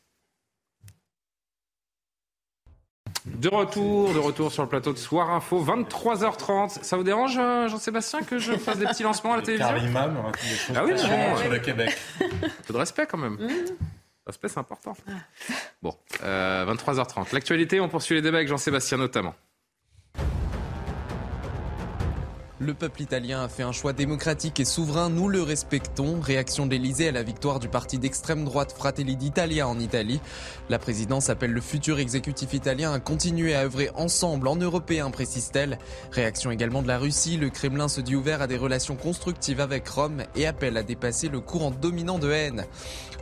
De 3.25 3.49
retour, 3.49 4.13
de 4.13 4.19
retour 4.19 4.53
sur 4.53 4.63
le 4.63 4.69
plateau 4.69 4.93
de 4.93 4.97
Soir 4.97 5.29
Info, 5.29 5.61
23h30. 5.61 6.81
Ça 6.81 6.95
vous 6.95 7.03
dérange, 7.03 7.37
euh, 7.37 7.67
Jean-Sébastien, 7.67 8.23
que 8.23 8.39
je 8.39 8.53
fasse 8.53 8.77
des 8.77 8.85
petits 8.85 9.03
lancements 9.03 9.33
à 9.33 9.35
la 9.35 9.41
télévision? 9.41 9.75
Ah 10.73 10.85
oui, 10.85 10.93
bon, 10.93 11.35
sur 11.35 11.49
le 11.51 11.59
Québec. 11.59 11.97
Un 12.21 12.29
peu 12.67 12.73
de 12.73 12.77
respect 12.77 13.05
quand 13.05 13.17
même. 13.17 13.33
Mmh. 13.33 13.49
L'aspect, 14.25 14.47
c'est 14.47 14.59
important. 14.59 14.95
Ah. 15.05 15.11
Bon, 15.81 15.97
23h30. 16.21 16.23
Euh, 16.23 17.23
L'actualité, 17.33 17.81
on 17.81 17.89
poursuit 17.89 18.15
les 18.15 18.21
débats 18.21 18.37
avec 18.37 18.47
Jean-Sébastien 18.47 18.97
notamment. 18.97 19.35
Le 22.61 22.73
peuple 22.73 23.03
italien 23.03 23.41
a 23.41 23.47
fait 23.47 23.63
un 23.63 23.71
choix 23.71 23.93
démocratique 23.93 24.59
et 24.59 24.65
souverain, 24.65 25.09
nous 25.09 25.29
le 25.29 25.41
respectons. 25.41 26.19
Réaction 26.19 26.65
de 26.65 26.71
l'Elysée 26.71 27.07
à 27.07 27.13
la 27.13 27.23
victoire 27.23 27.61
du 27.61 27.69
parti 27.69 27.99
d'extrême 27.99 28.43
droite 28.43 28.75
Fratelli 28.77 29.15
d'Italia 29.15 29.65
en 29.65 29.79
Italie. 29.79 30.19
La 30.67 30.77
présidence 30.77 31.29
appelle 31.29 31.53
le 31.53 31.61
futur 31.61 31.99
exécutif 31.99 32.53
italien 32.53 32.91
à 32.91 32.99
continuer 32.99 33.55
à 33.55 33.61
œuvrer 33.61 33.91
ensemble 33.95 34.49
en 34.49 34.57
européen, 34.57 35.09
précise-t-elle. 35.09 35.79
Réaction 36.11 36.51
également 36.51 36.81
de 36.81 36.89
la 36.89 36.97
Russie, 36.97 37.37
le 37.37 37.49
Kremlin 37.49 37.87
se 37.87 38.01
dit 38.01 38.17
ouvert 38.17 38.41
à 38.41 38.47
des 38.47 38.57
relations 38.57 38.97
constructives 38.97 39.61
avec 39.61 39.87
Rome 39.87 40.23
et 40.35 40.45
appelle 40.45 40.75
à 40.75 40.83
dépasser 40.83 41.29
le 41.29 41.39
courant 41.39 41.71
dominant 41.71 42.19
de 42.19 42.29
haine. 42.29 42.65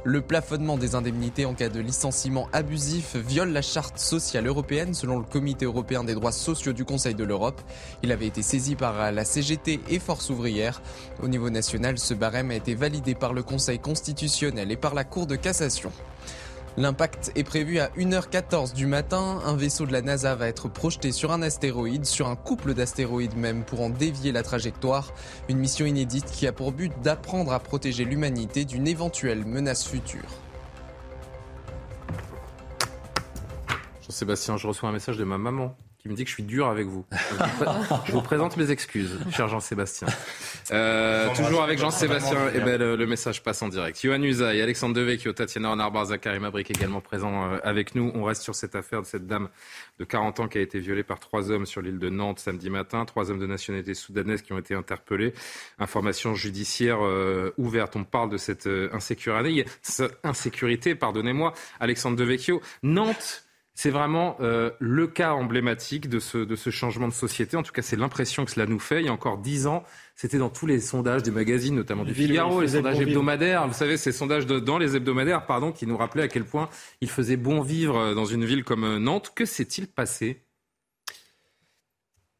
Le 0.09 0.21
plafonnement 0.21 0.77
des 0.77 0.95
indemnités 0.95 1.45
en 1.45 1.53
cas 1.53 1.67
de 1.67 1.81
licenciement 1.81 2.47
abusif 2.53 3.17
viole 3.17 3.51
la 3.51 3.61
charte 3.61 3.99
sociale 3.99 4.47
européenne 4.47 4.93
selon 4.93 5.19
le 5.19 5.25
Comité 5.25 5.65
européen 5.65 6.05
des 6.05 6.13
droits 6.13 6.31
sociaux 6.31 6.71
du 6.71 6.85
Conseil 6.85 7.13
de 7.13 7.25
l'Europe. 7.25 7.59
Il 8.03 8.13
avait 8.13 8.27
été 8.27 8.41
saisi 8.41 8.75
par 8.75 9.11
la 9.11 9.25
CGT 9.25 9.81
et 9.89 9.99
Force 9.99 10.29
ouvrière. 10.29 10.81
Au 11.21 11.27
niveau 11.27 11.49
national, 11.49 11.99
ce 11.99 12.13
barème 12.13 12.51
a 12.51 12.55
été 12.55 12.73
validé 12.73 13.15
par 13.15 13.33
le 13.33 13.43
Conseil 13.43 13.79
constitutionnel 13.79 14.71
et 14.71 14.77
par 14.77 14.93
la 14.93 15.03
Cour 15.03 15.27
de 15.27 15.35
cassation. 15.35 15.91
L'impact 16.79 17.31
est 17.35 17.43
prévu 17.43 17.79
à 17.79 17.87
1h14 17.97 18.75
du 18.75 18.85
matin. 18.85 19.41
Un 19.43 19.55
vaisseau 19.55 19.87
de 19.87 19.91
la 19.91 20.03
NASA 20.03 20.35
va 20.35 20.47
être 20.47 20.67
projeté 20.69 21.11
sur 21.11 21.31
un 21.31 21.41
astéroïde, 21.41 22.05
sur 22.05 22.27
un 22.27 22.35
couple 22.35 22.75
d'astéroïdes 22.75 23.35
même, 23.35 23.63
pour 23.63 23.81
en 23.81 23.89
dévier 23.89 24.31
la 24.31 24.43
trajectoire. 24.43 25.11
Une 25.49 25.57
mission 25.57 25.87
inédite 25.87 26.25
qui 26.25 26.45
a 26.45 26.51
pour 26.51 26.71
but 26.71 26.93
d'apprendre 27.01 27.51
à 27.51 27.59
protéger 27.59 28.05
l'humanité 28.05 28.63
d'une 28.63 28.87
éventuelle 28.87 29.43
menace 29.43 29.87
future. 29.87 30.29
Jean-Sébastien, 34.03 34.57
je 34.57 34.67
reçois 34.67 34.89
un 34.89 34.93
message 34.93 35.17
de 35.17 35.23
ma 35.23 35.39
maman 35.39 35.75
qui 36.07 36.11
me 36.11 36.15
dit 36.15 36.23
que 36.23 36.29
je 36.29 36.35
suis 36.35 36.43
dur 36.43 36.67
avec 36.67 36.87
vous. 36.87 37.05
Je 38.05 38.11
vous 38.11 38.21
présente 38.21 38.55
mes 38.57 38.71
excuses, 38.71 39.19
cher 39.31 39.47
Jean-Sébastien. 39.47 40.07
Euh, 40.71 41.33
toujours 41.35 41.63
avec 41.63 41.79
Jean-Sébastien, 41.79 42.49
et 42.53 42.59
ben, 42.59 42.79
le, 42.79 43.05
message 43.05 43.43
passe 43.43 43.61
en 43.61 43.67
direct. 43.67 44.01
Yohann 44.03 44.23
Usaï, 44.23 44.61
Alexandre 44.61 44.95
Devecchio, 44.95 45.33
Tatiana 45.33 45.71
Renard-Barzac, 45.71 46.21
Karim 46.21 46.43
Abrik 46.45 46.71
également 46.71 47.01
présents 47.01 47.51
euh, 47.51 47.57
avec 47.63 47.95
nous. 47.95 48.11
On 48.15 48.23
reste 48.23 48.41
sur 48.41 48.55
cette 48.55 48.75
affaire 48.75 49.01
de 49.01 49.07
cette 49.07 49.27
dame 49.27 49.49
de 49.99 50.05
40 50.05 50.39
ans 50.39 50.47
qui 50.47 50.57
a 50.57 50.61
été 50.61 50.79
violée 50.79 51.03
par 51.03 51.19
trois 51.19 51.51
hommes 51.51 51.65
sur 51.65 51.81
l'île 51.81 51.99
de 51.99 52.09
Nantes 52.09 52.39
samedi 52.39 52.69
matin. 52.69 53.05
Trois 53.05 53.29
hommes 53.29 53.39
de 53.39 53.47
nationalité 53.47 53.93
soudanaise 53.93 54.41
qui 54.41 54.53
ont 54.53 54.57
été 54.57 54.75
interpellés. 54.75 55.33
Information 55.79 56.35
judiciaire 56.35 56.99
euh, 57.01 57.51
ouverte. 57.57 57.95
On 57.95 58.03
parle 58.03 58.29
de 58.29 58.37
cette 58.37 58.67
insécurité, 58.93 59.65
insécurité 60.23 60.95
pardonnez-moi, 60.95 61.53
Alexandre 61.79 62.17
Devecchio. 62.17 62.61
Nantes 62.83 63.46
c'est 63.77 63.91
vraiment 63.91 64.37
euh, 64.39 64.71
le 64.79 65.05
cas 65.05 65.33
emblématique 65.33 66.09
de 66.09 66.17
ce, 66.17 66.39
de 66.39 66.55
ce 66.55 66.71
changement 66.71 67.07
de 67.07 67.13
société. 67.13 67.55
En 67.57 67.61
tout 67.61 67.71
cas, 67.71 67.83
c'est 67.83 67.95
l'impression 67.95 68.43
que 68.43 68.49
cela 68.49 68.65
nous 68.65 68.79
fait. 68.79 69.01
Il 69.01 69.05
y 69.05 69.07
a 69.07 69.13
encore 69.13 69.37
dix 69.37 69.67
ans, 69.67 69.83
c'était 70.15 70.39
dans 70.39 70.49
tous 70.49 70.65
les 70.65 70.79
sondages 70.79 71.21
des 71.21 71.29
magazines, 71.29 71.75
notamment 71.75 72.03
du 72.03 72.11
Figaro, 72.11 72.61
les 72.61 72.69
sondages 72.69 72.99
hebdomadaires. 72.99 73.67
Vous 73.67 73.75
savez, 73.75 73.97
ces 73.97 74.11
sondages 74.11 74.47
dans 74.47 74.79
les 74.79 74.95
hebdomadaires, 74.95 75.45
pardon, 75.45 75.71
qui 75.71 75.85
nous 75.85 75.95
rappelaient 75.95 76.23
à 76.23 76.27
quel 76.27 76.43
point 76.43 76.69
il 77.01 77.09
faisait 77.11 77.37
bon 77.37 77.61
vivre 77.61 77.99
euh, 77.99 78.15
dans 78.15 78.25
une 78.25 78.45
ville 78.45 78.63
comme 78.63 78.83
euh, 78.83 78.97
Nantes. 78.97 79.31
Que 79.35 79.45
s'est-il 79.45 79.85
passé? 79.85 80.41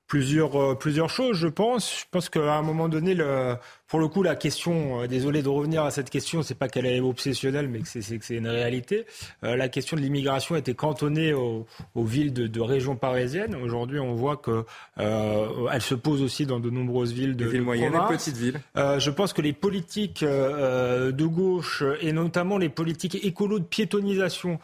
Plusieurs, 0.08 0.80
plusieurs 0.80 1.12
choses, 1.12 1.38
je 1.38 1.48
pense. 1.48 2.00
Je 2.00 2.06
pense 2.10 2.30
qu'à 2.30 2.56
un 2.56 2.64
moment 2.64 2.90
donné, 2.90 3.14
le, 3.14 3.58
pour 3.88 4.00
le 4.00 4.10
coup, 4.10 4.22
la 4.22 4.36
question, 4.36 5.02
euh, 5.02 5.08
désolé 5.08 5.42
de 5.42 5.48
revenir 5.48 5.84
à 5.84 5.92
cette 5.92 6.10
question, 6.10 6.44
c'est 6.44 6.56
pas 6.56 6.68
qu'elle 6.68 6.86
est 6.86 7.00
obsessionnelle, 7.00 7.70
mais 7.70 7.80
que 7.80 7.88
c'est, 7.88 8.36
une 8.36 8.48
réalité. 8.48 9.06
Euh, 9.46 9.56
la 9.56 9.70
question 9.70 9.96
de 9.96 10.02
l'immigration 10.02 10.58
était 10.58 10.74
cantonnée 10.74 11.34
aux, 11.34 11.66
aux 11.96 12.04
villes 12.04 12.34
de, 12.34 12.48
de, 12.48 12.60
régions 12.60 12.98
parisiennes. 12.98 13.56
Aujourd'hui, 13.56 14.00
on 14.00 14.14
voit 14.14 14.36
que 14.36 14.66
euh, 15.00 15.70
elle 15.72 15.82
se 15.82 15.96
pose 15.96 16.22
aussi 16.22 16.46
dans 16.46 16.60
de 16.60 16.70
nombreuses 16.70 17.14
villes 17.14 17.38
de, 17.38 17.46
villes 17.46 17.62
moyennes 17.62 17.94
et 17.94 18.14
petites 18.14 18.36
villes. 18.36 18.60
Je 18.76 19.10
pense 19.10 19.32
que 19.32 19.42
les 19.42 19.54
politiques 19.54 20.24
de 20.24 21.26
gauche 21.26 21.84
et 22.02 22.12
notamment 22.12 22.58
les 22.58 22.70
politiques 22.70 23.24
écolo 23.24 23.60
de 23.60 23.64
piétonisation 23.64 24.60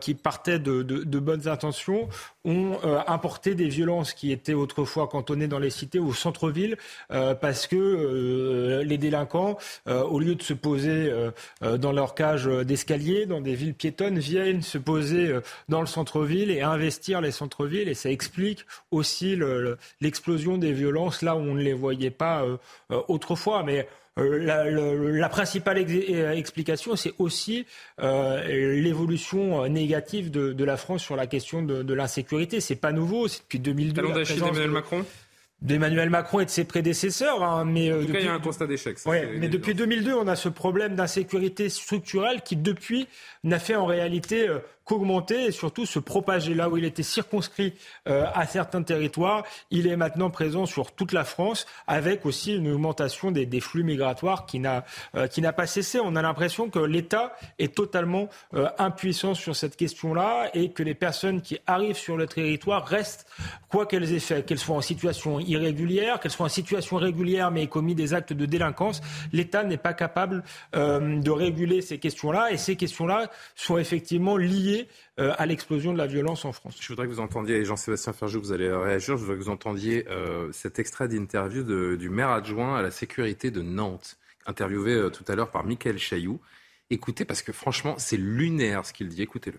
qui 0.00 0.14
partaient 0.14 0.58
de, 0.58 0.82
de, 0.82 1.18
bonnes 1.18 1.48
intentions 1.48 2.08
ont 2.44 2.78
importé 3.06 3.54
des 3.54 3.68
violences 3.68 4.12
qui 4.12 4.32
étaient 4.32 4.54
autrefois 4.54 5.08
cantonnées 5.08 5.48
dans 5.48 5.58
les 5.58 5.70
cités 5.70 5.98
au 5.98 6.12
centre-ville 6.12 6.76
parce 7.08 7.66
que 7.66 8.57
euh, 8.58 8.82
les 8.82 8.98
délinquants, 8.98 9.58
euh, 9.86 10.02
au 10.02 10.18
lieu 10.18 10.34
de 10.34 10.42
se 10.42 10.52
poser 10.52 11.10
euh, 11.10 11.78
dans 11.78 11.92
leur 11.92 12.14
cage 12.14 12.46
d'escalier, 12.46 13.26
dans 13.26 13.40
des 13.40 13.54
villes 13.54 13.74
piétonnes, 13.74 14.18
viennent 14.18 14.62
se 14.62 14.78
poser 14.78 15.32
dans 15.68 15.80
le 15.80 15.86
centre-ville 15.86 16.50
et 16.50 16.62
investir 16.62 17.20
les 17.20 17.30
centres-villes. 17.30 17.88
Et 17.88 17.94
ça 17.94 18.10
explique 18.10 18.66
aussi 18.90 19.38
l'explosion 20.00 20.58
des 20.58 20.72
violences 20.72 21.22
là 21.22 21.36
où 21.36 21.40
on 21.40 21.54
ne 21.54 21.62
les 21.62 21.72
voyait 21.72 22.10
pas 22.10 22.44
autrefois. 23.08 23.62
Mais 23.62 23.88
la, 24.16 25.28
principale 25.28 25.78
explication, 25.78 26.96
c'est 26.96 27.14
aussi 27.18 27.66
l'évolution 27.98 29.66
négative 29.68 30.30
de, 30.30 30.64
la 30.64 30.76
France 30.76 31.02
sur 31.02 31.16
la 31.16 31.26
question 31.26 31.62
de, 31.62 31.82
de 31.82 31.94
l'insécurité. 31.94 32.60
C'est 32.60 32.76
pas 32.76 32.92
nouveau, 32.92 33.28
c'est 33.28 33.42
depuis 33.42 33.58
2002. 33.58 33.94
Talon 33.94 34.14
d'Achille 34.14 34.40
d'Emmanuel 34.40 34.70
Macron 34.70 35.04
d'Emmanuel 35.60 36.08
Macron 36.08 36.40
et 36.40 36.44
de 36.44 36.50
ses 36.50 36.64
prédécesseurs. 36.64 37.42
Hein, 37.42 37.64
mais, 37.64 37.92
en 37.92 38.00
tout 38.00 38.12
cas, 38.12 38.20
il 38.20 38.26
y 38.26 38.28
a 38.28 38.34
un 38.34 38.40
constat 38.40 38.66
d'échec. 38.66 38.98
mais 39.06 39.48
depuis 39.48 39.74
2002, 39.74 40.14
on 40.14 40.28
a 40.28 40.36
ce 40.36 40.48
problème 40.48 40.94
d'insécurité 40.94 41.68
structurelle 41.68 42.42
qui, 42.42 42.56
depuis, 42.56 43.08
n'a 43.44 43.58
fait 43.58 43.74
en 43.74 43.86
réalité 43.86 44.48
euh, 44.48 44.58
qu'augmenter 44.88 45.44
et 45.44 45.52
surtout 45.52 45.84
se 45.84 45.98
propager 45.98 46.54
là 46.54 46.68
où 46.70 46.78
il 46.78 46.84
était 46.84 47.02
circonscrit 47.02 47.74
euh, 48.08 48.24
à 48.34 48.46
certains 48.46 48.82
territoires. 48.82 49.44
Il 49.70 49.86
est 49.86 49.96
maintenant 49.96 50.30
présent 50.30 50.64
sur 50.64 50.92
toute 50.92 51.12
la 51.12 51.24
France 51.24 51.66
avec 51.86 52.24
aussi 52.24 52.56
une 52.56 52.72
augmentation 52.72 53.30
des, 53.30 53.60
flux 53.60 53.84
migratoires 53.84 54.46
qui 54.46 54.60
n'a 54.60 54.84
euh, 55.14 55.26
qui 55.26 55.42
n'a 55.42 55.52
pas 55.52 55.66
cessé. 55.66 56.00
On 56.02 56.16
a 56.16 56.22
l'impression 56.22 56.70
que 56.70 56.78
l'État 56.78 57.36
est 57.58 57.74
totalement 57.74 58.28
euh, 58.54 58.68
impuissant 58.78 59.34
sur 59.34 59.54
cette 59.54 59.76
question-là 59.76 60.48
et 60.54 60.70
que 60.70 60.82
les 60.82 60.94
personnes 60.94 61.42
qui 61.42 61.58
arrivent 61.66 61.96
sur 61.96 62.16
le 62.16 62.26
territoire 62.26 62.86
restent 62.86 63.26
quoi 63.68 63.84
qu'elles 63.84 64.12
aient 64.14 64.20
fait, 64.20 64.46
qu'elles 64.46 64.58
soient 64.58 64.76
en 64.76 64.80
situation 64.80 65.38
irrégulière, 65.38 66.18
qu'elles 66.18 66.30
soient 66.30 66.46
en 66.46 66.48
situation 66.48 66.96
régulière 66.96 67.50
mais 67.50 67.64
aient 67.64 67.66
commis 67.66 67.94
des 67.94 68.14
actes 68.14 68.32
de 68.32 68.46
délinquance. 68.46 69.02
L'État 69.32 69.64
n'est 69.64 69.76
pas 69.76 69.92
capable 69.92 70.44
de 70.72 71.30
réguler 71.30 71.82
ces 71.82 71.98
questions-là 71.98 72.52
et 72.52 72.56
ces 72.56 72.76
questions-là 72.76 73.30
sont 73.54 73.76
effectivement 73.76 74.36
liées 74.36 74.77
euh, 75.18 75.34
à 75.38 75.46
l'explosion 75.46 75.92
de 75.92 75.98
la 75.98 76.06
violence 76.06 76.44
en 76.44 76.52
France. 76.52 76.76
Je 76.80 76.88
voudrais 76.88 77.06
que 77.06 77.12
vous 77.12 77.20
entendiez, 77.20 77.64
Jean-Sébastien 77.64 78.12
Ferjou, 78.12 78.40
vous 78.40 78.52
allez 78.52 78.70
réagir, 78.70 79.16
je 79.16 79.22
voudrais 79.22 79.36
que 79.36 79.42
vous 79.42 79.50
entendiez 79.50 80.06
euh, 80.08 80.50
cet 80.52 80.78
extrait 80.78 81.08
d'interview 81.08 81.96
du 81.96 82.10
maire 82.10 82.30
adjoint 82.30 82.76
à 82.76 82.82
la 82.82 82.90
sécurité 82.90 83.50
de 83.50 83.62
Nantes, 83.62 84.18
interviewé 84.46 84.92
euh, 84.92 85.10
tout 85.10 85.24
à 85.28 85.34
l'heure 85.34 85.50
par 85.50 85.64
Michael 85.64 85.98
Chailloux. 85.98 86.40
Écoutez, 86.90 87.24
parce 87.24 87.42
que 87.42 87.52
franchement, 87.52 87.96
c'est 87.98 88.16
lunaire 88.16 88.86
ce 88.86 88.92
qu'il 88.92 89.08
dit, 89.08 89.22
écoutez-le. 89.22 89.58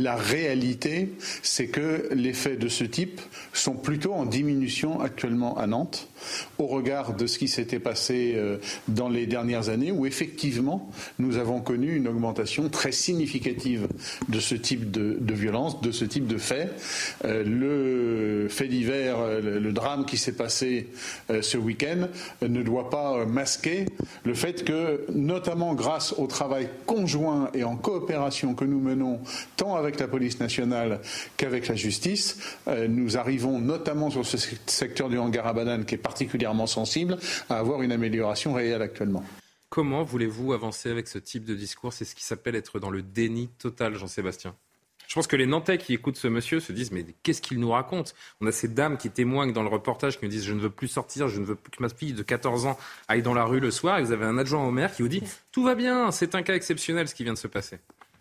La 0.00 0.16
réalité, 0.16 1.12
c'est 1.42 1.66
que 1.66 2.08
les 2.14 2.32
faits 2.32 2.58
de 2.58 2.68
ce 2.68 2.82
type 2.82 3.20
sont 3.52 3.74
plutôt 3.74 4.14
en 4.14 4.24
diminution 4.24 5.02
actuellement 5.02 5.58
à 5.58 5.66
Nantes, 5.66 6.08
au 6.56 6.66
regard 6.66 7.14
de 7.14 7.26
ce 7.26 7.36
qui 7.36 7.46
s'était 7.46 7.78
passé 7.78 8.32
euh, 8.34 8.56
dans 8.88 9.10
les 9.10 9.26
dernières 9.26 9.68
années, 9.68 9.92
où 9.92 10.06
effectivement 10.06 10.90
nous 11.18 11.36
avons 11.36 11.60
connu 11.60 11.94
une 11.94 12.08
augmentation 12.08 12.70
très 12.70 12.90
significative 12.90 13.86
de 14.30 14.40
ce 14.40 14.54
type 14.54 14.90
de, 14.90 15.34
violence, 15.34 15.82
de 15.82 15.92
ce 15.92 16.06
type 16.06 16.26
de 16.26 16.38
faits. 16.38 16.72
Euh, 17.26 17.44
le 17.44 18.48
fait 18.48 18.68
divers, 18.68 19.18
euh, 19.18 19.60
le 19.60 19.72
drame 19.74 20.06
qui 20.06 20.16
s'est 20.16 20.36
passé 20.36 20.88
ce 21.28 21.58
week-end 21.58 22.08
ne 22.40 22.62
doit 22.62 22.88
pas 22.88 23.26
masquer 23.26 23.84
le 24.24 24.32
fait 24.32 24.64
que, 24.64 25.04
notamment 25.12 25.74
grâce 25.74 26.14
au 26.14 26.26
travail 26.26 26.70
conjoint 26.86 27.50
et 27.52 27.62
en 27.62 27.76
coopération 27.76 28.54
que 28.54 28.64
nous 28.64 28.80
menons, 28.80 29.20
tant 29.58 29.81
la 29.82 30.08
police 30.08 30.40
nationale 30.40 31.00
qu'avec 31.36 31.68
la 31.68 31.74
justice. 31.74 32.56
Euh, 32.68 32.88
nous 32.88 33.16
arrivons 33.16 33.58
notamment 33.58 34.10
sur 34.10 34.24
ce 34.24 34.36
secteur 34.66 35.08
du 35.08 35.18
hangar 35.18 35.46
à 35.46 35.78
qui 35.84 35.94
est 35.94 35.98
particulièrement 35.98 36.66
sensible 36.66 37.18
à 37.48 37.58
avoir 37.58 37.82
une 37.82 37.92
amélioration 37.92 38.54
réelle 38.54 38.82
actuellement. 38.82 39.24
Comment 39.68 40.02
voulez-vous 40.04 40.52
avancer 40.52 40.90
avec 40.90 41.08
ce 41.08 41.18
type 41.18 41.44
de 41.44 41.54
discours? 41.54 41.92
C'est 41.92 42.04
ce 42.04 42.14
qui 42.14 42.24
s'appelle 42.24 42.54
être 42.56 42.78
dans 42.78 42.90
le 42.90 43.02
déni 43.02 43.48
total, 43.58 43.94
Jean-Sébastien. 43.94 44.54
Je 45.08 45.14
pense 45.14 45.26
que 45.26 45.36
les 45.36 45.46
Nantais 45.46 45.78
qui 45.78 45.92
écoutent 45.92 46.16
ce 46.16 46.28
monsieur 46.28 46.58
se 46.60 46.72
disent 46.72 46.90
mais 46.90 47.04
qu'est-ce 47.22 47.42
qu'il 47.42 47.60
nous 47.60 47.70
raconte? 47.70 48.14
On 48.40 48.46
a 48.46 48.52
ces 48.52 48.68
dames 48.68 48.96
qui 48.96 49.10
témoignent 49.10 49.52
dans 49.52 49.62
le 49.62 49.68
reportage 49.68 50.18
qui 50.18 50.24
nous 50.24 50.30
disent 50.30 50.44
je 50.44 50.54
ne 50.54 50.60
veux 50.60 50.70
plus 50.70 50.88
sortir, 50.88 51.28
je 51.28 51.38
ne 51.38 51.44
veux 51.44 51.54
plus 51.54 51.70
que 51.70 51.82
ma 51.82 51.88
fille 51.88 52.14
de 52.14 52.22
14 52.22 52.66
ans 52.66 52.78
aille 53.08 53.22
dans 53.22 53.34
la 53.34 53.44
rue 53.44 53.60
le 53.60 53.70
soir. 53.70 53.98
Et 53.98 54.02
vous 54.02 54.12
avez 54.12 54.24
un 54.24 54.38
adjoint 54.38 54.66
au 54.66 54.70
maire 54.70 54.94
qui 54.94 55.02
vous 55.02 55.08
dit 55.08 55.22
tout 55.52 55.64
va 55.64 55.74
bien, 55.74 56.10
c'est 56.12 56.34
un 56.34 56.42
cas 56.42 56.54
exceptionnel 56.54 57.08
ce 57.08 57.14
qui 57.14 57.24
vient 57.24 57.34
de 57.34 57.38
se 57.38 57.48
passer. 57.48 57.78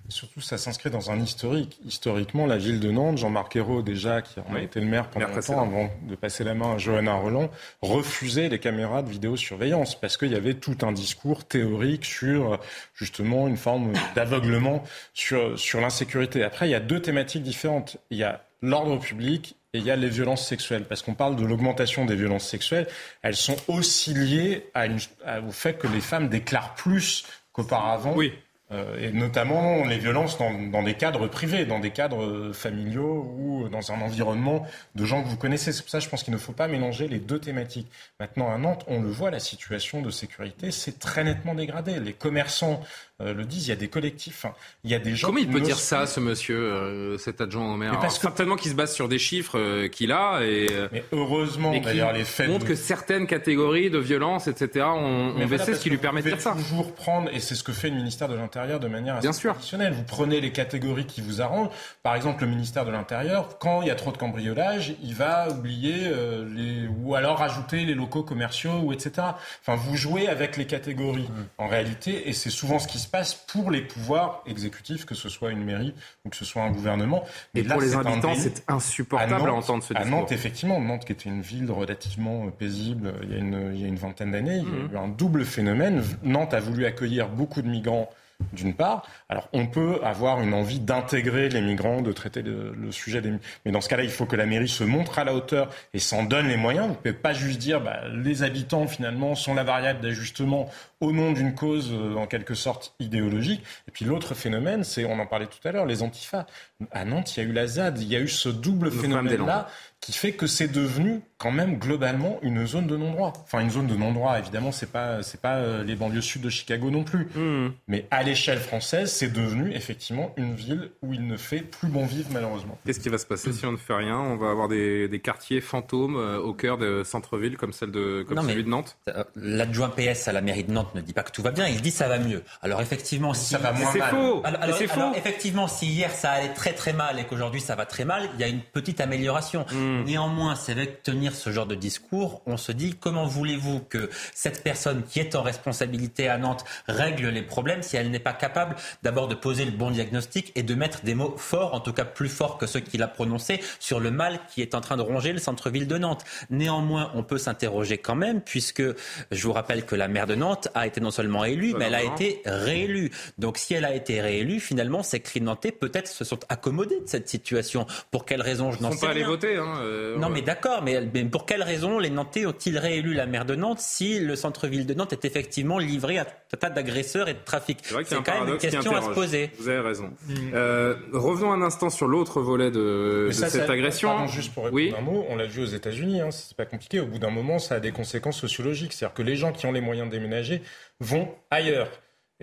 Surtout, 0.10 0.42
ça 0.42 0.58
s'inscrit 0.58 0.90
dans 0.90 1.10
un 1.10 1.20
historique. 1.20 1.80
Historiquement, 1.86 2.46
la 2.46 2.58
ville 2.58 2.80
de 2.80 2.92
Nantes, 2.92 3.18
Jean-Marc 3.18 3.56
Ayrault, 3.56 3.82
déjà, 3.82 4.22
qui 4.22 4.40
en 4.40 4.56
a 4.56 4.62
été 4.62 4.82
le 4.82 4.86
maire 4.86 5.10
pendant 5.10 5.28
longtemps 5.28 5.62
avant 5.62 5.90
de 6.08 6.16
passer 6.16 6.44
la 6.44 6.54
main 6.54 6.74
à 6.74 6.78
Johanna 6.78 7.14
Roland, 7.14 7.50
refusait 7.82 8.50
les 8.50 8.60
caméras 8.60 9.04
de 9.04 9.10
vidéosurveillance 9.10 10.00
parce 10.00 10.18
qu'il 10.18 10.32
y 10.32 10.36
avait 10.36 10.56
tout 10.56 10.78
un 10.82 10.92
discours 10.92 11.46
théorique 11.46 12.06
sur, 12.06 12.60
justement, 12.94 13.48
une 13.48 13.58
forme 13.58 13.94
d'aveuglement 14.16 14.84
sur, 15.14 15.58
sur 15.58 15.80
l'insécurité. 15.80 16.44
Après, 16.44 16.68
il 16.68 16.72
y 16.72 16.76
a 16.76 16.82
deux 16.82 17.02
thématiques 17.02 17.44
différentes. 17.44 17.98
Il 18.10 18.18
y 18.18 18.24
a 18.24 18.44
l'ordre 18.62 19.00
public 19.00 19.56
et 19.74 19.78
il 19.78 19.86
y 19.86 19.92
a 19.92 19.96
les 19.96 20.10
violences 20.10 20.46
sexuelles. 20.46 20.86
Parce 20.86 21.02
qu'on 21.02 21.14
parle 21.14 21.38
de 21.38 21.46
l'augmentation 21.46 22.06
des 22.06 22.16
violences 22.16 22.48
sexuelles. 22.48 22.88
Elles 23.22 23.36
sont 23.36 23.56
aussi 23.68 24.14
liées 24.14 24.70
à 24.74 24.88
une, 24.88 25.00
au 25.48 25.52
fait 25.52 25.78
que 25.78 25.88
les 25.88 26.02
femmes 26.02 26.28
déclarent 26.28 26.76
plus 26.76 27.26
qu'auparavant. 27.54 28.14
Oui. 28.16 28.34
Euh, 28.72 29.10
et 29.10 29.12
notamment 29.12 29.84
les 29.86 29.98
violences 29.98 30.38
dans, 30.38 30.52
dans, 30.54 30.84
des 30.84 30.94
cadres 30.94 31.28
privés, 31.28 31.66
dans 31.66 31.80
des 31.80 31.92
cadres 31.92 32.52
familiaux 32.54 33.36
ou 33.38 33.68
dans 33.70 33.92
un 33.92 34.00
environnement 34.02 34.66
de 34.96 35.06
gens 35.06 35.22
que 35.22 35.28
vous 35.28 35.38
connaissez. 35.38 35.72
C'est 35.72 35.82
pour 35.82 35.90
ça 35.90 35.98
que 35.98 36.06
je 36.06 36.10
pense 36.10 36.24
qu'il 36.24 36.34
ne 36.34 36.40
faut 36.40 36.54
pas 36.54 36.68
mélanger 36.68 37.08
les 37.08 37.20
deux 37.20 37.40
thématiques. 37.40 37.88
Maintenant, 38.20 38.50
à 38.50 38.58
Nantes, 38.58 38.86
on 38.88 39.02
le 39.02 39.10
voit, 39.10 39.30
la 39.30 39.40
situation 39.40 40.02
de 40.02 40.10
sécurité 40.10 40.72
s'est 40.72 40.94
très 40.94 41.24
nettement 41.24 41.54
dégradée. 41.54 42.00
Les 42.00 42.14
commerçants 42.14 42.82
euh, 43.22 43.34
le 43.34 43.46
disent, 43.46 43.68
il 43.68 43.70
y 43.70 43.74
a 43.74 43.76
des 43.76 43.88
collectifs, 43.88 44.46
hein. 44.46 44.54
il 44.84 44.92
y 44.92 44.96
a 44.96 45.00
des 45.00 45.16
gens... 45.16 45.28
Comment 45.28 45.40
il 45.40 45.50
peut 45.50 45.62
dire 45.62 45.78
ça, 45.78 46.06
ce 46.06 46.20
monsieur, 46.20 46.58
euh, 46.58 47.18
cet 47.18 47.42
adjoint 47.42 47.74
au 47.74 47.78
maire 47.78 48.00
parce 48.00 48.16
que... 48.16 48.22
Certainement 48.22 48.56
qu'il 48.56 48.72
se 48.72 48.76
base 48.76 48.94
sur 48.94 49.10
des 49.10 49.20
chiffres 49.20 49.60
euh, 49.60 49.88
qu'il 49.90 50.12
a 50.12 50.42
et... 50.44 50.68
Mais 50.92 51.04
heureusement, 51.12 51.78
d'ailleurs, 51.78 52.14
les 52.14 52.24
faits... 52.24 52.50
montrent 52.50 52.66
que 52.66 52.76
certaines 52.76 53.28
catégories 53.28 53.90
de 53.90 54.00
violence, 54.00 54.48
etc., 54.48 54.86
ont, 54.86 55.36
baissé, 55.46 55.76
ce 55.76 55.82
qui 55.82 55.90
lui 55.90 55.98
permet 55.98 56.22
de 56.22 56.30
dire 56.30 56.42
ça. 56.42 56.54
toujours 56.54 56.94
prendre, 56.94 57.30
et 57.34 57.40
c'est 57.40 57.56
ce 57.56 57.64
que 57.64 57.74
fait 57.74 57.90
le 57.90 57.96
ministère 57.96 58.28
de 58.28 58.36
l'Intérieur 58.36 58.61
de 58.68 58.88
manière 58.88 59.16
assez 59.16 59.28
Bien 59.28 59.34
sûr. 59.34 59.56
Vous 59.56 60.04
prenez 60.04 60.42
les 60.42 60.52
catégories 60.52 61.06
qui 61.06 61.22
vous 61.22 61.42
arrangent. 61.42 61.70
Par 62.04 62.16
exemple, 62.16 62.44
le 62.44 62.50
ministère 62.50 62.86
de 62.86 62.92
l'Intérieur, 62.92 63.58
quand 63.60 63.82
il 63.82 63.88
y 63.88 63.92
a 63.92 63.96
trop 63.96 64.12
de 64.12 64.18
cambriolage, 64.18 64.96
il 65.04 65.16
va 65.16 65.50
oublier 65.50 66.12
les... 66.56 66.88
ou 66.88 67.16
alors 67.16 67.40
rajouter 67.40 67.86
les 67.86 67.94
locaux 67.94 68.24
commerciaux, 68.24 68.80
ou 68.84 68.94
etc. 68.94 69.28
Enfin, 69.62 69.76
vous 69.76 69.96
jouez 69.96 70.28
avec 70.28 70.58
les 70.58 70.66
catégories, 70.66 71.30
mmh. 71.30 71.44
en 71.58 71.68
réalité, 71.68 72.30
et 72.30 72.34
c'est 72.34 72.50
souvent 72.50 72.80
ce 72.80 72.88
qui 72.88 73.00
se 73.00 73.08
passe 73.08 73.34
pour 73.34 73.72
les 73.72 73.82
pouvoirs 73.82 74.44
exécutifs, 74.46 75.06
que 75.06 75.16
ce 75.16 75.30
soit 75.30 75.52
une 75.52 75.64
mairie 75.64 75.94
ou 76.26 76.30
que 76.30 76.36
ce 76.36 76.46
soit 76.46 76.64
un 76.64 76.72
gouvernement. 76.72 77.24
Et 77.56 77.64
pour 77.64 77.82
les 77.82 77.96
habitants, 77.96 78.36
c'est 78.36 78.64
insupportable 78.68 79.50
à, 79.50 79.54
entendre 79.54 79.84
ce 79.84 79.94
discours. 79.94 80.08
À 80.08 80.10
Nantes, 80.10 80.32
effectivement, 80.32 80.80
Nantes 80.80 81.06
qui 81.06 81.12
était 81.12 81.30
une 81.30 81.42
ville 81.42 81.72
relativement 81.72 82.50
paisible 82.52 83.14
il 83.24 83.32
y 83.32 83.34
a 83.34 83.38
une, 83.38 83.72
il 83.74 83.82
y 83.82 83.86
a 83.86 83.88
une 83.88 83.96
vingtaine 83.96 84.32
d'années, 84.32 84.58
il 84.58 84.64
y 84.64 84.82
a 84.82 84.88
mmh. 84.88 84.94
eu 84.94 84.98
un 84.98 85.08
double 85.08 85.46
phénomène. 85.46 86.04
Nantes 86.24 86.54
a 86.54 86.60
voulu 86.60 86.86
accueillir 86.86 87.30
beaucoup 87.30 87.62
de 87.62 87.68
migrants 87.68 88.10
d'une 88.54 88.74
part. 88.74 89.08
Alors, 89.30 89.50
on 89.54 89.68
peut 89.68 90.00
avoir 90.04 90.42
une 90.42 90.54
envie 90.54 90.80
d'intégrer 90.80 91.50
les 91.50 91.62
migrants, 91.62 92.02
de 92.02 92.12
traiter 92.12 92.42
le, 92.42 92.92
sujet 92.92 93.22
des 93.22 93.32
Mais 93.66 93.72
dans 93.72 93.82
ce 93.82 93.90
cas-là, 93.90 94.04
il 94.04 94.10
faut 94.10 94.26
que 94.26 94.36
la 94.36 94.46
mairie 94.46 94.68
se 94.68 94.84
montre 94.84 95.20
à 95.20 95.24
la 95.24 95.34
hauteur 95.34 95.70
et 95.94 96.00
s'en 96.00 96.24
donne 96.24 96.48
les 96.48 96.58
moyens. 96.58 96.88
Vous 96.88 96.92
ne 96.92 96.98
pouvez 96.98 97.14
pas 97.14 97.34
juste 97.34 97.60
dire 97.60 97.82
bah, 97.82 98.02
les 98.14 98.44
habitants, 98.44 98.88
finalement, 98.88 99.36
sont 99.36 99.54
la 99.54 99.64
variable 99.64 100.02
d'ajustement 100.02 100.70
au 101.00 101.12
nom 101.12 101.32
d'une 101.32 101.56
cause, 101.56 101.90
euh, 101.92 102.16
en 102.16 102.28
quelque 102.28 102.54
sorte, 102.54 102.94
idéologique. 103.00 103.64
Et 103.88 103.92
puis 103.92 104.06
l'autre 104.06 104.36
phénomène, 104.36 104.84
c'est, 104.84 105.04
on 105.06 105.20
en 105.20 105.26
parlait 105.26 105.48
tout 105.48 105.68
à 105.68 105.72
l'heure, 105.72 105.86
les 105.86 106.04
antifas. 106.04 106.46
À 106.92 107.06
Nantes, 107.06 107.36
il 107.36 107.44
y 107.44 107.46
a 107.46 107.50
eu 107.50 107.54
la 107.54 107.68
ZAD, 107.68 108.00
il 108.00 108.08
y 108.08 108.16
a 108.16 108.20
eu 108.20 108.28
ce 108.28 108.50
double 108.50 108.92
phénomène-là 108.92 109.68
qui 110.02 110.14
fait 110.14 110.32
que 110.32 110.48
c'est 110.48 110.68
devenu 110.68 111.22
quand 111.38 111.52
même 111.52 111.78
globalement 111.78 112.40
une 112.42 112.68
zone 112.68 112.88
de 112.88 112.98
non-droit. 112.98 113.34
Enfin, 113.44 113.62
une 113.62 113.70
zone 113.70 113.88
de 113.88 113.96
non-droit, 113.96 114.38
évidemment, 114.38 114.72
c'est 114.72 114.92
pas 114.92 115.24
c'est 115.24 115.42
pas 115.42 115.56
euh, 115.56 115.84
les 115.84 115.96
banlieues 115.96 116.22
sud 116.22 116.42
de 116.42 116.50
Chicago 116.50 116.90
non 116.90 117.04
plus. 117.04 117.28
Hmm. 117.36 117.70
Mais 117.88 118.08
à 118.12 118.24
l'échelle 118.24 118.60
française, 118.60 119.12
c'est 119.12 119.32
devenu 119.32 119.72
effectivement 119.74 120.34
une 120.38 120.54
ville 120.54 120.92
où 121.02 121.14
il 121.14 121.28
ne 121.28 121.38
fait 121.38 121.62
plus 121.62 121.88
bon 121.88 122.06
vivre 122.06 122.30
malheureusement. 122.32 122.78
Qu'est-ce 122.86 123.00
qui 123.00 123.10
va 123.10 123.20
se 123.20 123.26
passer 123.26 123.54
si 123.54 123.66
on 123.66 123.72
ne 123.72 123.78
fait 123.78 123.94
rien? 123.94 124.20
On 124.20 124.38
va 124.38 124.50
avoir 124.50 124.68
des, 124.68 125.08
des 125.08 125.20
quartiers 125.20 125.62
fantômes 125.62 126.16
euh, 126.16 126.40
au 126.40 126.54
cœur 126.54 126.78
de 126.78 127.04
centre-ville 127.04 127.58
comme 127.58 127.74
celle 127.74 127.92
de 127.92 128.24
comme 128.28 128.42
celui 128.48 128.64
de 128.64 128.70
Nantes? 128.70 128.98
Euh, 129.08 129.24
l'adjoint 129.36 129.90
PS 129.90 130.28
à 130.28 130.32
la 130.32 130.42
mairie 130.42 130.64
de 130.64 130.72
Nantes 130.72 130.94
ne 130.96 131.02
dit 131.02 131.14
pas 131.14 131.24
que 131.24 131.32
tout 131.32 131.44
va 131.44 131.52
bien, 131.52 131.68
il 131.68 131.82
dit 131.82 131.92
ça 131.92 132.08
va 132.08 132.18
mieux. 132.18 132.44
Alors 132.64 132.82
effectivement, 132.82 133.34
si 133.36 133.46
ça 133.46 133.60
va 133.60 133.72
moins 133.72 133.94
mal. 133.94 134.10
Faux. 134.10 134.44
c'est 134.78 134.88
faux. 134.88 135.14
effectivement, 135.16 135.68
si 135.68 135.88
hier 135.88 136.12
ça 136.12 136.32
allait 136.32 136.54
très 136.54 136.74
très 136.74 136.94
mal 136.94 137.20
et 137.20 137.26
qu'aujourd'hui 137.26 137.62
ça 137.62 137.76
va 137.76 137.86
très 137.86 138.06
mal, 138.06 138.30
il 138.36 138.40
y 138.40 138.44
a 138.44 138.48
une 138.48 138.62
petite 138.62 139.02
amélioration. 139.02 139.66
Hmm. 139.72 139.91
Hmm. 139.92 140.04
Néanmoins, 140.04 140.56
c'est 140.56 140.72
avec 140.72 141.04
tenir 141.04 141.36
ce 141.36 141.50
genre 141.52 141.66
de 141.66 141.76
discours, 141.76 142.42
on 142.46 142.58
se 142.58 142.72
dit 142.72 142.96
comment 143.00 143.26
voulez-vous 143.26 143.82
que 143.82 144.10
cette 144.34 144.64
personne 144.64 145.04
qui 145.04 145.20
est 145.20 145.36
en 145.36 145.42
responsabilité 145.42 146.30
à 146.30 146.38
Nantes 146.38 146.64
règle 146.88 147.28
les 147.28 147.42
problèmes 147.42 147.84
si 147.84 147.98
elle 147.98 148.10
n'est 148.10 148.20
pas 148.20 148.34
capable 148.34 148.76
d'abord 149.04 149.28
de 149.28 149.36
poser 149.36 149.66
le 149.66 149.72
bon 149.72 149.92
diagnostic 149.92 150.52
et 150.56 150.64
de 150.64 150.76
mettre 150.76 151.04
des 151.04 151.16
mots 151.16 151.36
forts, 151.38 151.74
en 151.74 151.80
tout 151.80 151.94
cas 151.94 152.06
plus 152.06 152.30
forts 152.30 152.58
que 152.58 152.68
ceux 152.68 152.80
qu'il 152.80 153.04
a 153.04 153.08
prononcés, 153.08 153.62
sur 153.80 154.00
le 154.00 154.12
mal 154.12 154.40
qui 154.54 154.62
est 154.62 154.76
en 154.76 154.82
train 154.82 154.98
de 154.98 155.02
ronger 155.02 155.34
le 155.34 155.40
centre-ville 155.40 155.88
de 155.88 155.98
Nantes. 155.98 156.24
Néanmoins, 156.50 157.12
on 157.16 157.24
peut 157.24 157.38
s'interroger 157.38 157.98
quand 157.98 158.16
même, 158.16 158.42
puisque 158.42 158.84
je 159.32 159.44
vous 159.44 159.54
rappelle 159.54 159.86
que 159.86 159.96
la 159.96 160.08
maire 160.08 160.28
de 160.28 160.36
Nantes 160.36 160.70
a 160.74 160.88
été 160.88 161.02
non 161.02 161.12
seulement 161.12 161.44
élue, 161.44 161.74
mais 161.78 161.86
elle 161.86 161.96
a 161.96 162.04
été 162.04 162.42
réélue. 162.46 163.12
Donc 163.38 163.58
si 163.58 163.74
elle 163.74 163.86
a 163.86 163.94
été 163.94 164.22
réélue, 164.22 164.60
finalement, 164.60 165.04
ces 165.04 165.20
cris 165.20 165.42
nantais 165.42 165.72
peut-être 165.72 166.08
se 166.08 166.24
sont 166.24 166.40
accommodés 166.50 167.00
de 167.02 167.08
cette 167.08 167.28
situation. 167.28 167.86
Pour 168.12 168.26
quelle 168.26 168.42
raison 168.42 168.72
Je 168.72 168.82
n'en 168.82 168.92
sais 168.92 169.00
pas. 169.00 169.08
Ils 169.08 169.18
aller 169.18 169.24
voter. 169.24 169.58
Hein, 169.58 169.74
euh, 169.82 170.18
non, 170.18 170.30
mais 170.30 170.42
d'accord, 170.42 170.84
mais, 170.84 171.02
pour 171.26 171.46
quelle 171.46 171.64
raison 171.64 172.00
les 172.00 172.10
Nantais 172.10 172.46
ont-ils 172.46 172.78
réélu 172.78 173.14
la 173.14 173.26
maire 173.26 173.46
de 173.46 173.56
Nantes 173.56 173.80
si 173.80 174.20
le 174.20 174.36
centre-ville 174.36 174.86
de 174.86 174.94
Nantes 174.94 175.14
est 175.14 175.26
effectivement 175.26 175.80
livré 175.80 176.18
à 176.18 176.22
un 176.22 176.58
tas 176.58 176.70
d'agresseurs 176.70 177.30
et 177.30 177.34
de 177.34 177.40
trafic 177.44 177.80
C'est 177.84 178.24
quand 178.24 178.44
même 178.44 178.54
une 178.54 178.58
question 178.58 178.96
à 178.96 179.02
se 179.02 179.10
poser. 179.10 179.52
Vous 179.58 179.70
avez 179.70 179.80
raison. 179.80 180.12
Mm. 180.28 180.34
Euh, 180.54 180.96
revenons 181.14 181.52
un 181.52 181.62
instant 181.62 181.90
sur 181.90 182.08
l'autre 182.08 182.42
volet 182.42 182.72
de, 182.72 183.30
cette 183.32 183.70
agression. 183.70 184.28
juste 184.28 184.54
pour 184.54 184.72
oui. 184.72 184.94
un 184.98 185.02
mot, 185.02 185.26
on 185.30 185.36
l'a 185.36 185.46
vu 185.46 185.62
aux 185.62 185.66
États-Unis, 185.66 186.22
hein, 186.22 186.32
c'est 186.32 186.56
pas 186.56 186.66
compliqué. 186.66 187.00
Au 187.00 187.06
bout 187.06 187.20
d'un 187.20 187.32
moment, 187.32 187.60
ça 187.60 187.76
a 187.76 187.80
des 187.80 187.92
conséquences 187.92 188.40
sociologiques. 188.40 188.94
C'est-à-dire 188.94 189.16
que 189.16 189.24
les 189.24 189.36
gens 189.36 189.52
qui 189.52 189.66
ont 189.66 189.72
les 189.72 189.82
moyens 189.82 190.08
de 190.08 190.12
déménager 190.12 190.62
vont 191.00 191.30
ailleurs. 191.50 191.90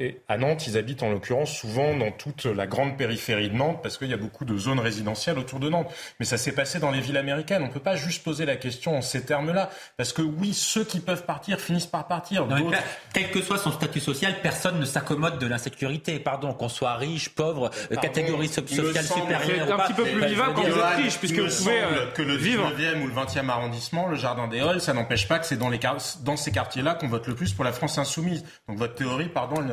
Et 0.00 0.20
à 0.28 0.38
Nantes, 0.38 0.68
ils 0.68 0.78
habitent 0.78 1.02
en 1.02 1.10
l'occurrence 1.10 1.52
souvent 1.52 1.96
dans 1.96 2.12
toute 2.12 2.44
la 2.44 2.68
grande 2.68 2.96
périphérie 2.96 3.50
de 3.50 3.56
Nantes 3.56 3.80
parce 3.82 3.98
qu'il 3.98 4.08
y 4.08 4.14
a 4.14 4.16
beaucoup 4.16 4.44
de 4.44 4.56
zones 4.56 4.78
résidentielles 4.78 5.38
autour 5.38 5.58
de 5.58 5.68
Nantes. 5.68 5.92
Mais 6.20 6.24
ça 6.24 6.38
s'est 6.38 6.52
passé 6.52 6.78
dans 6.78 6.92
les 6.92 7.00
villes 7.00 7.16
américaines. 7.16 7.62
On 7.62 7.66
ne 7.66 7.72
peut 7.72 7.80
pas 7.80 7.96
juste 7.96 8.22
poser 8.22 8.46
la 8.46 8.54
question 8.54 8.96
en 8.96 9.02
ces 9.02 9.22
termes-là. 9.22 9.70
Parce 9.96 10.12
que 10.12 10.22
oui, 10.22 10.54
ceux 10.54 10.84
qui 10.84 11.00
peuvent 11.00 11.24
partir 11.24 11.58
finissent 11.58 11.86
par 11.86 12.06
partir. 12.06 12.46
quel 13.12 13.30
que 13.32 13.42
soit 13.42 13.58
son 13.58 13.72
statut 13.72 13.98
social, 13.98 14.36
personne 14.40 14.78
ne 14.78 14.84
s'accommode 14.84 15.40
de 15.40 15.46
l'insécurité. 15.48 16.20
Pardon, 16.20 16.52
qu'on 16.54 16.68
soit 16.68 16.94
riche, 16.94 17.30
pauvre, 17.30 17.70
euh, 17.90 17.96
catégorie 17.96 18.46
sociale 18.46 19.04
supérieure. 19.04 19.66
C'est 19.66 19.72
un 19.72 19.78
petit 19.78 19.94
peu 19.94 20.04
plus 20.04 20.26
vivable 20.26 20.54
quand 20.54 20.62
vous 20.62 20.78
êtes 20.78 20.96
riche 20.96 21.18
puisque 21.18 21.40
vous 21.40 21.64
pouvez 21.64 21.80
euh, 21.80 22.06
que 22.14 22.22
le 22.22 22.38
19e 22.38 23.02
ou 23.02 23.08
le 23.08 23.14
20e 23.14 23.48
arrondissement, 23.48 24.06
le 24.06 24.16
Jardin 24.16 24.46
des 24.46 24.60
Halles, 24.60 24.80
ça 24.80 24.92
n'empêche 24.92 25.26
pas 25.26 25.40
que 25.40 25.46
c'est 25.46 25.56
dans, 25.56 25.70
les, 25.70 25.80
dans 26.22 26.36
ces 26.36 26.52
quartiers-là 26.52 26.94
qu'on 26.94 27.08
vote 27.08 27.26
le 27.26 27.34
plus 27.34 27.52
pour 27.52 27.64
la 27.64 27.72
France 27.72 27.98
insoumise. 27.98 28.44
Donc 28.68 28.78
votre 28.78 28.94
théorie, 28.94 29.28
pardon, 29.28 29.56
elle 29.58 29.66
ne 29.66 29.72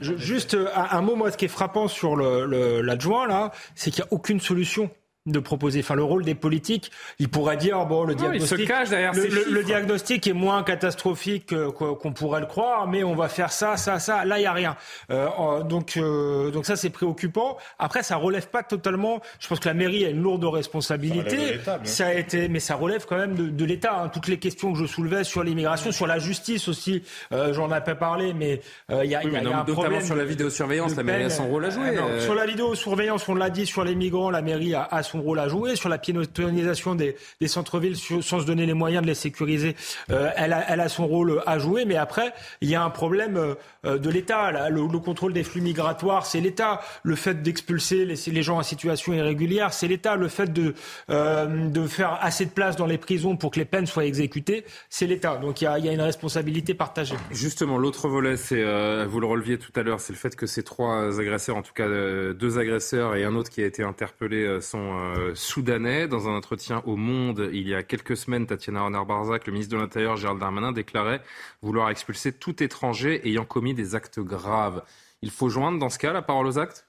juste 0.00 0.54
euh, 0.54 0.68
un, 0.74 1.00
mot, 1.00 1.16
moi, 1.16 1.30
ce 1.30 1.36
qui 1.36 1.44
est 1.44 1.48
frappant 1.48 1.88
sur 1.88 2.16
l'adjoint, 2.16 3.26
là, 3.26 3.52
c'est 3.74 3.90
qu'il 3.90 4.02
n'y 4.02 4.08
a 4.08 4.12
aucune 4.12 4.40
solution 4.40 4.90
de 5.26 5.38
proposer. 5.38 5.80
Enfin, 5.80 5.94
le 5.94 6.02
rôle 6.02 6.24
des 6.24 6.34
politiques, 6.34 6.90
il 7.18 7.28
pourrait 7.28 7.56
dire 7.56 7.84
bon, 7.86 8.04
le 8.04 8.14
diagnostic, 8.14 8.68
le, 8.68 9.62
diagnostic 9.62 10.26
est 10.26 10.32
moins 10.32 10.62
catastrophique 10.62 11.54
qu'on 11.76 12.12
pourrait 12.12 12.40
le 12.40 12.46
croire, 12.46 12.86
mais 12.88 13.04
on 13.04 13.14
va 13.14 13.28
faire 13.28 13.52
ça, 13.52 13.76
ça, 13.76 13.98
ça. 13.98 14.24
Là, 14.24 14.38
il 14.38 14.42
y 14.42 14.46
a 14.46 14.52
rien. 14.52 14.76
Euh, 15.10 15.62
donc, 15.62 15.96
euh, 15.96 16.50
donc 16.50 16.66
ça, 16.66 16.76
c'est 16.76 16.90
préoccupant. 16.90 17.56
Après, 17.78 18.02
ça 18.02 18.16
relève 18.16 18.48
pas 18.48 18.62
totalement. 18.62 19.20
Je 19.38 19.48
pense 19.48 19.60
que 19.60 19.68
la 19.68 19.74
mairie 19.74 20.04
a 20.04 20.08
une 20.08 20.22
lourde 20.22 20.44
responsabilité. 20.44 21.60
Ça, 21.84 22.06
a 22.08 22.14
été, 22.14 22.48
mais 22.48 22.60
ça 22.60 22.74
relève 22.74 23.06
quand 23.06 23.16
même 23.16 23.34
de, 23.34 23.48
de 23.48 23.64
l'État. 23.64 24.00
Hein. 24.02 24.08
Toutes 24.08 24.28
les 24.28 24.38
questions 24.38 24.72
que 24.72 24.78
je 24.78 24.86
soulevais 24.86 25.24
sur 25.24 25.44
l'immigration, 25.44 25.92
sur 25.92 26.06
la 26.06 26.18
justice 26.18 26.68
aussi, 26.68 27.02
euh, 27.32 27.52
j'en 27.52 27.74
ai 27.74 27.80
pas 27.80 27.94
parlé, 27.94 28.32
mais 28.34 28.60
euh, 28.90 29.04
il 29.04 29.10
y 29.10 29.14
a, 29.14 29.22
y 29.22 29.26
a, 29.26 29.30
y 29.30 29.36
a 29.36 29.58
un 29.58 29.64
notamment 29.64 30.00
sur 30.00 30.16
la 30.16 30.24
vidéosurveillance, 30.24 30.96
la 30.96 31.02
mairie 31.02 31.24
a 31.24 31.30
son 31.30 31.48
rôle 31.48 31.64
à 31.64 31.70
jouer. 31.70 31.98
Euh, 31.98 32.20
sur 32.20 32.34
la 32.34 32.46
vidéosurveillance, 32.46 33.28
on 33.28 33.34
l'a 33.34 33.50
dit, 33.50 33.66
sur 33.66 33.84
les 33.84 33.94
migrants, 33.94 34.30
la 34.30 34.42
mairie 34.42 34.74
a, 34.74 34.82
a 34.82 35.02
son 35.12 35.20
rôle 35.20 35.38
à 35.38 35.48
jouer. 35.48 35.76
Sur 35.76 35.88
la 35.88 35.98
piétonisation 35.98 36.94
des, 36.94 37.16
centres-villes, 37.46 37.96
sans 37.96 38.40
se 38.40 38.46
donner 38.46 38.66
les 38.66 38.74
moyens 38.74 39.02
de 39.02 39.08
les 39.08 39.14
sécuriser, 39.14 39.76
euh, 40.10 40.30
elle, 40.36 40.52
a, 40.52 40.64
elle, 40.68 40.80
a, 40.80 40.88
son 40.88 41.06
rôle 41.06 41.42
à 41.46 41.58
jouer. 41.58 41.84
Mais 41.84 41.96
après, 41.96 42.32
il 42.60 42.68
y 42.68 42.74
a 42.74 42.82
un 42.82 42.90
problème 42.90 43.36
euh, 43.36 43.54
de 43.84 44.10
l'État. 44.10 44.70
Le, 44.70 44.86
le, 44.86 44.98
contrôle 44.98 45.32
des 45.32 45.42
flux 45.42 45.60
migratoires, 45.60 46.26
c'est 46.26 46.40
l'État. 46.40 46.80
Le 47.02 47.16
fait 47.16 47.42
d'expulser 47.42 48.04
les, 48.04 48.14
les, 48.26 48.42
gens 48.42 48.58
en 48.58 48.62
situation 48.62 49.12
irrégulière, 49.12 49.72
c'est 49.72 49.88
l'État. 49.88 50.16
Le 50.16 50.28
fait 50.28 50.52
de, 50.52 50.74
euh, 51.10 51.68
de 51.68 51.86
faire 51.86 52.18
assez 52.20 52.46
de 52.46 52.50
place 52.50 52.76
dans 52.76 52.86
les 52.86 52.98
prisons 52.98 53.36
pour 53.36 53.50
que 53.50 53.58
les 53.58 53.64
peines 53.64 53.86
soient 53.86 54.04
exécutées, 54.04 54.64
c'est 54.88 55.06
l'État. 55.06 55.36
Donc 55.36 55.60
il 55.60 55.64
y, 55.64 55.66
a, 55.66 55.78
il 55.78 55.84
y 55.84 55.88
a, 55.88 55.92
une 55.92 56.00
responsabilité 56.00 56.74
partagée. 56.74 57.16
Justement, 57.30 57.78
l'autre 57.78 58.08
volet, 58.08 58.36
c'est, 58.36 58.62
euh, 58.62 59.06
vous 59.08 59.20
le 59.20 59.26
releviez 59.26 59.58
tout 59.58 59.72
à 59.74 59.82
l'heure, 59.82 60.00
c'est 60.00 60.12
le 60.12 60.18
fait 60.18 60.36
que 60.36 60.46
ces 60.46 60.62
trois 60.62 61.20
agresseurs, 61.20 61.56
en 61.56 61.62
tout 61.62 61.72
cas 61.74 61.88
deux 61.88 62.58
agresseurs 62.58 63.16
et 63.16 63.24
un 63.24 63.34
autre 63.34 63.50
qui 63.50 63.62
a 63.62 63.66
été 63.66 63.82
interpellé, 63.82 64.60
sont 64.60 64.92
soudanais. 65.34 66.08
Dans 66.08 66.28
un 66.28 66.36
entretien 66.36 66.82
au 66.86 66.96
Monde 66.96 67.50
il 67.52 67.68
y 67.68 67.74
a 67.74 67.82
quelques 67.82 68.16
semaines, 68.16 68.46
Tatiana 68.46 68.82
Renard-Barzac, 68.82 69.46
le 69.46 69.52
ministre 69.52 69.74
de 69.74 69.80
l'Intérieur 69.80 70.16
Gérald 70.16 70.40
Darmanin, 70.40 70.72
déclarait 70.72 71.20
vouloir 71.62 71.90
expulser 71.90 72.32
tout 72.32 72.62
étranger 72.62 73.26
ayant 73.26 73.44
commis 73.44 73.71
des 73.74 73.94
actes 73.94 74.20
graves. 74.20 74.82
Il 75.22 75.30
faut 75.30 75.48
joindre 75.48 75.78
dans 75.78 75.88
ce 75.88 75.98
cas 75.98 76.12
la 76.12 76.22
parole 76.22 76.46
aux 76.46 76.58
actes? 76.58 76.88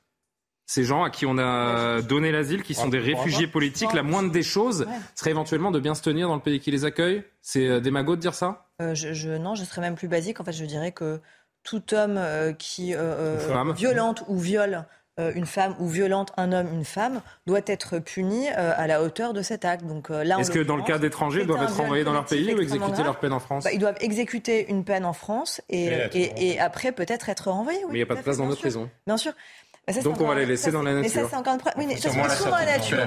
Ces 0.65 0.85
gens 0.85 1.03
à 1.03 1.09
qui 1.09 1.25
on 1.25 1.37
a 1.37 2.01
donné 2.01 2.31
l'asile, 2.31 2.63
qui 2.63 2.73
sont 2.73 2.87
des 2.87 2.99
réfugiés 2.99 3.47
politiques, 3.47 3.93
la 3.93 4.03
moindre 4.03 4.31
des 4.31 4.43
choses 4.43 4.87
serait 5.13 5.31
éventuellement 5.31 5.71
de 5.71 5.79
bien 5.79 5.93
se 5.93 6.01
tenir 6.01 6.29
dans 6.29 6.35
le 6.35 6.41
pays 6.41 6.61
qui 6.61 6.71
les 6.71 6.85
accueille. 6.85 7.23
C'est 7.41 7.67
euh, 7.67 7.79
démago 7.81 8.15
de 8.15 8.21
dire 8.21 8.33
ça? 8.33 8.67
Euh, 8.81 8.95
je, 8.95 9.37
Non, 9.37 9.55
je 9.55 9.65
serais 9.65 9.81
même 9.81 9.95
plus 9.95 10.07
basique. 10.07 10.39
En 10.39 10.45
fait, 10.45 10.53
je 10.53 10.63
dirais 10.63 10.93
que 10.93 11.19
tout 11.63 11.93
homme 11.93 12.15
euh, 12.17 12.53
qui 12.53 12.95
violente 13.75 14.23
ou 14.27 14.37
viole 14.37 14.85
une 15.17 15.45
femme 15.45 15.75
ou 15.79 15.87
violente 15.87 16.31
un 16.37 16.51
homme, 16.51 16.67
une 16.73 16.85
femme, 16.85 17.21
doit 17.45 17.61
être 17.67 17.99
puni 17.99 18.49
à 18.49 18.87
la 18.87 19.03
hauteur 19.03 19.33
de 19.33 19.41
cet 19.41 19.65
acte. 19.65 19.85
Donc 19.85 20.09
là, 20.09 20.37
est-ce 20.39 20.51
que 20.51 20.59
dans 20.59 20.75
le 20.75 20.83
cas 20.83 20.97
d'étrangers, 20.97 21.41
ils 21.41 21.47
doivent 21.47 21.63
être 21.63 21.77
renvoyés 21.77 22.03
dans 22.03 22.13
leur 22.13 22.25
pays 22.25 22.53
ou 22.53 22.61
exécuter 22.61 23.03
leur 23.03 23.19
peine 23.19 23.33
en 23.33 23.39
France 23.39 23.63
bah, 23.63 23.71
Ils 23.73 23.79
doivent 23.79 23.97
exécuter 24.01 24.69
une 24.69 24.83
peine 24.83 25.05
en 25.05 25.13
France 25.13 25.61
et, 25.69 25.91
et, 26.13 26.59
après 26.59 26.91
peut-être 26.91 27.29
être 27.29 27.49
renvoyés. 27.51 27.79
mais 27.87 27.93
il 27.93 27.97
n'y 27.97 28.01
a 28.01 28.05
pas 28.05 28.15
de 28.15 28.21
place 28.21 28.37
dans 28.37 28.47
notre 28.47 28.61
prison. 28.61 28.89
Bien 29.05 29.17
sûr. 29.17 29.33
Bah, 29.85 29.93
Donc 30.01 30.21
on 30.21 30.27
va 30.27 30.35
les 30.35 30.45
laisser 30.45 30.71
dans 30.71 30.81
la 30.81 30.93
nature. 30.93 31.11
Mais 31.13 31.23
ça, 31.23 31.29
c'est 31.29 31.35
encore 31.35 31.55
une 31.55 31.59
preuve. 31.59 31.73
Oui, 31.77 31.85
mais 31.87 31.97
ça, 31.97 32.09
c'est 32.09 32.49
dans 32.49 32.55
la 32.55 32.65
nature. 32.65 32.97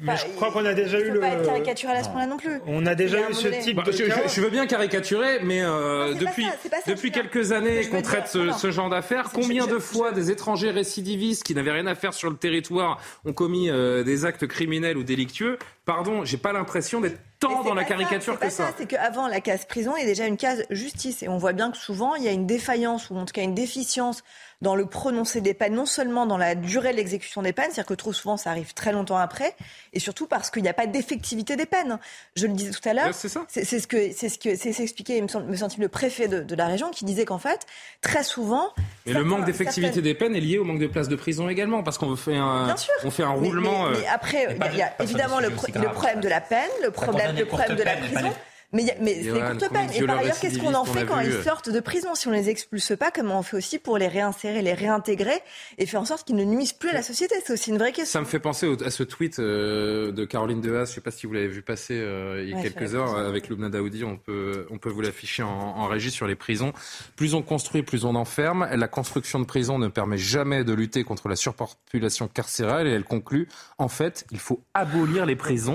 Mais 0.00 0.16
je 0.16 0.26
crois 0.34 0.50
qu'on 0.50 0.64
a 0.64 0.74
déjà 0.74 0.98
eu 0.98 1.10
le. 1.12 1.20
pas 1.20 1.28
être 1.28 1.44
caricatural 1.44 1.96
à 1.96 2.02
ce 2.02 2.08
point-là 2.08 2.26
non 2.26 2.36
plus. 2.36 2.60
On 2.66 2.84
a 2.84 2.96
déjà 2.96 3.18
eu 3.20 3.32
ce 3.32 3.48
type 3.48 3.82
de. 3.84 3.92
Je 3.92 4.40
veux 4.40 4.50
bien 4.50 4.66
caricaturer, 4.66 5.38
mais 5.42 5.62
euh, 5.62 6.14
depuis 6.14 6.46
depuis 6.86 7.12
quelques 7.12 7.52
années 7.52 7.86
qu'on 7.86 8.02
traite 8.02 8.26
ce 8.28 8.70
genre 8.70 8.90
d'affaires, 8.90 9.30
combien 9.32 9.66
de 9.66 9.78
fois 9.78 10.10
des 10.12 10.30
étrangers 10.30 10.70
récidivistes 10.70 11.44
qui 11.44 11.54
n'avaient 11.54 11.70
rien 11.72 11.86
à 11.86 11.94
faire 11.94 12.12
sur 12.12 12.30
le 12.30 12.36
territoire 12.36 13.00
ont 13.24 13.32
commis 13.32 13.70
euh, 13.70 14.02
des 14.02 14.24
actes 14.24 14.46
criminels 14.46 14.96
ou 14.96 15.04
délictueux 15.04 15.58
Pardon, 15.90 16.24
j'ai 16.24 16.36
pas 16.36 16.52
l'impression 16.52 17.00
d'être 17.00 17.18
tant 17.40 17.64
dans 17.64 17.74
la 17.74 17.82
caricature 17.82 18.38
que 18.38 18.48
ça. 18.48 18.72
C'est 18.78 18.86
qu'avant 18.86 19.26
la 19.26 19.40
case 19.40 19.64
prison, 19.64 19.96
il 19.96 20.02
y 20.02 20.04
a 20.04 20.06
déjà 20.06 20.26
une 20.26 20.36
case 20.36 20.62
justice. 20.70 21.24
Et 21.24 21.28
on 21.28 21.36
voit 21.36 21.52
bien 21.52 21.72
que 21.72 21.76
souvent, 21.76 22.14
il 22.14 22.22
y 22.22 22.28
a 22.28 22.30
une 22.30 22.46
défaillance 22.46 23.10
ou 23.10 23.16
en 23.16 23.24
tout 23.24 23.32
cas 23.32 23.42
une 23.42 23.56
déficience 23.56 24.22
dans 24.62 24.74
le 24.74 24.84
prononcé 24.86 25.40
des 25.40 25.54
peines, 25.54 25.74
non 25.74 25.86
seulement 25.86 26.26
dans 26.26 26.36
la 26.36 26.54
durée 26.54 26.92
de 26.92 26.96
l'exécution 26.96 27.40
des 27.42 27.52
peines, 27.52 27.70
c'est-à-dire 27.70 27.86
que 27.86 27.94
trop 27.94 28.12
souvent 28.12 28.36
ça 28.36 28.50
arrive 28.50 28.74
très 28.74 28.92
longtemps 28.92 29.16
après, 29.16 29.56
et 29.94 30.00
surtout 30.00 30.26
parce 30.26 30.50
qu'il 30.50 30.62
n'y 30.62 30.68
a 30.68 30.74
pas 30.74 30.86
d'effectivité 30.86 31.56
des 31.56 31.64
peines. 31.64 31.98
Je 32.36 32.46
le 32.46 32.52
disais 32.52 32.70
tout 32.70 32.86
à 32.86 32.92
l'heure, 32.92 33.14
c'est 33.14 33.28
ce 33.28 33.86
que 33.86 34.12
c'est 34.12 34.28
ce 34.28 34.38
que 34.38 34.56
c'est 34.56 34.78
expliqué, 34.82 35.20
me 35.22 35.28
semble 35.28 35.46
le 35.78 35.88
préfet 35.88 36.28
de, 36.28 36.54
la 36.54 36.66
région 36.66 36.90
qui 36.90 37.04
disait 37.06 37.24
qu'en 37.24 37.38
fait 37.38 37.66
très 38.02 38.22
souvent. 38.22 38.68
Mais 39.06 39.14
le 39.14 39.24
manque 39.24 39.46
d'effectivité 39.46 40.02
des 40.02 40.14
peines 40.14 40.36
est 40.36 40.40
lié 40.40 40.58
au 40.58 40.64
manque 40.64 40.78
de 40.78 40.86
places 40.86 41.08
de 41.08 41.16
prison 41.16 41.48
également, 41.48 41.82
parce 41.82 41.96
qu'on 41.96 42.16
fait 42.16 42.36
un 42.36 42.74
on 43.04 43.10
fait 43.10 43.22
un 43.22 43.30
roulement. 43.30 43.88
Mais, 43.88 43.98
euh, 43.98 44.12
après, 44.12 44.58
il 44.72 44.76
y 44.76 44.82
a, 44.82 44.92
évidemment 45.02 45.40
le, 45.40 45.50
le, 45.80 45.88
problème 45.88 46.20
de 46.20 46.28
la 46.28 46.40
peine, 46.40 46.70
le 46.82 46.90
problème, 46.90 47.36
le 47.36 47.44
problème 47.44 47.76
de 47.76 47.82
la 47.82 47.96
prison. 47.96 48.32
Mais, 48.72 48.96
mais 49.00 49.22
c'est 49.22 49.30
courte 49.30 49.72
peine. 49.72 49.90
Et 49.94 50.06
par 50.06 50.18
ailleurs, 50.18 50.38
qu'est-ce 50.38 50.58
qu'on 50.58 50.74
en 50.74 50.84
fait 50.84 51.04
quand 51.04 51.18
ils 51.20 51.32
euh. 51.32 51.42
sortent 51.42 51.70
de 51.70 51.80
prison 51.80 52.14
Si 52.14 52.28
on 52.28 52.30
les 52.30 52.48
expulse 52.48 52.92
pas, 52.96 53.10
comment 53.10 53.40
on 53.40 53.42
fait 53.42 53.56
aussi 53.56 53.78
pour 53.78 53.98
les 53.98 54.06
réinsérer, 54.06 54.62
les 54.62 54.74
réintégrer 54.74 55.42
et 55.78 55.86
faire 55.86 56.00
en 56.00 56.04
sorte 56.04 56.26
qu'ils 56.26 56.36
ne 56.36 56.44
nuisent 56.44 56.72
plus 56.72 56.90
à 56.90 56.92
la 56.92 57.02
société? 57.02 57.34
C'est 57.44 57.52
aussi 57.52 57.70
une 57.70 57.78
vraie 57.78 57.92
question. 57.92 58.12
Ça 58.12 58.20
me 58.20 58.26
fait 58.26 58.38
penser 58.38 58.70
à 58.84 58.90
ce 58.90 59.02
tweet 59.02 59.38
euh, 59.40 60.12
de 60.12 60.24
Caroline 60.24 60.60
Dehaas. 60.60 60.84
Je 60.84 60.90
ne 60.90 60.94
sais 60.94 61.00
pas 61.00 61.10
si 61.10 61.26
vous 61.26 61.32
l'avez 61.32 61.48
vu 61.48 61.62
passer 61.62 61.94
euh, 61.94 62.44
il 62.44 62.50
y 62.50 62.54
a 62.54 62.62
quelques 62.62 62.94
heures 62.94 63.16
avec 63.16 63.48
Loubna 63.48 63.68
Daoudi. 63.68 64.04
On 64.04 64.16
peut, 64.16 64.66
on 64.70 64.78
peut 64.78 64.90
vous 64.90 65.00
l'afficher 65.00 65.42
en, 65.42 65.48
en 65.48 65.86
régie 65.88 66.12
sur 66.12 66.28
les 66.28 66.36
prisons. 66.36 66.72
Plus 67.16 67.34
on 67.34 67.42
construit, 67.42 67.82
plus 67.82 68.04
on 68.04 68.14
enferme. 68.14 68.68
La 68.72 68.88
construction 68.88 69.40
de 69.40 69.44
prisons 69.44 69.78
ne 69.78 69.88
permet 69.88 70.18
jamais 70.18 70.62
de 70.62 70.72
lutter 70.72 71.02
contre 71.02 71.28
la 71.28 71.36
surpopulation 71.36 72.28
carcérale. 72.28 72.86
Et 72.86 72.92
elle 72.92 73.04
conclut, 73.04 73.48
en 73.78 73.88
fait, 73.88 74.26
il 74.30 74.38
faut 74.38 74.62
abolir 74.74 75.26
les 75.26 75.36
prisons 75.36 75.74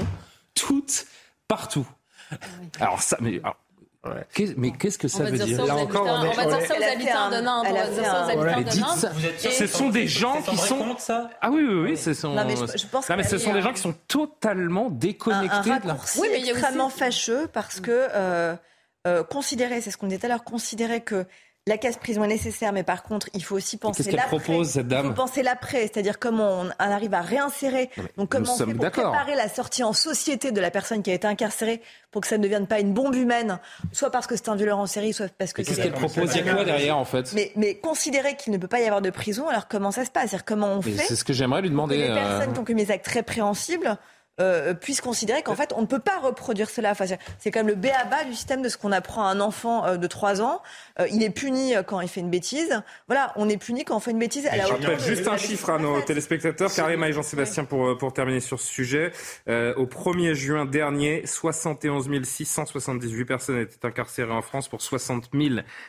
toutes 0.53 1.07
partout. 1.47 1.87
Alors 2.79 3.01
ça, 3.01 3.17
mais 3.21 3.41
mais 4.57 4.71
qu'est-ce 4.71 4.97
que 4.97 5.07
ça 5.07 5.23
veut 5.23 5.37
dire, 5.37 5.65
Là 5.65 5.77
encore, 5.77 6.05
on, 6.05 6.31
va 6.31 6.45
dire 6.45 6.67
ça 6.67 6.77
aux 6.77 6.83
habitants 6.83 7.31
de 7.31 7.41
Nantes. 7.41 7.65
On 7.67 7.73
va 7.73 7.87
dire 7.87 8.03
ça 8.03 8.25
aux 8.25 8.29
habitants 8.29 8.71
de 8.71 8.79
Nantes. 8.79 9.05
Ce 9.39 9.67
sont 9.67 9.89
des 9.89 10.07
gens 10.07 10.41
qui 10.41 10.57
sont. 10.57 10.95
Ah 11.41 11.49
oui, 11.51 11.63
oui, 11.63 11.89
oui. 11.89 11.97
Ce 11.97 12.13
sont. 12.13 12.33
Non, 12.33 12.45
mais 12.45 12.55
je, 12.55 12.87
pense 12.87 13.09
non, 13.09 13.17
mais 13.17 13.23
ce 13.23 13.37
sont 13.37 13.53
des 13.53 13.61
gens 13.61 13.73
qui 13.73 13.81
sont 13.81 13.95
totalement 14.07 14.89
déconnectés 14.89 15.79
de 15.79 15.87
la. 15.87 15.97
Oui, 16.17 16.27
mais 16.31 16.39
il 16.41 16.47
est 16.47 16.51
extrêmement 16.51 16.89
fâcheux 16.89 17.47
parce 17.51 17.79
que 17.79 17.91
euh, 17.91 18.55
euh, 19.07 19.23
considérer, 19.23 19.81
c'est 19.81 19.91
ce 19.91 19.97
qu'on 19.97 20.07
disait 20.07 20.19
tout 20.19 20.25
à 20.27 20.29
l'heure, 20.29 20.43
considérer 20.43 21.01
que 21.01 21.25
la 21.67 21.79
case 21.79 21.97
prison 21.97 22.23
est 22.23 22.27
nécessaire, 22.27 22.71
mais 22.73 22.83
par 22.83 23.01
contre, 23.01 23.27
il 23.33 23.43
faut 23.43 23.55
aussi 23.55 23.77
penser 23.77 24.11
l'après. 24.11 24.37
propose, 24.37 24.69
cette 24.69 24.87
dame 24.87 25.07
Il 25.07 25.09
faut 25.09 25.15
penser 25.15 25.41
l'après, 25.41 25.81
c'est-à-dire 25.81 26.19
comment 26.19 26.61
on 26.61 26.69
arrive 26.77 27.15
à 27.15 27.21
réinsérer. 27.21 27.89
Donc 28.17 28.29
comment 28.29 28.53
on 28.53 28.55
fait 28.55 28.71
pour 28.71 28.91
préparer 28.91 29.33
la 29.33 29.49
sortie 29.49 29.83
en 29.83 29.91
société 29.91 30.51
de 30.51 30.61
la 30.61 30.69
personne 30.69 31.01
qui 31.01 31.09
a 31.09 31.15
été 31.15 31.25
incarcérée 31.25 31.81
pour 32.11 32.21
que 32.21 32.27
ça 32.27 32.37
ne 32.37 32.43
devienne 32.43 32.67
pas 32.67 32.79
une 32.79 32.93
bombe 32.93 33.15
humaine, 33.15 33.59
soit 33.91 34.11
parce 34.11 34.27
que 34.27 34.35
c'est 34.35 34.49
un 34.49 34.55
violeur 34.55 34.77
en 34.77 34.85
série, 34.85 35.11
soit 35.11 35.29
parce 35.35 35.53
que. 35.53 35.63
Qu'est-ce 35.63 35.81
qu'elle 35.81 35.93
propose 35.93 36.35
Il 36.35 36.45
y 36.45 36.49
a 36.49 36.53
quoi 36.53 36.65
derrière, 36.65 36.97
en 36.97 37.05
fait 37.05 37.33
mais, 37.33 37.51
mais 37.55 37.73
considérer 37.73 38.35
qu'il 38.35 38.53
ne 38.53 38.59
peut 38.59 38.67
pas 38.67 38.79
y 38.79 38.85
avoir 38.85 39.01
de 39.01 39.09
prison, 39.09 39.49
alors 39.49 39.67
comment 39.67 39.89
ça 39.89 40.05
se 40.05 40.11
passe? 40.11 40.29
C'est-à-dire 40.29 40.45
comment 40.45 40.71
on 40.71 40.83
fait 40.83 40.91
C'est 40.91 41.15
ce 41.15 41.23
que 41.23 41.33
j'aimerais 41.33 41.63
lui 41.63 41.71
demander. 41.71 41.97
les 41.97 42.13
personnes 42.13 42.53
qui 42.53 42.59
ont 42.59 42.63
commis 42.63 42.85
des 42.85 42.91
actes 42.91 43.05
très 43.05 43.23
préhensibles 43.23 43.97
euh, 44.41 44.73
puisse 44.73 44.99
considérer 44.99 45.43
qu'en 45.43 45.55
fait, 45.55 45.71
on 45.77 45.81
ne 45.81 45.85
peut 45.85 45.99
pas 45.99 46.19
reproduire 46.19 46.69
cela. 46.69 46.91
Enfin, 46.91 47.05
c'est 47.39 47.51
quand 47.51 47.59
même 47.59 47.69
le 47.69 47.75
béaba 47.75 48.25
du 48.25 48.33
système 48.33 48.61
de 48.61 48.67
ce 48.67 48.77
qu'on 48.77 48.91
apprend 48.91 49.25
à 49.25 49.29
un 49.29 49.39
enfant 49.39 49.85
euh, 49.85 49.95
de 49.95 50.07
3 50.07 50.41
ans. 50.41 50.61
Euh, 50.99 51.07
il 51.11 51.23
est 51.23 51.29
puni 51.29 51.73
quand 51.87 52.01
il 52.01 52.07
fait 52.07 52.21
une 52.21 52.29
bêtise. 52.29 52.81
Voilà, 53.07 53.33
on 53.35 53.49
est 53.49 53.57
puni 53.57 53.83
quand 53.83 53.97
on 53.97 53.99
fait 53.99 54.11
une 54.11 54.19
bêtise. 54.19 54.47
À 54.47 54.55
la 54.55 54.65
je 54.65 54.71
rappelle 54.71 54.99
juste 54.99 55.27
un 55.27 55.37
chiffre 55.37 55.69
à 55.69 55.79
nos 55.79 56.01
téléspectateurs, 56.01 56.73
Karima 56.73 57.09
et 57.09 57.13
Jean-Sébastien, 57.13 57.65
pour, 57.65 57.97
pour 57.97 58.13
terminer 58.13 58.39
sur 58.39 58.59
ce 58.59 58.67
sujet. 58.67 59.11
au 59.47 59.85
1er 59.85 60.33
juin 60.33 60.65
dernier, 60.65 61.25
71 61.25 62.09
678 62.23 63.25
personnes 63.25 63.59
étaient 63.59 63.85
incarcérées 63.85 64.31
en 64.31 64.41
France 64.41 64.67
pour 64.67 64.81
60 64.81 65.29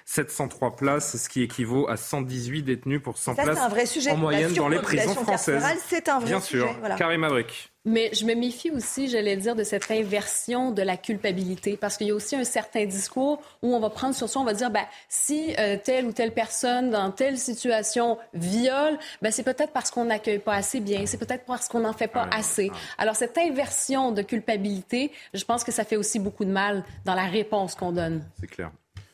703 0.04 0.76
places, 0.76 1.16
ce 1.16 1.28
qui 1.28 1.42
équivaut 1.42 1.88
à 1.88 1.96
118 1.96 2.62
détenus 2.62 3.02
pour 3.02 3.18
100 3.18 3.34
places 3.34 3.58
un 3.58 3.68
vrai 3.68 3.86
sujet. 3.86 4.10
en 4.10 4.16
moyenne 4.16 4.52
dans 4.54 4.68
les 4.68 4.78
prisons 4.78 5.14
françaises. 5.14 5.64
C'est 5.86 6.08
un 6.08 6.18
vrai 6.18 6.28
Bien 6.28 6.40
sujet. 6.40 6.64
sûr. 6.64 6.76
Voilà. 6.80 6.96
Karima 6.96 7.28
Brick. 7.28 7.70
Mais 7.88 8.10
je 8.12 8.24
me 8.24 8.34
méfie 8.34 8.72
aussi, 8.72 9.08
j'allais 9.08 9.36
dire, 9.36 9.54
de 9.54 9.62
cette 9.62 9.88
inversion 9.92 10.72
de 10.72 10.82
la 10.82 10.96
culpabilité, 10.96 11.76
parce 11.76 11.96
qu'il 11.96 12.08
y 12.08 12.10
a 12.10 12.14
aussi 12.14 12.34
un 12.34 12.42
certain 12.42 12.84
discours 12.84 13.40
où 13.62 13.76
on 13.76 13.78
va 13.78 13.90
prendre 13.90 14.12
sur 14.12 14.28
soi, 14.28 14.42
on 14.42 14.44
va 14.44 14.54
dire, 14.54 14.72
ben, 14.72 14.84
si 15.08 15.54
euh, 15.58 15.76
telle 15.82 16.06
ou 16.06 16.12
telle 16.12 16.32
personne 16.32 16.90
dans 16.90 17.10
telle 17.10 17.38
situation 17.38 18.18
viole, 18.34 18.98
ben, 19.22 19.30
c'est 19.32 19.42
peut-être 19.42 19.72
parce 19.72 19.90
qu'on 19.90 20.06
n'accueille 20.06 20.38
pas 20.38 20.54
assez 20.54 20.80
bien, 20.80 21.06
c'est 21.06 21.18
peut-être 21.18 21.44
parce 21.44 21.68
qu'on 21.68 21.80
n'en 21.80 21.92
fait 21.92 22.08
pas 22.08 22.28
assez. 22.32 22.70
Alors 22.98 23.16
cette 23.16 23.38
inversion 23.38 24.12
de 24.12 24.22
culpabilité, 24.22 25.12
je 25.34 25.44
pense 25.44 25.64
que 25.64 25.72
ça 25.72 25.84
fait 25.84 25.96
aussi 25.96 26.18
beaucoup 26.18 26.44
de 26.44 26.52
mal 26.52 26.84
dans 27.04 27.14
la 27.14 27.26
réponse 27.26 27.74
qu'on 27.74 27.92
donne. 27.92 28.24
C'est 28.40 28.46
clair. 28.46 28.70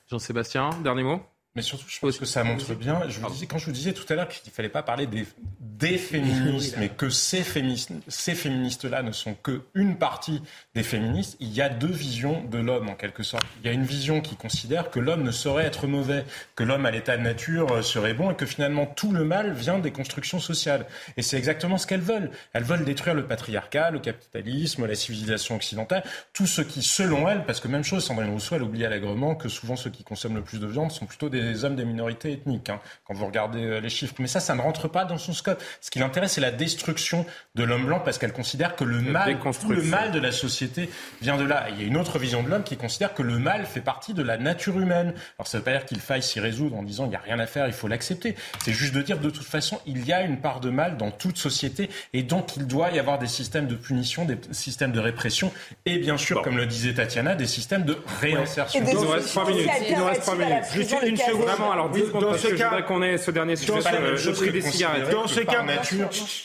Jean-Sébastien, 0.08 0.70
dernier 0.82 1.02
mot 1.02 1.20
mais 1.54 1.62
surtout, 1.62 1.84
je 1.86 1.98
pense 1.98 2.18
que 2.18 2.24
ça 2.24 2.44
montre 2.44 2.74
bien. 2.74 3.02
Je 3.08 3.20
vous 3.20 3.28
disais, 3.28 3.46
quand 3.46 3.58
je 3.58 3.66
vous 3.66 3.72
disais 3.72 3.92
tout 3.92 4.10
à 4.10 4.16
l'heure 4.16 4.28
qu'il 4.28 4.40
ne 4.46 4.54
fallait 4.54 4.70
pas 4.70 4.82
parler 4.82 5.06
des, 5.06 5.26
des 5.60 5.98
féministes, 5.98 6.76
mais 6.78 6.88
que 6.88 7.10
ces 7.10 7.42
féministes, 7.42 7.90
ces 8.08 8.34
féministes-là 8.34 9.02
ne 9.02 9.12
sont 9.12 9.34
que 9.34 9.60
une 9.74 9.96
partie 9.96 10.40
des 10.74 10.82
féministes, 10.82 11.36
il 11.40 11.52
y 11.52 11.60
a 11.60 11.68
deux 11.68 11.92
visions 11.92 12.42
de 12.44 12.56
l'homme 12.56 12.88
en 12.88 12.94
quelque 12.94 13.22
sorte. 13.22 13.44
Il 13.60 13.66
y 13.66 13.68
a 13.68 13.72
une 13.72 13.84
vision 13.84 14.22
qui 14.22 14.34
considère 14.34 14.90
que 14.90 14.98
l'homme 14.98 15.24
ne 15.24 15.30
saurait 15.30 15.64
être 15.64 15.86
mauvais, 15.86 16.24
que 16.56 16.64
l'homme 16.64 16.86
à 16.86 16.90
l'état 16.90 17.18
de 17.18 17.22
nature 17.22 17.70
euh, 17.70 17.82
serait 17.82 18.14
bon 18.14 18.30
et 18.30 18.34
que 18.34 18.46
finalement 18.46 18.86
tout 18.86 19.12
le 19.12 19.24
mal 19.24 19.52
vient 19.52 19.78
des 19.78 19.90
constructions 19.90 20.40
sociales. 20.40 20.86
Et 21.18 21.22
c'est 21.22 21.36
exactement 21.36 21.76
ce 21.76 21.86
qu'elles 21.86 22.00
veulent. 22.00 22.30
Elles 22.54 22.64
veulent 22.64 22.84
détruire 22.86 23.14
le 23.14 23.26
patriarcat, 23.26 23.90
le 23.90 23.98
capitalisme, 23.98 24.86
la 24.86 24.94
civilisation 24.94 25.56
occidentale, 25.56 26.02
tout 26.32 26.46
ce 26.46 26.62
qui, 26.62 26.82
selon 26.82 27.28
elles, 27.28 27.44
parce 27.44 27.60
que 27.60 27.68
même 27.68 27.84
chose, 27.84 28.04
Sandrine 28.04 28.30
Rousseau, 28.30 28.56
elle 28.56 28.62
oublie 28.62 28.86
allègrement 28.86 29.34
que 29.34 29.50
souvent 29.50 29.76
ceux 29.76 29.90
qui 29.90 30.02
consomment 30.02 30.36
le 30.36 30.42
plus 30.42 30.60
de 30.60 30.66
viande 30.66 30.90
sont 30.90 31.04
plutôt 31.04 31.28
des 31.28 31.41
des 31.42 31.64
hommes 31.64 31.76
des 31.76 31.84
minorités 31.84 32.32
ethniques, 32.32 32.70
hein, 32.70 32.80
quand 33.04 33.14
vous 33.14 33.26
regardez 33.26 33.64
euh, 33.64 33.80
les 33.80 33.88
chiffres. 33.88 34.14
Mais 34.18 34.26
ça, 34.26 34.40
ça 34.40 34.54
ne 34.54 34.60
rentre 34.60 34.88
pas 34.88 35.04
dans 35.04 35.18
son 35.18 35.32
scope. 35.32 35.62
Ce 35.80 35.90
qui 35.90 35.98
l'intéresse, 35.98 36.32
c'est 36.32 36.40
la 36.40 36.50
destruction 36.50 37.26
de 37.54 37.64
l'homme 37.64 37.86
blanc 37.86 38.00
parce 38.00 38.18
qu'elle 38.18 38.32
considère 38.32 38.76
que 38.76 38.84
le 38.84 39.00
mal, 39.00 39.38
le 39.68 39.82
mal 39.82 40.12
de 40.12 40.18
la 40.18 40.32
société 40.32 40.88
vient 41.20 41.36
de 41.36 41.44
là. 41.44 41.66
il 41.70 41.80
y 41.80 41.84
a 41.84 41.86
une 41.86 41.96
autre 41.96 42.18
vision 42.18 42.42
de 42.42 42.48
l'homme 42.48 42.64
qui 42.64 42.76
considère 42.76 43.14
que 43.14 43.22
le 43.22 43.38
mal 43.38 43.66
fait 43.66 43.80
partie 43.80 44.14
de 44.14 44.22
la 44.22 44.36
nature 44.38 44.78
humaine. 44.78 45.14
Alors 45.38 45.46
ça 45.46 45.58
ne 45.58 45.60
veut 45.60 45.64
pas 45.64 45.72
dire 45.72 45.84
qu'il 45.84 46.00
faille 46.00 46.22
s'y 46.22 46.40
résoudre 46.40 46.76
en 46.76 46.82
disant 46.82 47.04
il 47.06 47.10
n'y 47.10 47.16
a 47.16 47.20
rien 47.20 47.38
à 47.38 47.46
faire, 47.46 47.66
il 47.66 47.72
faut 47.72 47.88
l'accepter. 47.88 48.36
C'est 48.64 48.72
juste 48.72 48.94
de 48.94 49.02
dire 49.02 49.18
de 49.18 49.30
toute 49.30 49.46
façon, 49.46 49.80
il 49.86 50.06
y 50.06 50.12
a 50.12 50.22
une 50.22 50.38
part 50.38 50.60
de 50.60 50.70
mal 50.70 50.96
dans 50.96 51.10
toute 51.10 51.36
société 51.36 51.90
et 52.12 52.22
donc 52.22 52.56
il 52.56 52.66
doit 52.66 52.90
y 52.90 52.98
avoir 52.98 53.18
des 53.18 53.26
systèmes 53.26 53.66
de 53.66 53.74
punition, 53.74 54.24
des 54.24 54.38
systèmes 54.52 54.92
de 54.92 55.00
répression 55.00 55.52
et 55.86 55.98
bien 55.98 56.16
sûr, 56.16 56.42
comme 56.42 56.56
le 56.56 56.66
disait 56.66 56.94
Tatiana, 56.94 57.34
des 57.34 57.46
systèmes 57.46 57.84
de 57.84 57.98
réinsertion. 58.20 58.82
Il 58.86 58.94
nous 58.94 59.08
reste 59.08 59.28
trois 59.28 59.48
minutes. 59.48 59.70
Il 59.88 59.96
nous 59.96 60.04
reste 60.04 60.22
trois 60.22 60.36
minutes. 60.36 60.64
Juste 60.72 60.94
une 61.02 61.16
seconde. 61.32 61.48
Vraiment, 61.48 61.72
alors 61.72 61.90
10 61.90 62.00
secondes, 62.06 62.22
dans 62.22 62.30
parce 62.30 62.42
ce 62.42 62.48
que 62.48 62.54
cas, 62.54 62.56
je 62.56 62.64
voudrais 62.64 62.84
qu'on 62.84 63.02
ait 63.02 63.18
ce 63.18 63.30
dernier 63.30 63.56
sujet 63.56 63.80
sur 63.80 64.30
le 64.30 64.36
prix 64.36 64.52
des 64.52 64.60
cigarettes. 64.60 65.10
Dans 65.10 65.26
ce, 65.26 65.40
cas, 65.40 65.64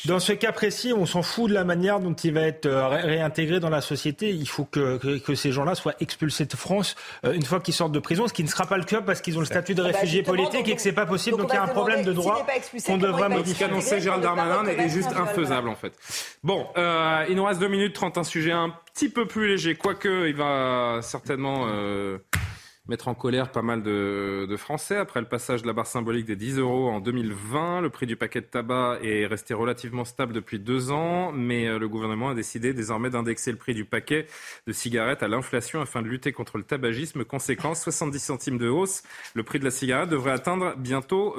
dans 0.05 0.19
ce 0.19 0.33
cas 0.33 0.51
précis, 0.51 0.93
on 0.93 1.05
s'en 1.05 1.21
fout 1.21 1.49
de 1.49 1.53
la 1.53 1.63
manière 1.63 1.99
dont 1.99 2.13
il 2.13 2.33
va 2.33 2.41
être 2.41 2.65
euh, 2.65 2.87
réintégré 2.87 3.59
dans 3.59 3.69
la 3.69 3.81
société. 3.81 4.29
Il 4.29 4.47
faut 4.47 4.65
que, 4.65 4.97
que, 4.97 5.17
que 5.17 5.35
ces 5.35 5.51
gens-là 5.51 5.75
soient 5.75 5.95
expulsés 5.99 6.45
de 6.45 6.55
France 6.55 6.95
euh, 7.25 7.33
une 7.33 7.43
fois 7.43 7.59
qu'ils 7.59 7.73
sortent 7.73 7.91
de 7.91 7.99
prison, 7.99 8.27
ce 8.27 8.33
qui 8.33 8.43
ne 8.43 8.49
sera 8.49 8.65
pas 8.65 8.77
le 8.77 8.83
cas 8.83 9.01
parce 9.01 9.21
qu'ils 9.21 9.37
ont 9.37 9.41
le 9.41 9.45
statut 9.45 9.75
de 9.75 9.81
ah 9.81 9.91
bah, 9.91 9.91
réfugié 9.93 10.23
politique 10.23 10.67
et 10.67 10.75
que 10.75 10.81
c'est 10.81 10.91
pas 10.91 11.05
possible. 11.05 11.37
Donc, 11.37 11.49
il 11.51 11.55
y 11.55 11.57
a 11.57 11.63
un 11.63 11.67
problème 11.67 12.03
de 12.03 12.13
droit 12.13 12.45
qu'on 12.85 12.97
devrait 12.97 13.29
modifier. 13.29 13.65
annoncé 13.65 13.99
Gérald 13.99 14.23
Darmanin 14.23 14.65
est 14.65 14.89
juste 14.89 15.11
infaisable 15.15 15.69
en 15.69 15.75
fait. 15.75 15.93
Bon, 16.43 16.67
euh, 16.77 17.25
il 17.29 17.35
nous 17.35 17.45
reste 17.45 17.59
2 17.59 17.67
minutes 17.67 17.93
30, 17.93 18.17
un 18.17 18.23
sujet 18.23 18.51
un 18.51 18.73
petit 18.93 19.09
peu 19.09 19.25
plus 19.25 19.47
léger, 19.47 19.75
quoique 19.75 20.27
il 20.27 20.35
va 20.35 20.99
certainement 21.01 21.67
mettre 22.87 23.07
en 23.07 23.15
colère 23.15 23.51
pas 23.51 23.61
mal 23.61 23.83
de, 23.83 24.55
Français. 24.57 24.97
Après 24.97 25.19
le 25.19 25.27
passage 25.27 25.61
de 25.61 25.67
la 25.67 25.73
barre 25.73 25.85
symbolique 25.85 26.25
des 26.25 26.35
10 26.35 26.57
euros 26.57 26.89
en 26.89 26.99
2020, 26.99 27.81
le 27.81 27.89
prix 27.89 28.07
du 28.07 28.15
paquet 28.15 28.41
de 28.41 28.45
tabac 28.47 28.97
est 29.03 29.27
resté 29.27 29.53
relativement 29.53 30.03
stable 30.03 30.33
depuis 30.33 30.57
deux 30.57 30.89
ans, 30.89 31.31
mais 31.31 31.67
euh, 31.67 31.77
le 31.77 31.87
gouvernement 31.87 32.29
a 32.29 32.33
décidé 32.33 32.73
désormais 32.73 33.11
d'indexer 33.11 33.51
le 33.51 33.57
prix 33.57 33.75
du 33.75 33.85
paquet 33.85 34.25
de 34.65 34.73
cigarettes 34.73 35.21
à 35.21 35.27
l'inflation 35.27 35.79
afin 35.79 36.01
de 36.01 36.07
lutter 36.07 36.31
contre 36.31 36.57
le 36.57 36.63
tabagisme. 36.63 37.23
Conséquence, 37.23 37.83
70 37.83 38.19
centimes 38.19 38.57
de 38.57 38.67
hausse. 38.67 39.03
Le 39.35 39.43
prix 39.43 39.59
de 39.59 39.65
la 39.65 39.71
cigarette 39.71 40.09
devrait 40.09 40.31
atteindre 40.31 40.75
bientôt 40.75 41.35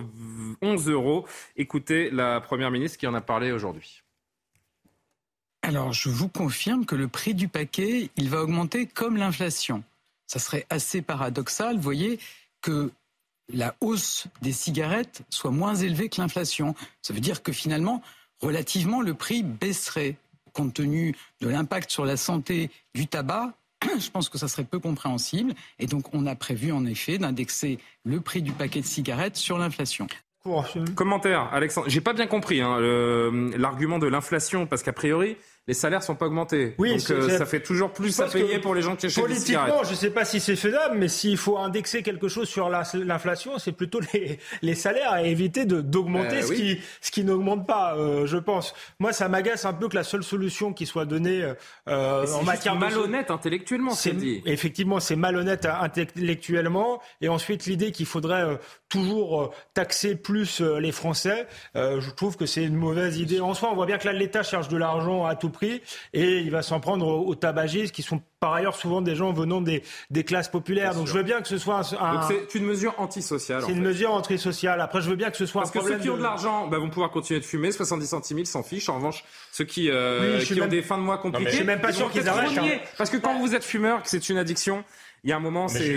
11 0.62 0.88
euros. 0.88 1.26
Écoutez 1.56 2.10
la 2.10 2.40
Première 2.40 2.70
ministre 2.70 2.98
qui 2.98 3.06
en 3.08 3.14
a 3.14 3.20
parlé 3.20 3.50
aujourd'hui. 3.50 4.02
Alors, 5.62 5.92
je 5.92 6.08
vous 6.08 6.28
confirme 6.28 6.86
que 6.86 6.94
le 6.94 7.08
prix 7.08 7.34
du 7.34 7.48
paquet, 7.48 8.10
il 8.16 8.30
va 8.30 8.42
augmenter 8.42 8.86
comme 8.86 9.16
l'inflation 9.16 9.82
ça 10.28 10.38
serait 10.38 10.66
assez 10.70 11.02
paradoxal, 11.02 11.76
vous 11.76 11.82
voyez, 11.82 12.20
que 12.60 12.92
la 13.52 13.74
hausse 13.80 14.26
des 14.42 14.52
cigarettes 14.52 15.22
soit 15.30 15.50
moins 15.50 15.74
élevée 15.74 16.08
que 16.08 16.20
l'inflation. 16.20 16.74
Ça 17.02 17.12
veut 17.12 17.20
dire 17.20 17.42
que 17.42 17.50
finalement, 17.50 18.02
relativement, 18.40 19.02
le 19.02 19.14
prix 19.14 19.42
baisserait. 19.42 20.16
Compte 20.52 20.74
tenu 20.74 21.14
de 21.40 21.48
l'impact 21.48 21.90
sur 21.90 22.04
la 22.04 22.16
santé 22.16 22.70
du 22.94 23.06
tabac, 23.06 23.52
je 23.98 24.10
pense 24.10 24.28
que 24.28 24.38
ça 24.38 24.48
serait 24.48 24.64
peu 24.64 24.78
compréhensible. 24.78 25.54
Et 25.78 25.86
donc, 25.86 26.14
on 26.14 26.26
a 26.26 26.34
prévu 26.34 26.72
en 26.72 26.84
effet 26.84 27.18
d'indexer 27.18 27.78
le 28.04 28.20
prix 28.20 28.42
du 28.42 28.52
paquet 28.52 28.80
de 28.80 28.86
cigarettes 28.86 29.36
sur 29.36 29.58
l'inflation. 29.58 30.06
Commentaire, 30.94 31.48
Alexandre. 31.52 31.88
J'ai 31.88 32.00
pas 32.00 32.12
bien 32.12 32.26
compris 32.26 32.60
hein, 32.60 32.78
l'argument 33.56 33.98
de 33.98 34.06
l'inflation, 34.06 34.66
parce 34.66 34.82
qu'a 34.82 34.92
priori, 34.92 35.36
les 35.68 35.74
salaires 35.74 36.02
sont 36.02 36.14
pas 36.14 36.26
augmentés. 36.26 36.74
Oui, 36.78 36.96
Donc 36.96 37.10
euh, 37.10 37.36
ça 37.36 37.44
fait 37.44 37.60
toujours 37.60 37.92
plus 37.92 38.18
à 38.20 38.26
payer 38.26 38.58
pour 38.58 38.74
les 38.74 38.80
gens 38.80 38.96
qui 38.96 39.04
achètent 39.04 39.26
des 39.26 39.34
cigarettes. 39.34 39.68
Politiquement, 39.68 39.84
je 39.84 39.90
ne 39.90 39.96
sais 39.96 40.10
pas 40.10 40.24
si 40.24 40.40
c'est 40.40 40.56
faisable, 40.56 40.96
mais 40.96 41.08
s'il 41.08 41.36
faut 41.36 41.58
indexer 41.58 42.02
quelque 42.02 42.26
chose 42.26 42.48
sur 42.48 42.70
l'inflation, 42.70 43.58
c'est 43.58 43.72
plutôt 43.72 44.00
les, 44.14 44.38
les, 44.62 44.74
salaires 44.74 45.12
à 45.12 45.22
éviter 45.24 45.66
d'augmenter 45.66 46.38
euh, 46.38 46.42
ce, 46.42 46.52
qui, 46.54 46.80
ce 47.02 47.10
qui 47.10 47.22
n'augmente 47.22 47.66
pas, 47.66 47.96
euh, 47.96 48.24
je 48.24 48.38
pense. 48.38 48.74
Moi, 48.98 49.12
ça 49.12 49.28
m'agace 49.28 49.66
un 49.66 49.74
peu 49.74 49.88
que 49.88 49.94
la 49.94 50.04
seule 50.04 50.22
solution 50.22 50.72
qui 50.72 50.86
soit 50.86 51.04
donnée 51.04 51.52
en 51.86 52.42
matière 52.44 52.74
de... 52.74 52.80
malhonnête 52.80 53.30
intellectuellement, 53.30 53.90
c'est 53.90 54.14
dit. 54.14 54.40
Effectivement, 54.46 55.00
c'est 55.00 55.16
malhonnête 55.16 55.66
intellectuellement. 55.66 57.02
Et 57.20 57.28
ensuite, 57.28 57.66
l'idée 57.66 57.92
qu'il 57.92 58.06
faudrait 58.06 58.58
toujours 58.88 59.54
taxer 59.74 60.16
plus 60.16 60.62
les 60.62 60.92
Français, 60.92 61.46
je 61.74 62.10
trouve 62.12 62.38
que 62.38 62.46
c'est 62.46 62.64
une 62.64 62.76
mauvaise 62.76 63.18
idée. 63.18 63.40
En 63.40 63.52
soi, 63.52 63.68
on 63.70 63.74
voit 63.74 63.84
bien 63.84 63.98
que 63.98 64.06
là, 64.06 64.14
l'État 64.14 64.42
cherche 64.42 64.68
de 64.68 64.78
l'argent 64.78 65.26
à 65.26 65.36
tout 65.36 65.50
prix 65.50 65.57
et 65.62 66.38
il 66.38 66.50
va 66.50 66.62
s'en 66.62 66.80
prendre 66.80 67.06
aux, 67.06 67.34
tabagistes 67.34 67.94
qui 67.94 68.02
sont 68.02 68.20
par 68.40 68.54
ailleurs 68.54 68.76
souvent 68.76 69.02
des 69.02 69.14
gens 69.14 69.32
venant 69.32 69.60
des, 69.60 69.82
des 70.10 70.24
classes 70.24 70.48
populaires. 70.48 70.94
Donc 70.94 71.06
je 71.06 71.12
veux 71.12 71.22
bien 71.22 71.40
que 71.40 71.48
ce 71.48 71.58
soit 71.58 71.80
un. 72.00 72.22
c'est 72.28 72.54
une 72.54 72.64
mesure 72.64 72.94
antisociale. 72.98 73.62
C'est 73.64 73.72
une 73.72 73.82
mesure 73.82 74.12
antisociale. 74.12 74.80
Après, 74.80 75.00
je 75.00 75.10
veux 75.10 75.16
bien 75.16 75.30
que 75.30 75.36
ce 75.36 75.46
soit 75.46 75.62
Parce 75.62 75.72
que 75.72 75.80
ceux 75.80 75.98
qui 75.98 76.10
ont 76.10 76.16
de, 76.16 76.22
l'argent 76.22 76.66
bah, 76.66 76.78
vont 76.78 76.90
pouvoir 76.90 77.10
continuer 77.10 77.40
de 77.40 77.44
fumer. 77.44 77.72
70 77.72 78.06
centimes, 78.06 78.38
ils 78.38 78.46
s'en 78.46 78.62
fichent. 78.62 78.88
En 78.88 78.96
revanche, 78.96 79.24
ceux 79.52 79.64
qui, 79.64 79.90
euh, 79.90 80.40
qui 80.40 80.60
ont 80.60 80.66
des 80.66 80.82
fins 80.82 80.98
de 80.98 81.02
mois 81.02 81.18
compliquées. 81.18 81.50
je 81.50 81.56
suis 81.56 81.64
même 81.64 81.80
pas 81.80 81.92
sûr 81.92 82.10
qu'ils 82.10 82.28
arrêtent. 82.28 82.58
Hein. 82.58 82.78
Parce 82.96 83.10
que 83.10 83.16
quand 83.16 83.38
vous 83.38 83.54
êtes 83.54 83.64
fumeur, 83.64 84.02
que 84.02 84.08
c'est 84.08 84.28
une 84.28 84.38
addiction, 84.38 84.84
il 85.24 85.30
y 85.30 85.32
a 85.32 85.36
un 85.36 85.40
moment, 85.40 85.68
c'est 85.68 85.88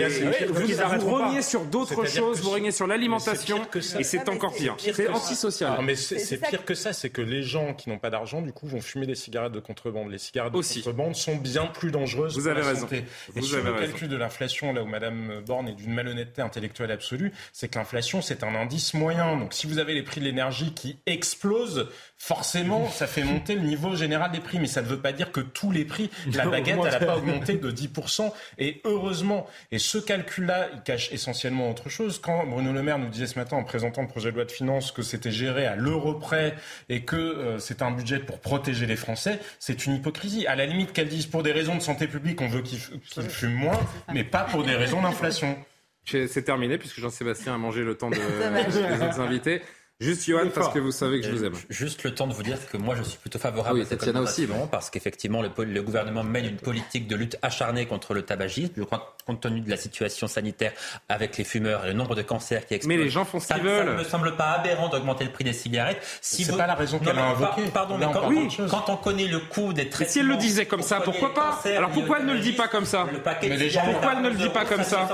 vous, 0.46 0.54
vous 1.00 1.14
reniez 1.14 1.42
sur 1.42 1.64
d'autres 1.64 2.06
choses, 2.06 2.40
vous 2.40 2.50
reniez 2.50 2.72
sur 2.72 2.86
l'alimentation, 2.86 3.60
et 3.98 4.02
c'est 4.02 4.28
encore 4.28 4.54
pire. 4.54 4.76
C'est 4.78 5.08
antisocial. 5.08 5.78
mais 5.84 5.94
c'est 5.94 6.38
pire 6.38 6.64
que 6.64 6.74
ça, 6.74 6.92
c'est 6.92 7.10
que 7.10 7.22
les 7.22 7.42
gens 7.42 7.74
qui 7.74 7.88
n'ont 7.88 7.98
pas 7.98 8.10
d'argent, 8.10 8.42
du 8.42 8.52
coup, 8.52 8.66
vont 8.66 8.80
fumer 8.80 9.06
des 9.06 9.14
cigarettes 9.14 9.52
de 9.52 9.60
contrebande. 9.60 10.10
Les 10.10 10.18
cigarettes 10.18 10.52
de 10.52 10.60
contrebande 10.60 11.14
sont 11.14 11.36
bien 11.36 11.66
plus 11.66 11.90
dangereuses. 11.90 12.38
Vous 12.38 12.48
avez 12.48 12.62
raison. 12.62 12.88
Et 13.36 13.42
sur 13.42 13.62
le 13.62 13.72
calcul 13.72 14.08
de 14.08 14.16
l'inflation, 14.16 14.72
là 14.72 14.82
où 14.82 14.86
Madame 14.86 15.42
Borne 15.46 15.68
est 15.68 15.74
d'une 15.74 15.94
malhonnêteté 15.94 16.42
intellectuelle 16.42 16.90
absolue, 16.90 17.32
c'est 17.52 17.68
que 17.68 17.78
l'inflation, 17.78 18.22
c'est 18.22 18.42
un 18.42 18.54
indice 18.54 18.94
moyen. 18.94 19.36
Donc, 19.36 19.54
si 19.54 19.66
vous 19.66 19.78
avez 19.78 19.94
les 19.94 20.02
prix 20.02 20.20
de 20.20 20.26
l'énergie 20.26 20.72
qui 20.74 20.98
explosent, 21.06 21.88
forcément, 22.22 22.88
ça 22.88 23.08
fait 23.08 23.24
monter 23.24 23.56
le 23.56 23.62
niveau 23.62 23.96
général 23.96 24.30
des 24.30 24.38
prix. 24.38 24.60
Mais 24.60 24.68
ça 24.68 24.80
ne 24.80 24.86
veut 24.86 25.00
pas 25.00 25.10
dire 25.10 25.32
que 25.32 25.40
tous 25.40 25.72
les 25.72 25.84
prix, 25.84 26.08
la 26.32 26.46
baguette, 26.46 26.78
elle 26.84 26.92
n'a 26.92 27.00
pas 27.00 27.16
augmenté 27.16 27.54
de 27.54 27.68
10%. 27.68 28.32
Et 28.58 28.80
heureusement, 28.84 29.48
et 29.72 29.80
ce 29.80 29.98
calcul-là, 29.98 30.68
il 30.72 30.82
cache 30.82 31.10
essentiellement 31.10 31.68
autre 31.68 31.88
chose. 31.88 32.20
Quand 32.20 32.46
Bruno 32.46 32.72
Le 32.72 32.80
Maire 32.80 33.00
nous 33.00 33.08
disait 33.08 33.26
ce 33.26 33.36
matin 33.36 33.56
en 33.56 33.64
présentant 33.64 34.02
le 34.02 34.06
projet 34.06 34.30
de 34.30 34.36
loi 34.36 34.44
de 34.44 34.52
finances 34.52 34.92
que 34.92 35.02
c'était 35.02 35.32
géré 35.32 35.66
à 35.66 35.74
l'euro 35.74 36.14
près 36.14 36.54
et 36.88 37.02
que 37.02 37.16
euh, 37.16 37.58
c'est 37.58 37.82
un 37.82 37.90
budget 37.90 38.20
pour 38.20 38.38
protéger 38.38 38.86
les 38.86 38.94
Français, 38.96 39.40
c'est 39.58 39.86
une 39.86 39.94
hypocrisie. 39.96 40.46
À 40.46 40.54
la 40.54 40.66
limite 40.66 40.92
qu'elle 40.92 41.08
dise 41.08 41.26
pour 41.26 41.42
des 41.42 41.50
raisons 41.50 41.74
de 41.74 41.82
santé 41.82 42.06
publique, 42.06 42.40
on 42.40 42.46
veut 42.46 42.62
qu'ils 42.62 42.78
fument 42.78 43.52
moins, 43.52 43.80
mais 44.14 44.22
pas 44.22 44.44
pour 44.44 44.62
des 44.62 44.76
raisons 44.76 45.02
d'inflation. 45.02 45.58
C'est 46.04 46.44
terminé 46.44 46.78
puisque 46.78 47.00
Jean-Sébastien 47.00 47.54
a 47.54 47.58
mangé 47.58 47.82
le 47.82 47.96
temps 47.96 48.10
de, 48.10 48.16
des 48.96 49.02
autres 49.04 49.20
invités. 49.20 49.62
Juste 50.02 50.26
Johan, 50.26 50.48
parce 50.52 50.68
que 50.70 50.80
vous 50.80 50.90
savez 50.90 51.20
que 51.20 51.26
je 51.26 51.32
vous 51.32 51.44
aime. 51.44 51.54
Juste 51.70 52.02
le 52.02 52.14
temps 52.14 52.26
de 52.26 52.34
vous 52.34 52.42
dire 52.42 52.58
que 52.70 52.76
moi 52.76 52.96
je 52.96 53.02
suis 53.02 53.18
plutôt 53.18 53.38
favorable 53.38 53.80
à 53.80 53.84
cette 53.84 54.02
aussi, 54.16 54.48
parce 54.70 54.90
qu'effectivement 54.90 55.42
le, 55.42 55.50
le, 55.64 55.82
gouvernement 55.82 56.24
mène 56.24 56.46
une 56.46 56.56
politique 56.56 57.06
de 57.06 57.16
lutte 57.16 57.38
acharnée 57.42 57.86
contre 57.86 58.14
le 58.14 58.22
tabagisme. 58.22 58.72
Je 58.76 58.82
crois 58.82 59.16
compte 59.26 59.40
tenu 59.40 59.60
de 59.60 59.70
la 59.70 59.76
situation 59.76 60.26
sanitaire 60.26 60.72
avec 61.08 61.36
les 61.38 61.44
fumeurs 61.44 61.84
et 61.84 61.88
le 61.88 61.94
nombre 61.94 62.14
de 62.14 62.22
cancers 62.22 62.66
qui 62.66 62.74
explosent. 62.74 62.96
Mais 62.96 63.02
les 63.02 63.10
gens 63.10 63.24
font 63.24 63.38
ce 63.38 63.52
qu'ils 63.52 63.62
veulent. 63.62 63.86
Ça 63.86 63.92
ne 63.92 63.98
me 63.98 64.04
semble 64.04 64.36
pas 64.36 64.52
aberrant 64.52 64.88
d'augmenter 64.88 65.24
le 65.24 65.30
prix 65.30 65.44
des 65.44 65.52
cigarettes. 65.52 66.02
Si 66.20 66.44
c'est 66.44 66.56
pas 66.56 66.66
la 66.66 66.74
raison 66.74 66.98
qu'elle 66.98 67.18
a 67.18 67.26
invoquée. 67.26 67.62
Pardon, 67.72 67.98
mais 67.98 68.06
quand, 68.12 68.28
oui. 68.28 68.48
quand, 68.68 68.88
on 68.88 68.96
connaît 68.96 69.28
le 69.28 69.38
coût 69.38 69.72
des 69.72 69.88
traitements. 69.88 70.12
si 70.12 70.18
elle 70.18 70.26
le 70.26 70.36
disait 70.36 70.66
comme 70.66 70.82
ça, 70.82 71.00
pourquoi 71.00 71.32
pas 71.32 71.60
Alors 71.76 71.90
pourquoi 71.90 72.18
elle 72.18 72.26
ne 72.26 72.34
le 72.34 72.40
dit 72.40 72.52
pas 72.52 72.68
comme 72.68 72.84
ça 72.84 73.06
Pourquoi 73.10 74.12
elle 74.12 74.22
ne 74.22 74.28
le 74.28 74.36
dit 74.36 74.48
pas 74.48 74.64
comme 74.64 74.82
ça 74.82 75.08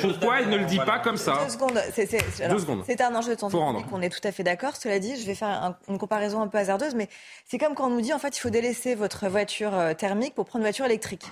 Pourquoi 0.00 0.40
elle 0.40 0.50
ne 0.50 0.58
le 0.58 0.64
dit 0.64 0.78
pas 0.78 0.98
comme 1.00 1.16
ça 1.16 1.40
Deux 1.44 2.58
secondes. 2.58 2.84
C'est 2.86 3.00
un 3.00 3.14
enjeu 3.14 3.34
de. 3.34 3.44
On 3.92 4.00
est 4.04 4.10
tout 4.10 4.26
à 4.26 4.32
fait 4.32 4.42
d'accord. 4.42 4.76
Cela 4.76 4.98
dit, 4.98 5.16
je 5.20 5.26
vais 5.26 5.34
faire 5.34 5.76
une 5.88 5.98
comparaison 5.98 6.40
un 6.40 6.48
peu 6.48 6.58
hasardeuse, 6.58 6.94
mais 6.94 7.08
c'est 7.46 7.58
comme 7.58 7.74
quand 7.74 7.86
on 7.86 7.90
nous 7.90 8.00
dit 8.00 8.12
en 8.12 8.18
fait 8.18 8.36
il 8.36 8.40
faut 8.40 8.50
délaisser 8.50 8.94
votre 8.94 9.28
voiture 9.28 9.74
euh, 9.74 9.94
thermique 9.94 10.34
pour 10.34 10.44
prendre 10.44 10.64
une 10.64 10.70
voiture 10.70 10.86
électrique 10.86 11.24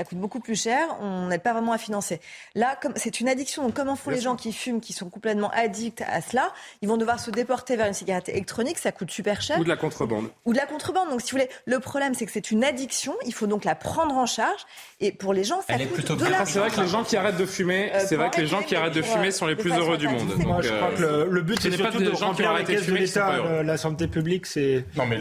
ça 0.00 0.04
coûte 0.04 0.18
beaucoup 0.18 0.40
plus 0.40 0.58
cher, 0.58 0.96
on 1.02 1.26
n'aide 1.26 1.42
pas 1.42 1.52
vraiment 1.52 1.72
à 1.72 1.78
financer. 1.78 2.22
Là, 2.54 2.80
c'est 2.96 3.20
une 3.20 3.28
addiction, 3.28 3.64
donc 3.64 3.74
comment 3.74 3.96
font 3.96 4.10
les 4.10 4.22
gens 4.22 4.34
qui 4.34 4.50
fument, 4.50 4.80
qui 4.80 4.94
sont 4.94 5.10
complètement 5.10 5.50
addicts 5.50 6.00
à 6.00 6.22
cela 6.22 6.54
Ils 6.80 6.88
vont 6.88 6.96
devoir 6.96 7.20
se 7.20 7.30
déporter 7.30 7.76
vers 7.76 7.86
une 7.86 7.92
cigarette 7.92 8.30
électronique, 8.30 8.78
ça 8.78 8.92
coûte 8.92 9.10
super 9.10 9.42
cher. 9.42 9.58
Ou 9.60 9.64
de 9.64 9.68
la 9.68 9.76
contrebande. 9.76 10.30
Ou 10.46 10.54
de 10.54 10.58
la 10.58 10.64
contrebande. 10.64 11.10
Donc, 11.10 11.20
si 11.20 11.32
vous 11.32 11.36
voulez, 11.36 11.50
le 11.66 11.80
problème, 11.80 12.14
c'est 12.14 12.24
que 12.24 12.32
c'est 12.32 12.50
une 12.50 12.64
addiction, 12.64 13.14
il 13.26 13.34
faut 13.34 13.46
donc 13.46 13.66
la 13.66 13.74
prendre 13.74 14.16
en 14.16 14.24
charge. 14.24 14.64
Et 15.00 15.12
pour 15.12 15.34
les 15.34 15.44
gens, 15.44 15.60
ça 15.60 15.74
Elle 15.74 15.86
coûte 15.86 15.96
plutôt 15.96 16.16
de 16.16 16.24
l'argent. 16.24 16.46
C'est 16.46 16.58
vrai 16.60 16.70
que 16.70 16.80
les 16.80 16.88
gens 16.88 17.04
qui 17.04 17.18
arrêtent 17.18 17.36
de 17.36 17.44
fumer, 17.44 17.92
euh, 17.94 18.00
c'est 18.06 18.16
vrai 18.16 18.30
que 18.30 18.40
les 18.40 18.46
gens 18.46 18.62
qui 18.62 18.74
arrêtent 18.74 18.94
de 18.94 19.02
fumer 19.02 19.32
sont 19.32 19.46
les 19.46 19.56
plus 19.56 19.72
heureux 19.72 19.98
du 19.98 20.08
monde. 20.08 20.34
Moi, 20.38 20.62
je 20.62 20.72
crois 20.72 20.92
que 20.92 21.28
le, 21.28 21.42
but, 21.42 21.60
c'est 21.60 21.72
surtout 21.72 21.98
de 21.98 22.08
remplir 22.08 22.54
la 22.54 22.62
caisse 22.62 22.86
de 22.86 22.94
l'État. 22.94 23.62
La 23.62 23.76
santé 23.76 24.08
publique, 24.08 24.46
c'est... 24.46 24.86
Non, 24.96 25.04
mais 25.04 25.20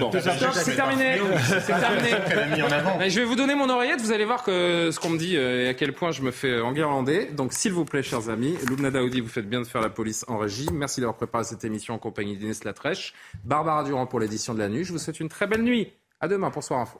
c'est 0.53 0.75
terminé. 0.77 1.19
C'est 1.49 1.77
terminé. 1.77 3.09
Je 3.09 3.19
vais 3.19 3.25
vous 3.25 3.35
donner 3.35 3.55
mon 3.55 3.69
oreillette, 3.69 3.99
vous 3.99 4.13
allez 4.13 4.23
voir 4.23 4.43
que 4.43 4.68
ce 4.91 4.99
qu'on 4.99 5.09
me 5.09 5.17
dit 5.17 5.37
euh, 5.37 5.65
et 5.65 5.67
à 5.67 5.73
quel 5.73 5.93
point 5.93 6.11
je 6.11 6.21
me 6.21 6.31
fais 6.31 6.59
enguirlander. 6.61 7.25
Donc, 7.27 7.53
s'il 7.53 7.73
vous 7.73 7.85
plaît, 7.85 8.03
chers 8.03 8.29
amis, 8.29 8.55
Loubna 8.67 8.91
Daoudi, 8.91 9.21
vous 9.21 9.27
faites 9.27 9.49
bien 9.49 9.61
de 9.61 9.67
faire 9.67 9.81
la 9.81 9.89
police 9.89 10.25
en 10.27 10.37
régie. 10.37 10.69
Merci 10.71 11.01
d'avoir 11.01 11.17
préparé 11.17 11.43
cette 11.43 11.63
émission 11.63 11.93
en 11.93 11.99
compagnie 11.99 12.37
d'Inès 12.37 12.63
Latrèche. 12.63 13.13
Barbara 13.43 13.83
Durand 13.83 14.07
pour 14.07 14.19
l'édition 14.19 14.53
de 14.53 14.59
la 14.59 14.69
nuit. 14.69 14.83
Je 14.83 14.91
vous 14.91 14.99
souhaite 14.99 15.19
une 15.19 15.29
très 15.29 15.47
belle 15.47 15.63
nuit. 15.63 15.91
À 16.19 16.27
demain 16.27 16.51
pour 16.51 16.63
Soir 16.63 16.81
Info. 16.81 16.99